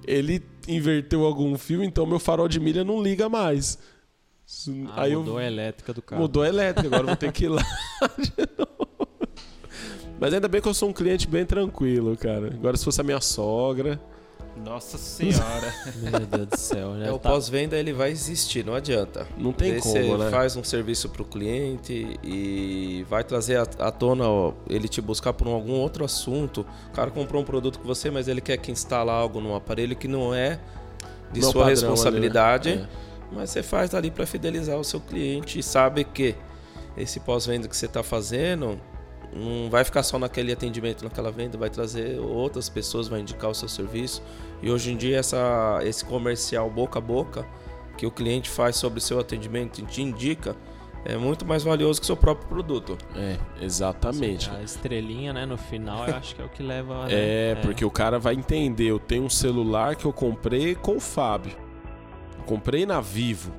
ele 0.07 0.41
inverteu 0.68 1.24
algum 1.24 1.59
fio, 1.59 1.82
então 1.82 2.07
meu 2.07 2.20
farol 2.20 2.47
de 2.47 2.61
milha 2.61 2.85
não 2.85 3.03
liga 3.03 3.28
mais. 3.28 3.78
Ah, 4.95 5.03
aí 5.03 5.16
mudou 5.16 5.34
eu 5.40 5.45
a 5.45 5.47
elétrica 5.47 5.92
do 5.92 6.03
carro. 6.03 6.22
mudou 6.22 6.42
a 6.42 6.49
elétrica, 6.49 6.86
agora 6.88 7.07
vou 7.07 7.16
ter 7.16 7.32
que 7.32 7.45
ir 7.45 7.49
lá 7.49 7.62
de 8.18 8.32
novo. 8.59 9.09
Mas 10.20 10.32
ainda 10.32 10.49
bem 10.49 10.61
que 10.61 10.68
eu 10.68 10.74
sou 10.74 10.88
um 10.88 10.92
cliente 10.92 11.26
bem 11.26 11.45
tranquilo, 11.45 12.16
cara. 12.16 12.49
Agora 12.49 12.76
se 12.76 12.84
fosse 12.84 13.01
a 13.01 13.05
minha 13.05 13.20
sogra, 13.20 14.01
Nossa 14.64 14.97
senhora. 14.97 15.74
Meu 16.01 16.20
Deus 16.20 16.47
do 16.47 16.57
céu. 16.57 16.97
Já 16.99 17.07
É, 17.07 17.11
o 17.12 17.18
tá... 17.18 17.30
pós-venda 17.30 17.76
ele 17.76 17.92
vai 17.92 18.11
existir, 18.12 18.64
não 18.64 18.74
adianta. 18.74 19.26
não 19.36 19.53
tem 19.53 19.80
como, 19.80 19.92
você 19.92 20.16
né? 20.16 20.30
faz 20.30 20.55
um 20.57 20.62
serviço 20.62 21.09
para 21.09 21.22
o 21.22 21.24
cliente 21.24 22.18
e 22.22 23.05
vai 23.11 23.24
trazer 23.24 23.57
à 23.78 23.90
tona 23.90 24.28
ó, 24.28 24.53
ele 24.68 24.86
te 24.88 25.01
buscar 25.01 25.32
por 25.32 25.49
um- 25.49 25.53
algum 25.55 25.72
outro 25.72 26.05
assunto. 26.05 26.64
O 26.90 26.92
cara 26.92 27.11
comprou 27.11 27.42
um 27.42 27.45
produto 27.45 27.80
com 27.80 27.84
você, 27.86 28.11
mas 28.11 28.28
ele 28.28 28.40
quer 28.40 28.57
que 28.59 28.70
instale 28.70 29.11
algo 29.11 29.40
num 29.40 29.55
aparelho 29.57 29.97
que 29.97 30.07
não 30.07 30.32
é 30.32 30.61
de 31.32 31.40
Não 31.40 31.49
é 31.49 31.53
sua 31.53 31.64
padrão 31.64 31.68
responsabilidade. 31.90 32.68
ali, 32.68 32.78
né? 32.82 32.88
Mas 33.35 33.51
você 33.51 33.62
faz 33.62 33.95
ali 33.95 34.11
para 34.11 34.26
fidelizar 34.26 34.78
o 34.78 34.85
seu 34.85 35.01
cliente 35.01 35.59
e 35.59 35.62
sabe 35.62 36.05
que 36.05 36.35
esse 36.97 37.20
pós-venda 37.20 37.68
que 37.68 37.76
você 37.76 37.87
está 37.87 38.03
fazendo 38.03 38.80
não 39.35 39.68
vai 39.68 39.82
ficar 39.85 40.03
só 40.05 40.18
naquele 40.18 40.53
atendimento, 40.53 41.03
naquela 41.03 41.32
venda, 41.32 41.59
vai 41.59 41.68
trazer 41.68 42.20
outras 42.20 42.68
pessoas, 42.68 43.09
vai 43.09 43.20
indicar 43.20 43.51
o 43.51 43.55
seu 43.55 43.68
serviço. 43.68 44.22
E 44.62 44.70
hoje 44.70 44.93
em 44.93 44.97
dia 44.97 45.18
essa, 45.18 45.80
esse 45.82 46.05
comercial 46.05 46.70
boca 46.70 46.99
a 46.99 47.03
boca 47.03 47.45
que 47.99 48.07
o 48.07 48.11
cliente 48.11 48.49
faz 48.49 48.76
sobre 48.76 48.99
o 48.99 49.03
seu 49.03 49.18
atendimento 49.18 49.80
e 49.80 49.85
te 49.85 50.03
indica 50.03 50.57
é 51.05 51.18
muito 51.18 51.45
mais 51.45 51.62
valioso 51.62 52.01
que 52.01 52.05
o 52.05 52.07
seu 52.07 52.16
próprio 52.16 52.49
produto. 52.49 52.97
É, 53.14 53.37
exatamente. 53.61 54.51
A 54.51 54.62
estrelinha, 54.62 55.35
né, 55.35 55.45
no 55.45 55.59
final, 55.59 56.09
eu 56.09 56.16
acho 56.16 56.35
que 56.35 56.41
é 56.41 56.45
o 56.45 56.49
que 56.49 56.62
leva. 56.62 57.05
né? 57.05 57.09
É, 57.11 57.55
porque 57.57 57.85
o 57.85 57.91
cara 57.91 58.18
vai 58.18 58.35
entender. 58.35 58.87
Eu 58.87 58.99
tenho 58.99 59.24
um 59.24 59.28
celular 59.28 59.97
que 59.97 60.07
eu 60.07 60.12
comprei 60.12 60.74
com 60.74 60.97
o 60.97 61.01
Fábio. 61.01 61.53
Comprei 62.45 62.86
na 62.86 63.01
Vivo. 63.01 63.53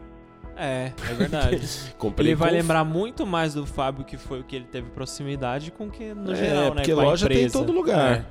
É, 0.57 0.91
é 1.09 1.13
verdade. 1.13 1.61
Comprei 1.97 2.29
Ele 2.29 2.35
vai 2.35 2.49
com 2.49 2.55
lembrar 2.55 2.83
muito 2.83 3.25
mais 3.25 3.53
do 3.53 3.65
Fábio, 3.65 4.05
que 4.05 4.17
foi 4.17 4.39
o 4.39 4.43
que 4.43 4.55
ele 4.55 4.65
teve 4.65 4.89
proximidade, 4.89 5.71
com 5.71 5.89
que 5.89 6.13
no 6.13 6.31
é, 6.31 6.35
geral, 6.35 6.63
né? 6.63 6.71
porque 6.75 6.93
loja 6.93 7.27
tem 7.27 7.45
em 7.45 7.49
todo 7.49 7.71
lugar. 7.71 8.13
É. 8.13 8.25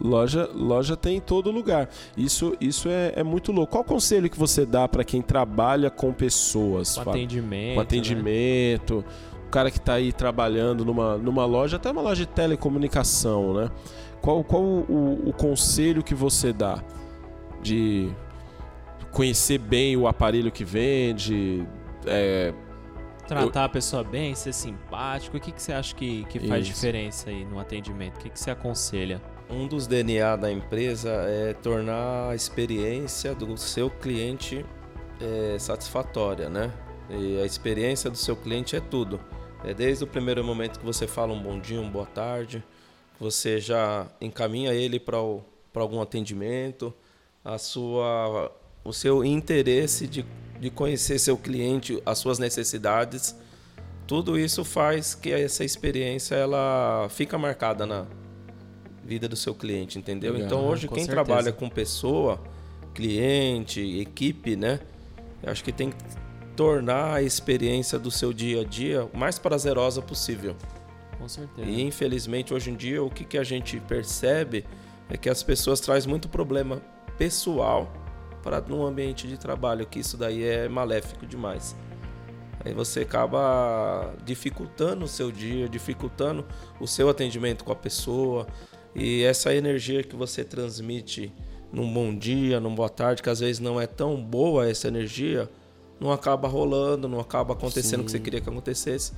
Loja, 0.00 0.50
loja 0.52 0.96
tem 0.96 1.18
em 1.18 1.20
todo 1.20 1.50
lugar. 1.50 1.88
Isso, 2.16 2.56
isso 2.60 2.88
é, 2.88 3.12
é 3.16 3.22
muito 3.22 3.52
louco. 3.52 3.72
Qual 3.72 3.84
conselho 3.84 4.28
que 4.28 4.38
você 4.38 4.66
dá 4.66 4.88
pra 4.88 5.04
quem 5.04 5.22
trabalha 5.22 5.90
com 5.90 6.12
pessoas? 6.12 6.96
Com 6.96 7.04
Fábio? 7.04 7.12
atendimento. 7.12 7.74
com 7.74 7.80
né? 7.80 7.82
atendimento, 7.82 9.04
o 9.46 9.50
cara 9.50 9.70
que 9.70 9.78
está 9.78 9.94
aí 9.94 10.12
trabalhando 10.12 10.84
numa, 10.84 11.16
numa 11.16 11.44
loja, 11.44 11.76
até 11.76 11.90
uma 11.90 12.02
loja 12.02 12.26
de 12.26 12.32
telecomunicação, 12.32 13.54
né? 13.54 13.70
Qual, 14.20 14.42
qual 14.42 14.62
o, 14.62 15.28
o 15.28 15.32
conselho 15.32 16.02
que 16.02 16.14
você 16.14 16.52
dá 16.52 16.82
de 17.62 18.10
conhecer 19.14 19.58
bem 19.58 19.96
o 19.96 20.06
aparelho 20.06 20.52
que 20.52 20.64
vende? 20.64 21.66
é, 22.06 22.52
Tratar 23.26 23.64
a 23.64 23.68
pessoa 23.68 24.04
bem, 24.04 24.34
ser 24.34 24.52
simpático. 24.52 25.36
O 25.36 25.40
que, 25.40 25.50
que 25.50 25.62
você 25.62 25.72
acha 25.72 25.94
que, 25.94 26.24
que 26.24 26.38
faz 26.40 26.66
Isso. 26.66 26.74
diferença 26.74 27.30
aí 27.30 27.44
no 27.44 27.58
atendimento? 27.58 28.16
O 28.16 28.20
que, 28.20 28.28
que 28.28 28.38
você 28.38 28.50
aconselha? 28.50 29.22
Um 29.48 29.66
dos 29.66 29.86
DNA 29.86 30.36
da 30.36 30.50
empresa 30.50 31.10
é 31.10 31.54
tornar 31.54 32.30
a 32.30 32.34
experiência 32.34 33.34
do 33.34 33.56
seu 33.56 33.88
cliente 33.88 34.64
é, 35.20 35.58
satisfatória, 35.58 36.50
né? 36.50 36.70
E 37.08 37.40
a 37.40 37.46
experiência 37.46 38.10
do 38.10 38.16
seu 38.16 38.36
cliente 38.36 38.76
é 38.76 38.80
tudo. 38.80 39.20
É 39.64 39.72
desde 39.72 40.04
o 40.04 40.06
primeiro 40.06 40.44
momento 40.44 40.78
que 40.78 40.84
você 40.84 41.06
fala 41.06 41.32
um 41.32 41.42
bom 41.42 41.58
dia, 41.58 41.80
uma 41.80 41.90
boa 41.90 42.06
tarde, 42.06 42.62
você 43.18 43.58
já 43.58 44.06
encaminha 44.20 44.74
ele 44.74 45.00
para 45.00 45.16
algum 45.16 46.00
atendimento, 46.02 46.92
a 47.42 47.56
sua, 47.56 48.52
o 48.84 48.92
seu 48.92 49.24
interesse 49.24 50.06
de, 50.06 50.24
de 50.60 50.70
conhecer 50.70 51.18
seu 51.18 51.36
cliente, 51.36 52.00
as 52.04 52.18
suas 52.18 52.38
necessidades, 52.38 53.34
tudo 54.06 54.38
isso 54.38 54.64
faz 54.64 55.14
que 55.14 55.32
essa 55.32 55.64
experiência 55.64 56.34
ela 56.34 57.08
fica 57.08 57.38
marcada 57.38 57.86
na 57.86 58.06
vida 59.02 59.26
do 59.26 59.36
seu 59.36 59.54
cliente, 59.54 59.98
entendeu? 59.98 60.34
Legal, 60.34 60.46
então 60.46 60.66
hoje 60.66 60.86
quem 60.86 61.04
certeza. 61.04 61.24
trabalha 61.24 61.52
com 61.52 61.68
pessoa, 61.68 62.42
cliente, 62.92 63.80
equipe, 63.98 64.56
né? 64.56 64.80
Acho 65.42 65.64
que 65.64 65.72
tem 65.72 65.90
que 65.90 65.96
tornar 66.54 67.14
a 67.14 67.22
experiência 67.22 67.98
do 67.98 68.10
seu 68.10 68.32
dia 68.32 68.60
a 68.60 68.64
dia 68.64 69.08
o 69.12 69.16
mais 69.16 69.38
prazerosa 69.38 70.00
possível. 70.02 70.54
Com 71.18 71.28
certeza. 71.28 71.68
E 71.68 71.82
infelizmente 71.82 72.52
hoje 72.52 72.70
em 72.70 72.76
dia 72.76 73.02
o 73.02 73.10
que, 73.10 73.24
que 73.24 73.38
a 73.38 73.44
gente 73.44 73.80
percebe 73.80 74.64
é 75.08 75.16
que 75.16 75.28
as 75.28 75.42
pessoas 75.42 75.80
trazem 75.80 76.08
muito 76.08 76.28
problema 76.28 76.82
pessoal 77.16 78.03
para 78.44 78.62
um 78.70 78.84
ambiente 78.84 79.26
de 79.26 79.38
trabalho, 79.38 79.86
que 79.86 79.98
isso 79.98 80.18
daí 80.18 80.44
é 80.44 80.68
maléfico 80.68 81.24
demais. 81.24 81.74
Aí 82.62 82.74
você 82.74 83.00
acaba 83.00 84.14
dificultando 84.22 85.06
o 85.06 85.08
seu 85.08 85.32
dia, 85.32 85.66
dificultando 85.66 86.44
o 86.78 86.86
seu 86.86 87.08
atendimento 87.08 87.64
com 87.64 87.72
a 87.72 87.76
pessoa. 87.76 88.46
E 88.94 89.22
essa 89.22 89.54
energia 89.54 90.02
que 90.02 90.14
você 90.14 90.44
transmite 90.44 91.32
num 91.72 91.90
bom 91.92 92.14
dia, 92.14 92.60
numa 92.60 92.76
boa 92.76 92.88
tarde, 92.88 93.22
que 93.22 93.30
às 93.30 93.40
vezes 93.40 93.60
não 93.60 93.80
é 93.80 93.86
tão 93.86 94.22
boa 94.22 94.68
essa 94.68 94.88
energia, 94.88 95.50
não 95.98 96.12
acaba 96.12 96.46
rolando, 96.46 97.08
não 97.08 97.20
acaba 97.20 97.54
acontecendo 97.54 98.02
o 98.02 98.04
que 98.04 98.10
você 98.10 98.20
queria 98.20 98.42
que 98.42 98.48
acontecesse. 98.48 99.14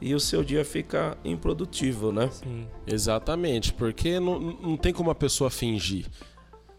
E 0.00 0.14
o 0.14 0.20
seu 0.20 0.44
dia 0.44 0.64
fica 0.64 1.16
improdutivo, 1.24 2.12
né? 2.12 2.28
Sim. 2.30 2.66
Exatamente, 2.86 3.72
porque 3.72 4.20
não, 4.20 4.38
não 4.38 4.76
tem 4.76 4.92
como 4.92 5.10
a 5.10 5.14
pessoa 5.14 5.48
fingir. 5.48 6.06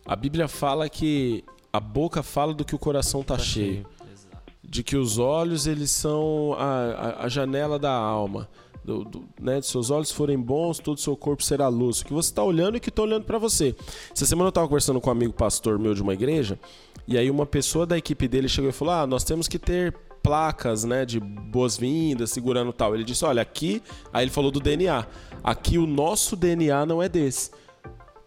A 0.06 0.16
Bíblia 0.16 0.48
fala 0.48 0.88
que 0.88 1.44
a 1.72 1.80
boca 1.80 2.24
fala 2.24 2.54
do 2.54 2.66
que 2.66 2.76
o 2.76 2.80
coração 2.80 3.24
tá, 3.24 3.38
cheio. 3.38 3.86
Exato. 4.12 4.54
De 4.64 4.84
que 4.84 4.96
os 4.96 5.18
olhos, 5.18 5.68
eles 5.68 5.92
são 5.92 6.54
a, 6.58 6.66
a, 6.66 7.26
a 7.26 7.30
janela 7.30 7.78
da 7.78 7.92
alma. 7.92 8.50
Do, 8.84 9.04
do, 9.04 9.26
né, 9.40 9.62
se 9.62 9.70
seus 9.72 9.90
olhos 9.90 10.12
forem 10.12 10.40
bons, 10.40 10.80
todo 10.80 10.98
o 10.98 11.02
seu 11.02 11.16
corpo 11.18 11.44
será 11.44 11.68
luz. 11.68 12.00
O 12.00 12.06
que 12.06 12.14
você 12.14 12.30
está 12.30 12.42
olhando 12.42 12.76
e 12.76 12.78
o 12.78 12.82
que 12.82 12.88
está 12.88 13.02
olhando 13.02 13.26
para 13.26 13.38
você. 13.38 13.76
Essa 14.16 14.26
semana 14.26 14.48
eu 14.48 14.50
estava 14.50 14.68
conversando 14.68 15.02
com 15.02 15.10
um 15.10 15.12
amigo 15.12 15.34
pastor 15.34 15.78
meu 15.78 15.94
de 15.94 16.02
uma 16.02 16.14
igreja, 16.14 16.58
e 17.06 17.18
aí 17.18 17.30
uma 17.30 17.46
pessoa 17.46 17.86
da 17.86 17.98
equipe 17.98 18.30
dele 18.30 18.48
chegou 18.48 18.70
e 18.70 18.74
falou: 18.74 18.94
Ah, 18.94 19.06
nós 19.06 19.26
temos 19.26 19.48
que 19.48 19.60
ter 19.60 19.94
placas, 20.24 20.84
né, 20.84 21.06
de 21.06 21.20
boas-vindas, 21.20 22.32
segurando 22.32 22.74
tal. 22.74 22.94
Ele 22.96 23.04
disse: 23.04 23.24
Olha, 23.26 23.42
aqui. 23.42 23.82
Aí 24.12 24.24
ele 24.24 24.32
falou 24.32 24.52
do 24.52 24.60
DNA. 24.60 25.06
Aqui 25.44 25.78
o 25.78 25.86
nosso 25.86 26.36
DNA 26.36 26.86
não 26.86 27.02
é 27.02 27.10
desse. 27.10 27.52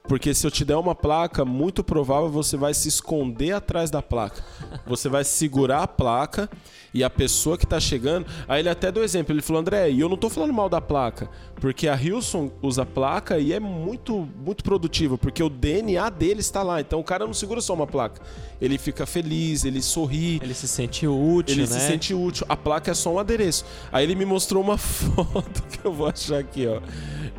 Porque 0.05 0.35
se 0.35 0.47
eu 0.47 0.51
te 0.51 0.65
der 0.65 0.77
uma 0.77 0.95
placa, 0.95 1.45
muito 1.45 1.85
provável 1.85 2.29
você 2.29 2.57
vai 2.57 2.75
se 2.75 2.89
esconder 2.89 3.53
atrás 3.53 3.91
da 3.91 4.03
placa. 4.03 4.43
Você 4.87 5.09
vai 5.09 5.23
segurar 5.25 5.83
a 5.83 5.87
placa 5.89 6.51
e 6.93 7.05
a 7.05 7.11
pessoa 7.11 7.57
que 7.57 7.67
tá 7.67 7.79
chegando. 7.79 8.27
Aí 8.49 8.61
ele 8.61 8.69
até 8.69 8.91
deu 8.91 9.05
exemplo. 9.05 9.33
Ele 9.33 9.43
falou, 9.43 9.61
André, 9.61 9.91
e 9.91 10.01
eu 10.01 10.09
não 10.09 10.17
tô 10.17 10.29
falando 10.29 10.53
mal 10.53 10.69
da 10.69 10.81
placa. 10.81 11.29
Porque 11.61 11.87
a 11.87 11.95
Hilson 11.95 12.51
usa 12.63 12.85
placa 12.85 13.39
e 13.39 13.53
é 13.53 13.61
muito, 13.61 14.27
muito 14.45 14.65
produtiva. 14.65 15.17
Porque 15.17 15.43
o 15.43 15.49
DNA 15.49 16.09
dele 16.11 16.41
está 16.41 16.63
lá. 16.63 16.81
Então 16.81 16.99
o 16.99 17.05
cara 17.05 17.27
não 17.27 17.35
segura 17.35 17.61
só 17.61 17.75
uma 17.75 17.87
placa. 17.87 18.21
Ele 18.61 18.79
fica 18.79 19.07
feliz, 19.07 19.65
ele 19.65 19.81
sorri. 19.81 20.41
Ele 20.43 20.55
se 20.55 20.67
sente 20.67 21.07
útil, 21.07 21.55
Ele 21.55 21.63
né? 21.63 21.67
se 21.67 21.87
sente 21.87 22.15
útil. 22.15 22.45
A 22.49 22.57
placa 22.57 22.91
é 22.91 22.95
só 22.95 23.13
um 23.15 23.19
adereço. 23.19 23.65
Aí 23.93 24.05
ele 24.05 24.15
me 24.17 24.25
mostrou 24.25 24.63
uma 24.63 24.77
foto 24.79 25.63
que 25.71 25.87
eu 25.87 25.93
vou 25.93 26.09
achar 26.09 26.39
aqui, 26.39 26.67
ó. 26.67 26.81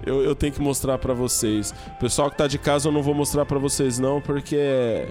Eu, 0.06 0.24
eu 0.24 0.36
tenho 0.36 0.54
que 0.54 0.62
mostrar 0.62 0.98
pra 0.98 1.14
vocês. 1.14 1.74
Pessoal 2.00 2.32
que 2.32 2.38
tá 2.38 2.48
de 2.52 2.60
casa, 2.60 2.90
eu 2.90 2.92
não 2.92 3.02
vou 3.02 3.14
mostrar 3.14 3.46
pra 3.46 3.58
vocês 3.58 3.98
não, 3.98 4.22
porque 4.22 4.56
é, 4.56 5.08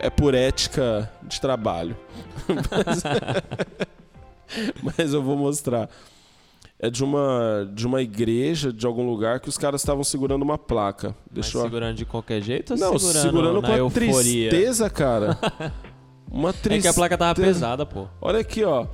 é, 0.00 0.10
por 0.10 0.34
ética 0.34 1.10
de 1.22 1.40
trabalho. 1.40 1.96
Mas, 2.46 3.02
mas 4.98 5.14
eu 5.14 5.22
vou 5.22 5.36
mostrar. 5.36 5.88
É 6.80 6.88
de 6.90 7.02
uma, 7.02 7.68
de 7.74 7.86
uma 7.86 8.02
igreja, 8.02 8.72
de 8.72 8.86
algum 8.86 9.08
lugar, 9.08 9.40
que 9.40 9.48
os 9.48 9.58
caras 9.58 9.80
estavam 9.80 10.04
segurando 10.04 10.42
uma 10.42 10.56
placa. 10.56 11.14
Deixa 11.30 11.58
eu... 11.58 11.62
segurando 11.62 11.96
de 11.96 12.04
qualquer 12.04 12.40
jeito 12.40 12.74
ou 12.74 12.78
Não, 12.78 12.98
segurando, 12.98 13.22
segurando, 13.22 13.62
na 13.62 13.68
com 13.68 13.74
a 13.74 13.78
euforia? 13.78 14.50
tristeza, 14.50 14.90
cara. 14.90 15.38
Uma 16.30 16.52
tristeza. 16.52 16.76
É 16.76 16.82
que 16.82 16.88
a 16.88 16.92
placa 16.92 17.16
tava 17.16 17.34
pesada, 17.34 17.86
pô. 17.86 18.06
Olha 18.20 18.40
aqui, 18.40 18.62
ó. 18.62 18.86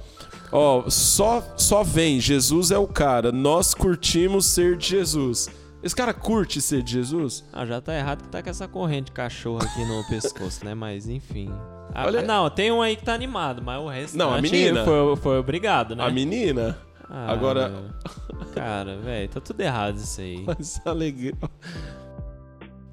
Ó, 0.53 0.89
só, 0.89 1.43
só 1.57 1.83
vem, 1.83 2.21
Jesus 2.21 2.71
é 2.71 2.79
o 2.79 2.87
cara. 2.87 3.33
Nós 3.33 3.75
curtimos 3.75 4.47
ser 4.47 4.77
de 4.77 4.87
Jesus. 4.87 5.51
Esse 5.85 5.95
cara 5.95 6.14
curte 6.14 6.61
ser 6.62 6.82
de 6.82 6.93
Jesus? 6.93 7.45
Ah, 7.53 7.66
já 7.66 7.78
tá 7.80 7.95
errado 7.95 8.22
que 8.22 8.28
tá 8.28 8.43
com 8.43 8.49
essa 8.49 8.66
corrente 8.66 9.07
de 9.07 9.12
cachorro 9.12 9.59
aqui 9.62 9.85
no 9.85 10.03
pescoço, 10.09 10.64
né? 10.64 10.74
Mas 10.74 11.07
enfim. 11.09 11.51
Ah, 11.95 12.07
Olha- 12.07 12.22
Não, 12.22 12.49
tem 12.49 12.72
um 12.72 12.80
aí 12.80 12.97
que 12.97 13.05
tá 13.05 13.12
animado, 13.12 13.61
mas 13.62 13.80
o 13.82 13.87
resto 13.89 14.16
Não, 14.16 14.32
a 14.32 14.41
menina. 14.41 14.82
Foi, 14.85 15.16
foi 15.16 15.39
obrigado, 15.39 15.95
né? 15.95 16.03
A 16.03 16.11
menina? 16.11 16.78
Ah, 17.09 17.30
Agora- 17.30 17.70
Cara, 18.55 18.97
velho, 18.97 19.28
tá 19.28 19.41
tudo 19.41 19.61
errado 19.61 19.97
isso 19.97 20.20
aí. 20.20 20.43
Mas 20.47 20.80
alegria. 20.87 21.35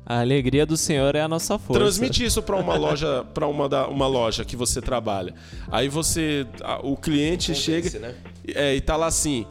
A 0.06 0.20
alegria 0.20 0.66
do 0.66 0.76
Senhor 0.76 1.16
é 1.16 1.22
a 1.22 1.28
nossa 1.28 1.58
força. 1.58 1.80
Transmite 1.80 2.26
isso 2.26 2.42
pra 2.44 2.58
uma 2.58 2.76
loja, 2.76 3.24
para 3.34 3.48
uma, 3.48 3.70
da- 3.70 3.88
uma 3.88 4.08
loja 4.08 4.44
que 4.44 4.56
você 4.58 4.82
trabalha. 4.82 5.34
Aí 5.72 5.88
você, 5.88 6.46
a- 6.62 6.80
o 6.86 6.98
cliente 6.98 7.56
chega 7.56 8.00
né? 8.00 8.16
é, 8.54 8.76
e 8.76 8.82
tá 8.82 8.96
lá 8.98 9.06
assim, 9.08 9.46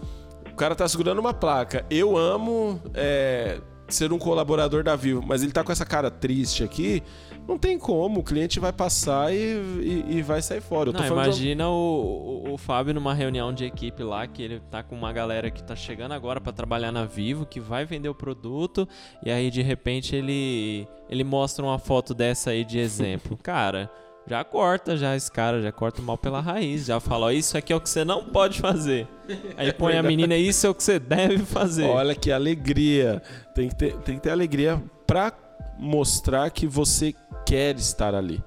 cara 0.61 0.75
tá 0.75 0.87
segurando 0.89 1.19
uma 1.19 1.33
placa. 1.35 1.85
Eu 1.91 2.17
amo 2.17 2.81
é, 2.95 3.61
ser 3.89 4.13
um 4.13 4.19
colaborador 4.19 4.83
da 4.85 4.95
Vivo, 4.95 5.23
mas 5.27 5.43
ele 5.43 5.53
tá 5.53 5.65
com 5.65 5.73
essa 5.73 5.85
cara 5.87 6.11
triste 6.11 6.63
aqui. 6.63 7.03
Não 7.49 7.59
tem 7.59 7.79
como, 7.79 8.21
o 8.21 8.23
cliente 8.23 8.61
vai 8.61 8.73
passar 8.73 9.33
e, 9.35 9.37
e- 9.39 10.05
e 10.19 10.23
vai 10.23 10.41
sair 10.43 10.61
fora. 10.61 10.91
Eu 10.91 10.93
tô 10.93 11.01
Não, 11.01 11.09
falando 11.09 11.25
de 11.33 11.39
imagina 11.41 11.69
o, 11.69 12.45
o, 12.47 12.53
o 12.53 12.59
Fábio 12.59 12.95
numa 12.95 13.13
reunião 13.15 13.53
de 13.53 13.65
equipe 13.65 14.03
lá, 14.05 14.27
que 14.27 14.43
ele 14.43 14.61
tá 14.71 14.83
com 14.83 14.95
uma 14.95 15.13
galera 15.13 15.51
que 15.51 15.63
tá 15.63 15.75
chegando 15.75 16.13
agora 16.13 16.41
pra 16.41 16.53
trabalhar 16.53 16.93
na 16.93 17.05
Vivo, 17.07 17.47
que 17.47 17.59
vai 17.59 17.85
vender 17.85 18.09
o 18.09 18.15
produto, 18.15 18.87
e 19.25 19.31
aí 19.31 19.51
de 19.51 19.63
repente 19.63 20.15
ele, 20.15 20.87
ele 21.09 21.25
mostra 21.25 21.65
uma 21.65 21.79
foto 21.79 22.15
dessa 22.15 22.51
aí 22.51 22.65
de 22.65 22.79
exemplo. 22.79 23.37
Cara, 23.43 23.91
já 24.31 24.45
corta 24.45 24.97
já 24.97 25.17
esse 25.17 25.29
cara, 25.29 25.61
já 25.61 25.73
corta 25.73 26.01
mal 26.01 26.17
pela 26.17 26.41
raiz, 26.41 26.87
já 26.87 27.01
fala, 27.01 27.27
ó, 27.27 27.31
isso 27.33 27.59
aqui 27.59 27.73
é 27.73 27.77
o 27.77 27.81
que 27.81 27.91
você 27.91 28.05
não 28.05 28.25
pode 28.25 28.61
fazer. 28.61 29.09
Aí 29.57 29.73
põe 29.73 29.97
a 29.97 30.03
menina, 30.05 30.37
isso 30.37 30.69
é 30.69 30.71
o 30.71 30.75
que 30.75 30.85
você 30.85 31.01
deve 31.01 31.39
fazer. 31.39 31.87
Olha 31.87 32.15
que 32.15 32.31
alegria. 32.31 33.21
Tem 33.57 33.69
que 33.69 33.75
ter, 33.75 33.97
tem 33.99 34.15
que 34.15 34.23
ter 34.23 34.31
alegria 34.31 34.81
pra 35.05 35.33
mostrar 35.77 36.49
que 36.51 36.65
você 36.65 37.13
quer 37.45 37.75
estar 37.77 38.15
ali. 38.15 38.41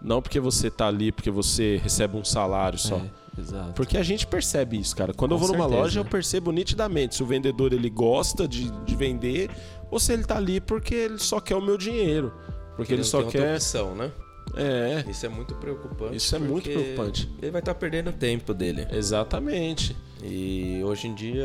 Não 0.00 0.22
porque 0.22 0.38
você 0.38 0.70
tá 0.70 0.86
ali, 0.86 1.10
porque 1.10 1.32
você 1.32 1.80
recebe 1.82 2.16
um 2.16 2.24
salário 2.24 2.78
só. 2.78 2.98
É, 2.98 3.40
exato. 3.40 3.72
Porque 3.72 3.98
a 3.98 4.04
gente 4.04 4.28
percebe 4.28 4.78
isso, 4.78 4.94
cara. 4.94 5.12
Quando 5.12 5.32
eu 5.32 5.38
Com 5.38 5.46
vou 5.46 5.52
numa 5.52 5.64
certeza. 5.64 5.82
loja, 5.82 6.00
eu 6.00 6.04
percebo 6.04 6.52
nitidamente 6.52 7.16
se 7.16 7.24
o 7.24 7.26
vendedor 7.26 7.72
ele 7.72 7.90
gosta 7.90 8.46
de, 8.46 8.70
de 8.70 8.94
vender 8.94 9.50
ou 9.90 9.98
se 9.98 10.12
ele 10.12 10.22
tá 10.22 10.36
ali 10.36 10.60
porque 10.60 10.94
ele 10.94 11.18
só 11.18 11.40
quer 11.40 11.56
o 11.56 11.60
meu 11.60 11.76
dinheiro. 11.76 12.32
Porque 12.76 12.92
ele 12.92 13.02
não 13.02 13.08
só 13.08 13.24
quer. 13.24 13.54
opção, 13.54 13.96
né? 13.96 14.12
É, 14.56 15.04
Isso 15.10 15.26
é 15.26 15.28
muito 15.28 15.54
preocupante. 15.56 16.16
Isso 16.16 16.36
é 16.36 16.38
muito 16.38 16.70
preocupante. 16.70 17.28
Ele 17.42 17.50
vai 17.50 17.60
estar 17.60 17.74
perdendo 17.74 18.10
o 18.10 18.12
tempo 18.12 18.54
dele. 18.54 18.86
exatamente. 18.92 19.96
E 20.22 20.80
hoje 20.84 21.08
em 21.08 21.14
dia, 21.14 21.44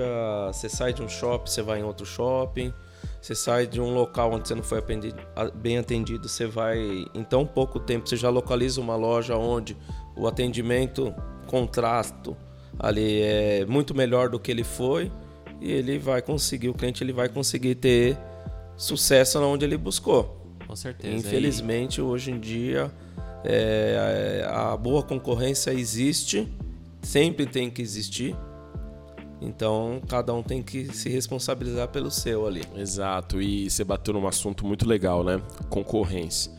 você 0.51 0.69
sai 0.69 0.93
de 0.93 1.01
um 1.01 1.09
shopping, 1.09 1.49
você 1.49 1.61
vai 1.61 1.79
em 1.79 1.83
outro 1.83 2.05
shopping. 2.05 2.73
Você 3.21 3.35
sai 3.35 3.67
de 3.67 3.81
um 3.81 3.93
local 3.93 4.31
onde 4.33 4.47
você 4.47 4.55
não 4.55 4.63
foi 4.63 4.79
atendi- 4.79 5.13
a- 5.35 5.49
bem 5.49 5.77
atendido, 5.77 6.29
você 6.29 6.45
vai 6.45 6.77
em 7.13 7.23
tão 7.23 7.45
pouco 7.45 7.77
tempo, 7.79 8.07
você 8.07 8.15
já 8.15 8.29
localiza 8.29 8.79
uma 8.79 8.95
loja 8.95 9.35
onde 9.35 9.75
o 10.15 10.25
atendimento, 10.27 11.13
contrasto 11.47 12.35
ali 12.79 13.21
é 13.21 13.65
muito 13.65 13.93
melhor 13.93 14.29
do 14.29 14.39
que 14.39 14.49
ele 14.49 14.63
foi 14.63 15.11
e 15.59 15.69
ele 15.69 15.99
vai 15.99 16.21
conseguir, 16.21 16.69
o 16.69 16.73
cliente 16.73 17.03
ele 17.03 17.11
vai 17.11 17.27
conseguir 17.27 17.75
ter 17.75 18.17
sucesso 18.77 19.37
onde 19.41 19.65
ele 19.65 19.75
buscou. 19.77 20.38
Com 20.69 20.75
certeza. 20.75 21.15
Infelizmente, 21.15 21.99
hoje 21.99 22.29
em 22.29 22.39
dia, 22.39 22.91
é, 23.43 24.45
a 24.47 24.77
boa 24.77 25.01
concorrência 25.01 25.73
existe, 25.73 26.47
sempre 27.01 27.47
tem 27.47 27.71
que 27.71 27.81
existir. 27.81 28.35
Então, 29.41 29.99
cada 30.07 30.31
um 30.31 30.43
tem 30.43 30.61
que 30.61 30.93
se 30.93 31.09
responsabilizar 31.09 31.87
pelo 31.87 32.11
seu 32.11 32.45
ali. 32.45 32.61
Exato, 32.75 33.41
e 33.41 33.67
você 33.67 33.83
bateu 33.83 34.13
num 34.13 34.27
assunto 34.27 34.63
muito 34.63 34.87
legal, 34.87 35.23
né? 35.23 35.41
Concorrência. 35.69 36.51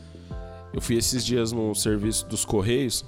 Eu 0.73 0.81
fui 0.81 0.97
esses 0.97 1.23
dias 1.25 1.53
no 1.53 1.73
serviço 1.73 2.25
dos 2.27 2.43
Correios, 2.43 3.05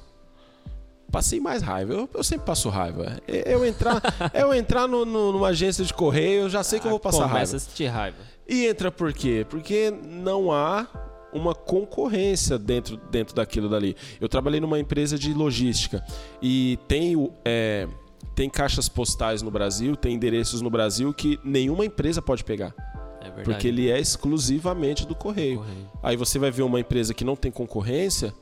passei 1.12 1.40
mais 1.42 1.62
raiva. 1.62 1.94
Eu, 1.94 2.10
eu 2.14 2.24
sempre 2.24 2.46
passo 2.46 2.70
raiva. 2.70 3.18
É 3.28 3.54
Eu 3.54 3.66
entrar, 3.66 4.02
eu 4.34 4.54
entrar 4.54 4.88
no- 4.88 5.04
no- 5.06 5.34
numa 5.34 5.48
agência 5.50 5.84
de 5.84 5.94
correio, 5.94 6.44
eu 6.44 6.50
já 6.50 6.64
sei 6.64 6.80
que 6.80 6.86
eu 6.86 6.92
vou 6.92 7.00
passar 7.00 7.26
Ah, 7.26 7.28
Começa 7.28 7.54
raiva. 7.54 7.58
a 7.58 7.60
sentir 7.60 7.86
raiva. 7.88 8.18
E 8.48 8.66
entra 8.68 8.92
por 8.92 9.14
quê? 9.14 9.46
Porque 9.50 9.92
não 9.92 10.52
há 10.52 10.88
uma 11.34 11.56
concorrência 11.56 12.58
dentro, 12.58 12.98
dentro 13.10 13.36
daquilo 13.36 13.68
dali. 13.68 13.96
Eu 14.22 14.30
trabalhei 14.30 14.60
numa 14.60 14.80
empresa 14.80 15.18
de 15.18 15.34
logística 15.34 16.04
e 16.42 16.78
tem, 16.88 17.16
é, 17.44 17.88
tem 18.36 18.50
caixas 18.50 18.88
postais 18.88 19.42
no 19.42 19.50
Brasil, 19.50 19.96
tem 19.96 20.14
endereços 20.14 20.62
no 20.62 20.70
Brasil 20.70 21.14
que 21.14 21.40
nenhuma 21.44 21.86
empresa 21.86 22.22
pode 22.22 22.44
pegar. 22.44 22.74
É 23.20 23.26
verdade. 23.26 23.44
Porque 23.46 23.68
ele 23.68 23.90
é 23.90 24.00
exclusivamente 24.00 25.08
do 25.08 25.16
correio. 25.16 25.60
Correio. 25.60 25.90
Aí 26.04 26.16
você 26.16 26.38
vai 26.38 26.52
ver 26.52 26.64
uma 26.64 26.80
empresa 26.80 27.14
que 27.14 27.24
não 27.24 27.36
tem 27.36 27.52
concorrência, 27.52 28.34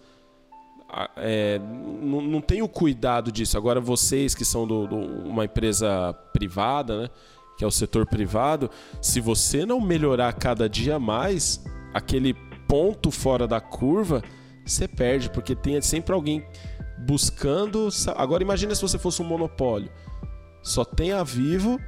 é, 1.16 1.60
não, 1.60 2.22
não 2.22 2.42
tem 2.42 2.62
o 2.62 2.68
cuidado 2.68 3.32
disso. 3.32 3.58
Agora 3.58 3.80
vocês 3.80 4.36
que 4.36 4.44
são 4.44 4.68
de 4.68 4.74
uma 4.74 5.46
empresa 5.46 6.14
privada, 6.34 7.04
né, 7.04 7.10
que 7.62 7.66
é 7.66 7.68
o 7.68 7.72
setor 7.72 8.08
privado, 8.08 8.72
se 9.00 9.22
você 9.22 9.68
não 9.68 9.80
melhorar 9.80 10.34
cada 10.34 10.68
dia 10.68 10.98
mais 10.98 11.64
aquele 11.94 12.34
ponto 12.68 13.12
fora 13.12 13.48
da 13.48 13.62
curva, 13.62 14.24
você 14.66 14.88
perde, 14.88 15.30
porque 15.30 15.56
tem 15.56 15.80
sempre 15.80 16.12
alguém 16.12 16.44
buscando. 17.06 17.88
Agora 18.16 18.42
imagine 18.42 18.76
se 18.76 18.82
você 18.82 18.98
fosse 18.98 19.22
um 19.22 19.26
monopólio. 19.26 19.92
Só 20.64 20.84
tem 20.84 21.12
a 21.12 21.24
Vivo, 21.24 21.80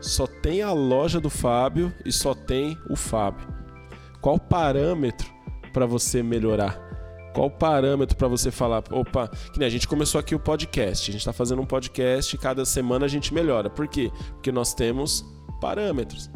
só 0.00 0.26
tem 0.26 0.62
a 0.62 0.72
loja 0.72 1.20
do 1.20 1.30
Fábio 1.30 1.94
e 2.04 2.10
só 2.10 2.34
tem 2.34 2.76
o 2.90 2.96
Fábio. 2.96 3.46
Qual 4.20 4.36
parâmetro 4.36 5.32
para 5.72 5.86
você 5.86 6.24
melhorar? 6.24 6.89
Qual 7.32 7.46
o 7.46 7.50
parâmetro 7.50 8.16
para 8.16 8.28
você 8.28 8.50
falar, 8.50 8.82
opa, 8.90 9.28
que 9.52 9.58
nem 9.58 9.66
a 9.66 9.70
gente 9.70 9.86
começou 9.86 10.18
aqui 10.18 10.34
o 10.34 10.38
podcast, 10.38 11.10
a 11.10 11.12
gente 11.12 11.20
está 11.20 11.32
fazendo 11.32 11.62
um 11.62 11.66
podcast 11.66 12.34
e 12.34 12.38
cada 12.38 12.64
semana 12.64 13.06
a 13.06 13.08
gente 13.08 13.32
melhora. 13.32 13.70
Por 13.70 13.86
quê? 13.86 14.10
Porque 14.34 14.50
nós 14.50 14.74
temos 14.74 15.24
parâmetros. 15.60 16.30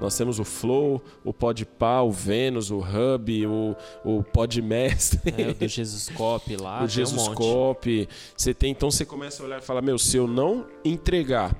Nós 0.00 0.16
temos 0.16 0.38
o 0.38 0.44
Flow, 0.44 1.02
o 1.22 1.32
Podpah, 1.32 2.02
o 2.02 2.10
Vênus, 2.10 2.70
o 2.70 2.78
Hub, 2.78 3.46
o, 3.46 3.76
o 4.02 4.22
Podmestre. 4.22 5.20
É, 5.36 5.50
o 5.50 5.54
do 5.54 5.68
Jesuscope 5.68 6.56
lá. 6.56 6.82
o 6.82 6.88
Jesuscope. 6.88 8.08
Um 8.10 8.14
você 8.34 8.54
tem, 8.54 8.72
então 8.72 8.90
você 8.90 9.04
começa 9.04 9.42
a 9.42 9.46
olhar 9.46 9.58
e 9.60 9.62
falar, 9.62 9.82
meu, 9.82 9.98
se 9.98 10.16
eu 10.16 10.26
não 10.26 10.66
entregar 10.82 11.54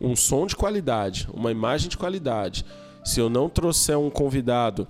um 0.00 0.16
som 0.16 0.44
de 0.44 0.56
qualidade, 0.56 1.28
uma 1.32 1.52
imagem 1.52 1.88
de 1.88 1.96
qualidade, 1.96 2.66
se 3.04 3.20
eu 3.20 3.30
não 3.30 3.48
trouxer 3.48 3.96
um 3.96 4.10
convidado 4.10 4.88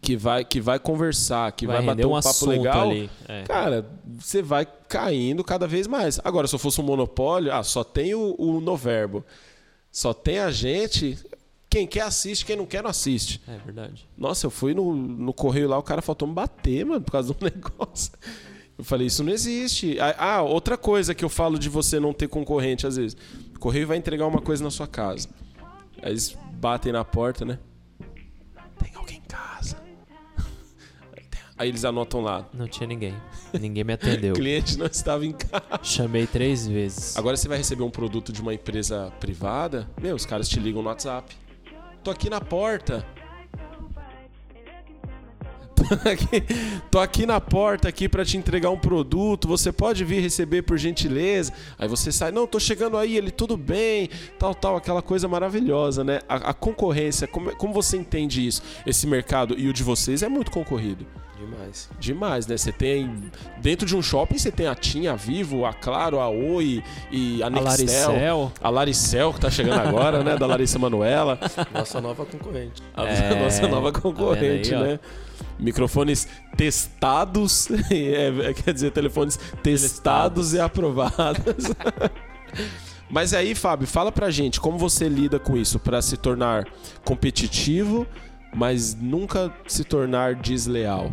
que 0.00 0.16
vai, 0.16 0.44
que 0.44 0.60
vai 0.60 0.78
conversar, 0.78 1.52
que 1.52 1.66
vai, 1.66 1.76
vai 1.76 1.86
bater 1.86 2.06
um, 2.06 2.16
um 2.16 2.20
papo 2.20 2.46
legal, 2.46 2.92
é. 2.92 3.42
cara, 3.46 3.86
você 4.18 4.42
vai 4.42 4.66
caindo 4.88 5.42
cada 5.42 5.66
vez 5.66 5.86
mais. 5.86 6.20
Agora, 6.24 6.46
se 6.46 6.54
eu 6.54 6.58
fosse 6.58 6.80
um 6.80 6.84
monopólio, 6.84 7.52
ah, 7.52 7.62
só 7.62 7.82
tem 7.82 8.14
o, 8.14 8.34
o 8.38 8.60
Noverbo, 8.60 9.24
só 9.90 10.12
tem 10.12 10.38
a 10.38 10.50
gente, 10.50 11.18
quem 11.68 11.86
quer 11.86 12.02
assiste, 12.02 12.44
quem 12.44 12.56
não 12.56 12.66
quer 12.66 12.82
não 12.82 12.90
assiste. 12.90 13.40
É 13.48 13.58
verdade. 13.58 14.08
Nossa, 14.16 14.46
eu 14.46 14.50
fui 14.50 14.74
no, 14.74 14.94
no 14.94 15.32
correio 15.32 15.68
lá, 15.68 15.78
o 15.78 15.82
cara 15.82 16.02
faltou 16.02 16.28
me 16.28 16.34
bater, 16.34 16.84
mano, 16.84 17.02
por 17.02 17.12
causa 17.12 17.32
do 17.32 17.38
negócio. 17.44 18.12
Eu 18.78 18.84
falei, 18.84 19.06
isso 19.06 19.24
não 19.24 19.32
existe. 19.32 19.98
Ah, 19.98 20.14
ah, 20.18 20.42
outra 20.42 20.76
coisa 20.76 21.14
que 21.14 21.24
eu 21.24 21.28
falo 21.28 21.58
de 21.58 21.68
você 21.68 21.98
não 21.98 22.12
ter 22.12 22.28
concorrente 22.28 22.86
às 22.86 22.96
vezes. 22.96 23.16
O 23.54 23.58
correio 23.58 23.86
vai 23.86 23.96
entregar 23.96 24.26
uma 24.26 24.40
coisa 24.40 24.62
na 24.62 24.70
sua 24.70 24.86
casa. 24.86 25.28
Aí 26.02 26.10
eles 26.10 26.36
batem 26.52 26.92
na 26.92 27.04
porta, 27.04 27.44
né? 27.44 27.58
Tem 28.78 28.94
alguém 28.94 29.16
em 29.16 29.22
casa. 29.22 29.76
Aí 31.58 31.70
eles 31.70 31.84
anotam 31.84 32.20
lá. 32.20 32.46
Não 32.52 32.68
tinha 32.68 32.86
ninguém. 32.86 33.14
Ninguém 33.58 33.82
me 33.82 33.94
atendeu. 33.94 34.34
o 34.34 34.36
cliente 34.36 34.78
não 34.78 34.86
estava 34.86 35.24
em 35.24 35.32
casa. 35.32 35.80
Chamei 35.82 36.26
três 36.26 36.66
vezes. 36.66 37.16
Agora 37.16 37.36
você 37.36 37.48
vai 37.48 37.56
receber 37.56 37.82
um 37.82 37.90
produto 37.90 38.30
de 38.32 38.42
uma 38.42 38.52
empresa 38.52 39.10
privada. 39.18 39.88
Meu, 40.00 40.14
os 40.14 40.26
caras 40.26 40.48
te 40.48 40.60
ligam 40.60 40.82
no 40.82 40.88
WhatsApp. 40.88 41.34
Tô 42.04 42.10
aqui 42.10 42.28
na 42.28 42.40
porta. 42.40 43.06
Tô 45.74 45.84
aqui, 46.08 46.42
tô 46.90 46.98
aqui 46.98 47.26
na 47.26 47.40
porta 47.40 47.88
aqui 47.88 48.08
para 48.08 48.24
te 48.24 48.36
entregar 48.36 48.70
um 48.70 48.78
produto. 48.78 49.48
Você 49.48 49.72
pode 49.72 50.04
vir 50.04 50.20
receber 50.20 50.62
por 50.62 50.76
gentileza. 50.76 51.52
Aí 51.78 51.88
você 51.88 52.12
sai, 52.12 52.30
não, 52.32 52.46
tô 52.46 52.60
chegando 52.60 52.98
aí, 52.98 53.16
ele 53.16 53.30
tudo 53.30 53.56
bem, 53.56 54.10
tal, 54.38 54.54
tal, 54.54 54.76
aquela 54.76 55.00
coisa 55.00 55.26
maravilhosa, 55.26 56.04
né? 56.04 56.20
A, 56.28 56.50
a 56.50 56.54
concorrência, 56.54 57.26
como, 57.26 57.54
como 57.56 57.72
você 57.72 57.96
entende 57.96 58.46
isso? 58.46 58.62
Esse 58.86 59.06
mercado 59.06 59.54
e 59.58 59.68
o 59.68 59.72
de 59.72 59.82
vocês 59.82 60.22
é 60.22 60.28
muito 60.28 60.50
concorrido. 60.50 61.06
Demais. 61.36 61.90
Demais, 62.00 62.46
né? 62.46 62.56
Você 62.56 62.72
tem. 62.72 63.30
Dentro 63.60 63.86
de 63.86 63.94
um 63.94 64.02
shopping 64.02 64.38
você 64.38 64.50
tem 64.50 64.66
a 64.66 64.74
TIM, 64.74 65.06
a 65.06 65.14
Vivo, 65.14 65.66
a 65.66 65.72
Claro, 65.72 66.18
a 66.18 66.28
Oi 66.28 66.82
e 67.10 67.42
a 67.42 67.50
Nextel. 67.50 67.58
A 67.58 67.70
Laricel. 67.70 68.52
A 68.62 68.70
Laricel, 68.70 69.32
que 69.34 69.40
tá 69.40 69.50
chegando 69.50 69.80
agora, 69.80 70.24
né? 70.24 70.36
Da 70.36 70.46
Larissa 70.46 70.78
Manuela. 70.78 71.38
Nossa 71.72 72.00
nova 72.00 72.24
concorrente. 72.24 72.82
A 72.94 73.04
é... 73.06 73.42
nossa 73.42 73.68
nova 73.68 73.92
concorrente, 73.92 74.70
tá 74.70 74.78
aí, 74.78 74.82
né? 74.84 75.00
Microfones 75.58 76.26
testados, 76.56 77.68
é, 77.90 78.52
quer 78.54 78.72
dizer, 78.72 78.90
telefones 78.90 79.38
testados 79.62 80.54
e 80.54 80.60
aprovados. 80.60 81.70
Mas 83.08 83.32
aí, 83.32 83.54
Fábio, 83.54 83.86
fala 83.86 84.10
pra 84.10 84.30
gente 84.30 84.60
como 84.60 84.78
você 84.78 85.08
lida 85.08 85.38
com 85.38 85.56
isso 85.56 85.78
para 85.78 86.02
se 86.02 86.16
tornar 86.16 86.66
competitivo, 87.04 88.06
mas 88.52 88.94
nunca 88.94 89.52
se 89.66 89.84
tornar 89.84 90.34
desleal. 90.34 91.12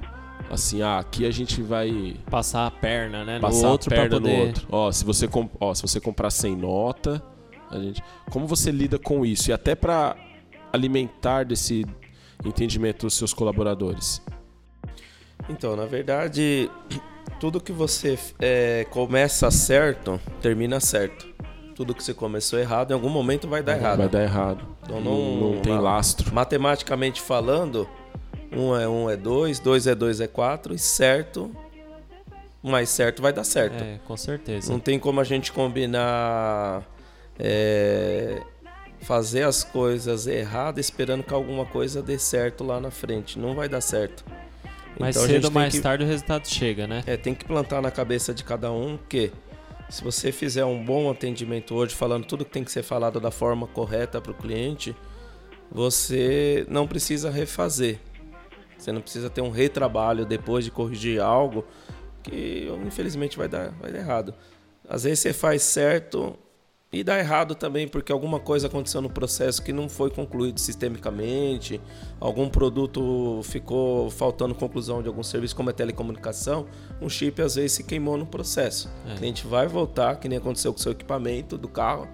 Assim, 0.54 0.84
ah, 0.84 1.00
aqui 1.00 1.26
a 1.26 1.32
gente 1.32 1.62
vai 1.62 2.16
passar 2.30 2.68
a 2.68 2.72
perna, 2.72 3.26
né, 3.26 3.36
no 3.36 3.42
passar 3.42 3.70
outro 3.70 3.92
a 3.92 3.98
perna 3.98 4.18
poder... 4.18 4.38
no 4.38 4.46
outro. 4.46 4.68
Ó, 4.72 4.92
se 4.92 5.04
você 5.04 5.28
comp... 5.28 5.52
ó, 5.60 5.74
se 5.74 5.82
você 5.82 6.00
comprar 6.00 6.30
sem 6.30 6.56
nota, 6.56 7.24
a 7.72 7.80
gente, 7.80 8.04
como 8.30 8.46
você 8.46 8.72
lida 8.72 9.00
com 9.00 9.26
isso 9.26 9.50
e 9.50 9.54
até 9.54 9.74
para 9.74 10.16
alimentar 10.72 11.44
desse 11.44 11.86
entendimento 12.46 13.08
dos 13.08 13.16
seus 13.16 13.34
colaboradores? 13.34 14.22
Então, 15.50 15.76
na 15.76 15.86
verdade, 15.86 16.70
tudo 17.40 17.60
que 17.60 17.72
você 17.72 18.18
é, 18.40 18.86
começa 18.92 19.50
certo, 19.50 20.22
termina 20.40 20.80
certo. 20.80 21.34
Tudo 21.76 21.96
que 21.96 22.04
você 22.04 22.14
começou 22.14 22.60
errado, 22.60 22.92
em 22.92 22.94
algum 22.94 23.10
momento 23.10 23.48
vai 23.48 23.64
dar 23.64 23.76
errado. 23.76 23.98
Vai 23.98 24.10
dar 24.10 24.22
errado. 24.22 24.64
Então 24.84 25.02
não, 25.02 25.54
não 25.54 25.62
tem 25.62 25.78
lastro. 25.80 26.34
Matematicamente 26.34 27.20
falando, 27.20 27.90
um 28.56 28.76
é 28.76 28.88
um 28.88 29.10
é 29.10 29.18
dois, 29.18 29.60
dois 29.60 29.88
é 29.88 29.96
dois 29.96 30.20
é 30.22 30.28
quatro, 30.28 30.74
e 30.74 30.80
certo, 30.80 31.56
mais 32.62 32.90
certo 32.90 33.22
vai 33.22 33.34
dar 33.34 33.44
certo. 33.44 33.84
É, 33.84 34.00
com 34.06 34.16
certeza. 34.16 34.72
Não 34.72 34.80
tem 34.80 34.98
como 35.00 35.20
a 35.20 35.24
gente 35.24 35.52
combinar 35.52 36.84
é, 37.40 38.42
fazer 39.02 39.44
as 39.44 39.64
coisas 39.64 40.28
erradas 40.28 40.86
esperando 40.86 41.24
que 41.24 41.34
alguma 41.34 41.66
coisa 41.66 42.02
dê 42.02 42.18
certo 42.18 42.64
lá 42.64 42.80
na 42.80 42.92
frente. 42.92 43.38
Não 43.38 43.54
vai 43.54 43.68
dar 43.68 43.82
certo. 43.82 44.24
Mais 45.00 45.16
então, 45.16 45.28
cedo 45.28 45.46
ou 45.46 45.52
mais 45.52 45.74
que, 45.74 45.82
tarde 45.82 46.04
o 46.04 46.08
resultado 46.08 46.48
chega, 46.48 46.88
né? 46.88 47.04
É, 47.06 47.18
tem 47.18 47.34
que 47.34 47.46
plantar 47.46 47.82
na 47.82 47.90
cabeça 47.90 48.34
de 48.34 48.44
cada 48.44 48.72
um 48.72 48.98
que 49.10 49.32
se 49.90 50.04
você 50.04 50.32
fizer 50.32 50.66
um 50.66 50.84
bom 50.84 51.10
atendimento 51.10 51.76
hoje, 51.76 51.96
falando 51.96 52.26
tudo 52.26 52.46
que 52.46 52.52
tem 52.52 52.64
que 52.64 52.72
ser 52.72 52.84
falado 52.84 53.20
da 53.20 53.32
forma 53.32 53.68
correta 53.68 54.22
para 54.22 54.32
o 54.32 54.36
cliente, 54.36 54.96
você 55.72 56.66
não 56.70 56.88
precisa 56.88 57.30
refazer. 57.30 58.00
Você 58.84 58.92
não 58.92 59.02
precisa 59.02 59.30
ter 59.30 59.42
um 59.42 59.50
retrabalho 59.50 60.26
depois 60.26 60.66
de 60.66 60.72
corrigir 60.72 61.22
algo 61.22 61.64
que 62.22 62.68
infelizmente 62.86 63.38
vai 63.38 63.48
dar, 63.48 63.72
vai 63.72 63.92
dar 63.92 64.00
errado. 64.00 64.34
Às 64.88 65.04
vezes 65.04 65.20
você 65.20 65.32
faz 65.32 65.62
certo 65.62 66.38
e 66.92 67.02
dá 67.02 67.18
errado 67.18 67.56
também 67.56 67.88
porque 67.88 68.12
alguma 68.12 68.42
coisa 68.42 68.68
aconteceu 68.68 69.02
no 69.02 69.10
processo 69.10 69.64
que 69.64 69.72
não 69.72 69.88
foi 69.88 70.10
concluído 70.10 70.60
sistemicamente, 70.60 71.80
algum 72.20 72.50
produto 72.50 73.40
ficou 73.44 74.12
faltando 74.12 74.54
conclusão 74.54 75.02
de 75.02 75.08
algum 75.08 75.24
serviço, 75.24 75.56
como 75.56 75.70
a 75.70 75.74
telecomunicação, 75.74 76.68
um 77.02 77.08
chip 77.08 77.42
às 77.42 77.56
vezes 77.56 77.72
se 77.72 77.84
queimou 77.84 78.18
no 78.18 78.26
processo. 78.26 78.92
É. 79.08 79.14
O 79.14 79.18
cliente 79.18 79.48
vai 79.48 79.66
voltar, 79.66 80.18
que 80.18 80.28
nem 80.28 80.38
aconteceu 80.38 80.74
com 80.74 80.80
o 80.80 80.82
seu 80.82 80.92
equipamento 80.92 81.58
do 81.58 81.70
carro, 81.70 82.08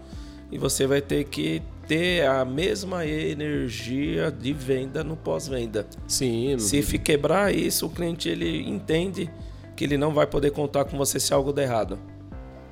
e 0.52 0.58
você 0.58 0.86
vai 0.86 1.02
ter 1.02 1.26
que 1.26 1.64
ter 1.90 2.24
a 2.28 2.46
mesma 2.46 3.04
energia 3.04 4.32
de 4.32 4.54
venda 4.54 5.04
no 5.04 5.18
pós-venda. 5.18 5.88
Sim. 6.08 6.56
Se 6.60 6.84
quebrar 7.00 7.52
isso, 7.52 7.88
o 7.88 7.90
cliente 7.90 8.30
ele 8.30 8.62
entende 8.70 9.28
que 9.76 9.86
ele 9.86 9.98
não 9.98 10.14
vai 10.14 10.28
poder 10.28 10.52
contar 10.52 10.86
com 10.86 10.96
você 10.96 11.20
se 11.20 11.34
algo 11.34 11.52
der 11.52 11.64
errado. 11.64 11.98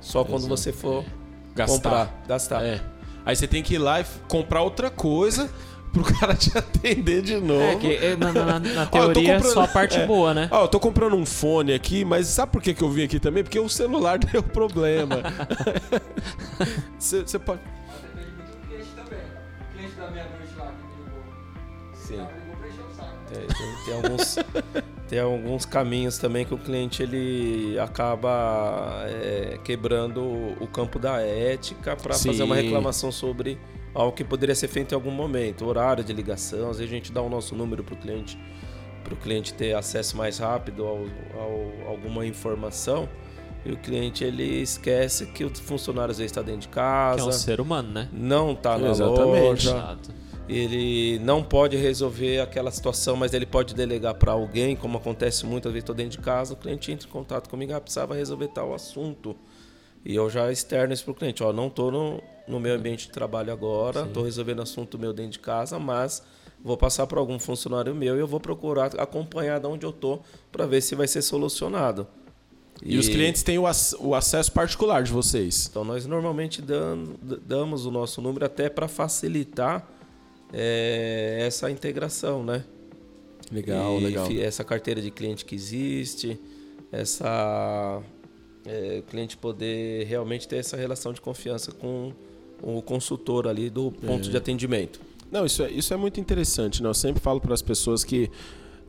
Só 0.00 0.22
quando 0.22 0.42
Exato. 0.42 0.56
você 0.56 0.72
for 0.72 1.04
gastar. 1.52 1.74
comprar, 1.74 2.24
gastar. 2.28 2.64
É. 2.64 2.80
Aí 3.26 3.34
você 3.34 3.48
tem 3.48 3.60
que 3.60 3.74
ir 3.74 3.78
lá 3.78 4.00
e 4.00 4.04
comprar 4.28 4.62
outra 4.62 4.88
coisa 4.88 5.50
pro 5.92 6.04
cara 6.14 6.36
te 6.36 6.56
atender 6.56 7.20
de 7.20 7.40
novo. 7.40 7.60
É 7.60 7.74
que 7.74 7.92
é, 7.96 8.14
na, 8.14 8.32
na, 8.32 8.60
na 8.60 8.86
teoria 8.92 9.32
é 9.32 9.40
só 9.40 9.62
a 9.62 9.68
parte 9.68 9.98
é. 9.98 10.06
boa, 10.06 10.32
né? 10.32 10.48
Ó, 10.52 10.62
eu 10.62 10.68
tô 10.68 10.78
comprando 10.78 11.16
um 11.16 11.26
fone 11.26 11.74
aqui, 11.74 12.04
mas 12.04 12.28
sabe 12.28 12.52
por 12.52 12.62
que, 12.62 12.72
que 12.72 12.84
eu 12.84 12.88
vim 12.88 13.02
aqui 13.02 13.18
também? 13.18 13.42
Porque 13.42 13.58
o 13.58 13.68
celular 13.68 14.16
deu 14.22 14.44
problema. 14.44 15.22
Você 16.96 17.36
pode. 17.40 17.60
Sim. 22.08 22.26
É, 23.30 23.34
tem, 23.34 23.84
tem, 23.84 23.94
alguns, 23.94 24.38
tem 25.06 25.20
alguns 25.20 25.66
caminhos 25.66 26.16
também 26.16 26.46
que 26.46 26.54
o 26.54 26.58
cliente 26.58 27.02
ele 27.02 27.78
acaba 27.78 29.04
é, 29.06 29.58
quebrando 29.62 30.22
o 30.58 30.66
campo 30.66 30.98
da 30.98 31.20
ética 31.20 31.94
para 31.94 32.14
fazer 32.14 32.42
uma 32.42 32.54
reclamação 32.54 33.12
sobre 33.12 33.58
algo 33.94 34.12
que 34.12 34.24
poderia 34.24 34.54
ser 34.54 34.68
feito 34.68 34.92
em 34.92 34.94
algum 34.94 35.10
momento, 35.10 35.66
horário 35.66 36.02
de 36.02 36.12
ligação, 36.14 36.70
às 36.70 36.78
vezes 36.78 36.90
a 36.90 36.96
gente 36.96 37.12
dá 37.12 37.20
o 37.20 37.28
nosso 37.28 37.54
número 37.54 37.84
para 37.84 37.94
o 37.94 37.98
cliente, 37.98 38.38
para 39.04 39.12
o 39.12 39.16
cliente 39.16 39.52
ter 39.52 39.74
acesso 39.74 40.16
mais 40.16 40.38
rápido 40.38 40.86
a 40.86 41.88
alguma 41.90 42.24
informação. 42.24 43.06
E 43.66 43.72
o 43.72 43.76
cliente 43.76 44.24
ele 44.24 44.62
esquece 44.62 45.26
que 45.26 45.44
o 45.44 45.54
funcionário 45.54 46.12
às 46.12 46.18
vezes 46.18 46.30
está 46.30 46.40
dentro 46.40 46.62
de 46.62 46.68
casa. 46.68 47.16
Que 47.16 47.22
é 47.22 47.24
um 47.24 47.32
ser 47.32 47.60
humano, 47.60 47.90
né? 47.90 48.08
Não 48.12 48.52
está 48.52 48.78
na 48.78 48.88
Exatamente. 48.88 49.66
loja. 49.66 49.98
Ele 50.48 51.18
não 51.18 51.42
pode 51.42 51.76
resolver 51.76 52.40
aquela 52.40 52.70
situação, 52.70 53.16
mas 53.16 53.34
ele 53.34 53.44
pode 53.44 53.74
delegar 53.74 54.14
para 54.14 54.32
alguém, 54.32 54.74
como 54.74 54.96
acontece 54.96 55.44
muitas 55.44 55.70
vezes, 55.72 55.82
estou 55.82 55.94
dentro 55.94 56.12
de 56.18 56.24
casa, 56.24 56.54
o 56.54 56.56
cliente 56.56 56.90
entra 56.90 57.06
em 57.06 57.10
contato 57.10 57.50
comigo, 57.50 57.74
ah, 57.74 57.80
precisava 57.80 58.14
resolver 58.14 58.48
tal 58.48 58.72
assunto. 58.74 59.36
E 60.04 60.14
eu 60.14 60.30
já 60.30 60.50
externo 60.50 60.94
isso 60.94 61.04
para 61.04 61.12
o 61.12 61.14
cliente, 61.14 61.42
ó, 61.42 61.52
não 61.52 61.66
estou 61.66 61.90
no, 61.92 62.22
no 62.46 62.58
meu 62.58 62.74
ambiente 62.76 63.06
de 63.08 63.12
trabalho 63.12 63.52
agora, 63.52 64.02
estou 64.04 64.22
resolvendo 64.24 64.62
assunto 64.62 64.98
meu 64.98 65.12
dentro 65.12 65.32
de 65.32 65.38
casa, 65.40 65.78
mas 65.78 66.22
vou 66.64 66.76
passar 66.78 67.06
para 67.06 67.20
algum 67.20 67.38
funcionário 67.38 67.94
meu 67.94 68.16
e 68.16 68.20
eu 68.20 68.26
vou 68.26 68.40
procurar 68.40 68.98
acompanhar 68.98 69.60
de 69.60 69.66
onde 69.66 69.84
eu 69.84 69.90
estou 69.90 70.22
para 70.50 70.66
ver 70.66 70.80
se 70.80 70.94
vai 70.94 71.06
ser 71.06 71.20
solucionado. 71.20 72.06
E, 72.82 72.96
os 72.96 73.08
clientes 73.08 73.42
têm 73.42 73.58
o, 73.58 73.66
ac- 73.66 73.96
o 73.98 74.14
acesso 74.14 74.52
particular 74.52 75.02
de 75.02 75.10
vocês. 75.12 75.66
Então 75.68 75.84
nós 75.84 76.06
normalmente 76.06 76.62
damos 77.44 77.84
o 77.84 77.90
nosso 77.90 78.22
número 78.22 78.46
até 78.46 78.70
para 78.70 78.86
facilitar 78.88 79.86
é, 80.52 81.38
essa 81.46 81.70
integração, 81.70 82.42
né? 82.42 82.64
Legal, 83.50 83.98
E 83.98 84.04
legal. 84.04 84.28
Essa 84.32 84.62
carteira 84.62 85.00
de 85.00 85.10
cliente 85.10 85.44
que 85.44 85.54
existe, 85.54 86.38
essa 86.92 88.02
é, 88.66 88.98
o 89.00 89.02
cliente 89.10 89.36
poder 89.36 90.06
realmente 90.06 90.46
ter 90.46 90.56
essa 90.56 90.76
relação 90.76 91.12
de 91.12 91.20
confiança 91.20 91.72
com 91.72 92.12
o 92.62 92.82
consultor 92.82 93.46
ali 93.46 93.70
do 93.70 93.90
ponto 93.90 94.28
de 94.28 94.36
atendimento. 94.36 95.00
Não, 95.30 95.44
isso 95.44 95.62
é, 95.62 95.70
isso 95.70 95.92
é 95.92 95.96
muito 95.96 96.20
interessante. 96.20 96.82
Né? 96.82 96.88
Eu 96.88 96.94
sempre 96.94 97.20
falo 97.20 97.40
para 97.40 97.54
as 97.54 97.62
pessoas 97.62 98.04
que 98.04 98.30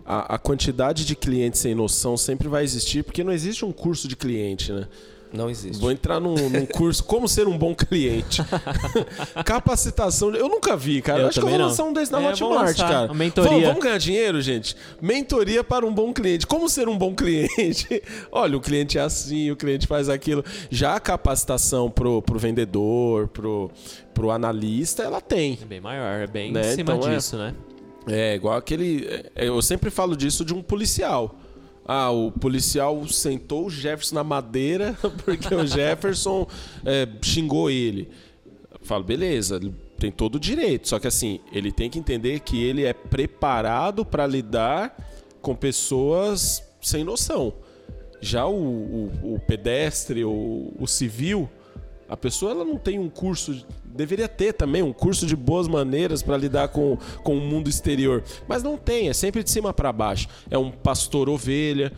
a, 0.06 0.36
a 0.36 0.38
quantidade 0.38 1.06
de 1.06 1.16
clientes 1.16 1.60
sem 1.60 1.76
noção 1.76 2.18
sempre 2.18 2.48
vai 2.48 2.64
existir, 2.64 3.04
porque 3.04 3.24
não 3.24 3.32
existe 3.32 3.64
um 3.64 3.72
curso 3.72 4.08
de 4.08 4.16
cliente, 4.16 4.72
né? 4.72 4.88
Não 5.32 5.50
existe. 5.50 5.80
Vou 5.80 5.92
entrar 5.92 6.20
num, 6.20 6.34
num 6.50 6.66
curso 6.66 7.04
Como 7.04 7.28
Ser 7.28 7.48
um 7.48 7.58
Bom 7.58 7.76
Cliente. 7.76 8.42
Capacitação. 9.46 10.34
Eu 10.34 10.48
nunca 10.50 10.76
vi, 10.76 11.02
cara. 11.02 11.22
Eu 11.22 11.28
Acho 11.28 11.40
que 11.40 11.46
eu 11.46 11.50
vou 11.50 11.58
não. 11.60 11.68
lançar 11.68 11.84
um 11.84 11.94
desse 11.94 12.12
na 12.12 12.22
É, 12.22 12.30
Hotmart, 12.30 12.78
cara. 12.78 13.14
Mentoria. 13.14 13.50
Vamos, 13.52 13.68
vamos 13.68 13.84
ganhar 13.84 13.98
dinheiro, 13.98 14.42
gente? 14.42 14.76
Mentoria 15.02 15.64
para 15.64 15.86
um 15.86 15.94
bom 15.94 16.12
cliente. 16.14 16.48
Como 16.48 16.68
ser 16.68 16.88
um 16.88 16.98
bom 16.98 17.14
cliente? 17.14 18.02
Olha, 18.32 18.58
o 18.58 18.62
cliente 18.62 18.98
é 18.98 19.02
assim, 19.02 19.52
o 19.52 19.56
cliente 19.56 19.88
faz 19.88 20.10
aquilo. 20.10 20.44
Já 20.70 20.96
a 20.96 21.00
capacitação 21.00 21.90
pro, 21.90 22.22
pro 22.22 22.40
vendedor, 22.40 23.28
pro, 23.28 23.70
pro 24.14 24.32
analista, 24.32 25.04
ela 25.04 25.22
tem. 25.22 25.60
É 25.62 25.66
bem 25.66 25.82
maior, 25.82 26.22
é 26.22 26.28
bem 26.28 26.52
Né? 26.52 26.74
em 26.74 26.76
cima 26.76 26.96
Então 26.96 27.10
é- 27.12 27.16
disso, 27.16 27.38
né? 27.38 27.54
É, 28.08 28.34
igual 28.36 28.58
aquele. 28.58 29.06
é, 29.36 29.48
Eu 29.48 29.62
sempre 29.62 29.90
falo 29.92 30.16
disso 30.16 30.44
de 30.44 30.54
um 30.54 30.62
policial. 30.64 31.36
Ah, 31.92 32.12
o 32.12 32.32
policial 32.32 33.08
sentou 33.08 33.66
o 33.66 33.70
Jefferson 33.70 34.14
na 34.14 34.24
madeira 34.24 34.96
porque 35.26 35.56
o 35.56 35.66
Jefferson 35.66 36.46
é, 36.86 37.08
xingou 37.20 37.72
ele. 37.72 38.10
Eu 38.72 38.80
falo, 38.84 39.04
beleza, 39.04 39.56
ele 39.56 39.74
tem 39.98 40.12
todo 40.12 40.36
o 40.36 40.40
direito. 40.40 40.88
Só 40.88 41.00
que 41.00 41.08
assim, 41.08 41.40
ele 41.52 41.72
tem 41.72 41.90
que 41.90 41.98
entender 41.98 42.42
que 42.42 42.62
ele 42.64 42.84
é 42.86 42.94
preparado 42.94 44.06
para 44.06 44.28
lidar 44.28 44.96
com 45.42 45.56
pessoas 45.56 46.62
sem 46.80 47.04
noção. 47.04 47.54
Já 48.22 48.46
o, 48.46 48.54
o- 48.54 49.34
o 49.36 49.40
pedestre 49.40 50.24
ou 50.24 50.72
o 50.80 50.86
civil, 50.86 51.50
a 52.10 52.18
pessoa 52.18 52.52
ela 52.52 52.66
não 52.66 52.78
tem 52.78 52.98
um 52.98 53.08
curso, 53.08 53.64
deveria 53.86 54.28
ter 54.28 54.54
também 54.54 54.82
um 54.82 54.92
curso 54.92 55.28
de 55.28 55.36
boas 55.36 55.68
maneiras 55.68 56.24
para 56.24 56.36
lidar 56.36 56.70
com, 56.70 56.98
com 57.24 57.38
o 57.38 57.42
mundo 57.42 57.70
exterior, 57.70 58.24
mas 58.48 58.64
não 58.64 58.78
tem, 58.78 59.10
é 59.10 59.14
sempre 59.14 59.44
de 59.44 59.52
cima 59.52 59.72
para 59.72 59.94
baixo. 59.94 60.28
É 60.50 60.58
um 60.58 60.72
pastor 60.72 61.30
ovelha. 61.30 61.94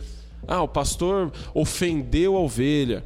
Ah, 0.46 0.62
o 0.62 0.68
pastor 0.68 1.32
ofendeu 1.54 2.36
a 2.36 2.40
ovelha. 2.40 3.04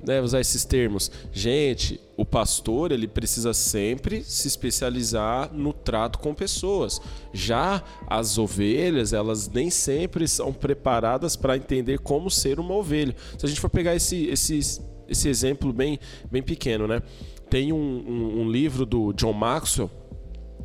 Né, 0.00 0.20
usar 0.20 0.40
esses 0.40 0.64
termos. 0.64 1.10
Gente, 1.32 2.00
o 2.16 2.24
pastor 2.24 2.92
ele 2.92 3.08
precisa 3.08 3.52
sempre 3.52 4.22
se 4.22 4.46
especializar 4.46 5.52
no 5.52 5.72
trato 5.72 6.20
com 6.20 6.32
pessoas. 6.32 7.00
Já 7.32 7.82
as 8.06 8.38
ovelhas, 8.38 9.12
elas 9.12 9.48
nem 9.48 9.70
sempre 9.70 10.28
são 10.28 10.52
preparadas 10.52 11.34
para 11.34 11.56
entender 11.56 11.98
como 11.98 12.30
ser 12.30 12.60
uma 12.60 12.74
ovelha. 12.74 13.14
Se 13.36 13.44
a 13.44 13.48
gente 13.48 13.60
for 13.60 13.70
pegar 13.70 13.96
esse, 13.96 14.26
esse, 14.26 14.80
esse 15.08 15.28
exemplo 15.28 15.72
bem, 15.72 15.98
bem 16.30 16.42
pequeno, 16.42 16.86
né? 16.86 17.02
Tem 17.50 17.72
um, 17.72 17.76
um- 17.76 18.40
um 18.42 18.50
livro 18.50 18.84
do 18.84 19.12
John 19.12 19.32
Maxwell, 19.32 19.90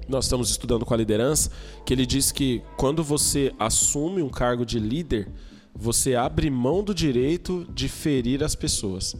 nós 0.07 0.25
estamos 0.25 0.49
estudando 0.49 0.85
com 0.85 0.93
a 0.93 0.97
liderança, 0.97 1.49
que 1.85 1.93
ele 1.93 2.05
diz 2.05 2.31
que 2.31 2.61
quando 2.77 3.03
você 3.03 3.53
assume 3.57 4.21
um 4.21 4.29
cargo 4.29 4.65
de 4.65 4.77
líder, 4.79 5.31
você 5.73 6.13
abre 6.13 6.49
mão 6.49 6.83
do 6.83 6.93
direito 6.93 7.65
de 7.73 7.87
ferir 7.87 8.43
as 8.43 8.53
pessoas. 8.53 9.15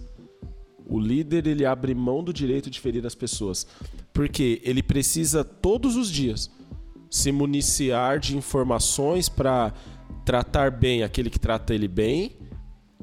O 0.86 1.00
líder 1.00 1.48
ele 1.48 1.66
abre 1.66 1.96
mão 1.96 2.22
do 2.24 2.34
direito 2.34 2.70
de 2.70 2.80
ferir 2.80 3.06
as 3.06 3.16
pessoas, 3.16 3.66
porque 4.12 4.62
ele 4.64 4.84
precisa 4.84 5.44
todos 5.44 5.96
os 5.96 6.12
dias 6.12 6.52
se 7.10 7.32
municiar 7.32 8.20
de 8.20 8.36
informações 8.36 9.30
para 9.30 9.74
tratar 10.26 10.70
bem 10.70 11.02
aquele 11.04 11.30
que 11.30 11.40
trata 11.40 11.74
ele 11.74 11.88
bem 11.88 12.36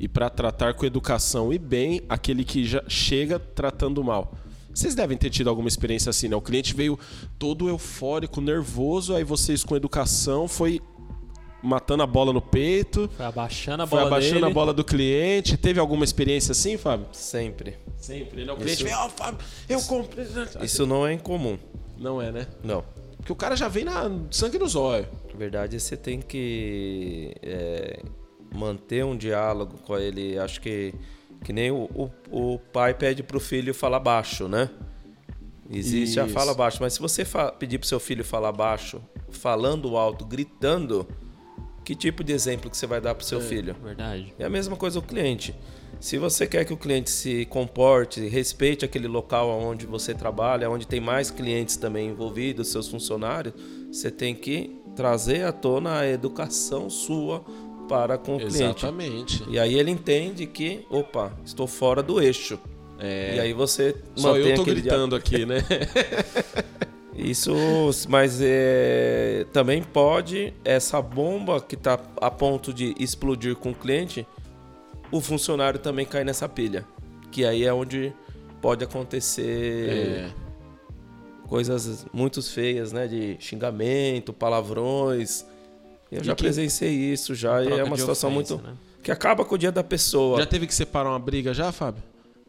e 0.01 0.09
para 0.09 0.28
tratar 0.31 0.72
com 0.74 0.85
educação 0.86 1.52
e 1.52 1.59
bem 1.59 2.01
aquele 2.09 2.43
que 2.43 2.64
já 2.64 2.82
chega 2.89 3.39
tratando 3.39 4.02
mal. 4.02 4.32
Vocês 4.74 4.94
devem 4.94 5.16
ter 5.18 5.28
tido 5.31 5.51
alguma 5.51 5.68
experiência 5.68 6.09
assim, 6.10 6.27
né? 6.28 6.35
O 6.35 6.40
cliente 6.40 6.74
veio 6.74 6.98
todo 7.39 7.68
eufórico, 7.68 8.40
nervoso, 8.40 9.14
aí 9.14 9.22
vocês 9.22 9.62
com 9.62 9.77
educação 9.77 10.48
foi 10.48 10.81
matando 11.62 12.02
a 12.02 12.06
bola 12.06 12.32
no 12.32 12.40
peito, 12.40 13.10
Foi 13.14 13.27
abaixando 13.27 13.82
a 13.82 13.86
foi 13.86 13.98
bola 13.98 14.09
abaixando 14.10 14.35
dele. 14.40 14.47
a 14.47 14.55
bola 14.55 14.72
do 14.72 14.82
cliente. 14.82 15.59
Teve 15.59 15.78
alguma 15.78 16.05
experiência 16.05 16.52
assim, 16.52 16.78
Fábio? 16.78 17.06
Sempre. 17.12 17.77
Sempre, 17.98 18.44
né? 18.47 18.52
O 18.52 18.56
cliente 18.56 18.77
Isso- 18.77 18.85
vem, 18.85 18.94
ó, 18.94 19.09
Fábio, 19.10 19.44
eu 19.68 19.82
comprei. 19.82 20.24
Isso 20.62 20.86
não 20.86 21.06
é 21.06 21.12
incomum. 21.12 21.59
Não 21.98 22.22
é, 22.22 22.32
né? 22.32 22.47
Não. 22.64 22.82
Porque 23.18 23.32
o 23.32 23.36
cara 23.36 23.55
já 23.55 23.68
vem 23.68 23.85
na 23.85 24.10
sangue 24.31 24.59
nos 24.59 24.74
olhos. 24.74 25.09
Na 25.31 25.39
verdade, 25.39 25.78
você 25.78 25.94
tem 25.98 26.22
que 26.22 27.35
é, 27.43 28.01
manter 28.55 29.05
um 29.05 29.16
diálogo 29.16 29.78
com 29.78 29.97
ele. 29.97 30.39
Acho 30.39 30.60
que, 30.60 30.94
que 31.44 31.52
nem 31.52 31.70
o, 31.70 31.89
o, 31.94 32.55
o 32.55 32.59
pai 32.59 32.94
pede 32.94 33.22
pro 33.22 33.40
filho 33.40 33.74
falar 33.74 34.01
baixo, 34.01 34.48
né? 34.48 34.70
Existe 35.72 36.18
a 36.18 36.24
Isso. 36.24 36.35
fala 36.35 36.52
baixo, 36.52 36.78
mas 36.81 36.94
se 36.94 37.01
você 37.01 37.24
pedir 37.59 37.78
pro 37.78 37.86
seu 37.86 38.01
filho 38.01 38.24
falar 38.24 38.51
baixo, 38.51 39.01
falando 39.31 39.97
alto, 39.97 40.24
gritando, 40.24 41.06
que 41.85 41.94
tipo 41.94 42.24
de 42.24 42.32
exemplo 42.32 42.68
que 42.68 42.77
você 42.77 42.89
vai 42.89 43.01
dar 43.01 43.14
pro 43.14 43.24
seu 43.24 43.40
filho? 43.40 43.77
Verdade. 43.81 44.35
É 44.36 44.44
a 44.44 44.51
mesma 44.51 44.77
coisa 44.77 44.98
o 44.98 45.02
cliente. 45.02 45.55
Se 46.01 46.18
você 46.18 46.47
quer 46.47 46.64
que 46.64 46.72
o 46.72 46.77
cliente 46.77 47.10
se 47.10 47.44
comporte, 47.44 48.27
respeite 48.27 48.85
aquele 48.85 49.06
local 49.06 49.51
onde 49.51 49.86
você 49.86 50.12
trabalha, 50.12 50.68
onde 50.68 50.86
tem 50.86 50.98
mais 50.98 51.31
clientes 51.31 51.77
também 51.77 52.09
envolvidos, 52.09 52.68
seus 52.68 52.89
funcionários, 52.89 53.55
você 53.93 54.10
tem 54.10 54.35
que 54.35 54.81
trazer 54.97 55.44
à 55.44 55.52
tona 55.52 56.01
a 56.01 56.09
educação 56.09 56.90
sua 56.90 57.44
para 57.90 58.16
com 58.16 58.36
o 58.36 58.38
cliente. 58.38 58.54
Exatamente. 58.62 59.44
E 59.48 59.58
aí 59.58 59.74
ele 59.76 59.90
entende 59.90 60.46
que, 60.46 60.86
opa, 60.88 61.32
estou 61.44 61.66
fora 61.66 62.00
do 62.00 62.22
eixo. 62.22 62.56
E 63.02 63.40
aí 63.40 63.52
você 63.52 63.96
Só 64.14 64.34
mantém 64.34 64.50
eu 64.50 64.54
tô 64.54 64.64
gritando 64.64 65.16
aqui, 65.16 65.44
né? 65.44 65.56
isso, 67.16 67.52
mas 68.08 68.38
é, 68.40 69.44
também 69.52 69.82
pode 69.82 70.54
essa 70.64 71.02
bomba 71.02 71.60
que 71.60 71.74
está 71.74 71.98
a 72.20 72.30
ponto 72.30 72.72
de 72.72 72.94
explodir 72.98 73.56
com 73.56 73.70
o 73.70 73.74
cliente, 73.74 74.24
o 75.10 75.20
funcionário 75.20 75.80
também 75.80 76.06
cai 76.06 76.22
nessa 76.22 76.48
pilha, 76.48 76.86
que 77.32 77.44
aí 77.44 77.64
é 77.64 77.72
onde 77.72 78.12
pode 78.60 78.84
acontecer 78.84 79.88
É. 79.88 80.30
coisas 81.48 82.06
muito 82.12 82.40
feias, 82.42 82.92
né, 82.92 83.08
de 83.08 83.36
xingamento, 83.40 84.32
palavrões. 84.32 85.44
Eu 86.11 86.20
E 86.23 86.24
já 86.24 86.35
quem- 86.35 86.45
presenciei 86.45 86.93
isso 86.93 87.35
já 87.35 87.62
e 87.62 87.69
é 87.73 87.85
uma 87.85 87.97
situação 87.97 88.31
ofensa, 88.35 88.55
muito 88.57 88.66
né? 88.69 88.74
que 89.03 89.11
acaba 89.12 89.45
com 89.45 89.55
o 89.55 89.59
dia 89.59 89.70
da 89.73 89.85
pessoa. 89.85 90.39
Já 90.41 90.47
teve 90.47 90.66
que 90.66 90.74
separar 90.74 91.11
uma 91.11 91.19
briga 91.19 91.55
já, 91.55 91.70
Fábio? 91.73 92.03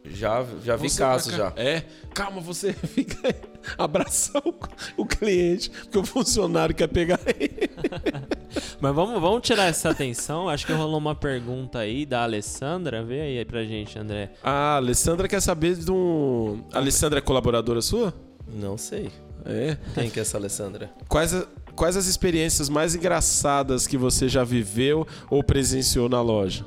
Já 0.04 0.44
já 0.64 0.74
vi 0.74 0.90
casos 0.90 1.32
já. 1.32 1.52
É, 1.54 1.84
calma, 2.12 2.40
você 2.40 2.72
fica 2.88 3.16
aí, 3.28 3.34
abraçar 3.78 4.42
o, 4.44 4.52
o 4.96 5.06
cliente, 5.06 5.70
porque 5.70 5.96
o 5.98 6.04
funcionário 6.04 6.74
quer 6.74 6.88
pegar 6.88 7.20
ele. 7.38 7.70
Mas 8.80 8.94
vamos, 8.94 9.20
vamos 9.20 9.42
tirar 9.46 9.66
essa 9.68 9.90
atenção. 9.90 10.48
Acho 10.48 10.66
que 10.66 10.72
rolou 10.72 10.98
uma 10.98 11.14
pergunta 11.14 11.78
aí 11.78 12.04
da 12.04 12.24
Alessandra. 12.24 13.02
Vê 13.04 13.20
aí 13.20 13.44
pra 13.44 13.62
gente, 13.64 13.96
André. 13.96 14.32
A 14.42 14.74
Alessandra 14.76 15.28
quer 15.28 15.40
saber 15.40 15.76
de 15.76 15.90
um. 15.90 16.64
A 16.72 16.78
Alessandra 16.78 17.18
é 17.20 17.22
colaboradora 17.22 17.80
sua? 17.80 18.12
Não 18.52 18.76
sei. 18.76 19.08
É. 19.46 19.76
Quem 19.94 20.10
que 20.10 20.18
é 20.18 20.22
essa 20.22 20.36
Alessandra? 20.36 20.90
Quais, 21.08 21.32
a- 21.32 21.46
quais 21.74 21.96
as 21.96 22.06
experiências 22.06 22.68
mais 22.68 22.94
engraçadas 22.94 23.86
que 23.86 23.96
você 23.96 24.28
já 24.28 24.44
viveu 24.44 25.06
ou 25.30 25.42
presenciou 25.42 26.08
na 26.08 26.20
loja? 26.20 26.66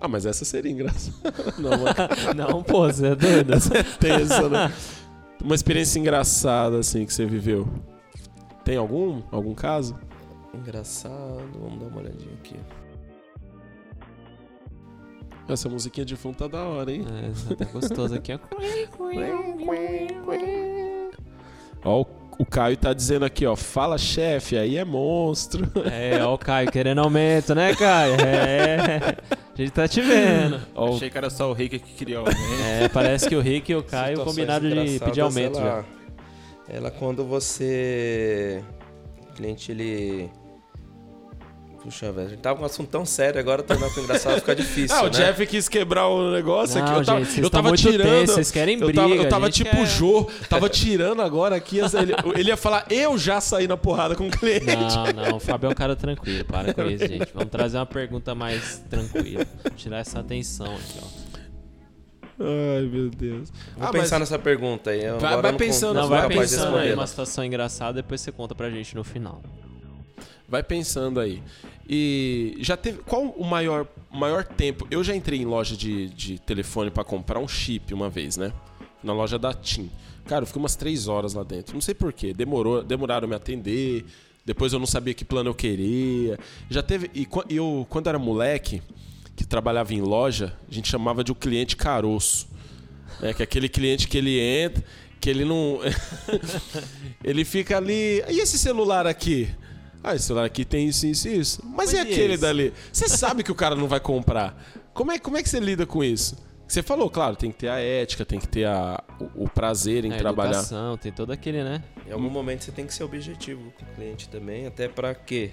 Ah, 0.00 0.08
mas 0.08 0.24
essa 0.24 0.44
seria 0.44 0.72
engraçada. 0.72 1.32
Não, 1.58 1.70
mas 1.70 1.94
Não, 2.34 2.62
pô, 2.62 2.86
você 2.86 3.08
é 3.08 3.14
doido. 3.14 3.52
é 3.54 3.82
tensa, 3.98 4.48
né? 4.48 4.72
Uma 5.42 5.54
experiência 5.54 5.98
engraçada, 5.98 6.78
assim, 6.78 7.04
que 7.04 7.12
você 7.12 7.26
viveu. 7.26 7.68
Tem 8.64 8.76
algum? 8.76 9.22
Algum 9.30 9.54
caso? 9.54 9.98
Engraçado. 10.54 11.50
Vamos 11.60 11.78
dar 11.80 11.86
uma 11.86 11.98
olhadinha 12.00 12.32
aqui. 12.34 12.56
Essa 15.48 15.68
musiquinha 15.68 16.06
de 16.06 16.16
fundo 16.16 16.36
tá 16.36 16.46
da 16.46 16.62
hora, 16.62 16.92
hein? 16.92 17.04
É, 17.50 17.54
tá 17.56 17.64
gostoso 17.66 18.14
aqui, 18.14 18.32
ó. 18.32 18.38
Ó, 21.82 22.02
o, 22.02 22.06
o 22.40 22.46
Caio 22.46 22.74
tá 22.74 22.94
dizendo 22.94 23.26
aqui, 23.26 23.44
ó. 23.44 23.54
Fala, 23.54 23.98
chefe, 23.98 24.56
aí 24.56 24.78
é 24.78 24.84
monstro. 24.84 25.70
É, 25.92 26.24
ó 26.24 26.34
o 26.34 26.38
Caio 26.38 26.70
querendo 26.70 27.00
aumento, 27.00 27.54
né, 27.54 27.74
Caio? 27.74 28.14
É. 28.14 29.16
A 29.52 29.56
gente 29.56 29.72
tá 29.72 29.86
te 29.86 30.00
vendo. 30.00 30.58
Ó, 30.74 30.94
Achei 30.94 31.10
que 31.10 31.18
era 31.18 31.28
só 31.28 31.50
o 31.50 31.52
Rick 31.52 31.78
que 31.78 31.92
queria 31.92 32.18
aumento. 32.18 32.36
É, 32.64 32.88
parece 32.88 33.28
que 33.28 33.36
o 33.36 33.40
Rick 33.42 33.70
e 33.70 33.76
o 33.76 33.82
Caio 33.82 34.24
combinaram 34.24 34.68
de 34.70 34.98
pedir 34.98 35.20
aumento 35.20 35.56
já. 35.56 35.66
ela, 35.66 35.84
ela 36.66 36.90
quando 36.90 37.24
você 37.26 38.62
o 39.28 39.34
cliente 39.34 39.72
ele 39.72 40.30
Puxa, 41.82 42.12
velho, 42.12 42.26
a 42.26 42.30
gente 42.30 42.40
tava 42.40 42.56
com 42.58 42.62
um 42.62 42.66
assunto 42.66 42.90
tão 42.90 43.06
sério, 43.06 43.40
agora 43.40 43.62
tornar 43.62 43.88
pro 43.88 44.02
engraçado 44.02 44.34
fica 44.38 44.54
difícil. 44.56 44.94
Ah, 44.94 45.00
o 45.00 45.04
né? 45.04 45.10
Jeff 45.10 45.46
quis 45.46 45.66
quebrar 45.66 46.08
o 46.08 46.30
negócio 46.30 46.78
Não, 46.78 46.86
aqui. 46.86 46.98
Eu 47.00 47.04
tava, 47.06 47.24
gente, 47.24 47.40
eu 47.40 47.50
tava 47.50 47.68
muito 47.68 47.80
tirando. 47.80 48.26
vocês 48.26 48.50
querem 48.50 48.78
eu 48.78 48.92
tava, 48.92 49.08
briga, 49.08 49.24
eu 49.24 49.28
tava 49.30 49.46
a 49.46 49.48
gente 49.48 49.64
tipo 49.64 49.70
quer- 49.70 49.82
o 49.82 49.86
Jô, 49.86 50.30
tava 50.48 50.68
tirando 50.68 51.22
agora 51.22 51.56
aqui. 51.56 51.78
Ele, 51.78 52.14
ele 52.38 52.48
ia 52.50 52.56
falar, 52.58 52.84
eu 52.90 53.16
já 53.16 53.40
saí 53.40 53.66
na 53.66 53.78
porrada 53.78 54.14
com 54.14 54.28
o 54.28 54.30
cliente. 54.30 54.66
Não, 54.66 55.24
não, 55.30 55.36
o 55.38 55.40
Fábio 55.40 55.68
é 55.68 55.70
um 55.70 55.74
cara 55.74 55.96
tranquilo, 55.96 56.44
para 56.44 56.74
com 56.74 56.82
isso, 56.82 57.06
gente. 57.08 57.30
Vamos 57.32 57.50
trazer 57.50 57.78
uma 57.78 57.86
pergunta 57.86 58.34
mais 58.34 58.84
tranquila. 58.90 59.46
Tirar 59.74 60.00
essa 60.00 60.20
atenção 60.20 60.66
aqui, 60.66 60.98
ó. 61.02 61.20
Ai, 62.42 62.82
meu 62.92 63.08
Deus. 63.08 63.50
Vou 63.76 63.88
Ah, 63.88 63.90
pensar 63.90 64.18
mas- 64.18 64.28
nessa 64.30 64.38
pergunta 64.38 64.90
aí. 64.90 65.00
Vai- 65.00 65.08
agora 65.08 65.28
vai 65.28 65.36
eu 65.38 65.42
não 65.44 65.52
con- 65.52 65.56
pensando, 65.58 65.94
Não, 65.94 66.00
sou 66.02 66.10
vai 66.10 66.28
pensando 66.28 66.76
aí 66.76 66.92
uma 66.92 66.96
não. 67.02 67.06
situação 67.06 67.42
engraçada, 67.42 67.94
depois 67.94 68.20
você 68.20 68.30
conta 68.30 68.54
pra 68.54 68.68
gente 68.68 68.94
no 68.94 69.02
final. 69.02 69.42
Vai 70.50 70.64
pensando 70.64 71.20
aí. 71.20 71.40
E 71.88 72.56
já 72.58 72.76
teve. 72.76 72.98
Qual 73.02 73.22
o 73.22 73.44
maior, 73.44 73.86
maior 74.10 74.44
tempo? 74.44 74.86
Eu 74.90 75.04
já 75.04 75.14
entrei 75.14 75.40
em 75.40 75.44
loja 75.44 75.76
de, 75.76 76.08
de 76.08 76.40
telefone 76.40 76.90
pra 76.90 77.04
comprar 77.04 77.38
um 77.38 77.46
chip 77.46 77.94
uma 77.94 78.10
vez, 78.10 78.36
né? 78.36 78.52
Na 79.02 79.12
loja 79.12 79.38
da 79.38 79.54
TIM. 79.54 79.88
Cara, 80.26 80.42
eu 80.42 80.46
fiquei 80.46 80.60
umas 80.60 80.74
três 80.74 81.06
horas 81.06 81.34
lá 81.34 81.44
dentro. 81.44 81.72
Não 81.74 81.80
sei 81.80 81.94
porquê. 81.94 82.34
Demorou, 82.34 82.82
demoraram 82.82 83.28
me 83.28 83.34
atender. 83.36 84.04
Depois 84.44 84.72
eu 84.72 84.80
não 84.80 84.86
sabia 84.86 85.14
que 85.14 85.24
plano 85.24 85.50
eu 85.50 85.54
queria. 85.54 86.36
Já 86.68 86.82
teve. 86.82 87.08
E 87.14 87.28
eu, 87.48 87.86
quando 87.88 88.08
era 88.08 88.18
moleque, 88.18 88.82
que 89.36 89.46
trabalhava 89.46 89.94
em 89.94 90.00
loja, 90.00 90.56
a 90.68 90.74
gente 90.74 90.88
chamava 90.88 91.22
de 91.22 91.30
o 91.30 91.34
cliente 91.36 91.76
caroço. 91.76 92.48
Né? 93.20 93.32
Que 93.32 93.42
é 93.42 93.44
aquele 93.44 93.68
cliente 93.68 94.08
que 94.08 94.18
ele 94.18 94.36
entra, 94.40 94.84
que 95.20 95.30
ele 95.30 95.44
não. 95.44 95.78
ele 97.22 97.44
fica 97.44 97.76
ali. 97.76 98.24
E 98.28 98.40
esse 98.40 98.58
celular 98.58 99.06
aqui? 99.06 99.48
Ah, 100.02 100.14
esse 100.14 100.26
celular 100.26 100.46
aqui 100.46 100.64
tem 100.64 100.88
isso, 100.88 101.06
isso 101.06 101.28
e 101.28 101.38
isso. 101.38 101.60
Mas, 101.64 101.74
Mas 101.76 101.92
e 101.92 101.96
e 101.96 102.00
aquele 102.00 102.34
esse? 102.34 102.42
dali? 102.42 102.72
Você 102.92 103.08
sabe 103.08 103.42
que 103.42 103.52
o 103.52 103.54
cara 103.54 103.74
não 103.74 103.86
vai 103.86 104.00
comprar. 104.00 104.56
Como 104.94 105.12
é, 105.12 105.18
como 105.18 105.36
é 105.36 105.42
que 105.42 105.48
você 105.48 105.60
lida 105.60 105.84
com 105.86 106.02
isso? 106.02 106.36
Você 106.66 106.82
falou, 106.82 107.10
claro, 107.10 107.34
tem 107.36 107.50
que 107.50 107.58
ter 107.58 107.68
a 107.68 107.78
ética, 107.80 108.24
tem 108.24 108.38
que 108.38 108.46
ter 108.46 108.64
a, 108.64 109.02
o, 109.34 109.44
o 109.44 109.48
prazer 109.48 110.04
em 110.04 110.12
a 110.12 110.16
trabalhar. 110.16 110.50
educação, 110.52 110.96
tem 110.96 111.10
todo 111.10 111.32
aquele, 111.32 111.64
né? 111.64 111.82
Em 112.06 112.12
algum 112.12 112.30
momento 112.30 112.62
você 112.64 112.70
tem 112.72 112.86
que 112.86 112.94
ser 112.94 113.02
objetivo 113.04 113.72
com 113.78 113.84
o 113.84 113.88
cliente 113.94 114.28
também, 114.28 114.66
até 114.66 114.88
para 114.88 115.12
que 115.14 115.50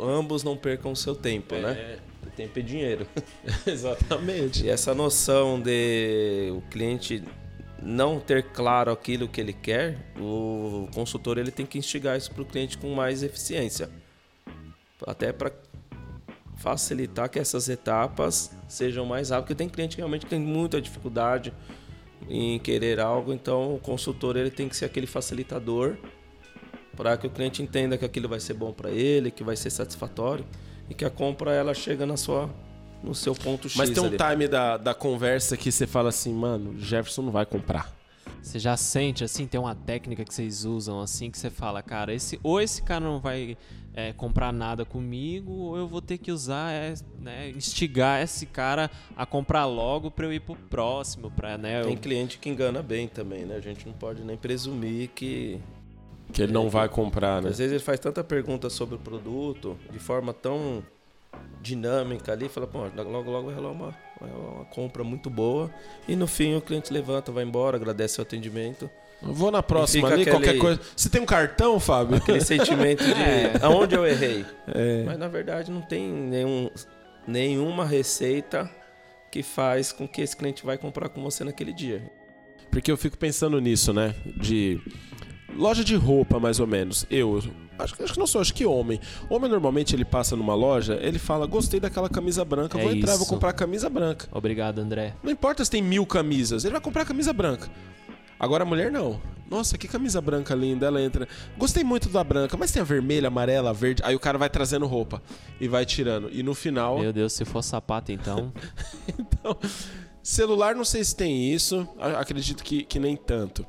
ambos 0.00 0.42
não 0.44 0.56
percam 0.56 0.92
o 0.92 0.96
seu 0.96 1.14
tempo, 1.16 1.54
né? 1.56 1.98
O 2.24 2.30
tempo 2.30 2.58
é 2.58 2.62
dinheiro. 2.62 3.06
Exatamente. 3.66 4.64
E 4.64 4.70
essa 4.70 4.94
noção 4.94 5.60
de 5.60 6.52
o 6.56 6.62
cliente 6.70 7.22
não 7.82 8.18
ter 8.18 8.42
claro 8.50 8.90
aquilo 8.90 9.28
que 9.28 9.40
ele 9.40 9.52
quer, 9.52 10.12
o 10.18 10.88
consultor 10.94 11.38
ele 11.38 11.50
tem 11.50 11.66
que 11.66 11.78
instigar 11.78 12.16
isso 12.16 12.30
para 12.32 12.42
o 12.42 12.46
cliente 12.46 12.78
com 12.78 12.94
mais 12.94 13.22
eficiência. 13.22 13.90
Até 15.06 15.32
para 15.32 15.52
facilitar 16.56 17.28
que 17.28 17.38
essas 17.38 17.68
etapas 17.68 18.50
sejam 18.66 19.04
mais 19.04 19.30
rápidas, 19.30 19.48
porque 19.48 19.54
tem 19.54 19.68
cliente 19.68 19.96
que 19.96 20.00
realmente 20.00 20.26
tem 20.26 20.40
muita 20.40 20.80
dificuldade 20.80 21.52
em 22.28 22.58
querer 22.58 22.98
algo, 22.98 23.32
então 23.32 23.74
o 23.74 23.78
consultor 23.78 24.36
ele 24.36 24.50
tem 24.50 24.68
que 24.68 24.76
ser 24.76 24.86
aquele 24.86 25.06
facilitador 25.06 25.96
para 26.96 27.16
que 27.16 27.26
o 27.26 27.30
cliente 27.30 27.62
entenda 27.62 27.98
que 27.98 28.04
aquilo 28.04 28.28
vai 28.28 28.40
ser 28.40 28.54
bom 28.54 28.72
para 28.72 28.90
ele, 28.90 29.30
que 29.30 29.44
vai 29.44 29.54
ser 29.54 29.68
satisfatório 29.68 30.44
e 30.88 30.94
que 30.94 31.04
a 31.04 31.10
compra 31.10 31.52
ela 31.52 31.74
chega 31.74 32.06
na 32.06 32.16
sua 32.16 32.48
no 33.02 33.14
seu 33.14 33.34
ponto 33.34 33.68
X 33.68 33.76
Mas 33.76 33.90
tem 33.90 34.02
um 34.02 34.06
ali. 34.06 34.16
time 34.16 34.48
da, 34.48 34.76
da 34.76 34.94
conversa 34.94 35.56
que 35.56 35.70
você 35.70 35.86
fala 35.86 36.08
assim, 36.08 36.32
mano, 36.34 36.78
Jefferson 36.78 37.22
não 37.22 37.32
vai 37.32 37.46
comprar. 37.46 37.94
Você 38.42 38.58
já 38.60 38.76
sente, 38.76 39.24
assim, 39.24 39.46
tem 39.46 39.58
uma 39.60 39.74
técnica 39.74 40.24
que 40.24 40.32
vocês 40.32 40.64
usam, 40.64 41.00
assim, 41.00 41.30
que 41.30 41.38
você 41.38 41.50
fala, 41.50 41.82
cara, 41.82 42.14
esse, 42.14 42.38
ou 42.44 42.60
esse 42.60 42.80
cara 42.80 43.04
não 43.04 43.18
vai 43.20 43.56
é, 43.92 44.12
comprar 44.12 44.52
nada 44.52 44.84
comigo, 44.84 45.50
ou 45.52 45.76
eu 45.76 45.88
vou 45.88 46.00
ter 46.00 46.16
que 46.18 46.30
usar, 46.30 46.70
é, 46.70 46.94
né, 47.20 47.50
instigar 47.50 48.22
esse 48.22 48.46
cara 48.46 48.88
a 49.16 49.26
comprar 49.26 49.64
logo 49.66 50.12
pra 50.12 50.26
eu 50.26 50.32
ir 50.32 50.38
pro 50.40 50.54
próximo, 50.54 51.28
pra, 51.30 51.58
né, 51.58 51.80
eu- 51.80 51.86
Tem 51.86 51.96
cliente 51.96 52.38
que 52.38 52.48
engana 52.48 52.82
bem 52.82 53.08
também, 53.08 53.44
né? 53.44 53.56
A 53.56 53.60
gente 53.60 53.84
não 53.86 53.94
pode 53.94 54.22
nem 54.22 54.36
presumir 54.36 55.08
que. 55.14 55.60
Que 56.32 56.42
ele 56.42 56.52
não 56.52 56.68
vai 56.68 56.88
comprar, 56.88 57.40
né? 57.42 57.48
Às 57.50 57.58
vezes 57.58 57.72
ele 57.72 57.82
faz 57.82 57.98
tanta 58.00 58.22
pergunta 58.22 58.68
sobre 58.70 58.94
o 58.96 58.98
produto 58.98 59.76
de 59.92 59.98
forma 59.98 60.32
tão 60.32 60.82
dinâmica 61.66 62.32
ali, 62.32 62.48
fala, 62.48 62.66
pô, 62.66 62.80
logo 62.94 63.30
logo 63.30 63.46
vai 63.46 63.54
rolar 63.54 63.70
uma, 63.72 63.94
uma 64.20 64.64
compra 64.66 65.02
muito 65.04 65.28
boa. 65.28 65.70
E 66.08 66.14
no 66.16 66.26
fim 66.26 66.54
o 66.54 66.60
cliente 66.60 66.92
levanta, 66.92 67.30
vai 67.32 67.44
embora, 67.44 67.76
agradece 67.76 68.18
o 68.20 68.22
atendimento. 68.22 68.88
Vou 69.22 69.50
na 69.50 69.62
próxima 69.62 70.08
ali, 70.08 70.22
aquele- 70.22 70.30
qualquer 70.36 70.58
coisa. 70.58 70.80
Você 70.94 71.08
tem 71.08 71.20
um 71.22 71.26
cartão, 71.26 71.80
Fábio? 71.80 72.16
Aquele 72.16 72.40
sentimento 72.44 73.02
de 73.04 73.12
É. 73.12 73.52
aonde 73.62 73.94
eu 73.94 74.06
errei. 74.06 74.44
É. 74.68 75.04
Mas 75.04 75.18
na 75.18 75.26
verdade 75.28 75.70
não 75.70 75.80
tem 75.80 76.06
nenhum, 76.06 76.70
nenhuma 77.26 77.84
receita 77.84 78.70
que 79.32 79.42
faz 79.42 79.90
com 79.92 80.06
que 80.06 80.20
esse 80.22 80.36
cliente 80.36 80.64
vai 80.64 80.76
comprar 80.78 81.08
com 81.08 81.22
você 81.22 81.44
naquele 81.44 81.72
dia. 81.72 82.02
Porque 82.70 82.90
eu 82.92 82.96
fico 82.96 83.16
pensando 83.16 83.58
nisso, 83.60 83.92
né? 83.92 84.14
De 84.36 84.78
loja 85.56 85.84
de 85.84 85.96
roupa, 85.96 86.38
mais 86.38 86.60
ou 86.60 86.66
menos. 86.66 87.06
Eu 87.10 87.38
acho, 87.78 87.94
acho 88.02 88.12
que 88.12 88.18
não 88.18 88.26
sou, 88.26 88.40
acho 88.40 88.54
que 88.54 88.64
homem. 88.64 89.00
Homem 89.28 89.50
normalmente 89.50 89.94
ele 89.94 90.04
passa 90.04 90.36
numa 90.36 90.54
loja, 90.54 90.98
ele 91.02 91.18
fala: 91.18 91.46
"Gostei 91.46 91.80
daquela 91.80 92.08
camisa 92.08 92.44
branca, 92.44 92.78
É 92.78 92.82
vou 92.82 92.92
entrar, 92.92 93.16
vou 93.16 93.26
comprar 93.26 93.50
a 93.50 93.54
camisa 93.54 93.88
branca". 93.88 94.28
Obrigado, 94.32 94.78
André. 94.78 95.14
Não 95.22 95.30
importa 95.30 95.64
se 95.64 95.70
tem 95.70 95.82
mil 95.82 96.06
camisas, 96.06 96.64
ele 96.64 96.72
vai 96.72 96.80
comprar 96.80 97.02
a 97.02 97.06
camisa 97.06 97.32
branca. 97.32 97.68
Agora 98.38 98.64
a 98.64 98.66
mulher 98.66 98.92
não. 98.92 99.20
Nossa, 99.50 99.78
que 99.78 99.88
camisa 99.88 100.20
branca 100.20 100.54
linda. 100.54 100.86
Ela 100.86 101.00
entra. 101.00 101.26
Gostei 101.56 101.82
muito 101.82 102.08
da 102.08 102.22
branca, 102.22 102.56
mas 102.56 102.70
tem 102.70 102.82
a 102.82 102.84
vermelha, 102.84 103.28
amarela, 103.28 103.72
verde. 103.72 104.02
Aí 104.04 104.14
o 104.14 104.20
cara 104.20 104.36
vai 104.36 104.50
trazendo 104.50 104.86
roupa 104.86 105.22
e 105.60 105.68
vai 105.68 105.86
tirando. 105.86 106.28
E 106.30 106.42
no 106.42 106.54
final. 106.54 106.98
Meu 106.98 107.12
Deus, 107.12 107.32
se 107.32 107.44
for 107.44 107.62
sapato, 107.62 108.12
então... 108.12 108.52
Então, 109.18 109.56
celular 110.22 110.74
não 110.74 110.84
sei 110.84 111.04
se 111.04 111.14
tem 111.14 111.52
isso, 111.52 111.88
acredito 111.98 112.64
que, 112.64 112.82
que 112.82 112.98
nem 112.98 113.16
tanto. 113.16 113.64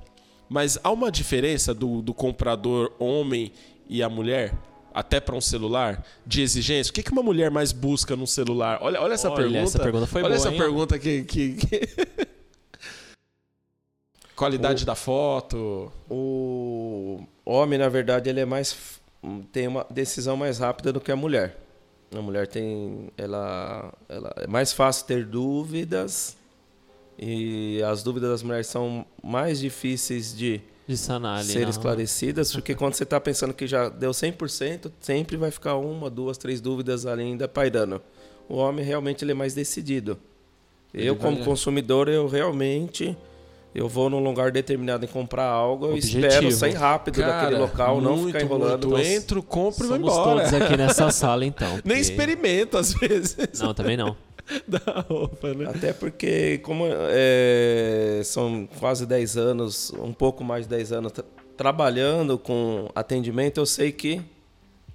Mas 0.50 0.78
há 0.84 0.92
uma 0.92 1.12
diferença 1.12 1.74
do, 1.74 2.02
do 2.02 2.14
comprador 2.14 2.94
homem 3.00 3.52
e 3.90 4.02
a 4.02 4.10
mulher, 4.10 4.54
até 4.94 5.20
para 5.20 5.36
um 5.36 5.42
celular, 5.42 6.06
de 6.26 6.42
exigência? 6.42 6.90
O 6.92 6.94
que, 6.94 7.04
que 7.04 7.12
uma 7.12 7.24
mulher 7.24 7.52
mais 7.52 7.72
busca 7.72 8.16
num 8.16 8.26
celular? 8.26 8.80
Olha, 8.82 9.02
olha 9.02 9.14
essa 9.14 9.28
Olha, 9.30 9.36
pergunta. 9.38 9.60
essa 9.64 9.80
pergunta 9.80 10.08
foi 10.08 10.22
olha 10.24 10.30
boa, 10.36 10.40
essa 10.48 10.52
hein? 10.54 10.58
pergunta 10.58 10.98
que. 11.00 11.24
que- 11.24 11.54
que- 11.56 12.28
Qualidade 14.36 14.86
da 14.86 14.94
foto. 14.96 15.92
O 16.10 17.22
homem, 17.44 17.80
na 17.80 17.90
verdade, 17.90 18.30
ele 18.30 18.40
é 18.40 18.46
mais 18.46 19.00
tem 19.52 19.68
uma 19.68 19.86
decisão 19.90 20.38
mais 20.38 20.60
rápida 20.60 20.94
do 20.94 21.02
que 21.02 21.12
a 21.12 21.16
mulher. 21.16 21.58
A 22.16 22.22
mulher 22.22 22.48
tem 22.48 23.10
ela, 23.18 23.92
ela 24.08 24.32
é 24.38 24.48
mais 24.48 24.72
fácil 24.72 25.06
ter 25.08 25.26
dúvidas 25.26 26.38
e 27.18 27.82
as 27.84 28.04
dúvidas 28.04 28.30
das 28.30 28.44
mulheres 28.44 28.68
são 28.68 29.06
mais 29.24 29.60
difíceis 29.60 30.36
de 30.36 30.62
De 30.88 30.96
sanar 30.96 31.40
ali. 31.40 31.52
ser 31.52 31.62
não. 31.62 31.70
esclarecidas, 31.70 32.52
porque 32.52 32.76
quando 32.76 32.94
você 32.94 33.04
está 33.04 33.20
pensando 33.20 33.54
que 33.54 33.66
já 33.68 33.90
deu 33.90 34.12
100%, 34.12 34.92
sempre 35.00 35.36
vai 35.38 35.52
ficar 35.52 35.76
uma, 35.76 36.10
duas, 36.10 36.38
três 36.38 36.62
dúvidas 36.62 37.06
ali 37.06 37.24
ainda 37.24 37.48
pairando. 37.48 38.02
O 38.48 38.56
homem 38.56 38.86
realmente 38.86 39.24
ele 39.24 39.32
é 39.32 39.36
mais 39.36 39.54
decidido. 39.54 40.18
Ele 40.94 41.08
eu 41.10 41.16
como 41.16 41.44
consumidor, 41.44 42.08
eu 42.08 42.28
realmente 42.28 43.16
eu 43.78 43.88
vou 43.88 44.10
num 44.10 44.24
lugar 44.24 44.52
determinado 44.52 45.06
em 45.06 45.08
comprar 45.08 45.46
algo, 45.46 45.86
eu 45.86 45.94
Objetivo. 45.94 46.26
espero 46.28 46.52
sair 46.52 46.74
rápido 46.74 47.20
daquele 47.20 47.52
Cara, 47.52 47.60
local, 47.60 48.02
não 48.02 48.18
muito, 48.18 48.28
ficar 48.34 48.42
enrolando. 48.44 48.90
muito. 48.90 49.02
Então, 49.06 49.14
Entro, 49.16 49.44
compro 49.44 49.86
e 49.86 49.88
vou 49.88 49.98
Somos 49.98 50.14
embora. 50.14 50.40
todos 50.50 50.54
aqui 50.62 50.76
nessa 50.78 51.10
sala, 51.12 51.46
então. 51.46 51.70
Nem 51.70 51.82
porque- 51.84 51.94
experimento, 52.02 52.78
às 52.78 52.94
vezes, 52.94 53.38
Não, 53.60 53.74
também 53.74 53.96
não. 53.96 54.16
da 54.68 55.06
roupa, 55.08 55.54
né? 55.54 55.70
Até 55.70 55.92
porque, 55.94 56.58
como 56.60 56.86
é, 56.90 58.22
são 58.24 58.68
quase 58.80 59.06
10 59.06 59.36
anos, 59.38 59.92
um 60.02 60.14
pouco 60.14 60.44
mais 60.44 60.64
de 60.64 60.70
10 60.70 60.92
anos 60.94 61.12
tra- 61.12 61.26
trabalhando 61.58 62.38
com 62.38 62.90
atendimento, 62.96 63.60
eu 63.60 63.66
sei 63.66 63.92
que 63.92 64.22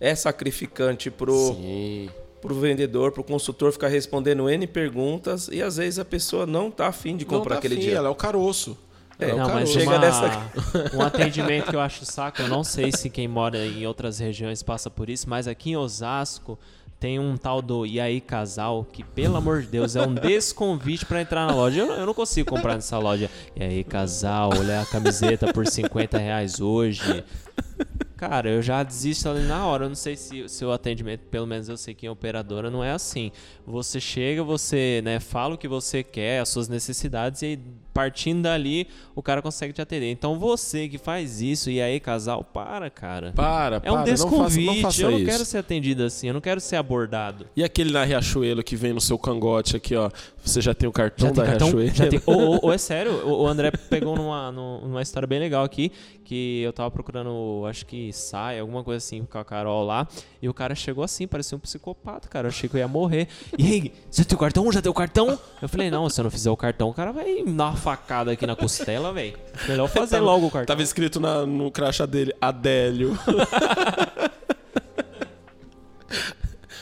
é 0.01 0.15
sacrificante 0.15 1.11
pro, 1.11 1.55
Sim. 1.55 2.09
Pro 2.43 2.55
vendedor, 2.55 3.13
pro 3.13 3.25
consultor 3.25 3.73
ficar 3.73 3.89
respondendo 3.89 4.51
N 4.51 4.67
perguntas 4.67 5.49
e 5.51 5.63
às 5.63 5.77
vezes 5.79 5.99
a 5.99 6.05
pessoa 6.05 6.45
não 6.45 6.71
tá 6.71 6.89
afim 6.89 7.17
de 7.17 7.25
Não 7.25 7.39
comprar 7.39 7.55
tá 7.55 7.59
aquele 7.61 7.77
afim, 7.77 7.85
dia. 7.85 7.95
Ela 7.97 8.09
é 8.09 8.11
o 8.11 8.15
caroço. 8.15 8.77
É, 9.19 9.31
é 9.31 9.35
o 9.35 9.39
Não, 9.39 9.45
mas 9.45 9.53
caroço. 9.55 9.73
chega 9.73 9.91
uma, 9.91 9.99
nessa- 9.99 10.51
um 10.97 11.01
atendimento 11.03 11.71
que 11.71 11.77
eu 11.77 11.81
acho 11.81 12.05
saco, 12.05 12.43
eu 12.43 12.49
não 12.49 12.63
sei 12.65 12.91
se 12.93 13.09
quem 13.09 13.29
mora 13.29 13.65
em 13.65 13.87
outras 13.87 14.19
regiões 14.19 14.63
passa 14.63 14.91
por 14.91 15.09
isso, 15.09 15.31
mas 15.31 15.47
aqui 15.49 15.71
em 15.71 15.77
Osasco 15.77 16.59
tem 16.99 17.19
um 17.19 17.37
tal 17.37 17.61
do 17.61 17.85
E 17.85 18.01
aí 18.01 18.21
Casal, 18.21 18.85
que 18.93 19.03
pelo 19.03 19.37
amor 19.37 19.63
de 19.63 19.69
Deus 19.69 19.97
é 19.97 20.03
um 20.07 20.15
desconvite 20.15 21.05
pra 21.05 21.21
entrar 21.21 21.47
na 21.47 21.53
loja. 21.55 21.81
Eu, 21.81 21.93
eu 21.93 22.07
não 22.07 22.15
consigo 22.15 22.49
comprar 22.51 22.75
nessa 22.75 22.97
loja. 22.99 23.29
E 23.57 23.63
aí 23.63 23.83
Casal, 23.85 24.51
olha 24.57 24.81
a 24.83 24.87
camiseta 24.87 25.53
por 25.53 25.67
50 25.67 26.17
reais 26.19 26.61
hoje. 26.61 27.25
Cara, 28.23 28.49
eu 28.49 28.63
já 28.63 28.85
desisto 28.85 29.29
ali 29.29 29.49
na 29.49 29.67
hora. 29.67 29.87
Eu 29.87 29.89
não 29.89 29.97
sei 29.97 30.15
se 30.15 30.65
o 30.65 30.71
atendimento, 30.71 31.23
pelo 31.27 31.45
menos 31.45 31.69
eu 31.69 31.77
sei 31.77 31.93
que 31.93 32.07
em 32.07 32.09
operadora 32.09 32.71
não 32.71 32.85
é 32.85 32.93
assim. 32.93 33.33
Você 33.67 34.01
chega, 34.01 34.45
você 34.45 35.03
né, 35.03 35.19
fala 35.19 35.57
o 35.57 35.59
que 35.59 35.67
você 35.67 36.05
quer, 36.05 36.39
as 36.39 36.49
suas 36.49 36.69
necessidades, 36.69 37.43
e 37.43 37.47
aí 37.47 37.61
partindo 37.93 38.43
dali, 38.43 38.87
o 39.15 39.23
cara 39.23 39.43
consegue 39.43 39.73
te 39.73 39.81
atender. 39.83 40.11
Então 40.11 40.39
você 40.39 40.89
que 40.89 40.99
faz 40.99 41.41
isso 41.41 41.71
e 41.71 41.81
aí, 41.81 42.01
casal, 42.01 42.43
para, 42.43 42.89
cara. 42.91 43.33
Para, 43.35 43.77
É 43.85 43.91
um 43.91 43.95
para, 43.97 44.07
não 44.07 44.07
faça, 44.07 44.13
desconvite. 44.13 44.67
não 44.67 44.77
faça 44.83 45.03
eu 45.03 45.11
não 45.11 45.19
isso. 45.19 45.31
quero 45.31 45.45
ser 45.45 45.59
atendido 45.59 46.03
assim, 46.05 46.29
eu 46.29 46.35
não 46.35 46.41
quero 46.41 46.61
ser 46.61 46.77
abordado. 46.77 47.47
E 47.57 47.63
aquele 47.63 47.93
na 47.93 48.05
Riachuelo 48.05 48.63
que 48.63 48.77
vem 48.77 48.93
no 48.93 49.01
seu 49.01 49.19
cangote 49.19 49.77
aqui, 49.77 49.95
ó. 49.95 50.11
Você 50.45 50.61
já 50.61 50.75
tem 50.75 50.89
o 50.89 50.93
cartão 50.93 51.29
Já 51.29 51.35
da 51.35 51.45
cartão? 51.45 51.69
Riachuelo? 51.69 51.95
Já 51.95 52.07
tem. 52.09 52.21
Ou, 52.27 52.59
ou- 52.65 52.73
é 52.73 52.79
sério, 52.79 53.27
o 53.29 53.47
André 53.47 53.71
pegou 53.71 54.17
numa, 54.17 54.51
nu- 54.51 54.81
numa 54.81 55.03
história 55.03 55.27
bem 55.27 55.39
legal 55.39 55.63
aqui, 55.65 55.93
que 56.25 56.63
eu 56.63 56.73
tava 56.73 56.91
procurando, 56.91 57.65
acho 57.69 57.85
que 57.87 58.13
sai, 58.13 58.59
alguma 58.59 58.83
coisa 58.83 58.99
assim 58.99 59.25
com 59.25 59.39
a 59.39 59.45
Carol 59.45 59.85
lá, 59.85 60.07
e 60.41 60.49
o 60.49 60.55
cara 60.55 60.75
chegou 60.75 61.05
assim, 61.05 61.27
parecia 61.27 61.57
um 61.57 61.61
psicopata, 61.61 62.29
cara. 62.29 62.47
Eu 62.47 62.51
achei 62.51 62.69
que 62.69 62.77
eu 62.77 62.79
ia 62.81 62.89
morrer. 62.89 63.29
E 63.59 63.67
aí, 63.67 63.93
você 64.11 64.25
tem 64.25 64.35
o 64.35 64.39
cartão? 64.39 64.71
Já 64.73 64.81
tem 64.81 64.91
o 64.91 64.95
cartão? 64.95 65.39
Eu 65.61 65.69
falei, 65.69 65.91
não, 65.91 66.09
se 66.09 66.21
eu 66.21 66.25
não 66.25 66.31
fizer 66.31 66.51
o 66.51 66.57
cartão, 66.57 66.89
o 66.89 66.95
cara 66.95 67.13
vai 67.13 67.43
uma 67.43 67.77
facada 67.83 68.33
aqui 68.33 68.47
na 68.47 68.55
costela, 68.57 69.13
velho. 69.13 69.37
Melhor 69.69 69.89
fazer 69.89 70.21
logo 70.21 70.47
o 70.47 70.51
cartão. 70.51 70.67
Tava 70.75 70.83
escrito 70.83 71.19
na- 71.21 71.45
no 71.45 71.71
crachá 71.71 72.07
dele, 72.07 72.33
Adélio. 72.41 73.19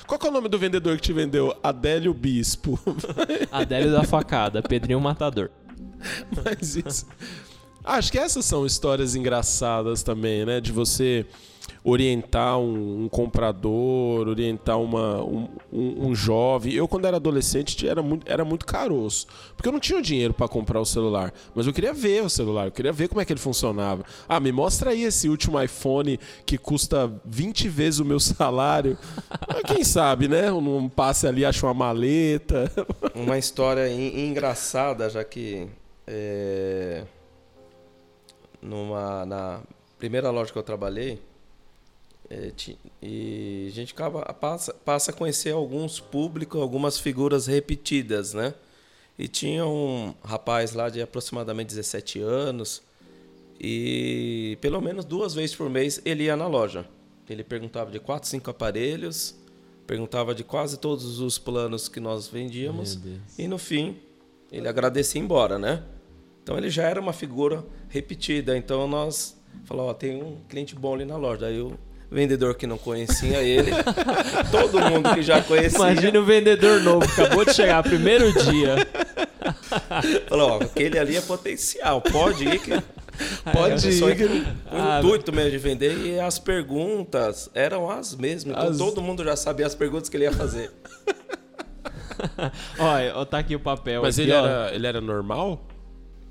Qual 0.07 0.19
que 0.19 0.27
é 0.27 0.31
o 0.31 0.33
nome 0.33 0.49
do 0.49 0.59
vendedor 0.59 0.97
que 0.97 1.03
te 1.03 1.13
vendeu? 1.13 1.57
Adélio 1.63 2.13
Bispo. 2.13 2.79
Adélio 3.53 3.93
da 3.93 4.03
facada, 4.03 4.61
Pedrinho 4.61 5.01
Matador. 5.01 5.51
Mas 6.45 6.75
isso. 6.77 7.07
Ah, 7.85 7.95
Acho 7.97 8.11
que 8.11 8.19
essas 8.19 8.45
são 8.45 8.67
histórias 8.67 9.15
engraçadas 9.15 10.03
também, 10.03 10.45
né? 10.45 10.61
De 10.61 10.73
você 10.73 11.25
orientar 11.83 12.59
um, 12.59 13.05
um 13.05 13.09
comprador, 13.09 14.29
orientar 14.29 14.79
uma, 14.81 15.23
um, 15.23 15.49
um- 15.73 16.09
um 16.09 16.15
jovem. 16.15 16.73
Eu, 16.75 16.87
quando 16.87 17.07
era 17.07 17.17
adolescente, 17.17 17.89
era 17.89 18.03
muito, 18.03 18.31
era 18.31 18.45
muito 18.45 18.67
caroço. 18.67 19.27
Porque 19.57 19.69
eu 19.69 19.73
não 19.73 19.81
tinha 19.81 20.03
dinheiro 20.03 20.35
para 20.35 20.47
comprar 20.49 20.81
o 20.81 20.85
celular. 20.85 21.33
Mas 21.55 21.67
eu 21.67 21.73
queria 21.73 21.93
ver 21.95 22.23
o 22.23 22.29
celular, 22.31 22.67
eu 22.67 22.73
queria 22.73 22.93
ver 22.93 23.09
como 23.09 23.21
é 23.21 23.25
que 23.25 23.33
ele 23.33 23.41
funcionava. 23.41 24.05
Ah, 24.29 24.39
me 24.39 24.53
mostra 24.53 24.91
aí 24.91 25.05
esse 25.05 25.29
último 25.29 25.61
iPhone 25.61 26.19
que 26.45 26.59
custa 26.59 27.11
20 27.25 27.69
vezes 27.69 28.01
o 28.01 28.05
meu 28.05 28.21
salário. 28.21 28.99
Ah, 29.31 29.63
Quem 29.67 29.83
sabe, 29.85 30.29
né? 30.29 30.53
Um 30.53 30.89
passe 30.89 31.27
ali, 31.27 31.45
acha 31.45 31.67
uma 31.67 31.75
maleta. 31.75 32.71
Uma 33.15 33.37
história 33.39 33.89
en- 33.89 34.29
engraçada, 34.29 35.09
já 35.11 35.25
que 35.25 35.67
é, 36.07 37.05
numa, 38.63 39.25
na 39.27 39.61
primeira 39.99 40.31
loja 40.31 40.53
que 40.53 40.59
eu 40.59 40.63
trabalhei, 40.63 41.21
é, 42.31 42.51
ti- 42.57 42.79
e 43.03 43.67
a 43.69 43.75
gente 43.75 43.93
acaba, 43.93 44.23
passa, 44.33 44.73
passa 44.73 45.11
a 45.11 45.15
conhecer 45.15 45.51
alguns 45.51 45.99
públicos, 46.01 46.61
algumas 46.61 46.99
figuras 46.99 47.47
repetidas, 47.47 48.33
né? 48.33 48.55
E 49.19 49.29
tinha 49.29 49.67
um 49.67 50.15
rapaz 50.25 50.73
lá 50.73 50.89
de 50.89 51.03
aproximadamente 51.03 51.69
17 51.69 52.21
anos, 52.21 52.83
e 53.59 54.57
pelo 54.61 54.81
menos 54.81 55.05
duas 55.05 55.35
vezes 55.35 55.55
por 55.55 55.69
mês 55.69 56.01
ele 56.05 56.25
ia 56.25 56.37
na 56.37 56.47
loja. 56.47 56.87
Ele 57.29 57.45
perguntava 57.45 57.91
de 57.91 58.01
quatro, 58.01 58.29
cinco 58.29 58.51
aparelhos, 58.51 59.35
perguntava 59.87 60.35
de 60.35 60.43
quase 60.43 60.79
todos 60.79 61.21
os 61.21 61.39
planos 61.39 61.89
que 61.89 62.01
nós 62.01 62.27
vendíamos. 62.29 62.97
E 63.39 63.47
no 63.47 63.59
fim, 63.59 63.97
ele 64.51 64.67
agradecia 64.69 65.21
e 65.21 65.25
embora, 65.25 65.59
né? 65.59 65.83
Então 66.43 66.57
ele 66.57 66.71
já 66.71 66.85
era 66.85 67.01
uma 67.01 67.13
figura 67.13 67.65
repetida. 67.89 68.57
Então 68.57 68.89
nós 68.89 69.37
falamos, 69.65 69.91
ó, 69.91 69.95
tem 69.95 70.21
um 70.23 70.39
cliente 70.49 70.75
bom 70.75 70.95
ali 70.95 71.05
na 71.05 71.17
loja. 71.17 71.47
Aí 71.47 71.61
o 71.61 71.79
vendedor 72.11 72.55
que 72.55 72.67
não 72.67 72.77
conhecia 72.77 73.43
ele, 73.43 73.71
todo 74.51 74.81
mundo 74.81 75.15
que 75.15 75.23
já 75.23 75.41
conhecia, 75.43 75.79
Imagina 75.79 76.19
o 76.21 76.25
vendedor 76.25 76.81
novo, 76.81 77.05
acabou 77.05 77.45
de 77.45 77.55
chegar, 77.55 77.83
primeiro 77.83 78.33
dia. 78.45 78.77
falou, 80.29 80.51
ó, 80.51 80.57
aquele 80.65 80.99
ali 80.99 81.17
é 81.17 81.21
potencial, 81.21 82.01
pode 82.03 82.45
ir 82.45 82.59
que 82.61 82.71
Pode 83.53 83.87
ir. 83.89 84.17
que- 84.17 84.25
o 84.25 84.99
intuito 84.99 85.31
mesmo 85.33 85.51
de 85.51 85.59
vender 85.59 85.95
e 86.07 86.19
as 86.19 86.39
perguntas 86.39 87.51
eram 87.55 87.91
as 87.91 88.15
mesmas. 88.15 88.57
Então 88.57 88.71
As- 88.71 88.79
todo 88.79 89.03
mundo 89.03 89.23
já 89.23 89.37
sabia 89.37 89.67
as 89.67 89.75
perguntas 89.75 90.09
que 90.09 90.17
ele 90.17 90.25
ia 90.25 90.33
fazer. 90.33 90.71
Olha, 92.79 93.27
tá 93.27 93.39
aqui 93.39 93.55
o 93.55 93.61
papel. 93.61 94.03
Mas 94.03 94.19
aqui, 94.19 94.29
ele 94.29 94.33
ó. 94.37 94.47
era, 94.47 94.75
ele 94.75 94.87
era 94.87 95.01
normal? 95.01 95.67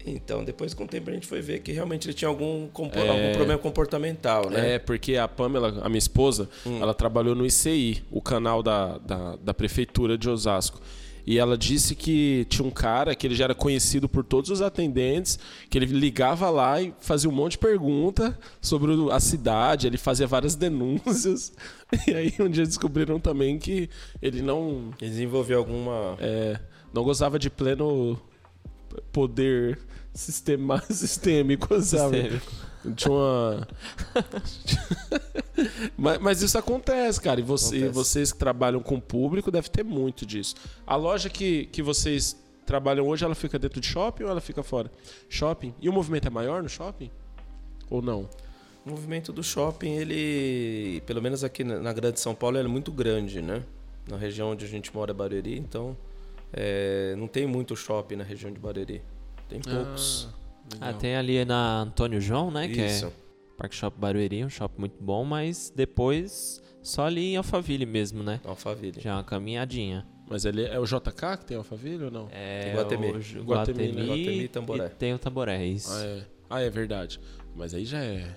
Então, 0.06 0.44
depois 0.44 0.74
com 0.74 0.86
o 0.86 0.88
tempo 0.88 1.10
a 1.10 1.14
gente 1.14 1.28
foi 1.28 1.42
ver 1.42 1.60
que 1.60 1.72
realmente 1.72 2.08
ele 2.08 2.14
tinha 2.14 2.30
algum, 2.30 2.68
compo- 2.70 2.98
É. 2.98 3.08
algum 3.10 3.32
problema 3.36 3.60
comportamental, 3.62 4.50
né? 4.50 4.76
É, 4.76 4.80
porque 4.80 5.16
a 5.18 5.28
Pamela, 5.28 5.80
a 5.84 5.90
minha 5.90 6.00
esposa, 6.00 6.50
ela 6.82 6.94
trabalhou 6.94 7.36
no 7.36 7.46
ICI, 7.46 8.02
o 8.10 8.22
canal 8.22 8.64
da, 8.64 8.98
da, 8.98 9.36
da 9.38 9.54
prefeitura 9.54 10.18
de 10.18 10.30
Osasco. 10.30 10.80
E 11.28 11.38
ela 11.38 11.56
disse 11.56 11.94
que 11.96 12.48
tinha 12.50 12.66
um 12.68 12.72
cara 12.72 13.14
que 13.14 13.28
ele 13.28 13.36
já 13.36 13.44
era 13.44 13.54
conhecido 13.54 14.10
por 14.10 14.24
todos 14.24 14.50
os 14.50 14.62
atendentes, 14.64 15.38
que 15.70 15.78
ele 15.78 15.86
ligava 15.86 16.50
lá 16.50 16.82
e 16.82 16.92
fazia 17.00 17.30
um 17.30 17.34
monte 17.34 17.52
de 17.52 17.58
pergunta 17.60 18.36
sobre 18.60 18.92
a 19.12 19.20
cidade, 19.20 19.86
ele 19.86 19.98
fazia 19.98 20.26
várias 20.26 20.56
denúncias. 20.56 21.54
E 22.08 22.14
aí 22.14 22.34
um 22.40 22.48
dia 22.50 22.66
descobriram 22.66 23.20
também 23.20 23.58
que 23.60 23.90
ele 24.22 24.42
não, 24.44 24.92
Ele 25.02 25.10
desenvolveu 25.12 25.58
alguma. 25.60 26.16
é, 26.20 26.60
não 26.94 27.04
gozava 27.04 27.38
de 27.40 27.50
pleno 27.50 28.20
poder 29.12 29.78
sistema, 30.14 30.82
sistêmico, 30.90 31.82
sabe? 31.82 32.22
Sistêmico. 32.22 32.52
Tinha 32.96 33.12
uma. 33.14 33.68
mas, 35.98 36.20
mas 36.20 36.42
isso 36.42 36.58
acontece, 36.58 37.20
cara. 37.20 37.40
E 37.40 37.44
você- 37.44 37.76
Acontece. 37.78 37.94
vocês 37.94 38.32
que 38.32 38.40
trabalham 38.40 38.82
com 38.82 38.96
o 38.96 39.02
público 39.02 39.52
devem 39.52 39.70
ter 39.70 39.84
muito 39.84 40.26
disso. 40.26 40.56
A 40.86 40.96
loja 40.96 41.30
que, 41.30 41.66
que 41.68 41.82
vocês 41.82 42.36
trabalham 42.66 43.08
hoje, 43.08 43.26
ela 43.26 43.36
fica 43.36 43.58
dentro 43.60 43.82
de 43.82 43.88
shopping 43.88 44.24
ou 44.24 44.30
ela 44.30 44.42
fica 44.42 44.64
fora? 44.64 44.92
Shopping. 45.28 45.74
E 45.82 45.90
o 45.90 45.94
movimento 45.94 46.28
é 46.28 46.30
maior 46.30 46.62
no 46.64 46.70
shopping? 46.70 47.10
Ou 47.90 48.02
não? 48.02 48.30
O 48.86 48.92
movimento 48.92 49.34
do 49.34 49.44
shopping, 49.44 49.96
ele, 49.98 51.02
pelo 51.06 51.22
menos 51.22 51.44
aqui 51.44 51.64
na 51.64 51.92
Grande 51.92 52.20
São 52.20 52.34
Paulo, 52.34 52.58
ele 52.58 52.68
é 52.68 52.72
muito 52.72 52.92
grande, 52.92 53.42
né? 53.42 53.64
Na 54.08 54.16
região 54.18 54.52
onde 54.52 54.66
a 54.66 54.68
gente 54.68 54.94
mora, 54.96 55.14
Barueri, 55.14 55.58
então 55.60 55.98
é, 56.54 57.14
não 57.18 57.28
tem 57.28 57.46
muito 57.46 57.76
shopping 57.76 58.16
na 58.16 58.24
região 58.24 58.52
de 58.52 58.60
Barueri. 58.60 59.02
Tem 59.50 59.60
poucos. 59.60 60.30
Ah, 60.80 60.94
tem 60.94 61.16
ali 61.16 61.44
na 61.44 61.82
Antônio 61.82 62.22
João, 62.22 62.52
né? 62.52 62.68
Que 62.68 62.86
Isso. 62.86 63.08
é 63.08 63.12
Parque 63.58 63.76
Shop 63.76 63.98
Barueri, 64.00 64.46
um 64.46 64.50
shopping 64.50 64.80
muito 64.80 65.04
bom, 65.04 65.26
mas 65.26 65.74
depois 65.76 66.62
só 66.82 67.06
ali 67.06 67.34
em 67.34 67.38
Alphaville 67.38 67.86
mesmo, 67.86 68.24
né? 68.24 68.40
Alphaville. 68.46 69.02
Já 69.02 69.12
é 69.12 69.14
uma 69.16 69.24
caminhadinha. 69.24 70.06
Mas 70.30 70.46
ele 70.46 70.64
é 70.64 70.80
o 70.80 70.86
JK 70.86 71.38
que 71.40 71.46
tem 71.46 71.58
Alphaville 71.58 72.06
ou 72.06 72.12
não? 72.12 72.30
É 72.32 72.70
Iguatemi. 72.72 73.12
o 73.12 73.22
Ju- 73.22 73.40
Iguatemi, 73.40 73.92
né? 73.92 74.02
Guatemi, 74.06 74.44
e 74.44 74.48
Tamboré. 74.48 74.86
e 74.86 74.90
tem 74.90 75.14
o 75.14 75.20
Tamboré, 75.20 75.66
isso. 75.66 75.92
Ah, 75.92 76.04
é. 76.06 76.22
Ah, 76.50 76.62
é 76.62 76.70
verdade. 76.70 77.20
Mas 77.56 77.74
aí 77.74 77.84
já 77.84 78.00
é. 78.00 78.28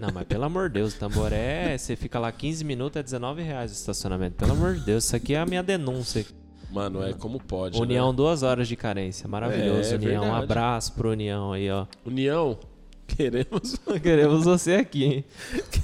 Não, 0.00 0.08
mas 0.12 0.24
pelo 0.26 0.44
amor 0.44 0.68
de 0.70 0.80
Deus, 0.80 0.94
o 0.94 0.98
Tamboré, 0.98 1.76
você 1.78 1.94
fica 1.94 2.18
lá 2.18 2.32
15 2.32 2.64
minutos, 2.64 2.98
é 2.98 3.02
19 3.02 3.42
reais 3.42 3.70
o 3.70 3.74
estacionamento. 3.74 4.36
Pelo 4.36 4.52
amor 4.52 4.74
de 4.74 4.80
Deus, 4.80 5.04
isso 5.04 5.14
aqui 5.14 5.34
é 5.34 5.38
a 5.38 5.46
minha 5.46 5.62
denúncia. 5.62 6.24
Mano, 6.70 7.02
é 7.02 7.12
como 7.14 7.40
pode. 7.40 7.80
União, 7.80 8.10
né? 8.10 8.16
duas 8.16 8.42
horas 8.42 8.68
de 8.68 8.76
carência. 8.76 9.26
Maravilhoso, 9.28 9.94
É, 9.94 9.96
União. 9.96 10.18
Um 10.22 10.24
verdade. 10.26 10.44
abraço 10.44 10.92
pro 10.92 11.10
União 11.10 11.52
aí, 11.52 11.70
ó. 11.70 11.86
União, 12.04 12.58
queremos, 13.06 13.76
Queremos 14.02 14.44
você 14.44 14.72
aqui, 14.74 15.04
hein? 15.04 15.24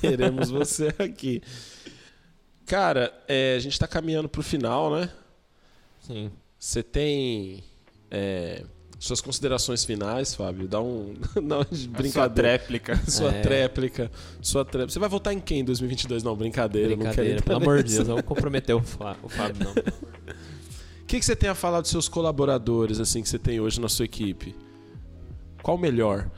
queremos 0.00 0.50
você 0.50 0.88
aqui. 0.98 1.42
Cara, 2.66 3.12
é, 3.28 3.54
a 3.56 3.58
gente 3.58 3.78
tá 3.78 3.86
caminhando 3.86 4.28
pro 4.28 4.42
final, 4.42 4.90
né? 4.94 5.08
Sim. 6.00 6.30
Você 6.58 6.82
tem 6.82 7.62
é, 8.10 8.62
suas 8.98 9.20
considerações 9.20 9.84
finais, 9.84 10.34
Fábio? 10.34 10.66
Dá 10.68 10.80
um. 10.80 11.14
Uma 11.36 11.64
de 11.64 11.76
Sua 11.78 11.88
brincadeira. 11.92 12.32
tréplica. 12.58 12.96
Sua 13.10 13.30
É. 13.34 13.40
tréplica. 13.42 14.10
Sua 14.40 14.64
tré- 14.64 14.84
Você 14.84 14.98
vai 14.98 15.08
votar 15.08 15.32
em 15.34 15.40
quem 15.40 15.60
em 15.60 15.64
2022? 15.64 16.22
Não, 16.22 16.34
brincadeira. 16.36 16.88
não 16.90 16.96
Brincadeira, 16.96 17.30
quero 17.36 17.44
pelo 17.44 17.56
amor 17.58 17.82
de. 17.82 17.94
Deus, 17.94 18.08
não 18.08 18.14
vou 18.16 18.24
comprometer 18.24 18.74
o, 18.74 18.80
Flá- 18.82 19.16
o 19.22 19.28
Fábio, 19.28 19.64
não. 19.64 19.74
O 21.04 21.06
que, 21.06 21.18
que 21.18 21.24
você 21.24 21.36
tem 21.36 21.50
a 21.50 21.54
falar 21.54 21.82
dos 21.82 21.90
seus 21.90 22.08
colaboradores, 22.08 22.98
assim, 22.98 23.22
que 23.22 23.28
você 23.28 23.38
tem 23.38 23.60
hoje 23.60 23.78
na 23.80 23.88
sua 23.90 24.06
equipe? 24.06 24.56
Qual 25.62 25.76
o 25.76 25.80
melhor? 25.80 26.30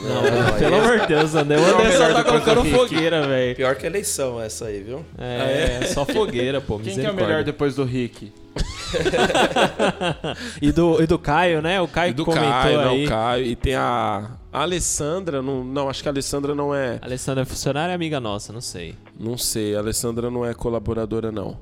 Não, 0.00 0.20
aí 0.54 0.58
pelo 0.60 0.76
é- 0.76 0.78
amor 0.78 1.00
de 1.00 1.06
Deus, 1.08 1.34
André. 1.34 1.56
O 1.58 1.64
André 1.74 1.90
só 1.92 2.12
tá 2.14 2.22
colocando 2.24 2.64
fogueira, 2.66 3.26
velho. 3.26 3.56
Pior 3.56 3.74
que 3.74 3.84
a 3.84 3.88
eleição 3.88 4.40
essa 4.40 4.66
aí, 4.66 4.80
viu? 4.80 5.04
É, 5.18 5.86
só 5.86 6.04
fogueira, 6.04 6.60
pô. 6.60 6.78
Quem 6.78 6.94
que 6.94 7.04
é 7.04 7.10
o 7.10 7.14
melhor 7.14 7.42
depois 7.42 7.74
do 7.74 7.84
Rick? 7.84 8.32
E 10.62 10.72
do, 10.72 11.02
e 11.02 11.06
do 11.06 11.18
Caio, 11.18 11.60
né? 11.60 11.80
O 11.80 11.88
Caio 11.88 12.10
E 12.10 12.14
do 12.14 12.24
comentou 12.24 12.48
Caio, 12.48 12.82
não, 12.82 12.90
aí. 12.90 13.04
o 13.04 13.08
Caio. 13.08 13.44
E 13.46 13.56
tem 13.56 13.74
a, 13.74 14.30
a 14.52 14.62
Alessandra, 14.62 15.42
não, 15.42 15.64
não, 15.64 15.88
acho 15.88 16.02
que 16.02 16.08
a 16.08 16.12
Alessandra 16.12 16.54
não 16.54 16.74
é. 16.74 16.98
A 17.02 17.06
Alessandra 17.06 17.42
é 17.42 17.44
funcionária 17.44 17.92
é 17.92 17.94
amiga 17.94 18.20
nossa, 18.20 18.52
não 18.52 18.60
sei. 18.60 18.94
Não 19.18 19.36
sei, 19.36 19.74
a 19.74 19.80
Alessandra 19.80 20.30
não 20.30 20.44
é 20.46 20.54
colaboradora, 20.54 21.32
não. 21.32 21.58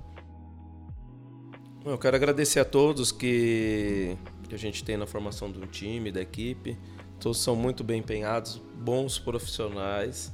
Eu 1.84 1.98
quero 1.98 2.16
agradecer 2.16 2.60
a 2.60 2.64
todos 2.64 3.12
que, 3.12 4.16
que 4.48 4.54
a 4.54 4.58
gente 4.58 4.82
tem 4.82 4.96
na 4.96 5.06
formação 5.06 5.50
do 5.50 5.66
time, 5.66 6.10
da 6.10 6.22
equipe. 6.22 6.78
Todos 7.20 7.42
são 7.42 7.54
muito 7.54 7.84
bem 7.84 8.00
empenhados, 8.00 8.60
bons 8.76 9.18
profissionais. 9.18 10.32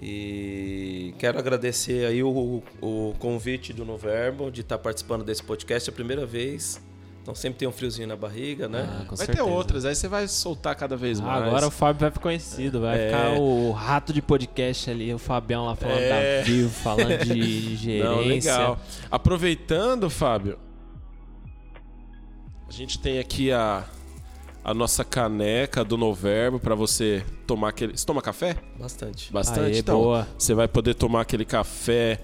E 0.00 1.12
quero 1.18 1.40
agradecer 1.40 2.06
aí 2.06 2.22
o, 2.22 2.62
o 2.80 3.14
convite 3.18 3.72
do 3.72 3.84
Noverbo 3.84 4.48
de 4.48 4.60
estar 4.60 4.78
participando 4.78 5.24
desse 5.24 5.42
podcast 5.42 5.90
é 5.90 5.92
a 5.92 5.94
primeira 5.94 6.24
vez. 6.24 6.80
Então 7.30 7.34
sempre 7.40 7.60
tem 7.60 7.68
um 7.68 7.72
friozinho 7.72 8.08
na 8.08 8.16
barriga, 8.16 8.68
né? 8.68 8.88
Ah, 8.90 9.04
vai 9.06 9.16
certeza. 9.18 9.32
ter 9.38 9.40
outras, 9.42 9.84
aí 9.84 9.94
você 9.94 10.08
vai 10.08 10.26
soltar 10.26 10.74
cada 10.74 10.96
vez 10.96 11.20
Ah, 11.20 11.22
mais. 11.22 11.44
agora 11.46 11.66
o 11.68 11.70
Fábio 11.70 12.00
vai 12.00 12.10
ficar 12.10 12.22
conhecido, 12.22 12.80
vai 12.80 12.98
É. 13.00 13.06
ficar 13.06 13.40
o 13.40 13.70
rato 13.70 14.12
de 14.12 14.20
podcast 14.20 14.90
ali, 14.90 15.14
o 15.14 15.18
Fabião 15.18 15.64
lá 15.66 15.76
falando 15.76 15.98
É. 16.00 16.38
da 16.40 16.44
Vivo, 16.44 16.70
falando 16.70 17.18
de 17.24 17.76
gerência. 17.76 18.04
Não, 18.10 18.18
legal. 18.20 18.78
Aproveitando, 19.12 20.10
Fábio, 20.10 20.58
a 22.68 22.72
gente 22.72 22.98
tem 22.98 23.18
aqui 23.20 23.52
a, 23.52 23.84
a 24.64 24.74
nossa 24.74 25.04
caneca 25.04 25.84
do 25.84 25.96
Noverbo 25.96 26.58
para 26.58 26.74
você 26.74 27.24
tomar 27.46 27.68
aquele. 27.68 27.96
Você 27.96 28.04
toma 28.06 28.20
café? 28.22 28.56
Bastante. 28.78 29.32
Bastante? 29.32 29.72
Aê, 29.74 29.78
então, 29.78 30.00
boa. 30.00 30.26
você 30.36 30.52
vai 30.52 30.66
poder 30.66 30.94
tomar 30.94 31.20
aquele 31.22 31.44
café 31.44 32.20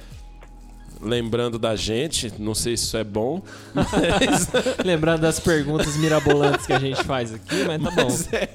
lembrando 1.00 1.58
da 1.58 1.74
gente. 1.76 2.32
Não 2.38 2.54
sei 2.54 2.76
se 2.76 2.84
isso 2.84 2.96
é 2.96 3.04
bom, 3.04 3.42
mas, 3.74 4.48
Lembrando 4.84 5.20
das 5.22 5.38
perguntas 5.40 5.96
mirabolantes 5.96 6.66
que 6.66 6.72
a 6.72 6.78
gente 6.78 7.02
faz 7.04 7.32
aqui, 7.34 7.64
mas 7.66 7.82
tá 7.82 7.90
bom. 7.90 8.04
mas, 8.04 8.32
é- 8.32 8.48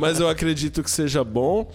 mas 0.00 0.20
eu 0.20 0.28
acredito 0.28 0.82
que 0.82 0.90
seja 0.90 1.22
bom. 1.24 1.70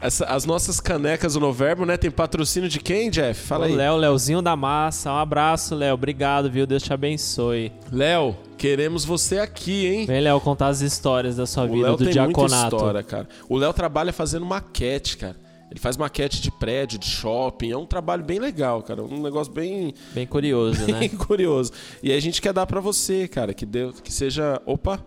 Essa- 0.00 0.26
as 0.26 0.44
nossas 0.44 0.80
canecas 0.80 1.32
do 1.34 1.40
Noverbo, 1.40 1.86
né? 1.86 1.96
Tem 1.96 2.10
patrocínio 2.10 2.68
de 2.68 2.78
quem, 2.78 3.08
Jeff? 3.08 3.40
Fala 3.46 3.64
O 3.64 3.68
aí. 3.68 3.74
Léo, 3.74 3.96
Léozinho 3.96 4.42
da 4.42 4.54
Massa, 4.54 5.10
um 5.10 5.16
abraço, 5.16 5.74
Léo. 5.74 5.94
Obrigado, 5.94 6.50
viu? 6.50 6.66
Deus 6.66 6.82
te 6.82 6.92
abençoe. 6.92 7.72
Léo, 7.90 8.36
queremos 8.58 9.02
você 9.04 9.38
aqui, 9.38 9.86
hein? 9.86 10.04
Vem, 10.04 10.20
Léo, 10.20 10.38
contar 10.40 10.66
as 10.68 10.82
histórias 10.82 11.36
da 11.36 11.46
sua 11.46 11.64
O 11.64 11.68
vida, 11.68 11.86
Léo 11.86 11.92
do 11.96 12.04
tem 12.04 12.06
muita 12.06 12.22
diaconato. 12.26 12.76
história, 12.76 13.02
cara. 13.02 13.28
O 13.48 13.56
Léo 13.56 13.72
trabalha 13.72 14.12
fazendo 14.12 14.44
maquete, 14.44 15.16
cara. 15.16 15.36
Ele 15.74 15.80
faz 15.80 15.96
maquete 15.96 16.40
de 16.40 16.52
prédio, 16.52 17.00
de 17.00 17.06
shopping. 17.06 17.72
É 17.72 17.76
um 17.76 17.84
trabalho 17.84 18.22
bem 18.22 18.38
legal, 18.38 18.80
cara. 18.80 19.02
Um 19.02 19.20
negócio 19.20 19.52
bem, 19.52 19.92
Bem 20.12 20.24
curioso, 20.24 20.86
né? 20.86 20.92
bem 21.00 21.08
curioso. 21.08 21.72
E 22.00 22.12
a 22.12 22.20
gente 22.20 22.40
quer 22.40 22.52
dar 22.52 22.64
pra 22.64 22.78
você, 22.78 23.26
cara, 23.26 23.52
que, 23.52 23.66
deu, 23.66 23.92
que 23.92 24.12
seja. 24.12 24.62
Opa! 24.64 25.04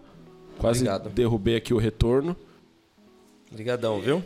Quase 0.57 0.79
Obrigado. 0.81 1.09
derrubei 1.09 1.55
aqui 1.55 1.73
o 1.73 1.77
retorno. 1.77 2.35
Obrigadão, 3.49 4.01
viu? 4.01 4.21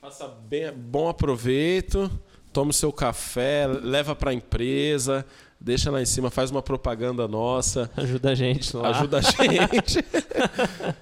Faça 0.00 0.28
bem, 0.28 0.72
bom 0.72 1.08
aproveito. 1.08 2.08
Toma 2.52 2.70
o 2.70 2.72
seu 2.74 2.92
café, 2.92 3.66
leva 3.66 4.14
pra 4.14 4.32
empresa, 4.32 5.26
deixa 5.62 5.90
lá 5.90 6.00
em 6.02 6.04
cima, 6.06 6.30
faz 6.30 6.50
uma 6.50 6.60
propaganda 6.62 7.26
nossa. 7.28 7.90
Ajuda 7.96 8.30
a 8.30 8.34
gente 8.34 8.76
lá. 8.76 8.88
Ajuda 8.88 9.18
a 9.18 9.20
gente. 9.22 10.04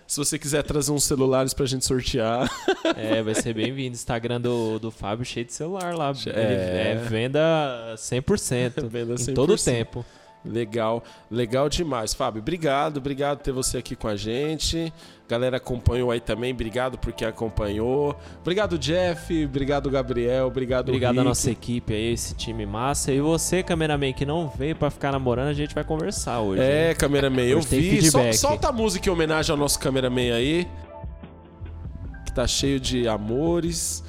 Se 0.06 0.18
você 0.18 0.38
quiser 0.38 0.62
trazer 0.62 0.92
uns 0.92 1.04
celulares 1.04 1.54
pra 1.54 1.66
gente 1.66 1.84
sortear. 1.84 2.48
É, 2.96 3.22
vai 3.22 3.34
ser 3.34 3.54
bem-vindo. 3.54 3.94
Instagram 3.94 4.40
do, 4.40 4.78
do 4.78 4.90
Fábio 4.90 5.24
cheio 5.24 5.46
de 5.46 5.52
celular 5.52 5.94
lá. 5.94 6.10
Ele 6.26 6.34
É. 6.36 6.92
é 6.92 6.94
venda 7.08 7.94
100%. 7.96 8.86
Venda 8.90 9.12
Em 9.14 9.16
100%. 9.16 9.34
todo 9.34 9.54
o 9.54 9.56
tempo. 9.58 10.04
Legal, 10.44 11.04
legal 11.30 11.68
demais. 11.68 12.14
Fábio, 12.14 12.40
obrigado, 12.40 12.96
obrigado 12.96 13.38
por 13.38 13.44
ter 13.44 13.52
você 13.52 13.76
aqui 13.78 13.94
com 13.94 14.08
a 14.08 14.16
gente. 14.16 14.90
Galera 15.30 15.58
acompanhou 15.58 16.10
aí 16.10 16.18
também, 16.18 16.52
obrigado 16.52 16.98
por 16.98 17.12
quem 17.12 17.28
acompanhou. 17.28 18.16
Obrigado, 18.40 18.76
Jeff, 18.76 19.44
obrigado, 19.44 19.88
Gabriel, 19.88 20.48
obrigado, 20.48 20.88
Obrigado 20.88 21.12
Rick. 21.12 21.20
à 21.20 21.24
nossa 21.24 21.50
equipe 21.52 21.94
aí, 21.94 22.12
esse 22.14 22.34
time 22.34 22.66
massa. 22.66 23.12
E 23.12 23.20
você, 23.20 23.62
cameraman, 23.62 24.12
que 24.12 24.26
não 24.26 24.48
veio 24.48 24.74
pra 24.74 24.90
ficar 24.90 25.12
namorando, 25.12 25.46
a 25.46 25.52
gente 25.52 25.72
vai 25.72 25.84
conversar 25.84 26.40
hoje. 26.40 26.60
É, 26.60 26.88
hein? 26.90 26.96
cameraman, 26.96 27.42
eu 27.44 27.60
vi. 27.60 28.10
Sol- 28.10 28.32
solta 28.32 28.70
a 28.70 28.72
música 28.72 29.08
em 29.08 29.12
homenagem 29.12 29.52
ao 29.52 29.56
nosso 29.56 29.78
cameraman 29.78 30.32
aí. 30.32 30.66
Que 32.26 32.32
tá 32.32 32.44
cheio 32.46 32.80
de 32.80 33.06
amores. 33.06 34.02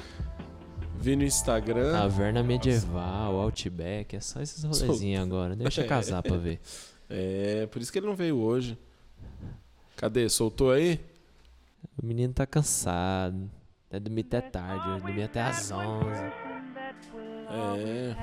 Vi 0.98 1.14
no 1.14 1.22
Instagram. 1.22 1.92
Taverna 1.92 2.42
medieval, 2.42 3.36
Outback, 3.40 4.16
é 4.16 4.20
só 4.20 4.40
esses 4.40 4.64
rolezinhos 4.64 5.22
agora. 5.22 5.54
Deixa 5.54 5.82
eu 5.82 5.86
casar 5.88 6.20
pra 6.20 6.36
ver. 6.36 6.60
É, 7.08 7.66
por 7.70 7.80
isso 7.80 7.92
que 7.92 7.98
ele 8.00 8.06
não 8.08 8.16
veio 8.16 8.38
hoje. 8.38 8.76
Cadê? 9.96 10.28
Soltou 10.28 10.72
aí? 10.72 10.98
O 12.00 12.06
menino 12.06 12.32
tá 12.32 12.46
cansado. 12.46 13.50
Vai 13.90 14.00
dormir 14.00 14.22
até 14.26 14.40
tarde, 14.40 14.88
hoje 14.88 15.02
dormir 15.02 15.22
até 15.24 15.40
às 15.42 15.70
11. 15.70 16.22
É. 17.54 18.14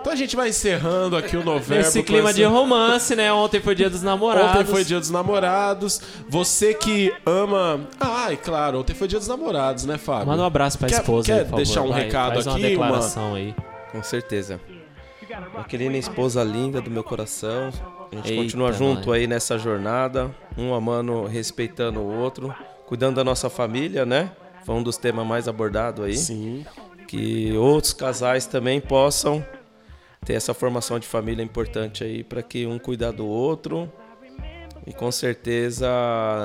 Então 0.00 0.12
a 0.12 0.16
gente 0.16 0.36
vai 0.36 0.50
encerrando 0.50 1.16
aqui 1.16 1.34
o 1.34 1.42
novembro. 1.42 1.76
Nesse 1.84 2.00
com 2.00 2.04
clima 2.04 2.28
essa- 2.28 2.36
de 2.38 2.44
romance, 2.44 3.16
né? 3.16 3.32
Ontem 3.32 3.58
foi 3.60 3.74
dia 3.74 3.88
dos 3.88 4.02
namorados. 4.02 4.50
Ontem 4.60 4.64
foi 4.66 4.84
dia 4.84 5.00
dos 5.00 5.08
namorados. 5.10 6.00
Você 6.28 6.74
que 6.74 7.10
ama. 7.24 7.88
Ah, 7.98 8.30
e 8.30 8.36
claro, 8.36 8.80
ontem 8.80 8.94
foi 8.94 9.08
dia 9.08 9.18
dos 9.18 9.28
namorados, 9.28 9.86
né, 9.86 9.96
Fábio? 9.96 10.26
Manda 10.26 10.42
um 10.42 10.46
abraço 10.46 10.78
pra 10.78 10.88
Quer- 10.88 11.00
esposa 11.00 11.26
quer 11.26 11.32
aí, 11.32 11.38
por 11.40 11.44
favor. 11.46 11.56
deixar 11.56 11.82
um 11.82 11.88
Vai, 11.88 12.02
recado 12.02 12.34
faz 12.34 12.46
uma 12.46 12.56
aqui, 12.56 12.62
declaração 12.68 13.34
aí. 13.34 13.54
Com 13.92 14.02
certeza. 14.02 14.60
Aquelina 15.56 15.96
esposa 15.96 16.44
linda 16.44 16.82
do 16.82 16.90
meu 16.90 17.02
coração. 17.02 17.70
A 18.12 18.16
gente 18.16 18.30
Eita, 18.30 18.42
continua 18.42 18.72
junto 18.72 19.08
mãe. 19.08 19.20
aí 19.20 19.26
nessa 19.26 19.58
jornada, 19.58 20.30
um 20.56 20.74
amando, 20.74 21.24
respeitando 21.24 21.98
o 22.00 22.14
outro, 22.20 22.54
cuidando 22.94 23.16
da 23.16 23.24
nossa 23.24 23.50
família, 23.50 24.06
né? 24.06 24.30
Foi 24.64 24.72
um 24.76 24.82
dos 24.82 24.96
temas 24.96 25.26
mais 25.26 25.48
abordados 25.48 26.04
aí. 26.04 26.16
Sim. 26.16 26.64
Que 27.08 27.52
outros 27.56 27.92
casais 27.92 28.46
também 28.46 28.80
possam 28.80 29.44
ter 30.24 30.34
essa 30.34 30.54
formação 30.54 31.00
de 31.00 31.06
família 31.08 31.42
importante 31.42 32.04
aí 32.04 32.22
para 32.22 32.40
que 32.40 32.64
um 32.66 32.78
cuidar 32.78 33.10
do 33.10 33.26
outro. 33.26 33.92
E 34.86 34.92
com 34.92 35.10
certeza 35.10 35.88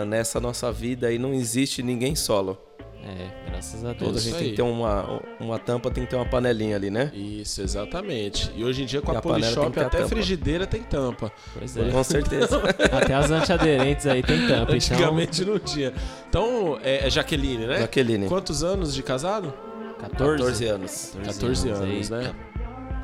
nessa 0.08 0.40
nossa 0.40 0.72
vida 0.72 1.06
aí 1.06 1.20
não 1.20 1.36
existe 1.36 1.84
ninguém 1.84 2.16
solo. 2.16 2.58
É, 3.02 3.50
graças 3.50 3.84
a 3.86 3.94
Toda 3.94 4.12
Deus. 4.12 4.24
gente 4.24 4.38
tem 4.38 4.50
que 4.50 4.56
ter 4.58 4.62
uma, 4.62 5.22
uma 5.40 5.58
tampa, 5.58 5.90
tem 5.90 6.04
que 6.04 6.10
ter 6.10 6.16
uma 6.18 6.26
panelinha 6.26 6.76
ali, 6.76 6.90
né? 6.92 7.10
Isso, 7.14 7.62
exatamente. 7.62 8.52
E 8.56 8.64
hoje 8.64 8.84
em 8.84 8.86
dia 8.86 9.02
com 9.02 9.14
E 9.14 9.16
a 9.16 9.20
a 9.20 9.22
Polishop 9.22 9.80
a 9.80 9.86
até 9.88 9.98
tampa. 10.00 10.10
frigideira 10.10 10.68
tem 10.68 10.84
tampa. 10.84 11.32
Pois 11.58 11.76
é. 11.78 11.90
Com 11.90 12.04
certeza. 12.04 12.60
Até 12.92 13.14
as 13.14 13.32
antiaderentes 13.32 14.06
aí 14.06 14.22
tem 14.22 14.40
tampa. 14.48 14.76
Então, 14.76 14.98
Antigamente 14.98 15.46
não 15.46 15.58
tinha. 15.58 15.94
Então, 16.28 16.78
é, 16.84 17.08
é 17.08 17.10
Jaqueline, 17.10 17.66
né? 17.68 17.80
Jaqueline. 17.80 18.28
Quantos 18.28 18.64
anos 18.64 18.94
de 18.94 19.02
casado? 19.02 19.54
14, 20.00 20.38
14 20.38 20.66
anos. 20.68 21.18
14 21.26 21.70
anos, 21.70 22.12
Eita. 22.12 22.18
né? 22.22 22.36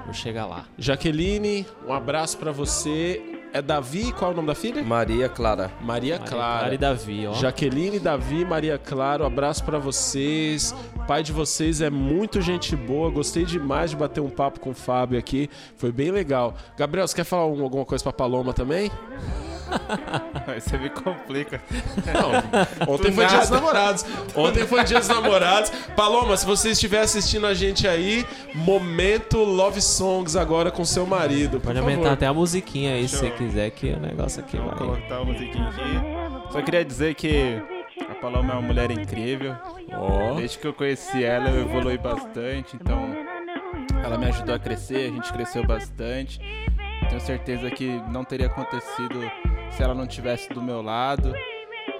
Vou 0.06 0.14
chegar 0.14 0.46
lá. 0.46 0.66
Jaqueline, 0.78 1.66
um 1.88 1.94
abraço 1.94 2.38
pra 2.38 2.52
você. 2.52 3.22
É 3.56 3.62
Davi, 3.62 4.12
qual 4.12 4.32
é 4.32 4.34
o 4.34 4.36
nome 4.36 4.50
da 4.50 4.54
filha? 4.54 4.84
Maria 4.84 5.30
Clara. 5.30 5.72
Maria 5.80 6.16
Maria 6.16 6.20
Clara. 6.20 6.60
Clara 6.60 6.76
e 6.76 6.78
Davi, 6.78 7.26
ó. 7.26 7.32
Jaqueline, 7.36 8.00
Davi, 8.00 8.44
Maria 8.44 8.78
Clara, 8.78 9.24
um 9.24 9.28
abraço 9.28 9.64
pra 9.64 9.80
vocês. 9.80 10.76
Pai 11.08 11.24
de 11.24 11.32
vocês 11.32 11.80
é 11.80 11.90
muito 11.90 12.42
gente 12.42 12.76
boa. 12.76 13.10
Gostei 13.10 13.46
demais 13.46 13.92
de 13.92 13.96
bater 13.96 14.20
um 14.20 14.30
papo 14.30 14.60
com 14.60 14.72
o 14.72 14.74
Fábio 14.74 15.18
aqui. 15.18 15.50
Foi 15.78 15.90
bem 15.90 16.12
legal. 16.12 16.54
Gabriel, 16.78 17.08
você 17.08 17.16
quer 17.16 17.24
falar 17.24 17.46
um- 17.48 17.64
alguma 17.64 17.86
coisa 17.86 18.04
pra 18.04 18.12
Paloma 18.12 18.52
também? 18.52 18.92
Aí 20.48 20.62
você 20.62 20.78
me 20.78 20.90
complica. 20.90 21.62
Não, 22.14 22.94
ontem 22.94 23.12
foi 23.12 23.26
dia 23.26 23.40
dos 23.40 23.50
namorados. 23.50 24.06
Ontem 24.36 24.68
foi 24.68 24.84
dia 24.84 25.00
dos 25.00 25.08
namorados. 25.08 25.72
Paloma, 25.96 26.38
se 26.38 26.46
você 26.46 26.72
estiver 26.72 27.02
assistindo 27.02 27.46
a 27.48 27.54
gente 27.54 27.88
aí, 27.88 28.26
momento 28.54 29.44
Love 29.44 29.82
Songs 29.82 30.36
agora 30.36 30.72
com 30.72 30.86
seu 30.86 31.06
marido. 31.06 31.60
Pode 31.60 31.80
favor. 31.80 31.92
aumentar 31.92 32.14
até 32.14 32.28
a 32.28 32.34
musiquinha 32.34 32.94
aí 32.94 33.08
se 33.08 33.18
você 33.18 33.28
Show. 33.28 33.38
quiser, 33.38 33.70
que 33.72 33.90
o 33.92 34.00
negócio 34.00 34.44
aqui 34.44 34.58
Vou 34.58 34.68
vai. 34.68 34.78
colocar 34.78 35.18
a 35.18 35.26
musiquinha 35.26 35.68
aqui. 35.70 36.52
Só 36.54 36.62
queria 36.62 36.86
dizer 36.86 37.16
que 37.16 37.62
a 38.10 38.16
Paloma 38.16 38.54
é 38.54 38.58
uma 38.58 38.62
mulher 38.62 38.92
incrível. 38.92 39.56
Ó. 39.94 40.36
Desde 40.36 40.58
que 40.60 40.68
eu 40.68 40.74
conheci 40.74 41.24
ela, 41.24 41.50
eu 41.50 41.62
evolui 41.62 41.98
bastante. 41.98 42.76
Então, 42.76 43.16
ela 44.04 44.18
me 44.18 44.28
ajudou 44.28 44.54
a 44.56 44.60
crescer, 44.60 45.10
a 45.10 45.14
gente 45.14 45.32
cresceu 45.34 45.66
bastante. 45.66 46.40
Tenho 47.10 47.22
certeza 47.22 47.70
que 47.70 48.02
não 48.12 48.24
teria 48.24 48.48
acontecido 48.48 49.20
se 49.76 49.84
ela 49.84 49.94
não 49.94 50.06
estivesse 50.06 50.50
do 50.50 50.62
meu 50.62 50.82
lado. 50.82 51.34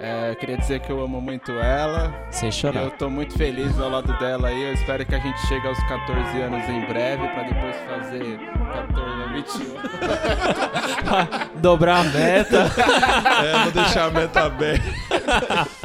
É, 0.00 0.34
queria 0.34 0.58
dizer 0.58 0.80
que 0.80 0.90
eu 0.90 1.02
amo 1.02 1.20
muito 1.20 1.52
ela. 1.52 2.12
Sem 2.30 2.50
chorar. 2.50 2.82
eu 2.82 2.90
tô 2.90 3.08
muito 3.08 3.36
feliz 3.36 3.78
ao 3.78 3.88
lado 3.88 4.12
dela 4.18 4.48
aí. 4.48 4.62
Eu 4.62 4.74
espero 4.74 5.06
que 5.06 5.14
a 5.14 5.18
gente 5.18 5.38
chegue 5.46 5.66
aos 5.66 5.78
14 5.84 6.40
anos 6.40 6.68
em 6.68 6.84
breve, 6.86 7.26
pra 7.28 7.42
depois 7.44 7.76
fazer 7.86 8.38
14 8.72 9.16
21. 9.36 9.76
Dobrar 11.60 12.00
a 12.00 12.04
meta. 12.04 12.66
É, 13.36 13.64
vou 13.64 13.72
deixar 13.72 14.06
a 14.06 14.10
meta 14.10 14.44
aberta. 14.44 14.82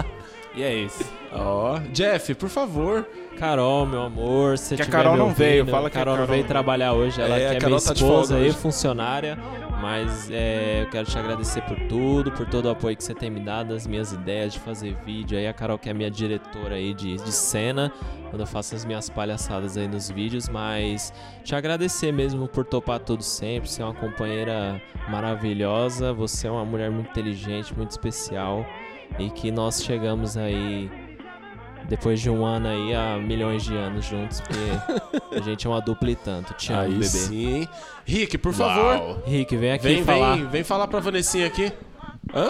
E 0.54 0.64
é 0.64 0.74
isso. 0.74 1.06
Ó. 1.32 1.80
Jeff, 1.94 2.34
por 2.36 2.50
favor. 2.50 3.08
Carol, 3.40 3.86
meu 3.86 4.04
amor, 4.04 4.58
se 4.58 4.76
Que 4.76 4.82
a 4.82 4.86
Carol 4.86 5.16
não 5.16 5.34
veio, 5.34 5.62
ouvindo, 5.62 5.74
fala 5.74 5.90
que 5.90 5.98
a 5.98 6.02
Carol 6.02 6.18
não 6.18 6.26
Carol 6.26 6.36
veio 6.36 6.48
trabalhar 6.48 6.92
hoje, 6.94 7.22
ela 7.22 7.38
É, 7.38 7.52
que 7.52 7.56
é 7.56 7.60
Carol 7.60 7.78
minha 7.78 7.88
tá 7.88 7.94
esposa 7.94 8.38
e 8.40 8.52
funcionária, 8.52 9.38
mas 9.82 10.30
é, 10.30 10.84
eu 10.84 10.90
quero 10.90 11.08
te 11.08 11.18
agradecer 11.18 11.62
por 11.64 11.78
tudo, 11.88 12.32
por 12.32 12.48
todo 12.48 12.66
o 12.66 12.70
apoio 12.70 12.96
que 12.96 13.04
você 13.04 13.16
tem 13.16 13.30
me 13.30 13.40
dado, 13.40 13.74
as 13.74 13.88
minhas 13.88 14.14
ideias 14.14 14.54
de 14.54 14.60
fazer 14.60 14.96
vídeo, 15.04 15.38
aí. 15.38 15.48
A 15.48 15.54
Carol 15.54 15.78
que 15.80 15.90
é 15.90 15.94
minha 15.94 16.12
diretora 16.12 16.76
aí 16.76 16.94
de, 16.94 17.16
de 17.16 17.32
cena, 17.32 17.92
quando 18.30 18.42
eu 18.42 18.48
faço 18.48 18.76
as 18.76 18.86
minhas 18.86 19.10
palhaçadas 19.10 19.76
aí 19.76 19.88
nos 19.88 20.10
vídeos, 20.10 20.48
mas 20.48 21.12
te 21.44 21.56
agradecer 21.56 22.12
mesmo 22.12 22.48
por 22.48 22.64
topar 22.64 23.00
tudo 23.00 23.24
sempre, 23.24 23.70
ser 23.70 23.84
uma 23.84 23.94
companheira 23.94 24.80
maravilhosa, 25.10 26.14
você 26.14 26.48
é 26.48 26.52
uma 26.52 26.64
mulher 26.64 26.92
muito 26.92 27.10
inteligente, 27.10 27.76
muito 27.76 27.90
especial, 27.90 28.66
e 29.18 29.30
que 29.32 29.52
nós 29.52 29.84
chegamos 29.84 30.38
aí 30.38 30.90
Depois 31.90 32.20
de 32.22 32.30
um 32.30 32.46
ano 32.46 32.68
aí, 32.70 32.94
há 32.96 33.18
milhões 33.18 33.64
de 33.64 33.76
anos 33.76 34.06
juntos, 34.06 34.40
porque 34.42 34.60
a 35.36 35.42
gente 35.42 35.68
é 35.68 35.70
uma 35.70 35.82
dupla 35.82 36.10
e 36.12 36.16
tanto. 36.16 36.54
Te 36.54 36.72
amo, 36.72 36.82
Aí 36.84 36.92
bebê. 36.94 37.06
sim. 37.06 37.68
Rick, 38.06 38.38
por 38.38 38.54
favor. 38.54 39.22
Rick, 39.26 39.56
vem 39.58 39.72
aqui 39.74 39.88
Vem, 39.88 40.04
falar. 40.04 40.36
vem, 40.36 40.48
vem 40.48 40.64
falar 40.64 40.88
pra 40.88 41.00
Vanessinha 41.00 41.48
aqui. 41.48 41.72
Hã? 42.34 42.50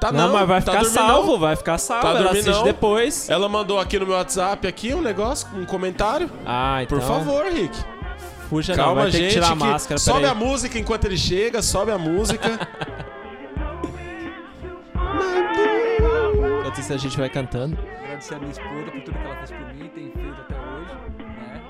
Tá 0.00 0.10
Não, 0.12 0.26
não, 0.28 0.34
mas 0.34 0.48
vai 0.48 0.62
tá 0.62 0.72
ficar 0.72 0.84
salvo, 0.84 1.32
não. 1.32 1.38
vai 1.38 1.56
ficar 1.56 1.78
salvo. 1.78 2.02
Tá 2.02 2.08
Ela 2.10 2.18
dormindo 2.22 2.40
assiste 2.40 2.56
não. 2.58 2.64
depois. 2.64 3.30
Ela 3.30 3.48
mandou 3.48 3.78
aqui 3.80 3.98
no 3.98 4.06
meu 4.06 4.16
WhatsApp 4.16 4.66
aqui 4.66 4.92
um 4.94 5.00
negócio, 5.00 5.46
um 5.56 5.64
comentário. 5.64 6.28
Ah, 6.44 6.82
então. 6.82 6.98
Por 6.98 7.06
favor, 7.06 7.44
Rick. 7.46 7.76
Fuja 8.48 8.76
não, 8.76 8.84
Calma, 8.84 9.02
vai 9.02 9.10
ter 9.10 9.16
gente. 9.18 9.26
que 9.28 9.32
tirar 9.34 9.46
a 9.48 9.52
que 9.52 9.58
máscara. 9.58 9.98
sobe 9.98 10.20
peraí. 10.20 10.30
a 10.32 10.34
música 10.34 10.78
enquanto 10.78 11.04
ele 11.06 11.16
chega, 11.16 11.62
sobe 11.62 11.90
a 11.92 11.98
música. 11.98 12.68
Enquanto 14.94 15.91
isso 16.80 16.92
a 16.92 16.96
gente 16.96 17.16
vai 17.16 17.28
cantando. 17.28 17.78
Agradecer 18.02 18.34
a 18.34 18.38
minha 18.38 18.50
esposa 18.50 18.90
por 18.90 19.00
tudo 19.02 19.18
que 19.18 19.24
ela 19.24 19.36
fez 19.36 19.50
por 19.50 19.74
mim, 19.74 19.88
tem 19.88 20.12
feito 20.12 20.40
até 20.40 20.54
hoje. 20.54 20.94
Né? 21.18 21.62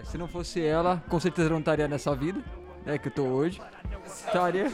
É, 0.00 0.04
se 0.04 0.18
não 0.18 0.28
fosse 0.28 0.64
ela, 0.64 1.02
com 1.08 1.20
certeza 1.20 1.48
eu 1.48 1.52
não 1.52 1.60
estaria 1.60 1.88
nessa 1.88 2.14
vida 2.14 2.40
né, 2.84 2.98
que 2.98 3.08
eu 3.08 3.12
tô 3.12 3.22
hoje. 3.22 3.60
Estaria. 4.04 4.70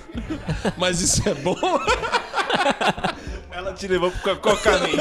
Mas 0.76 1.00
isso 1.00 1.28
é 1.28 1.34
bom? 1.34 1.56
Ela 3.50 3.72
te 3.74 3.86
levou 3.88 4.10
pro 4.10 4.36
qual 4.38 4.56
caminho? 4.56 4.98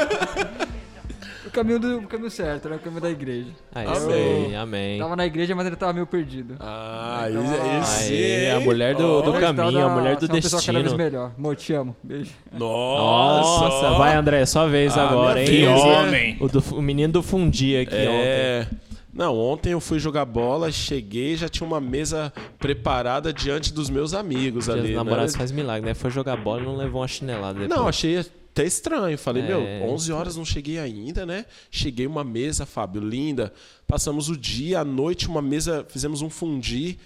O 1.48 1.50
caminho, 1.50 1.78
do, 1.78 1.98
o 1.98 2.06
caminho 2.06 2.30
certo, 2.30 2.68
né? 2.68 2.76
O 2.76 2.78
caminho 2.78 3.00
da 3.02 3.10
igreja. 3.10 3.48
Aí 3.74 3.86
Amém. 3.86 4.46
sim, 4.50 4.54
amém. 4.54 4.98
Tava 4.98 5.16
na 5.16 5.26
igreja, 5.26 5.54
mas 5.54 5.66
ele 5.66 5.76
tava 5.76 5.92
meio 5.92 6.06
perdido. 6.06 6.56
Ah, 6.60 7.26
Então, 7.28 7.42
isso, 7.42 7.54
isso 7.54 8.12
Aí, 8.12 8.50
a 8.50 8.60
mulher 8.60 8.94
do, 8.94 9.22
do 9.22 9.32
caminho, 9.34 9.84
a 9.86 9.88
mulher 9.88 10.16
do 10.16 10.26
ser 10.26 10.32
uma 10.32 10.40
pessoa 10.40 10.60
cada 10.62 10.72
vez 10.78 10.84
destino. 10.92 11.04
melhor. 11.04 11.32
Amor, 11.36 11.56
te 11.56 11.72
amo. 11.72 11.96
Beijo. 12.02 12.30
Nossa, 12.52 13.64
Nossa, 13.68 13.98
vai 13.98 14.14
André, 14.14 14.44
sua 14.46 14.66
vez 14.66 14.96
Ah, 14.96 15.08
agora, 15.08 15.42
hein? 15.42 15.66
Ó, 15.68 15.74
né? 15.74 15.98
homem. 16.08 16.36
O, 16.40 16.48
do- 16.48 16.74
o 16.76 16.82
menino 16.82 17.12
do 17.14 17.22
fundi 17.22 17.76
aqui 17.76 17.94
ontem. 17.94 18.06
É. 18.08 18.66
Não, 19.12 19.36
ontem 19.36 19.72
eu 19.72 19.80
fui 19.80 19.98
jogar 19.98 20.24
bola, 20.24 20.70
cheguei 20.70 21.34
já 21.36 21.48
tinha 21.48 21.66
uma 21.66 21.80
mesa 21.80 22.32
preparada 22.58 23.32
diante 23.32 23.72
dos 23.72 23.90
meus 23.90 24.14
amigos 24.14 24.66
Dia 24.66 24.74
ali. 24.74 24.82
dos 24.82 24.90
né? 24.90 24.96
namorados 24.96 25.34
faz 25.34 25.50
milagre, 25.50 25.86
né? 25.88 25.94
Foi 25.94 26.08
jogar 26.10 26.36
bola 26.36 26.60
e 26.62 26.64
não 26.64 26.76
levou 26.76 27.00
uma 27.00 27.08
chinelada 27.08 27.58
depois. 27.58 27.68
Não, 27.80 27.88
achei 27.88 28.24
até 28.58 28.66
estranho. 28.66 29.16
Falei, 29.16 29.44
É. 29.44 29.46
meu, 29.46 29.88
11 29.88 30.12
horas 30.12 30.36
não 30.36 30.44
cheguei 30.44 30.78
ainda, 30.78 31.24
né? 31.24 31.44
Cheguei 31.70 32.06
uma 32.06 32.24
mesa, 32.24 32.66
Fábio, 32.66 33.00
linda. 33.00 33.52
Passamos 33.86 34.28
o 34.28 34.36
dia, 34.36 34.80
à 34.80 34.84
noite, 34.84 35.28
uma 35.28 35.40
mesa, 35.40 35.86
fizemos 35.88 36.22
um 36.22 36.28
fundi 36.28 36.98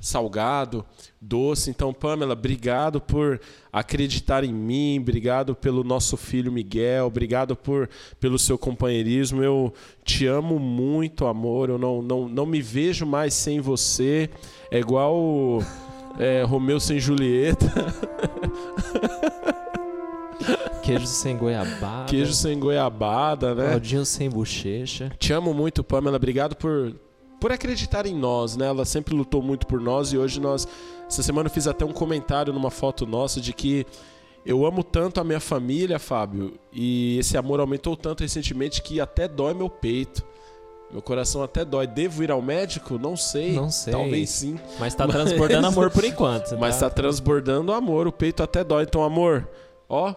salgado, 0.00 0.84
doce. 1.20 1.70
Então, 1.70 1.92
Pamela, 1.92 2.32
obrigado 2.32 3.00
por 3.00 3.40
acreditar 3.72 4.44
em 4.44 4.52
mim, 4.52 4.98
obrigado 5.00 5.54
pelo 5.54 5.82
nosso 5.82 6.16
filho 6.16 6.52
Miguel, 6.52 7.06
obrigado 7.06 7.56
por 7.56 7.88
pelo 8.20 8.38
seu 8.38 8.58
companheirismo. 8.58 9.42
Eu 9.42 9.72
te 10.04 10.26
amo 10.26 10.58
muito, 10.58 11.26
amor. 11.26 11.70
Eu 11.70 11.78
não, 11.78 12.02
não, 12.02 12.28
não 12.28 12.44
me 12.46 12.60
vejo 12.60 13.06
mais 13.06 13.32
sem 13.32 13.60
você. 13.60 14.28
É 14.70 14.78
igual 14.78 15.62
é, 16.18 16.42
Romeu 16.42 16.80
sem 16.80 16.98
Julieta. 16.98 17.72
Queijo 20.82 21.06
sem 21.06 21.36
goiabada. 21.36 22.04
Queijo 22.06 22.32
sem 22.32 22.58
goiabada, 22.58 23.54
né? 23.54 23.68
Claudinho 23.70 24.04
sem 24.06 24.30
bochecha. 24.30 25.10
Te 25.18 25.32
amo 25.32 25.52
muito, 25.52 25.82
Pamela. 25.82 26.16
Obrigado 26.16 26.54
por, 26.54 26.94
por 27.40 27.50
acreditar 27.50 28.06
em 28.06 28.14
nós, 28.14 28.56
né? 28.56 28.66
Ela 28.66 28.84
sempre 28.84 29.14
lutou 29.14 29.42
muito 29.42 29.66
por 29.66 29.80
nós 29.80 30.12
e 30.12 30.18
hoje 30.18 30.40
nós. 30.40 30.66
Essa 31.08 31.22
semana 31.22 31.48
eu 31.48 31.52
fiz 31.52 31.66
até 31.66 31.84
um 31.84 31.92
comentário 31.92 32.52
numa 32.52 32.70
foto 32.70 33.04
nossa 33.04 33.40
de 33.40 33.52
que 33.52 33.84
eu 34.44 34.64
amo 34.64 34.84
tanto 34.84 35.20
a 35.20 35.24
minha 35.24 35.40
família, 35.40 35.98
Fábio, 35.98 36.54
e 36.72 37.18
esse 37.18 37.36
amor 37.36 37.58
aumentou 37.58 37.96
tanto 37.96 38.20
recentemente 38.20 38.80
que 38.80 39.00
até 39.00 39.26
dói 39.26 39.54
meu 39.54 39.68
peito. 39.68 40.24
Meu 40.92 41.02
coração 41.02 41.42
até 41.42 41.64
dói. 41.64 41.88
Devo 41.88 42.22
ir 42.22 42.30
ao 42.30 42.40
médico? 42.40 42.96
Não 42.96 43.16
sei. 43.16 43.54
Não 43.54 43.70
sei. 43.70 43.92
Talvez 43.92 44.30
sim. 44.30 44.56
Mas 44.78 44.94
tá 44.94 45.06
transbordando 45.08 45.66
amor 45.66 45.90
por 45.90 46.04
enquanto. 46.04 46.54
Mas 46.60 46.78
tá 46.78 46.88
transbordando 46.88 47.72
amor. 47.72 48.06
O 48.06 48.12
peito 48.12 48.40
até 48.40 48.62
dói. 48.62 48.84
Então, 48.84 49.02
amor, 49.02 49.48
ó. 49.88 50.14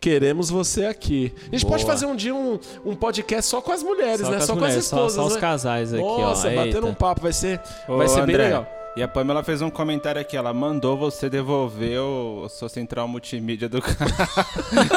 Queremos 0.00 0.48
você 0.48 0.86
aqui. 0.86 1.32
A 1.40 1.50
gente 1.50 1.62
Boa. 1.62 1.72
pode 1.72 1.84
fazer 1.84 2.06
um 2.06 2.14
dia 2.14 2.34
um, 2.34 2.58
um 2.84 2.94
podcast 2.94 3.50
só 3.50 3.60
com 3.60 3.72
as 3.72 3.82
mulheres, 3.82 4.20
Só 4.20 4.30
né? 4.30 4.36
com 4.36 4.42
as 4.42 4.46
só 4.46 4.54
mulheres, 4.54 4.74
com 4.74 4.78
as 4.80 4.84
só- 4.86 4.96
esposas. 4.96 5.14
só 5.16 5.26
os 5.26 5.34
né? 5.34 5.40
casais 5.40 5.92
aqui, 5.94 6.02
ó. 6.02 6.18
Nossa, 6.20 6.50
batendo 6.50 6.86
um 6.86 6.94
papo. 6.94 7.20
Vai 7.20 7.32
ser, 7.32 7.60
Ô, 7.88 7.96
vai 7.96 8.08
ser 8.08 8.24
bem 8.24 8.34
André, 8.34 8.44
legal. 8.44 8.68
E 8.96 9.02
a 9.02 9.06
Pamela 9.08 9.42
fez 9.44 9.60
um 9.62 9.70
comentário 9.70 10.20
aqui, 10.20 10.36
ela 10.36 10.52
mandou 10.52 10.96
você 10.96 11.28
devolver 11.30 12.00
o, 12.00 12.48
sua 12.48 12.68
central 12.68 13.06
multimídia 13.06 13.68
do 13.68 13.80
carro, 13.82 14.10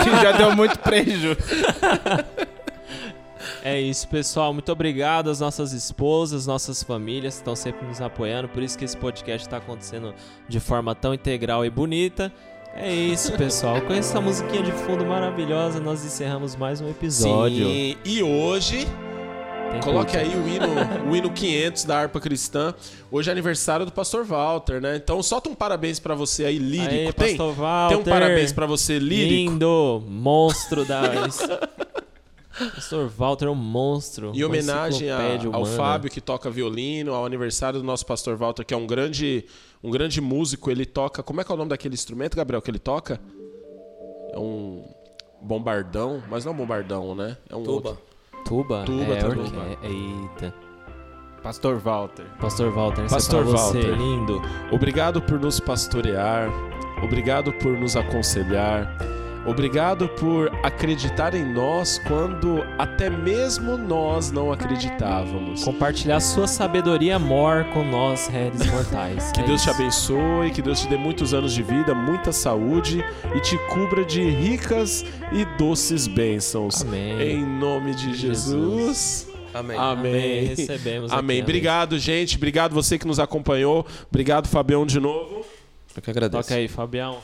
que 0.03 0.22
já 0.23 0.32
deu 0.34 0.56
muito 0.56 0.78
prejuízo. 0.80 1.36
É 3.64 3.80
isso, 3.80 4.07
pessoal. 4.07 4.53
Muito 4.53 4.72
obrigado 4.72 5.30
às 5.30 5.40
nossas 5.40 5.72
esposas, 5.72 6.48
nossas 6.48 6.82
famílias 6.82 7.36
que 7.36 7.41
estão 7.41 7.56
sempre 7.56 7.86
nos 7.88 8.02
apoiando. 8.02 8.48
Por 8.49 8.61
isso 8.64 8.76
que 8.78 8.86
esse 8.86 8.98
podcast 8.98 9.48
está 9.48 9.57
acontecendo 9.57 10.14
de 10.48 10.60
forma 10.60 10.95
tão 10.95 11.14
integral 11.14 11.64
e 11.65 11.69
bonita. 11.69 12.32
É 12.76 12.93
isso, 12.93 13.34
pessoal. 13.34 13.81
Com 13.81 13.93
essa 13.93 14.19
musiquinha 14.22 14.64
de 14.64 14.72
fundo 14.72 15.06
maravilhosa, 15.06 15.80
nós 15.80 16.03
encerramos 16.06 16.56
mais 16.56 16.81
um 16.81 16.89
episódio. 16.89 17.65
Sim. 17.68 17.95
E 18.06 18.23
hoje, 18.23 18.88
Tem 19.72 19.81
coloque 19.81 20.15
aí 20.18 20.30
o 20.30 20.48
hino, 20.48 20.68
o 21.11 21.15
hino 21.15 21.31
500 21.31 21.84
da 21.84 21.99
harpa 21.99 22.19
cristã. 22.19 22.73
Hoje 23.11 23.30
é 23.30 23.31
aniversário 23.34 23.85
do 23.85 23.91
pastor 23.91 24.23
Walter, 24.23 24.81
né? 24.81 24.95
Então 24.95 25.22
solta 25.22 25.49
um 25.49 25.56
parabéns 25.56 25.99
pra 25.99 26.15
você 26.15 26.45
aí, 26.45 26.57
lírico. 26.57 26.91
Aí, 26.91 27.14
tem? 27.14 27.27
Pastor 27.38 27.53
Walter. 27.53 27.95
Tem 27.98 28.02
um 28.14 28.18
parabéns 28.19 28.53
pra 28.53 28.65
você, 28.65 28.98
lírico. 28.98 29.52
Lindo, 29.52 30.03
monstro 30.07 30.85
das. 30.85 31.39
Pastor 32.76 33.07
Walter 33.18 33.45
é 33.45 33.49
um 33.49 33.56
monstro. 33.56 34.31
Uma 34.34 34.45
homenagem 34.45 35.10
a- 35.10 35.19
ao. 35.52 35.65
Fábio 35.65 36.11
que 36.11 36.19
toca 36.22 36.49
violino, 36.49 37.14
ao 37.14 37.26
aniversário 37.26 37.80
do 37.80 37.85
nosso 37.85 38.06
pastor 38.06 38.35
Walter, 38.35 38.64
que 38.65 38.73
é 38.73 38.77
um 38.77 38.85
grande, 38.85 39.45
um 39.84 39.90
grande 39.91 40.20
músico, 40.22 40.70
ele 40.72 40.86
toca. 40.86 41.22
Como 41.24 41.41
é 41.41 41.44
que 41.44 41.52
é 41.52 41.56
o 41.56 41.58
nome 41.58 41.70
daquele 41.70 41.94
instrumento, 41.94 42.36
Gabriel, 42.38 42.62
que 42.62 42.70
ele 42.72 42.80
toca? 42.80 43.20
É 44.34 44.38
um 44.40 44.84
bombardão, 45.41 46.22
mas 46.30 46.45
não 46.45 46.52
é 46.52 46.56
um 46.56 46.58
bombardão, 46.58 47.16
né? 47.16 47.38
É 47.49 47.56
um 47.56 47.64
Tuba. 47.64 47.90
outro. 47.90 48.03
Tuba? 48.45 48.84
Tuba, 48.86 49.14
é, 49.14 49.20
tuba. 49.20 49.41
orque- 49.41 49.78
é- 49.84 49.88
Eita. 49.90 50.53
Pastor 51.44 51.78
Walter. 51.80 52.26
Pastor 52.40 52.72
Walter, 52.72 53.06
esse 53.06 53.16
Pastor 53.16 53.40
é 53.41 53.44
pra 53.44 53.52
você, 53.52 53.82
Walter. 53.82 53.98
lindo. 53.98 54.41
Obrigado 54.72 55.22
por 55.22 55.40
nos 55.40 55.60
pastorear. 55.60 56.49
Obrigado 57.03 57.52
por 57.53 57.72
nos 57.80 57.95
aconselhar. 57.95 58.95
Obrigado 59.45 60.07
por 60.07 60.51
acreditar 60.63 61.34
em 61.34 61.43
nós 61.43 61.99
quando 62.07 62.63
até 62.77 63.09
mesmo 63.09 63.76
nós 63.77 64.31
não 64.31 64.51
acreditávamos. 64.51 65.63
Compartilhar 65.63 66.19
sua 66.19 66.47
sabedoria 66.47 67.15
amor 67.15 67.65
com 67.73 67.84
nós, 67.84 68.27
réis 68.27 68.65
mortais. 68.72 69.31
Que 69.31 69.41
É 69.41 69.43
Deus 69.43 69.61
te 69.63 69.69
isso. 69.69 69.76
abençoe, 69.81 70.51
que 70.51 70.61
Deus 70.61 70.80
te 70.81 70.88
dê 70.88 70.95
muitos 70.97 71.34
anos 71.34 71.53
de 71.53 71.63
vida, 71.63 71.95
muita 71.95 72.31
saúde 72.31 73.03
e 73.35 73.39
te 73.39 73.57
cubra 73.69 74.05
de 74.05 74.23
ricas 74.30 75.03
e 75.31 75.43
doces 75.57 76.05
bênçãos. 76.07 76.81
Amém. 76.84 77.19
Em 77.22 77.45
nome 77.45 77.95
de 77.95 78.13
Jesus. 78.13 79.27
Amém. 79.53 79.76
Amém. 79.77 80.11
Amém. 80.11 80.45
Recebemos 80.45 81.11
Amém. 81.11 81.38
aqui, 81.38 81.43
Obrigado, 81.43 81.97
gente. 81.99 82.38
Obrigado 82.38 82.73
você 82.73 82.97
que 82.97 83.07
nos 83.07 83.19
acompanhou. 83.19 83.85
Obrigado, 84.09 84.47
Fabião, 84.47 84.85
de 84.85 84.99
novo. 84.99 85.43
Eu 85.95 86.01
que 86.01 86.09
agradeço. 86.09 86.43
Toca 86.43 86.55
aí, 86.55 86.68
Fabião. 86.68 87.18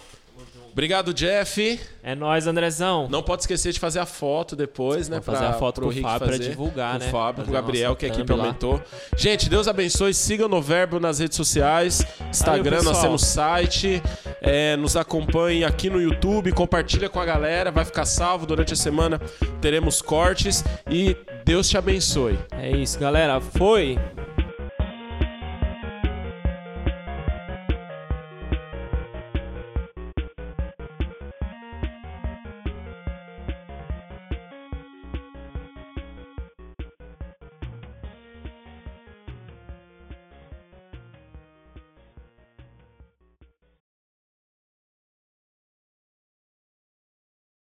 Obrigado, 0.78 1.12
Jeff. 1.12 1.80
É 2.04 2.14
nóis, 2.14 2.45
Andrezão. 2.45 3.08
Não 3.10 3.24
pode 3.24 3.41
esquecer 3.41 3.74
de 3.74 3.80
fazer 3.80 3.98
a 3.98 4.06
foto 4.06 4.56
depois, 4.56 5.10
né? 5.10 5.16
Vou 5.16 5.34
fazer 5.34 5.45
a 5.45 5.54
foto 5.54 5.82
pro 5.82 5.91
com 5.91 5.99
o 5.99 6.02
Fábio 6.04 6.20
pra 6.20 6.38
fazer. 6.38 6.49
divulgar, 6.52 6.94
com 6.94 6.99
né? 6.99 7.08
O 7.08 7.12
Fábio, 7.12 7.44
com 7.45 7.49
o 7.49 7.54
Gabriel, 7.54 7.95
que 7.95 8.06
a 8.06 8.10
equipe 8.10 8.32
lá. 8.32 8.44
aumentou. 8.44 8.80
Gente, 9.16 9.49
Deus 9.49 9.68
abençoe. 9.68 10.14
Sigam 10.14 10.48
no 10.48 10.62
Verbo 10.62 10.99
nas 10.99 11.18
redes 11.18 11.36
sociais. 11.36 12.06
Instagram, 12.30 12.84
nós 12.84 13.02
temos 13.02 13.26
site. 13.26 14.04
É, 14.40 14.78
nos 14.78 14.95
acompanhe 14.95 15.66
aqui 15.66 15.90
no 15.90 15.99
YouTube. 15.99 16.52
Compartilha 16.52 17.10
com 17.10 17.20
a 17.20 17.26
galera. 17.26 17.72
Vai 17.72 17.84
ficar 17.84 18.06
salvo 18.06 18.45
durante 18.45 18.74
a 18.74 18.78
semana. 18.78 19.20
Teremos 19.60 19.99
cortes. 19.99 20.64
E 20.88 21.18
Deus 21.44 21.68
te 21.68 21.76
abençoe. 21.76 22.38
É 22.52 22.70
isso, 22.70 22.99
galera. 22.99 23.41
Foi. 23.41 23.98